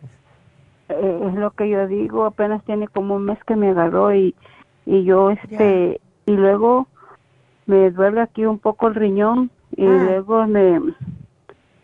Eh, 0.88 1.20
es 1.28 1.34
lo 1.34 1.52
que 1.52 1.68
yo 1.68 1.86
digo, 1.88 2.24
apenas 2.24 2.64
tiene 2.64 2.88
como 2.88 3.16
un 3.16 3.26
mes 3.26 3.40
que 3.46 3.58
me 3.58 3.72
agarró 3.72 4.16
y, 4.16 4.34
y 4.86 5.04
yo, 5.04 5.30
este, 5.32 6.00
y 6.26 6.32
luego 6.32 6.88
me 7.66 7.92
duele 7.92 8.22
aquí 8.22 8.46
un 8.46 8.60
poco 8.60 8.88
el 8.88 8.96
riñón 8.96 9.52
y 9.76 9.86
Ah. 9.86 9.90
luego 9.90 10.48
me, 10.48 10.80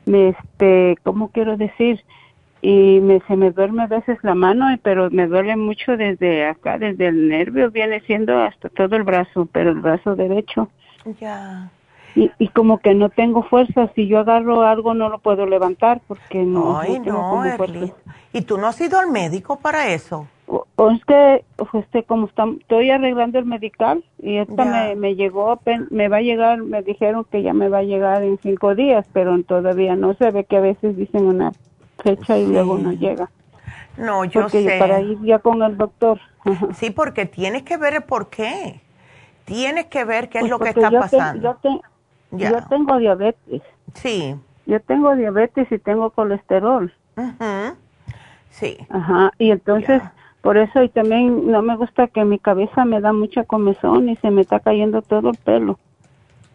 me, 0.06 0.30
este, 0.30 0.96
¿cómo 1.04 1.28
quiero 1.32 1.58
decir? 1.58 2.06
Y 2.62 3.00
me, 3.02 3.22
se 3.22 3.36
me 3.38 3.52
duerme 3.52 3.84
a 3.84 3.88
veces 3.88 4.18
la 4.22 4.36
mano, 4.36 4.66
pero 4.84 5.10
me 5.12 5.28
duele 5.28 5.56
mucho 5.56 5.96
desde 5.96 6.46
acá, 6.46 6.78
desde 6.78 7.08
el 7.08 7.30
nervio, 7.30 7.72
viene 7.72 8.02
siendo 8.02 8.38
hasta 8.40 8.68
todo 8.70 8.96
el 8.98 9.04
brazo, 9.04 9.48
pero 9.52 9.70
el 9.70 9.80
brazo 9.80 10.16
derecho. 10.16 10.68
Ya. 11.22 11.72
Y, 12.16 12.32
y 12.38 12.48
como 12.50 12.80
que 12.80 12.94
no 12.96 13.10
tengo 13.10 13.44
fuerza, 13.44 13.90
si 13.96 14.08
yo 14.08 14.20
agarro 14.20 14.64
algo 14.64 14.94
no 14.94 15.10
lo 15.10 15.20
puedo 15.20 15.46
levantar 15.46 16.02
porque 16.08 16.44
no, 16.44 16.78
Ay, 16.80 17.00
tengo 17.00 17.12
no, 17.18 17.30
como. 17.30 17.46
Erlinda. 17.46 17.94
¿Y 18.34 18.42
tú 18.42 18.58
no 18.58 18.68
has 18.68 18.82
ido 18.82 19.00
al 19.00 19.10
médico 19.10 19.60
para 19.60 19.94
eso? 19.94 20.28
O, 20.48 20.66
o 20.76 20.92
es 20.92 21.06
que 21.06 21.46
pues, 21.56 21.70
este, 21.76 22.04
como 22.04 22.26
está- 22.26 22.48
estoy 22.60 22.90
arreglando 22.90 23.38
el 23.40 23.46
medical 23.46 24.04
y 24.22 24.38
esta 24.38 24.66
me, 24.66 24.96
me 24.96 25.16
llegó, 25.16 25.60
me 25.92 26.08
va 26.10 26.18
a 26.18 26.22
llegar, 26.22 26.62
me 26.64 26.82
dijeron 26.82 27.26
que 27.32 27.44
ya 27.44 27.54
me 27.54 27.70
va 27.70 27.80
a 27.80 27.84
llegar 27.84 28.24
en 28.24 28.38
cinco 28.40 28.74
días, 28.76 29.06
pero 29.14 29.42
todavía 29.44 29.96
no 29.96 30.16
se 30.16 30.32
ve 30.32 30.44
que 30.44 30.58
a 30.58 30.62
veces 30.62 30.98
dicen 30.98 31.26
una 31.26 31.52
fecha 32.04 32.38
y 32.38 32.48
luego 32.48 32.78
no 32.78 32.92
llega. 32.92 33.30
No, 33.98 34.24
yo 34.26 34.42
Porque 34.42 34.64
sé. 34.64 34.80
para 34.80 35.02
ir 35.02 35.18
ya 35.24 35.40
con 35.40 35.62
el 35.64 35.78
doctor. 35.78 36.20
Sí, 36.76 36.90
porque 36.92 37.26
tienes 37.26 37.64
que 37.64 37.78
ver 37.78 37.96
el 37.96 38.04
por 38.04 38.30
qué. 38.30 38.80
Tienes 39.46 39.86
que 39.88 40.06
ver 40.06 40.30
qué 40.30 40.38
es 40.40 40.44
Pues 40.44 40.52
lo 40.52 40.60
que 40.60 40.70
está 40.70 40.82
yo 40.90 40.90
te- 40.90 40.98
pasando. 41.18 41.42
yo, 41.44 41.56
te- 41.56 42.38
Ya. 42.38 42.52
yo 42.52 42.68
tengo 42.68 42.98
diabetes. 42.98 43.62
Sí. 43.96 44.36
Yo 44.66 44.80
tengo 44.82 45.16
diabetes 45.16 45.72
y 45.72 45.80
tengo 45.80 46.12
colesterol. 46.12 46.94
Sí. 48.52 48.78
Ajá, 48.90 49.32
y 49.38 49.52
entonces 49.52 50.02
por 50.42 50.58
eso 50.58 50.82
y 50.84 50.90
también 50.90 51.52
no 51.52 51.62
me 51.62 51.76
gusta 51.76 52.08
que 52.08 52.24
mi 52.24 52.40
cabeza 52.40 52.86
me 52.86 53.02
da 53.02 53.12
mucha 53.14 53.44
comezón 53.44 54.10
y 54.10 54.16
se 54.18 54.32
me 54.32 54.42
está 54.42 54.60
cayendo 54.60 55.02
todo 55.02 55.32
el 55.32 55.38
pelo. 55.38 55.78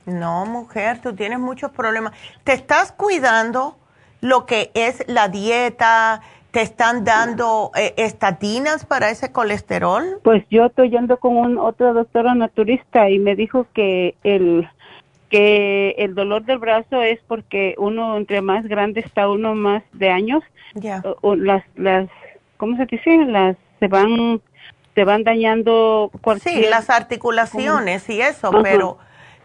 No, 0.06 0.46
mujer, 0.46 1.00
tú 1.02 1.14
tienes 1.14 1.38
muchos 1.38 1.70
problemas. 1.70 2.12
¿Te 2.44 2.52
estás 2.52 2.92
cuidando 2.92 3.76
lo 4.24 4.46
que 4.46 4.70
es 4.72 5.04
la 5.06 5.28
dieta? 5.28 6.22
¿Te 6.50 6.62
están 6.62 7.04
dando 7.04 7.72
eh, 7.76 7.92
estatinas 7.98 8.86
para 8.86 9.10
ese 9.10 9.32
colesterol? 9.32 10.18
Pues 10.22 10.44
yo 10.50 10.64
estoy 10.66 10.88
yendo 10.88 11.18
con 11.18 11.36
un 11.36 11.58
otra 11.58 11.92
doctora 11.92 12.34
naturista 12.34 13.10
y 13.10 13.18
me 13.18 13.36
dijo 13.36 13.66
que 13.74 14.14
el 14.24 14.66
que 15.28 15.96
el 15.98 16.14
dolor 16.14 16.44
del 16.44 16.58
brazo 16.58 17.02
es 17.02 17.18
porque 17.26 17.74
uno 17.76 18.16
entre 18.16 18.40
más 18.40 18.66
grande 18.66 19.00
está 19.00 19.28
uno 19.28 19.54
más 19.54 19.82
de 19.92 20.08
años 20.10 20.42
Ya. 20.74 21.02
o- 21.22 21.34
las 21.36 21.62
las 21.76 22.08
¿cómo 22.56 22.76
se 22.78 22.86
dice? 22.86 23.16
Las 23.26 23.56
se 23.80 23.88
van 23.88 24.40
se 24.94 25.04
van 25.04 25.24
dañando 25.24 26.08
Sí, 26.14 26.18
cualquier 26.22 26.70
las 26.70 26.88
articulaciones 26.88 28.08
y 28.08 28.20
eso, 28.22 28.52
pero 28.62 28.96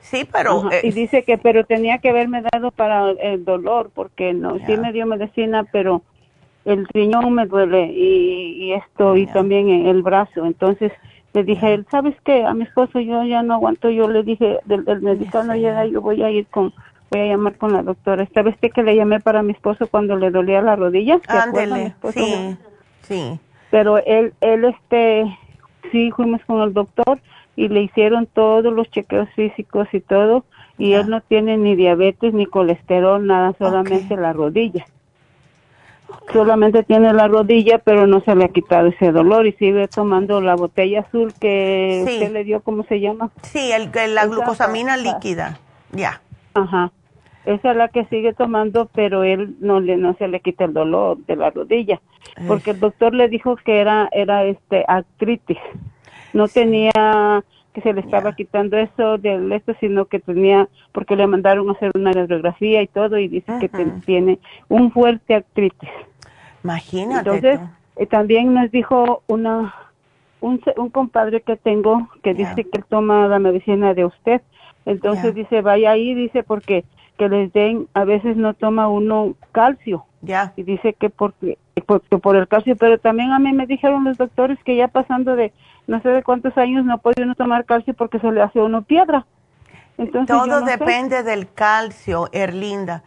sí, 0.01 0.27
pero 0.31 0.59
Ajá, 0.59 0.77
eh, 0.77 0.81
y 0.83 0.91
dice 0.91 1.23
que 1.23 1.37
pero 1.37 1.63
tenía 1.65 1.97
que 1.99 2.09
haberme 2.09 2.41
dado 2.53 2.71
para 2.71 3.11
el 3.11 3.45
dolor 3.45 3.91
porque 3.93 4.33
no 4.33 4.57
sí 4.65 4.77
me 4.77 4.91
dio 4.91 5.05
medicina 5.05 5.65
pero 5.71 6.01
el 6.65 6.85
riñón 6.87 7.33
me 7.33 7.45
duele 7.45 7.87
y, 7.93 8.65
y 8.65 8.73
esto 8.73 9.15
y 9.15 9.25
también 9.27 9.69
el 9.69 10.01
brazo 10.01 10.45
entonces 10.45 10.91
le 11.33 11.43
dije 11.43 11.73
él 11.73 11.85
sabes 11.89 12.15
qué 12.23 12.43
a 12.43 12.53
mi 12.53 12.63
esposo 12.63 12.99
yo 12.99 13.23
ya 13.23 13.43
no 13.43 13.55
aguanto 13.55 13.89
yo 13.89 14.09
le 14.09 14.23
dije 14.23 14.59
del, 14.65 14.85
del 14.85 15.01
médico 15.01 15.43
no 15.43 15.55
llega 15.55 15.85
yo 15.85 16.01
voy 16.01 16.21
a 16.23 16.29
ir 16.31 16.47
con 16.47 16.73
voy 17.11 17.21
a 17.21 17.25
llamar 17.25 17.55
con 17.57 17.73
la 17.73 17.83
doctora 17.83 18.23
esta 18.23 18.41
vez 18.41 18.55
que 18.57 18.83
le 18.83 18.95
llamé 18.95 19.19
para 19.19 19.41
mi 19.41 19.53
esposo 19.53 19.87
cuando 19.87 20.15
le 20.15 20.31
dolía 20.31 20.61
la 20.61 20.75
rodilla 20.75 21.19
¿se 21.19 21.37
acuerda, 21.37 21.75
mi 21.75 21.81
ándele, 21.83 21.95
sí, 22.13 22.57
sí. 23.01 23.39
pero 23.71 23.97
él 24.05 24.33
él 24.41 24.65
este 24.65 25.25
sí 25.91 26.11
fuimos 26.11 26.41
con 26.45 26.61
el 26.61 26.73
doctor 26.73 27.19
y 27.55 27.67
le 27.67 27.81
hicieron 27.81 28.25
todos 28.27 28.71
los 28.73 28.89
chequeos 28.91 29.29
físicos 29.35 29.87
y 29.93 29.99
todo 29.99 30.45
y 30.77 30.93
él 30.93 31.09
no 31.09 31.19
tiene 31.21 31.57
ni 31.57 31.75
diabetes 31.75 32.33
ni 32.33 32.45
colesterol 32.45 33.25
nada 33.27 33.53
solamente 33.59 34.15
la 34.15 34.31
rodilla 34.33 34.85
solamente 36.31 36.83
tiene 36.83 37.13
la 37.13 37.27
rodilla 37.27 37.79
pero 37.79 38.07
no 38.07 38.21
se 38.21 38.35
le 38.35 38.45
ha 38.45 38.49
quitado 38.49 38.87
ese 38.87 39.11
dolor 39.11 39.45
y 39.47 39.51
sigue 39.53 39.87
tomando 39.87 40.41
la 40.41 40.55
botella 40.55 41.01
azul 41.01 41.33
que 41.39 42.03
Sí. 42.07 42.13
usted 42.15 42.31
le 42.31 42.43
dio 42.43 42.61
cómo 42.61 42.83
se 42.83 42.99
llama 42.99 43.29
Sí, 43.43 43.71
el, 43.71 43.89
el- 43.95 44.15
la 44.15 44.21
Esa 44.21 44.29
glucosamina 44.31 44.97
líquida. 44.97 45.59
Ya. 45.91 46.21
Ajá. 46.53 46.91
Esa 47.45 47.71
es 47.71 47.77
la 47.77 47.87
que 47.87 48.05
sigue 48.05 48.33
tomando, 48.33 48.89
pero 48.93 49.23
él 49.23 49.55
no 49.59 49.79
le 49.79 49.97
no 49.97 50.13
se 50.15 50.27
le 50.27 50.39
quita 50.39 50.65
el 50.65 50.73
dolor 50.73 51.17
de 51.25 51.35
la 51.35 51.49
rodilla, 51.49 51.99
porque 52.47 52.71
el 52.71 52.79
doctor 52.79 53.15
le 53.15 53.27
dijo 53.27 53.55
que 53.55 53.79
era 53.79 54.07
era 54.11 54.43
este 54.43 54.83
artritis. 54.87 55.57
No 56.33 56.47
tenía 56.47 56.91
que 57.73 57.81
se 57.81 57.93
le 57.93 58.01
estaba 58.01 58.35
quitando 58.35 58.77
eso 58.77 59.17
del 59.19 59.51
esto, 59.51 59.73
sino 59.79 60.05
que 60.05 60.19
tenía 60.19 60.67
porque 60.91 61.15
le 61.15 61.27
mandaron 61.27 61.69
a 61.69 61.73
hacer 61.73 61.91
una 61.95 62.11
radiografía 62.11 62.81
y 62.81 62.87
todo 62.87 63.17
y 63.19 63.27
dice 63.27 63.51
que 63.59 63.69
te- 63.69 63.85
tiene 64.05 64.39
un 64.69 64.91
fuerte 64.91 65.35
artritis. 65.35 65.89
Imagínate. 66.63 67.19
Entonces, 67.19 67.59
eh, 67.95 68.05
también 68.05 68.53
nos 68.53 68.71
dijo 68.71 69.23
una 69.27 69.73
un, 70.41 70.61
un 70.77 70.89
compadre 70.89 71.41
que 71.41 71.57
tengo 71.57 72.07
que 72.23 72.33
dice 72.33 72.63
que 72.63 72.77
él 72.79 72.85
toma 72.87 73.27
la 73.27 73.39
medicina 73.39 73.93
de 73.93 74.05
usted. 74.05 74.41
Entonces 74.85 75.35
dice, 75.35 75.61
vaya 75.61 75.91
ahí, 75.91 76.13
dice, 76.15 76.43
porque 76.43 76.85
que 77.17 77.27
les 77.27 77.51
den, 77.51 77.87
a 77.93 78.05
veces 78.05 78.37
no 78.37 78.53
toma 78.53 78.87
uno 78.87 79.35
calcio. 79.51 80.05
Ya. 80.21 80.53
Y 80.55 80.63
dice 80.63 80.93
que 80.93 81.09
porque, 81.09 81.57
porque 81.81 82.17
por 82.17 82.35
el 82.35 82.47
calcio, 82.47 82.75
pero 82.75 82.97
también 82.97 83.31
a 83.31 83.39
mí 83.39 83.53
me 83.53 83.65
dijeron 83.65 84.03
los 84.03 84.17
doctores 84.17 84.57
que 84.63 84.75
ya 84.75 84.87
pasando 84.87 85.35
de 85.35 85.53
no 85.87 86.01
sé 86.01 86.09
de 86.09 86.23
cuántos 86.23 86.57
años 86.57 86.85
no 86.85 86.99
puede 86.99 87.23
uno 87.23 87.35
tomar 87.35 87.65
calcio 87.65 87.93
porque 87.93 88.19
se 88.19 88.31
le 88.31 88.41
hace 88.41 88.59
uno 88.59 88.83
piedra. 88.83 89.25
Entonces, 89.97 90.27
Todo 90.35 90.61
no 90.61 90.65
sé. 90.65 90.77
depende 90.77 91.23
del 91.23 91.51
calcio, 91.51 92.29
Erlinda. 92.31 93.03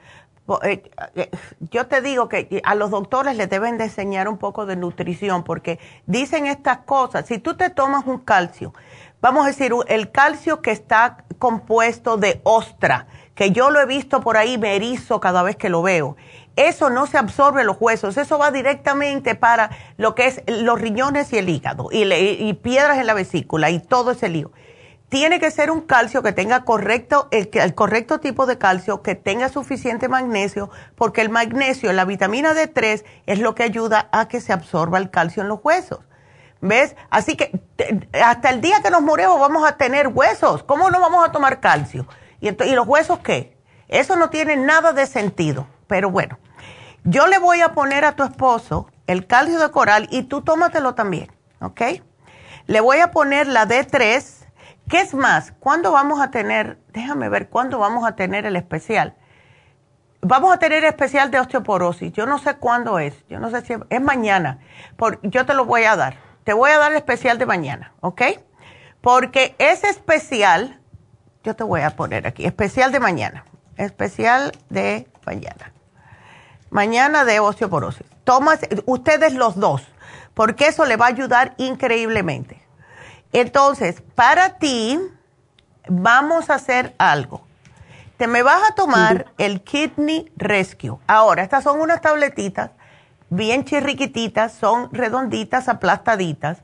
Eh, 0.65 0.83
eh, 1.15 1.31
Yo 1.71 1.87
te 1.87 2.03
digo 2.03 2.29
que 2.29 2.61
a 2.65 2.75
los 2.75 2.91
doctores 2.91 3.37
les 3.37 3.49
deben 3.49 3.79
de 3.79 3.85
enseñar 3.85 4.29
un 4.29 4.37
poco 4.37 4.67
de 4.67 4.77
nutrición 4.77 5.45
porque 5.45 5.79
dicen 6.07 6.47
estas 6.47 6.79
cosas. 6.79 7.27
Si 7.27 7.39
tú 7.39 7.55
te 7.57 7.71
tomas 7.71 8.07
un 8.07 8.19
calcio, 8.19 8.75
vamos 9.21 9.45
a 9.45 9.47
decir, 9.49 9.73
el 9.89 10.11
calcio 10.11 10.61
que 10.61 10.73
está 10.73 11.25
compuesto 11.39 12.17
de 12.17 12.41
ostra, 12.43 13.07
que 13.35 13.53
yo 13.53 13.71
lo 13.71 13.81
he 13.81 13.87
visto 13.87 14.21
por 14.21 14.37
ahí, 14.37 14.59
me 14.59 14.77
erizo 14.77 15.21
cada 15.21 15.43
vez 15.43 15.57
que 15.57 15.71
lo 15.71 15.81
veo. 15.83 16.17
Eso 16.57 16.91
no 16.91 17.07
se 17.07 17.17
absorbe 17.19 17.63
en 17.63 17.67
los 17.67 17.77
huesos, 17.81 18.17
eso 18.19 18.39
va 18.39 18.51
directamente 18.51 19.35
para 19.35 19.71
lo 19.97 20.15
que 20.15 20.27
es 20.27 20.43
los 20.47 20.81
riñones 20.81 21.33
y 21.33 21.39
el 21.39 21.49
hígado 21.49 21.89
y, 21.91 22.05
le- 22.05 22.33
y 22.33 22.53
piedras 22.55 22.99
en 22.99 23.07
la 23.07 23.15
vesícula 23.15 23.71
y 23.71 23.79
todo 23.81 24.11
ese 24.11 24.29
lío 24.29 24.53
tiene 25.09 25.41
que 25.41 25.51
ser 25.51 25.71
un 25.71 25.83
calcio 25.83 26.23
que 26.23 26.33
tenga 26.33 26.65
correcto, 26.65 27.29
el, 27.33 27.75
correcto 27.75 28.19
tipo 28.19 28.47
de 28.47 28.57
calcio, 28.57 29.03
que 29.03 29.15
tenga 29.15 29.51
suficiente 29.51 30.09
magnesio, 30.09 30.71
porque 30.97 31.21
el 31.21 31.29
magnesio, 31.29 31.93
la 31.93 32.07
vitamina 32.07 32.55
D3, 32.55 33.05
es 33.27 33.39
lo 33.39 33.55
que 33.55 33.63
ayuda 33.63 34.09
a 34.11 34.27
que 34.29 34.41
se 34.41 34.55
absorba 34.55 34.97
el 34.97 35.11
calcio 35.11 35.43
en 35.43 35.51
los 35.51 35.59
huesos. 35.63 35.99
¿Ves? 36.63 36.97
Así 37.11 37.37
que 37.37 37.61
hasta 38.25 38.49
el 38.49 38.63
día 38.63 38.81
que 38.83 38.89
nos 38.89 39.03
muremos 39.03 39.39
vamos 39.39 39.69
a 39.69 39.77
tener 39.77 40.09
huesos. 40.09 40.63
¿Cómo 40.63 40.91
no 40.91 40.99
vamos 40.99 41.29
a 41.29 41.31
tomar 41.31 41.61
calcio? 41.61 42.07
¿Y, 42.41 42.49
¿y 42.49 42.75
los 42.75 42.89
huesos 42.89 43.19
qué? 43.19 43.55
Eso 43.89 44.17
no 44.17 44.31
tiene 44.31 44.57
nada 44.57 44.95
de 44.95 45.07
sentido. 45.07 45.67
Pero 45.93 46.11
bueno, 46.11 46.39
yo 47.05 47.27
le 47.27 47.39
voy 47.39 47.61
a 47.61 47.75
poner 47.75 48.07
a 48.07 48.17
tu 48.17 48.23
esposo 48.23 48.91
el 49.07 49.27
calcio 49.27 49.59
de 49.59 49.71
coral 49.71 50.09
y 50.11 50.23
tú 50.23 50.41
tómatelo 50.41 50.95
también, 50.95 51.31
¿ok? 51.61 51.83
Le 52.65 52.81
voy 52.81 53.01
a 53.01 53.11
poner 53.11 53.47
la 53.47 53.69
D3. 53.69 54.47
¿Qué 54.89 55.01
es 55.03 55.13
más? 55.13 55.53
¿Cuándo 55.61 55.93
vamos 55.93 56.23
a 56.23 56.31
tener, 56.31 56.79
déjame 56.95 57.29
ver, 57.29 57.51
cuándo 57.51 57.79
vamos 57.79 58.07
a 58.07 58.17
tener 58.17 58.47
el 58.47 58.57
especial? 58.57 59.17
Vamos 60.23 60.55
a 60.55 60.59
tener 60.59 60.83
especial 60.85 61.31
de 61.31 61.41
osteoporosis. 61.41 62.11
Yo 62.15 62.25
no 62.25 62.39
sé 62.39 62.55
cuándo 62.55 62.99
es. 62.99 63.27
Yo 63.29 63.39
no 63.39 63.51
sé 63.51 63.61
si 63.61 63.75
es, 63.75 63.81
es 63.91 64.01
mañana. 64.01 64.61
Por, 64.97 65.21
yo 65.21 65.45
te 65.45 65.53
lo 65.53 65.67
voy 65.67 65.85
a 65.85 65.95
dar. 65.95 66.17
Te 66.45 66.55
voy 66.55 66.71
a 66.71 66.79
dar 66.79 66.93
el 66.93 66.97
especial 66.97 67.37
de 67.37 67.45
mañana, 67.45 67.93
¿ok? 68.01 68.23
Porque 69.03 69.55
ese 69.59 69.91
especial, 69.91 70.81
yo 71.45 71.55
te 71.55 71.65
voy 71.65 71.83
a 71.83 71.91
poner 71.91 72.27
aquí, 72.27 72.47
especial 72.47 72.93
de 72.93 72.99
mañana. 72.99 73.45
Especial 73.77 74.53
de 74.71 75.07
mañana. 75.27 75.73
Mañana 76.73 77.25
de 77.25 77.39
osteoporosis. 77.39 78.07
Tomas, 78.25 78.59
ustedes 78.87 79.35
los 79.35 79.55
dos, 79.55 79.83
porque 80.35 80.67
eso 80.67 80.85
le 80.85 80.97
va 80.97 81.07
a 81.07 81.11
ayudar 81.11 81.55
increíblemente. 81.59 82.61
Entonces, 83.33 84.03
para 84.15 84.59
ti, 84.59 84.99
vamos 85.87 86.51
a 86.51 86.55
hacer 86.55 86.95
algo. 86.99 87.43
Te 88.17 88.27
me 88.27 88.43
vas 88.43 88.63
a 88.69 88.75
tomar 88.75 89.27
el 89.39 89.63
Kidney 89.63 90.33
Rescue. 90.37 90.99
Ahora, 91.07 91.43
estas 91.43 91.63
son 91.63 91.81
unas 91.81 92.01
tabletitas 92.01 92.71
bien 93.33 93.65
chirriquititas, 93.65 94.53
son 94.53 94.89
redonditas, 94.93 95.69
aplastaditas. 95.69 96.59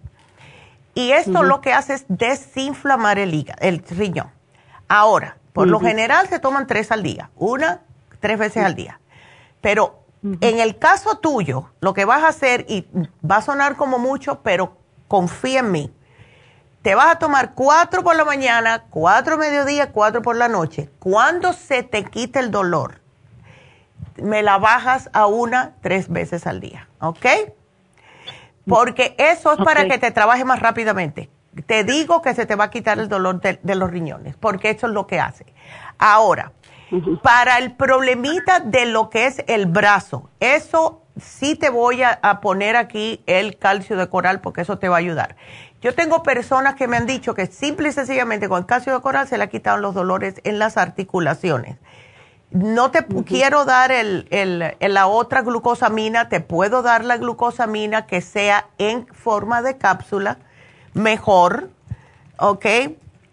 Y 0.94 1.12
esto 1.12 1.42
lo 1.42 1.60
que 1.60 1.72
hace 1.72 1.94
es 1.94 2.04
desinflamar 2.08 3.18
el, 3.18 3.32
hígado, 3.32 3.58
el 3.62 3.84
riñón. 3.88 4.30
Ahora, 4.88 5.36
por 5.52 5.68
lo 5.68 5.80
general 5.80 6.28
se 6.28 6.38
toman 6.38 6.66
tres 6.66 6.90
al 6.92 7.02
día, 7.02 7.30
una, 7.36 7.80
tres 8.20 8.38
veces 8.38 8.64
al 8.64 8.74
día. 8.74 9.00
Pero 9.60 9.97
en 10.22 10.60
el 10.60 10.78
caso 10.78 11.18
tuyo, 11.18 11.70
lo 11.80 11.94
que 11.94 12.04
vas 12.04 12.24
a 12.24 12.28
hacer, 12.28 12.66
y 12.68 12.86
va 13.28 13.36
a 13.36 13.42
sonar 13.42 13.76
como 13.76 13.98
mucho, 13.98 14.40
pero 14.42 14.76
confía 15.06 15.60
en 15.60 15.70
mí, 15.72 15.92
te 16.82 16.94
vas 16.94 17.08
a 17.08 17.18
tomar 17.18 17.54
cuatro 17.54 18.02
por 18.02 18.16
la 18.16 18.24
mañana, 18.24 18.84
cuatro 18.90 19.36
mediodía, 19.36 19.92
cuatro 19.92 20.22
por 20.22 20.36
la 20.36 20.48
noche. 20.48 20.88
Cuando 20.98 21.52
se 21.52 21.82
te 21.82 22.04
quite 22.04 22.38
el 22.38 22.50
dolor, 22.50 23.00
me 24.16 24.42
la 24.42 24.58
bajas 24.58 25.10
a 25.12 25.26
una, 25.26 25.74
tres 25.82 26.08
veces 26.08 26.46
al 26.46 26.60
día, 26.60 26.88
¿ok? 27.00 27.26
Porque 28.66 29.14
eso 29.18 29.52
es 29.52 29.58
para 29.58 29.86
que 29.86 29.98
te 29.98 30.10
trabaje 30.10 30.44
más 30.44 30.60
rápidamente. 30.60 31.30
Te 31.66 31.84
digo 31.84 32.22
que 32.22 32.34
se 32.34 32.46
te 32.46 32.54
va 32.54 32.64
a 32.64 32.70
quitar 32.70 32.98
el 32.98 33.08
dolor 33.08 33.40
de, 33.40 33.74
los 33.74 33.90
riñones, 33.90 34.36
porque 34.36 34.70
eso 34.70 34.86
es 34.86 34.92
lo 34.92 35.06
que 35.06 35.18
hace. 35.18 35.46
Ahora, 35.98 36.52
para 37.22 37.58
el 37.58 37.72
problemita 37.72 38.60
de 38.60 38.86
lo 38.86 39.10
que 39.10 39.26
es 39.26 39.42
el 39.46 39.66
brazo, 39.66 40.30
eso 40.40 41.02
sí 41.20 41.54
te 41.54 41.70
voy 41.70 42.02
a, 42.02 42.18
poner 42.40 42.76
aquí 42.76 43.22
el 43.26 43.58
calcio 43.58 43.96
de 43.96 44.08
coral 44.08 44.40
porque 44.40 44.62
eso 44.62 44.78
te 44.78 44.88
va 44.88 44.96
a 44.96 44.98
ayudar. 45.00 45.36
Yo 45.80 45.94
tengo 45.94 46.22
personas 46.22 46.74
que 46.74 46.88
me 46.88 46.96
han 46.96 47.06
dicho 47.06 47.34
que 47.34 47.46
simple 47.46 47.88
y 47.88 47.92
sencillamente 47.92 48.48
con 48.48 48.58
el 48.58 48.66
calcio 48.66 48.92
de 48.94 49.00
coral 49.00 49.28
se 49.28 49.38
le 49.38 49.44
ha 49.44 49.48
quitado 49.48 49.78
los 49.78 49.94
dolores 49.94 50.40
en 50.44 50.58
las 50.58 50.76
articulaciones. 50.76 51.76
No 52.50 52.90
te 52.90 53.04
quiero 53.26 53.64
dar 53.64 53.92
el, 53.92 54.26
el, 54.30 54.74
la 54.80 55.06
otra 55.06 55.42
glucosamina, 55.42 56.28
te 56.28 56.40
puedo 56.40 56.82
dar 56.82 57.04
la 57.04 57.18
glucosamina 57.18 58.06
que 58.06 58.22
sea 58.22 58.66
en 58.78 59.06
forma 59.08 59.60
de 59.60 59.76
cápsula, 59.76 60.38
mejor, 60.94 61.68
¿ok? 62.38 62.66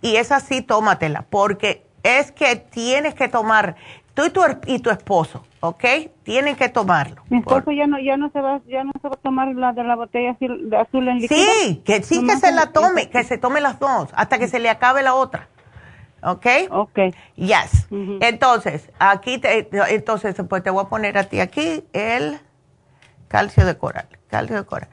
Y 0.02 0.18
esa 0.18 0.40
sí, 0.42 0.62
tómatela, 0.62 1.26
porque 1.30 1.85
es 2.06 2.32
que 2.32 2.56
tienes 2.56 3.16
que 3.16 3.28
tomar, 3.28 3.76
tú 4.14 4.26
y 4.26 4.30
tu, 4.30 4.42
y 4.68 4.78
tu 4.80 4.92
esposo, 4.92 5.44
¿ok? 5.60 5.84
Tienen 6.22 6.56
que 6.56 6.70
tomarlo. 6.70 7.24
Mi 7.30 7.40
esposo 7.40 7.72
ya 7.72 7.88
no 7.88 7.98
ya 8.00 8.16
no 8.16 8.30
se 8.30 8.40
va 8.40 8.62
ya 8.68 8.84
no 8.84 8.92
se 9.02 9.08
va 9.10 9.16
a 9.16 9.18
tomar 9.18 9.48
la 9.56 9.74
de 9.74 9.84
la 9.84 9.96
botella 9.96 10.32
azul, 10.32 10.70
de 10.70 10.78
azul 10.78 11.08
en 11.08 11.18
líquido. 11.18 11.42
Sí, 11.42 11.82
que 11.84 12.04
sí 12.04 12.24
que 12.26 12.38
se 12.38 12.52
la 12.52 12.72
tome, 12.72 13.10
que 13.10 13.24
se 13.24 13.40
tome 13.40 13.60
las 13.60 13.80
dos 13.80 14.10
hasta 14.14 14.38
que 14.38 14.48
se 14.48 14.60
le 14.60 14.70
acabe 14.70 15.02
la 15.02 15.16
otra. 15.16 15.50
¿Ok? 16.22 16.46
Ok. 16.70 17.00
Yes. 17.36 17.88
Entonces, 18.22 18.92
aquí 19.00 19.40
te, 19.40 19.68
entonces 19.90 20.36
pues 20.48 20.64
te 20.64 20.70
voy 20.70 20.86
a 20.86 20.90
poner 20.90 21.18
a 21.18 21.24
ti 21.24 21.40
aquí 21.40 21.84
el 21.94 22.40
calcio 23.28 23.66
de 23.66 23.78
coral, 23.78 24.08
calcio 24.28 24.56
de 24.56 24.66
coral. 24.66 24.90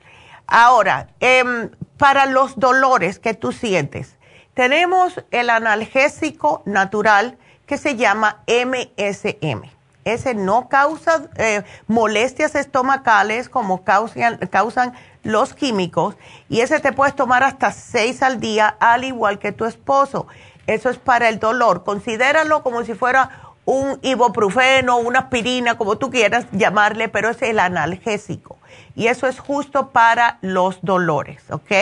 Ahora, 0.47 1.09
em, 1.21 1.71
para 1.99 2.27
los 2.27 2.59
dolores 2.59 3.19
que 3.19 3.35
tú 3.35 3.53
sientes, 3.53 4.19
tenemos 4.55 5.23
el 5.31 5.51
analgésico 5.51 6.63
natural 6.65 7.39
que 7.67 7.79
se 7.79 7.97
llama 7.97 8.43
MSM. 8.47 9.63
Ese 10.05 10.35
no 10.35 10.69
causa 10.69 11.29
eh, 11.37 11.63
molestias 11.87 12.55
estomacales 12.57 13.49
como 13.49 13.85
causan, 13.85 14.37
causan 14.51 14.95
los 15.23 15.55
químicos 15.55 16.17
y 16.49 16.61
ese 16.61 16.81
te 16.81 16.93
puedes 16.93 17.15
tomar 17.15 17.45
hasta 17.45 17.71
seis 17.71 18.23
al 18.23 18.41
día, 18.41 18.77
al 18.81 19.05
igual 19.05 19.39
que 19.39 19.53
tu 19.53 19.65
esposo. 19.65 20.27
Eso 20.67 20.91
es 20.91 20.99
para 20.99 21.29
el 21.29 21.39
dolor. 21.39 21.85
Considéralo 21.85 22.63
como 22.63 22.85
si 22.85 22.95
fuera 22.95 23.31
un 23.65 24.01
ibuprofeno, 24.03 24.99
una 24.99 25.21
aspirina, 25.21 25.79
como 25.79 25.99
tú 25.99 26.11
quieras 26.11 26.47
llamarle, 26.51 27.09
pero 27.09 27.31
es 27.31 27.41
el 27.43 27.61
analgésico 27.61 28.59
y 28.95 29.07
eso 29.07 29.27
es 29.27 29.39
justo 29.39 29.91
para 29.91 30.39
los 30.43 30.81
dolores, 30.83 31.43
¿ok? 31.51 31.73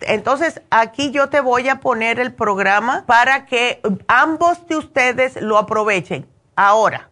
Entonces, 0.00 0.60
aquí 0.70 1.10
yo 1.10 1.28
te 1.28 1.40
voy 1.40 1.68
a 1.68 1.80
poner 1.80 2.18
el 2.20 2.32
programa 2.32 3.04
para 3.06 3.46
que 3.46 3.80
ambos 4.08 4.66
de 4.66 4.76
ustedes 4.76 5.40
lo 5.40 5.58
aprovechen. 5.58 6.26
Ahora, 6.56 7.10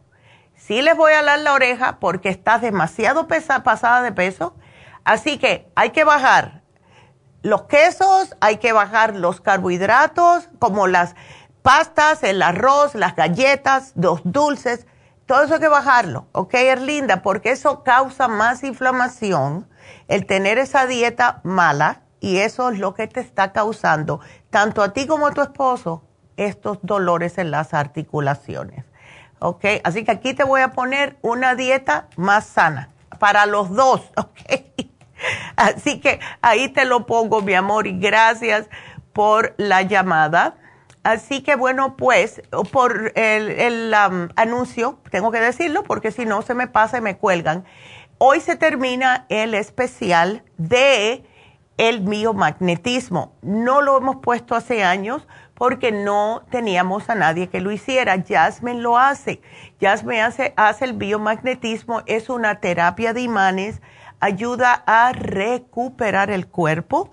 sí 0.56 0.82
les 0.82 0.96
voy 0.96 1.12
a 1.12 1.22
dar 1.22 1.38
la 1.38 1.52
oreja 1.52 1.98
porque 2.00 2.28
estás 2.28 2.62
demasiado 2.62 3.28
pasada 3.28 4.02
de 4.02 4.12
peso, 4.12 4.54
así 5.04 5.38
que 5.38 5.68
hay 5.74 5.90
que 5.90 6.04
bajar 6.04 6.62
los 7.42 7.62
quesos, 7.62 8.36
hay 8.40 8.58
que 8.58 8.72
bajar 8.72 9.16
los 9.16 9.40
carbohidratos, 9.40 10.48
como 10.58 10.86
las 10.86 11.14
pastas, 11.62 12.22
el 12.22 12.42
arroz, 12.42 12.94
las 12.94 13.16
galletas, 13.16 13.92
los 13.96 14.20
dulces 14.24 14.86
todo 15.32 15.44
eso 15.44 15.54
hay 15.54 15.60
que 15.60 15.68
bajarlo, 15.68 16.26
¿ok, 16.32 16.52
Erlinda? 16.52 17.22
Porque 17.22 17.52
eso 17.52 17.82
causa 17.84 18.28
más 18.28 18.62
inflamación, 18.64 19.66
el 20.06 20.26
tener 20.26 20.58
esa 20.58 20.86
dieta 20.86 21.40
mala, 21.42 22.02
y 22.20 22.40
eso 22.40 22.68
es 22.68 22.78
lo 22.78 22.92
que 22.92 23.06
te 23.06 23.20
está 23.20 23.50
causando, 23.52 24.20
tanto 24.50 24.82
a 24.82 24.92
ti 24.92 25.06
como 25.06 25.28
a 25.28 25.30
tu 25.30 25.40
esposo, 25.40 26.04
estos 26.36 26.80
dolores 26.82 27.38
en 27.38 27.50
las 27.50 27.72
articulaciones. 27.72 28.84
¿Ok? 29.38 29.64
Así 29.84 30.04
que 30.04 30.10
aquí 30.10 30.34
te 30.34 30.44
voy 30.44 30.60
a 30.60 30.72
poner 30.72 31.16
una 31.22 31.54
dieta 31.54 32.08
más 32.16 32.44
sana 32.44 32.90
para 33.18 33.46
los 33.46 33.70
dos, 33.70 34.02
¿ok? 34.18 34.84
Así 35.56 35.98
que 35.98 36.20
ahí 36.42 36.68
te 36.68 36.84
lo 36.84 37.06
pongo, 37.06 37.40
mi 37.40 37.54
amor, 37.54 37.86
y 37.86 37.98
gracias 37.98 38.66
por 39.14 39.54
la 39.56 39.80
llamada. 39.80 40.56
Así 41.02 41.42
que 41.42 41.56
bueno, 41.56 41.96
pues 41.96 42.42
por 42.70 43.12
el, 43.16 43.92
um, 44.08 44.28
anuncio, 44.36 45.00
tengo 45.10 45.32
que 45.32 45.40
decirlo 45.40 45.82
porque 45.82 46.12
si 46.12 46.24
no 46.24 46.42
se 46.42 46.54
me 46.54 46.68
pasa 46.68 46.98
y 46.98 47.00
me 47.00 47.16
cuelgan. 47.16 47.64
Hoy 48.18 48.40
se 48.40 48.56
termina 48.56 49.26
el 49.28 49.54
especial 49.54 50.44
de 50.58 51.24
el 51.76 52.00
biomagnetismo. 52.00 53.34
No 53.42 53.80
lo 53.80 53.98
hemos 53.98 54.16
puesto 54.16 54.54
hace 54.54 54.84
años 54.84 55.26
porque 55.54 55.90
no 55.90 56.44
teníamos 56.50 57.10
a 57.10 57.16
nadie 57.16 57.48
que 57.48 57.60
lo 57.60 57.72
hiciera. 57.72 58.22
Jasmine 58.26 58.80
lo 58.80 58.96
hace. 58.96 59.40
Jasmine 59.80 60.22
hace, 60.22 60.54
hace 60.56 60.84
el 60.84 60.92
biomagnetismo, 60.92 62.02
es 62.06 62.28
una 62.28 62.60
terapia 62.60 63.12
de 63.12 63.22
imanes, 63.22 63.82
ayuda 64.20 64.84
a 64.86 65.12
recuperar 65.12 66.30
el 66.30 66.46
cuerpo. 66.46 67.10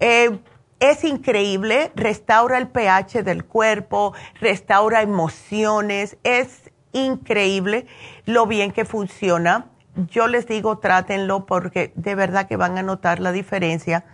Eh, 0.00 0.38
es 0.80 1.04
increíble, 1.04 1.92
restaura 1.94 2.58
el 2.58 2.68
pH 2.68 3.22
del 3.22 3.44
cuerpo, 3.44 4.14
restaura 4.40 5.02
emociones, 5.02 6.16
es 6.22 6.70
increíble 6.92 7.86
lo 8.24 8.46
bien 8.46 8.72
que 8.72 8.84
funciona. 8.84 9.66
Yo 10.10 10.26
les 10.26 10.46
digo, 10.46 10.78
trátenlo 10.78 11.46
porque 11.46 11.92
de 11.94 12.14
verdad 12.14 12.46
que 12.46 12.56
van 12.56 12.76
a 12.76 12.82
notar 12.82 13.20
la 13.20 13.32
diferencia. 13.32 14.04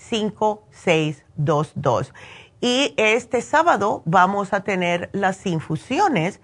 685-5622. 0.09 2.13
Y 2.61 2.93
este 2.97 3.41
sábado 3.41 4.01
vamos 4.05 4.53
a 4.53 4.63
tener 4.63 5.09
las 5.13 5.45
infusiones 5.45 6.41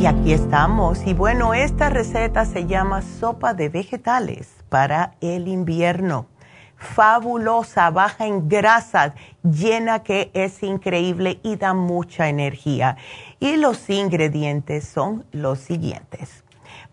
Y 0.00 0.06
aquí 0.06 0.32
estamos. 0.32 1.06
Y 1.06 1.12
bueno, 1.12 1.52
esta 1.52 1.90
receta 1.90 2.46
se 2.46 2.66
llama 2.66 3.02
sopa 3.02 3.52
de 3.52 3.68
vegetales 3.68 4.48
para 4.70 5.12
el 5.20 5.46
invierno. 5.46 6.26
Fabulosa, 6.76 7.90
baja 7.90 8.26
en 8.26 8.48
grasas, 8.48 9.12
llena 9.42 10.02
que 10.02 10.30
es 10.32 10.62
increíble 10.62 11.38
y 11.42 11.56
da 11.56 11.74
mucha 11.74 12.30
energía. 12.30 12.96
Y 13.38 13.56
los 13.56 13.90
ingredientes 13.90 14.88
son 14.88 15.26
los 15.32 15.58
siguientes 15.58 16.44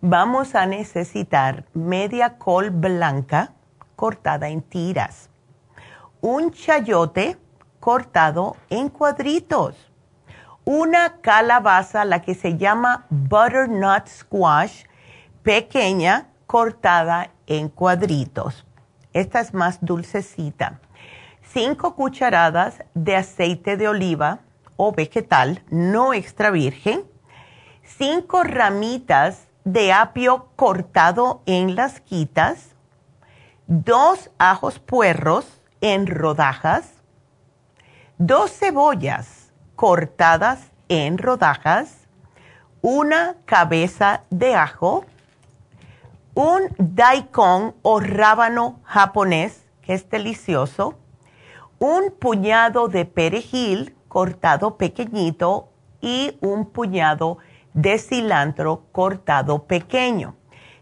vamos 0.01 0.53
a 0.55 0.65
necesitar 0.65 1.65
media 1.73 2.38
col 2.38 2.69
blanca 2.69 3.53
cortada 3.95 4.49
en 4.49 4.61
tiras, 4.61 5.29
un 6.21 6.51
chayote 6.51 7.38
cortado 7.79 8.55
en 8.69 8.89
cuadritos, 8.89 9.86
una 10.68 11.22
calabaza, 11.22 12.03
la 12.03 12.22
que 12.22 12.35
se 12.35 12.57
llama 12.57 13.06
butternut 13.10 14.06
squash, 14.06 14.84
pequeña, 15.41 16.27
cortada 16.45 17.31
en 17.45 17.69
cuadritos. 17.69 18.65
Esta 19.14 19.39
es 19.39 19.53
más 19.53 19.77
dulcecita. 19.80 20.81
Cinco 21.41 21.95
cucharadas 21.95 22.84
de 22.94 23.15
aceite 23.15 23.77
de 23.77 23.88
oliva 23.88 24.39
o 24.76 24.91
vegetal 24.91 25.64
no 25.69 26.14
extra 26.14 26.52
virgen. 26.52 27.06
Cinco 27.84 28.44
ramitas 28.44 29.48
de 29.64 29.94
apio 29.94 30.49
cortado 30.57 31.44
en 31.45 31.77
las 31.77 32.02
quitas, 32.02 32.76
dos 33.68 34.31
ajos 34.38 34.80
puerros 34.80 35.45
en 35.80 36.07
rodajas, 36.07 36.91
dos 38.18 38.52
cebollas 38.52 39.36
cortadas 39.77 40.71
en 40.89 41.19
rodajas, 41.19 42.07
una 42.81 43.35
cabeza 43.45 44.23
de 44.31 44.55
ajo, 44.55 45.05
un 46.33 46.63
daikon 46.79 47.75
o 47.83 47.99
rábano 47.99 48.79
japonés, 48.83 49.63
que 49.83 49.93
es 49.93 50.09
delicioso, 50.09 50.97
un 51.77 52.09
puñado 52.09 52.87
de 52.87 53.05
perejil 53.05 53.95
cortado 54.07 54.77
pequeñito 54.77 55.69
y 56.01 56.39
un 56.41 56.65
puñado 56.65 57.37
de 57.75 57.99
cilantro 57.99 58.81
cortado 58.91 59.65
pequeño. 59.65 60.35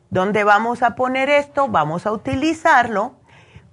¿Dónde 0.10 0.46
vamos 0.46 0.84
a 0.84 0.96
poner 0.96 1.30
esto? 1.30 1.68
Vamos 1.68 2.06
a 2.06 2.14
utilizarlo 2.14 3.16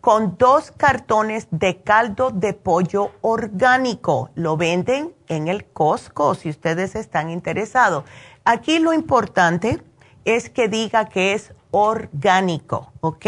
con 0.03 0.37
dos 0.37 0.73
cartones 0.73 1.47
de 1.53 1.81
caldo 1.81 2.33
de 2.33 2.55
pollo 2.55 3.13
orgánico. 3.21 4.31
Lo 4.35 4.57
venden 4.57 5.15
en 5.29 5.47
el 5.47 5.65
Costco 5.65 6.35
si 6.35 6.51
ustedes 6.51 6.97
están 6.97 7.31
interesados. 7.31 8.03
Aquí 8.45 8.81
lo 8.81 8.93
importante 8.93 9.81
es 10.25 10.51
que 10.51 10.67
diga 10.67 11.05
que 11.05 11.35
es 11.35 11.55
orgánico, 11.71 12.93
¿ok? 13.01 13.27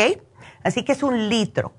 Así 0.65 0.83
que 0.83 0.93
es 0.93 1.05
un 1.05 1.29
litro. 1.29 1.73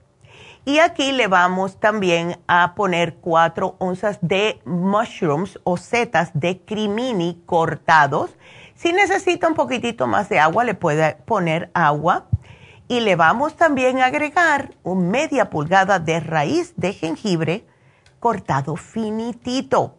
Y 0.63 0.80
aquí 0.80 1.11
le 1.11 1.27
vamos 1.27 1.77
también 1.77 2.39
a 2.47 2.73
poner 2.73 3.15
cuatro 3.15 3.76
onzas 3.80 4.17
de 4.22 4.61
mushrooms 4.63 5.59
o 5.65 5.76
setas 5.76 6.31
de 6.34 6.61
crimini 6.61 7.43
cortados. 7.45 8.31
Si 8.76 8.93
necesita 8.93 9.49
un 9.49 9.55
poquitito 9.55 10.07
más 10.07 10.30
de 10.30 10.39
agua, 10.39 10.63
le 10.63 10.73
puede 10.73 11.17
poner 11.26 11.69
agua. 11.73 12.27
Y 12.88 12.99
le 12.99 13.16
vamos 13.16 13.56
también 13.56 13.99
a 13.99 14.06
agregar 14.06 14.72
un 14.84 15.10
media 15.10 15.49
pulgada 15.49 15.99
de 15.99 16.20
raíz 16.20 16.74
de 16.78 16.94
jengibre 16.94 17.66
cortado 18.20 18.76
finitito. 18.76 19.95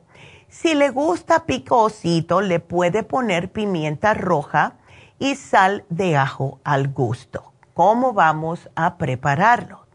Si 0.49 0.75
le 0.75 0.91
gusta 0.91 1.45
picosito, 1.45 2.41
le 2.41 2.61
puede 2.61 3.03
poner 3.03 3.51
pimienta 3.51 4.15
roja 4.15 4.75
y 5.19 5.35
sal 5.35 5.85
de 5.89 6.17
ajo 6.17 6.61
al 6.65 6.89
gusto. 6.89 7.53
¿Cómo 7.75 8.13
vamos 8.13 8.71
a 8.75 8.97
prepararlo? 8.97 9.87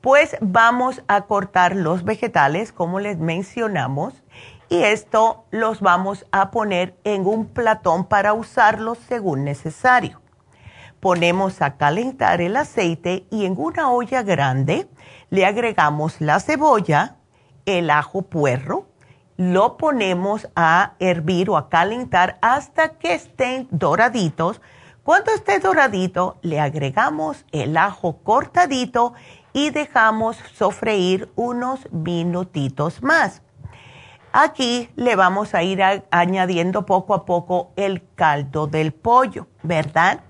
pues 0.00 0.36
vamos 0.40 1.02
a 1.08 1.22
cortar 1.22 1.74
los 1.74 2.04
vegetales 2.04 2.72
como 2.72 3.00
les 3.00 3.18
mencionamos 3.18 4.14
y 4.68 4.82
esto 4.82 5.44
los 5.50 5.80
vamos 5.80 6.26
a 6.30 6.50
poner 6.50 6.94
en 7.04 7.26
un 7.26 7.46
platón 7.46 8.04
para 8.04 8.32
usarlos 8.32 8.98
según 9.08 9.44
necesario. 9.44 10.20
Ponemos 11.00 11.62
a 11.62 11.76
calentar 11.76 12.40
el 12.40 12.56
aceite 12.56 13.26
y 13.30 13.44
en 13.44 13.54
una 13.56 13.90
olla 13.90 14.22
grande 14.22 14.88
le 15.30 15.46
agregamos 15.46 16.20
la 16.20 16.40
cebolla, 16.40 17.16
el 17.66 17.90
ajo 17.90 18.22
puerro, 18.22 18.86
lo 19.36 19.76
ponemos 19.76 20.48
a 20.56 20.94
hervir 20.98 21.50
o 21.50 21.56
a 21.56 21.68
calentar 21.68 22.38
hasta 22.42 22.98
que 22.98 23.14
estén 23.14 23.68
doraditos. 23.70 24.60
Cuando 25.04 25.30
esté 25.30 25.60
doradito, 25.60 26.38
le 26.42 26.58
agregamos 26.58 27.44
el 27.52 27.76
ajo 27.76 28.18
cortadito 28.24 29.14
y 29.52 29.70
dejamos 29.70 30.36
sofreír 30.54 31.30
unos 31.36 31.90
minutitos 31.92 33.02
más. 33.02 33.42
Aquí 34.32 34.90
le 34.96 35.16
vamos 35.16 35.54
a 35.54 35.62
ir 35.62 35.82
añadiendo 36.10 36.84
poco 36.84 37.14
a 37.14 37.24
poco 37.24 37.72
el 37.76 38.06
caldo 38.14 38.66
del 38.66 38.92
pollo, 38.92 39.46
¿verdad? 39.62 40.20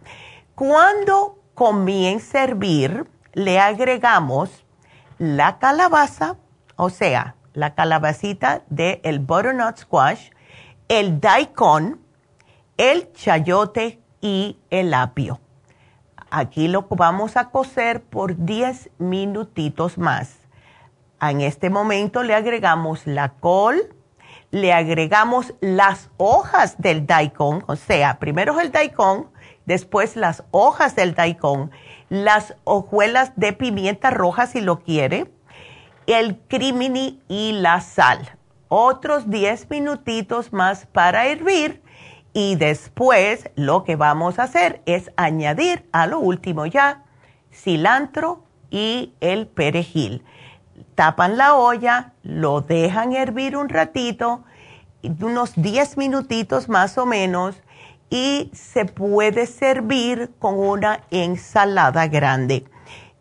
Cuando 0.58 1.38
comience 1.54 2.36
a 2.36 2.42
hervir, 2.42 3.06
le 3.32 3.60
agregamos 3.60 4.64
la 5.16 5.60
calabaza, 5.60 6.36
o 6.74 6.90
sea, 6.90 7.36
la 7.54 7.76
calabacita 7.76 8.64
del 8.68 8.98
el 9.04 9.20
butternut 9.20 9.76
squash, 9.76 10.30
el 10.88 11.20
daikon, 11.20 12.00
el 12.76 13.12
chayote 13.12 14.00
y 14.20 14.58
el 14.70 14.94
apio. 14.94 15.38
Aquí 16.28 16.66
lo 16.66 16.88
vamos 16.90 17.36
a 17.36 17.50
cocer 17.50 18.02
por 18.02 18.44
10 18.44 18.90
minutitos 18.98 19.96
más. 19.96 20.38
En 21.20 21.40
este 21.40 21.70
momento 21.70 22.24
le 22.24 22.34
agregamos 22.34 23.06
la 23.06 23.28
col, 23.28 23.94
le 24.50 24.72
agregamos 24.72 25.54
las 25.60 26.10
hojas 26.16 26.78
del 26.78 27.06
daikon, 27.06 27.62
o 27.68 27.76
sea, 27.76 28.18
primero 28.18 28.58
el 28.58 28.72
daikon, 28.72 29.30
después 29.68 30.16
las 30.16 30.44
hojas 30.50 30.96
del 30.96 31.14
daikon, 31.14 31.70
las 32.08 32.54
hojuelas 32.64 33.32
de 33.36 33.52
pimienta 33.52 34.10
roja 34.10 34.46
si 34.46 34.62
lo 34.62 34.80
quiere, 34.80 35.30
el 36.06 36.38
crimini 36.48 37.20
y 37.28 37.52
la 37.52 37.82
sal. 37.82 38.38
Otros 38.68 39.30
10 39.30 39.68
minutitos 39.68 40.54
más 40.54 40.86
para 40.86 41.26
hervir 41.26 41.82
y 42.32 42.56
después 42.56 43.50
lo 43.56 43.84
que 43.84 43.96
vamos 43.96 44.38
a 44.38 44.44
hacer 44.44 44.80
es 44.86 45.10
añadir 45.16 45.86
a 45.92 46.06
lo 46.06 46.18
último 46.18 46.64
ya 46.64 47.04
cilantro 47.52 48.44
y 48.70 49.12
el 49.20 49.46
perejil. 49.46 50.24
Tapan 50.94 51.36
la 51.36 51.54
olla, 51.54 52.14
lo 52.22 52.62
dejan 52.62 53.12
hervir 53.12 53.54
un 53.54 53.68
ratito, 53.68 54.44
unos 55.02 55.52
10 55.56 55.98
minutitos 55.98 56.70
más 56.70 56.96
o 56.96 57.04
menos, 57.04 57.60
y 58.10 58.50
se 58.54 58.84
puede 58.84 59.46
servir 59.46 60.30
con 60.38 60.58
una 60.58 61.00
ensalada 61.10 62.06
grande. 62.06 62.64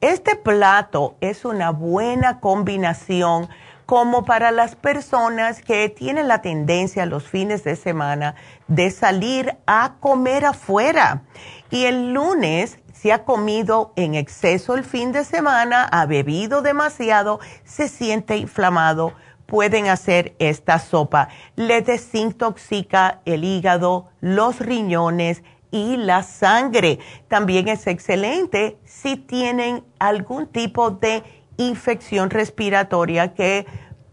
Este 0.02 0.36
plato 0.36 1.16
es 1.22 1.44
una 1.46 1.72
buena 1.72 2.40
combinación 2.40 3.50
como 3.88 4.26
para 4.26 4.52
las 4.52 4.76
personas 4.76 5.62
que 5.62 5.88
tienen 5.90 6.28
la 6.28 6.42
tendencia 6.42 7.06
los 7.06 7.28
fines 7.28 7.64
de 7.64 7.76
semana 7.76 8.36
de 8.68 8.92
salir 8.92 9.56
a 9.66 9.96
comer 10.00 10.46
afuera. 10.46 11.24
Y 11.72 11.86
el 11.86 12.14
lunes 12.14 12.80
se 12.94 13.14
ha 13.14 13.24
comido 13.24 13.94
en 13.96 14.16
exceso 14.16 14.76
el 14.76 14.84
fin 14.84 15.14
de 15.14 15.24
semana, 15.24 15.84
ha 15.84 16.06
bebido 16.06 16.62
demasiado, 16.62 17.40
se 17.64 17.88
siente 17.88 18.38
inflamado 18.38 19.14
pueden 19.48 19.88
hacer 19.88 20.36
esta 20.38 20.78
sopa. 20.78 21.30
Le 21.56 21.82
desintoxica 21.82 23.22
el 23.26 23.44
hígado, 23.44 24.10
los 24.22 24.60
riñones 24.60 25.42
y 25.72 25.98
la 25.98 26.22
sangre. 26.22 27.00
También 27.28 27.68
es 27.68 27.88
excelente 27.88 28.78
si 28.86 29.16
tienen 29.16 29.84
algún 29.98 30.48
tipo 30.48 30.92
de 30.92 31.24
infección 31.58 32.30
respiratoria 32.30 33.34
que 33.34 33.66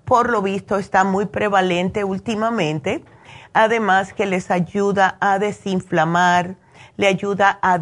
por 0.04 0.30
lo 0.30 0.42
visto 0.42 0.78
está 0.78 1.04
muy 1.04 1.26
prevalente 1.26 2.04
últimamente. 2.04 3.04
Además 3.52 4.12
que 4.12 4.26
les 4.26 4.50
ayuda 4.50 5.16
a 5.20 5.38
desinflamar, 5.38 6.56
le 6.96 7.06
ayuda 7.06 7.58
a, 7.62 7.78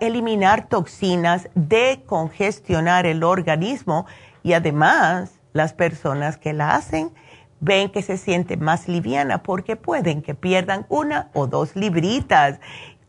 eliminar 0.00 0.68
toxinas, 0.68 1.48
decongestionar 1.54 3.06
el 3.06 3.22
organismo 3.22 4.06
y 4.42 4.52
además 4.52 5.40
las 5.54 5.72
personas 5.72 6.36
que 6.36 6.52
la 6.52 6.74
hacen 6.74 7.12
ven 7.60 7.90
que 7.90 8.02
se 8.02 8.18
siente 8.18 8.58
más 8.58 8.88
liviana 8.88 9.42
porque 9.42 9.76
pueden 9.76 10.20
que 10.20 10.34
pierdan 10.34 10.84
una 10.90 11.30
o 11.32 11.46
dos 11.46 11.76
libritas. 11.76 12.60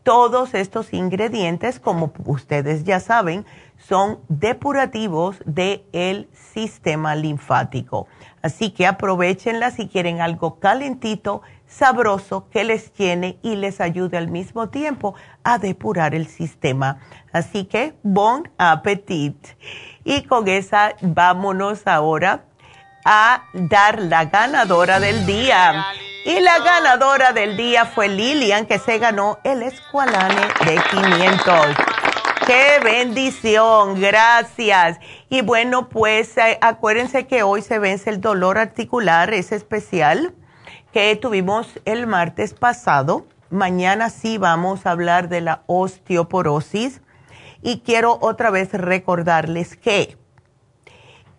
Todos 0.02 0.54
estos 0.54 0.92
ingredientes, 0.92 1.80
como 1.80 2.12
ustedes 2.24 2.84
ya 2.84 3.00
saben, 3.00 3.44
son 3.76 4.20
depurativos 4.28 5.42
del 5.44 6.28
sistema 6.32 7.16
linfático. 7.16 8.06
Así 8.40 8.70
que 8.70 8.86
aprovechenla 8.86 9.72
si 9.72 9.88
quieren 9.88 10.20
algo 10.20 10.60
calentito, 10.60 11.42
sabroso, 11.66 12.48
que 12.50 12.62
les 12.62 12.92
tiene 12.92 13.40
y 13.42 13.56
les 13.56 13.80
ayude 13.80 14.16
al 14.16 14.28
mismo 14.28 14.68
tiempo 14.68 15.16
a 15.42 15.58
depurar 15.58 16.14
el 16.14 16.28
sistema. 16.28 17.00
Así 17.32 17.64
que, 17.64 17.94
bon 18.04 18.48
appetit. 18.56 19.36
Y 20.06 20.22
con 20.22 20.46
esa, 20.46 20.94
vámonos 21.00 21.84
ahora 21.84 22.44
a 23.04 23.42
dar 23.52 24.00
la 24.00 24.26
ganadora 24.26 25.00
del 25.00 25.26
día. 25.26 25.84
Y 26.24 26.38
la 26.38 26.60
ganadora 26.60 27.32
del 27.32 27.56
día 27.56 27.86
fue 27.86 28.06
Lilian, 28.06 28.66
que 28.66 28.78
se 28.78 28.98
ganó 28.98 29.40
el 29.42 29.64
Esqualane 29.64 30.46
de 30.64 30.80
500. 30.90 31.56
¡Qué 32.46 32.78
bendición! 32.84 34.00
Gracias. 34.00 35.00
Y 35.28 35.42
bueno, 35.42 35.88
pues 35.88 36.38
eh, 36.38 36.56
acuérdense 36.60 37.26
que 37.26 37.42
hoy 37.42 37.60
se 37.62 37.80
vence 37.80 38.08
el 38.08 38.20
dolor 38.20 38.58
articular, 38.58 39.34
es 39.34 39.50
especial, 39.50 40.34
que 40.92 41.16
tuvimos 41.16 41.80
el 41.84 42.06
martes 42.06 42.54
pasado. 42.54 43.26
Mañana 43.50 44.10
sí 44.10 44.38
vamos 44.38 44.86
a 44.86 44.92
hablar 44.92 45.28
de 45.28 45.40
la 45.40 45.62
osteoporosis. 45.66 47.00
Y 47.66 47.80
quiero 47.80 48.18
otra 48.20 48.50
vez 48.50 48.72
recordarles 48.72 49.76
que 49.76 50.16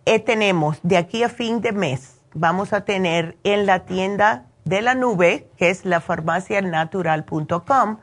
eh, 0.04 0.18
tenemos 0.18 0.78
de 0.82 0.98
aquí 0.98 1.22
a 1.22 1.30
fin 1.30 1.62
de 1.62 1.72
mes, 1.72 2.20
vamos 2.34 2.74
a 2.74 2.84
tener 2.84 3.38
en 3.44 3.64
la 3.64 3.86
tienda 3.86 4.44
de 4.66 4.82
la 4.82 4.94
nube, 4.94 5.48
que 5.56 5.70
es 5.70 5.86
la 5.86 6.02
farmacianatural.com, 6.02 7.96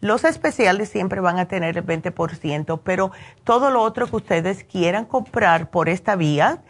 los 0.00 0.22
especiales 0.22 0.88
siempre 0.88 1.20
van 1.20 1.40
a 1.40 1.48
tener 1.48 1.76
el 1.76 1.84
20%, 1.84 2.80
pero 2.84 3.10
todo 3.42 3.72
lo 3.72 3.82
otro 3.82 4.06
que 4.06 4.14
ustedes 4.14 4.62
quieran 4.62 5.04
comprar 5.04 5.70
por 5.70 5.88
esta 5.88 6.14
vía, 6.14 6.62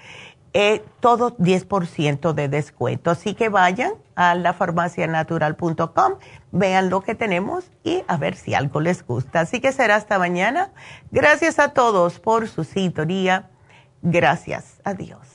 eh, 0.54 0.84
todo 1.00 1.36
10% 1.36 2.32
de 2.32 2.48
descuento. 2.48 3.10
Así 3.10 3.34
que 3.34 3.48
vayan 3.48 3.92
a 4.14 4.36
lafarmacianatural.com, 4.36 6.12
vean 6.52 6.90
lo 6.90 7.02
que 7.02 7.16
tenemos 7.16 7.64
y 7.82 8.04
a 8.06 8.16
ver 8.16 8.36
si 8.36 8.54
algo 8.54 8.80
les 8.80 9.04
gusta. 9.04 9.40
Así 9.40 9.60
que 9.60 9.72
será 9.72 9.96
hasta 9.96 10.18
mañana. 10.18 10.70
Gracias 11.10 11.58
a 11.58 11.70
todos 11.70 12.20
por 12.20 12.48
su 12.48 12.62
sintonía. 12.62 13.50
Gracias. 14.00 14.80
Adiós. 14.84 15.34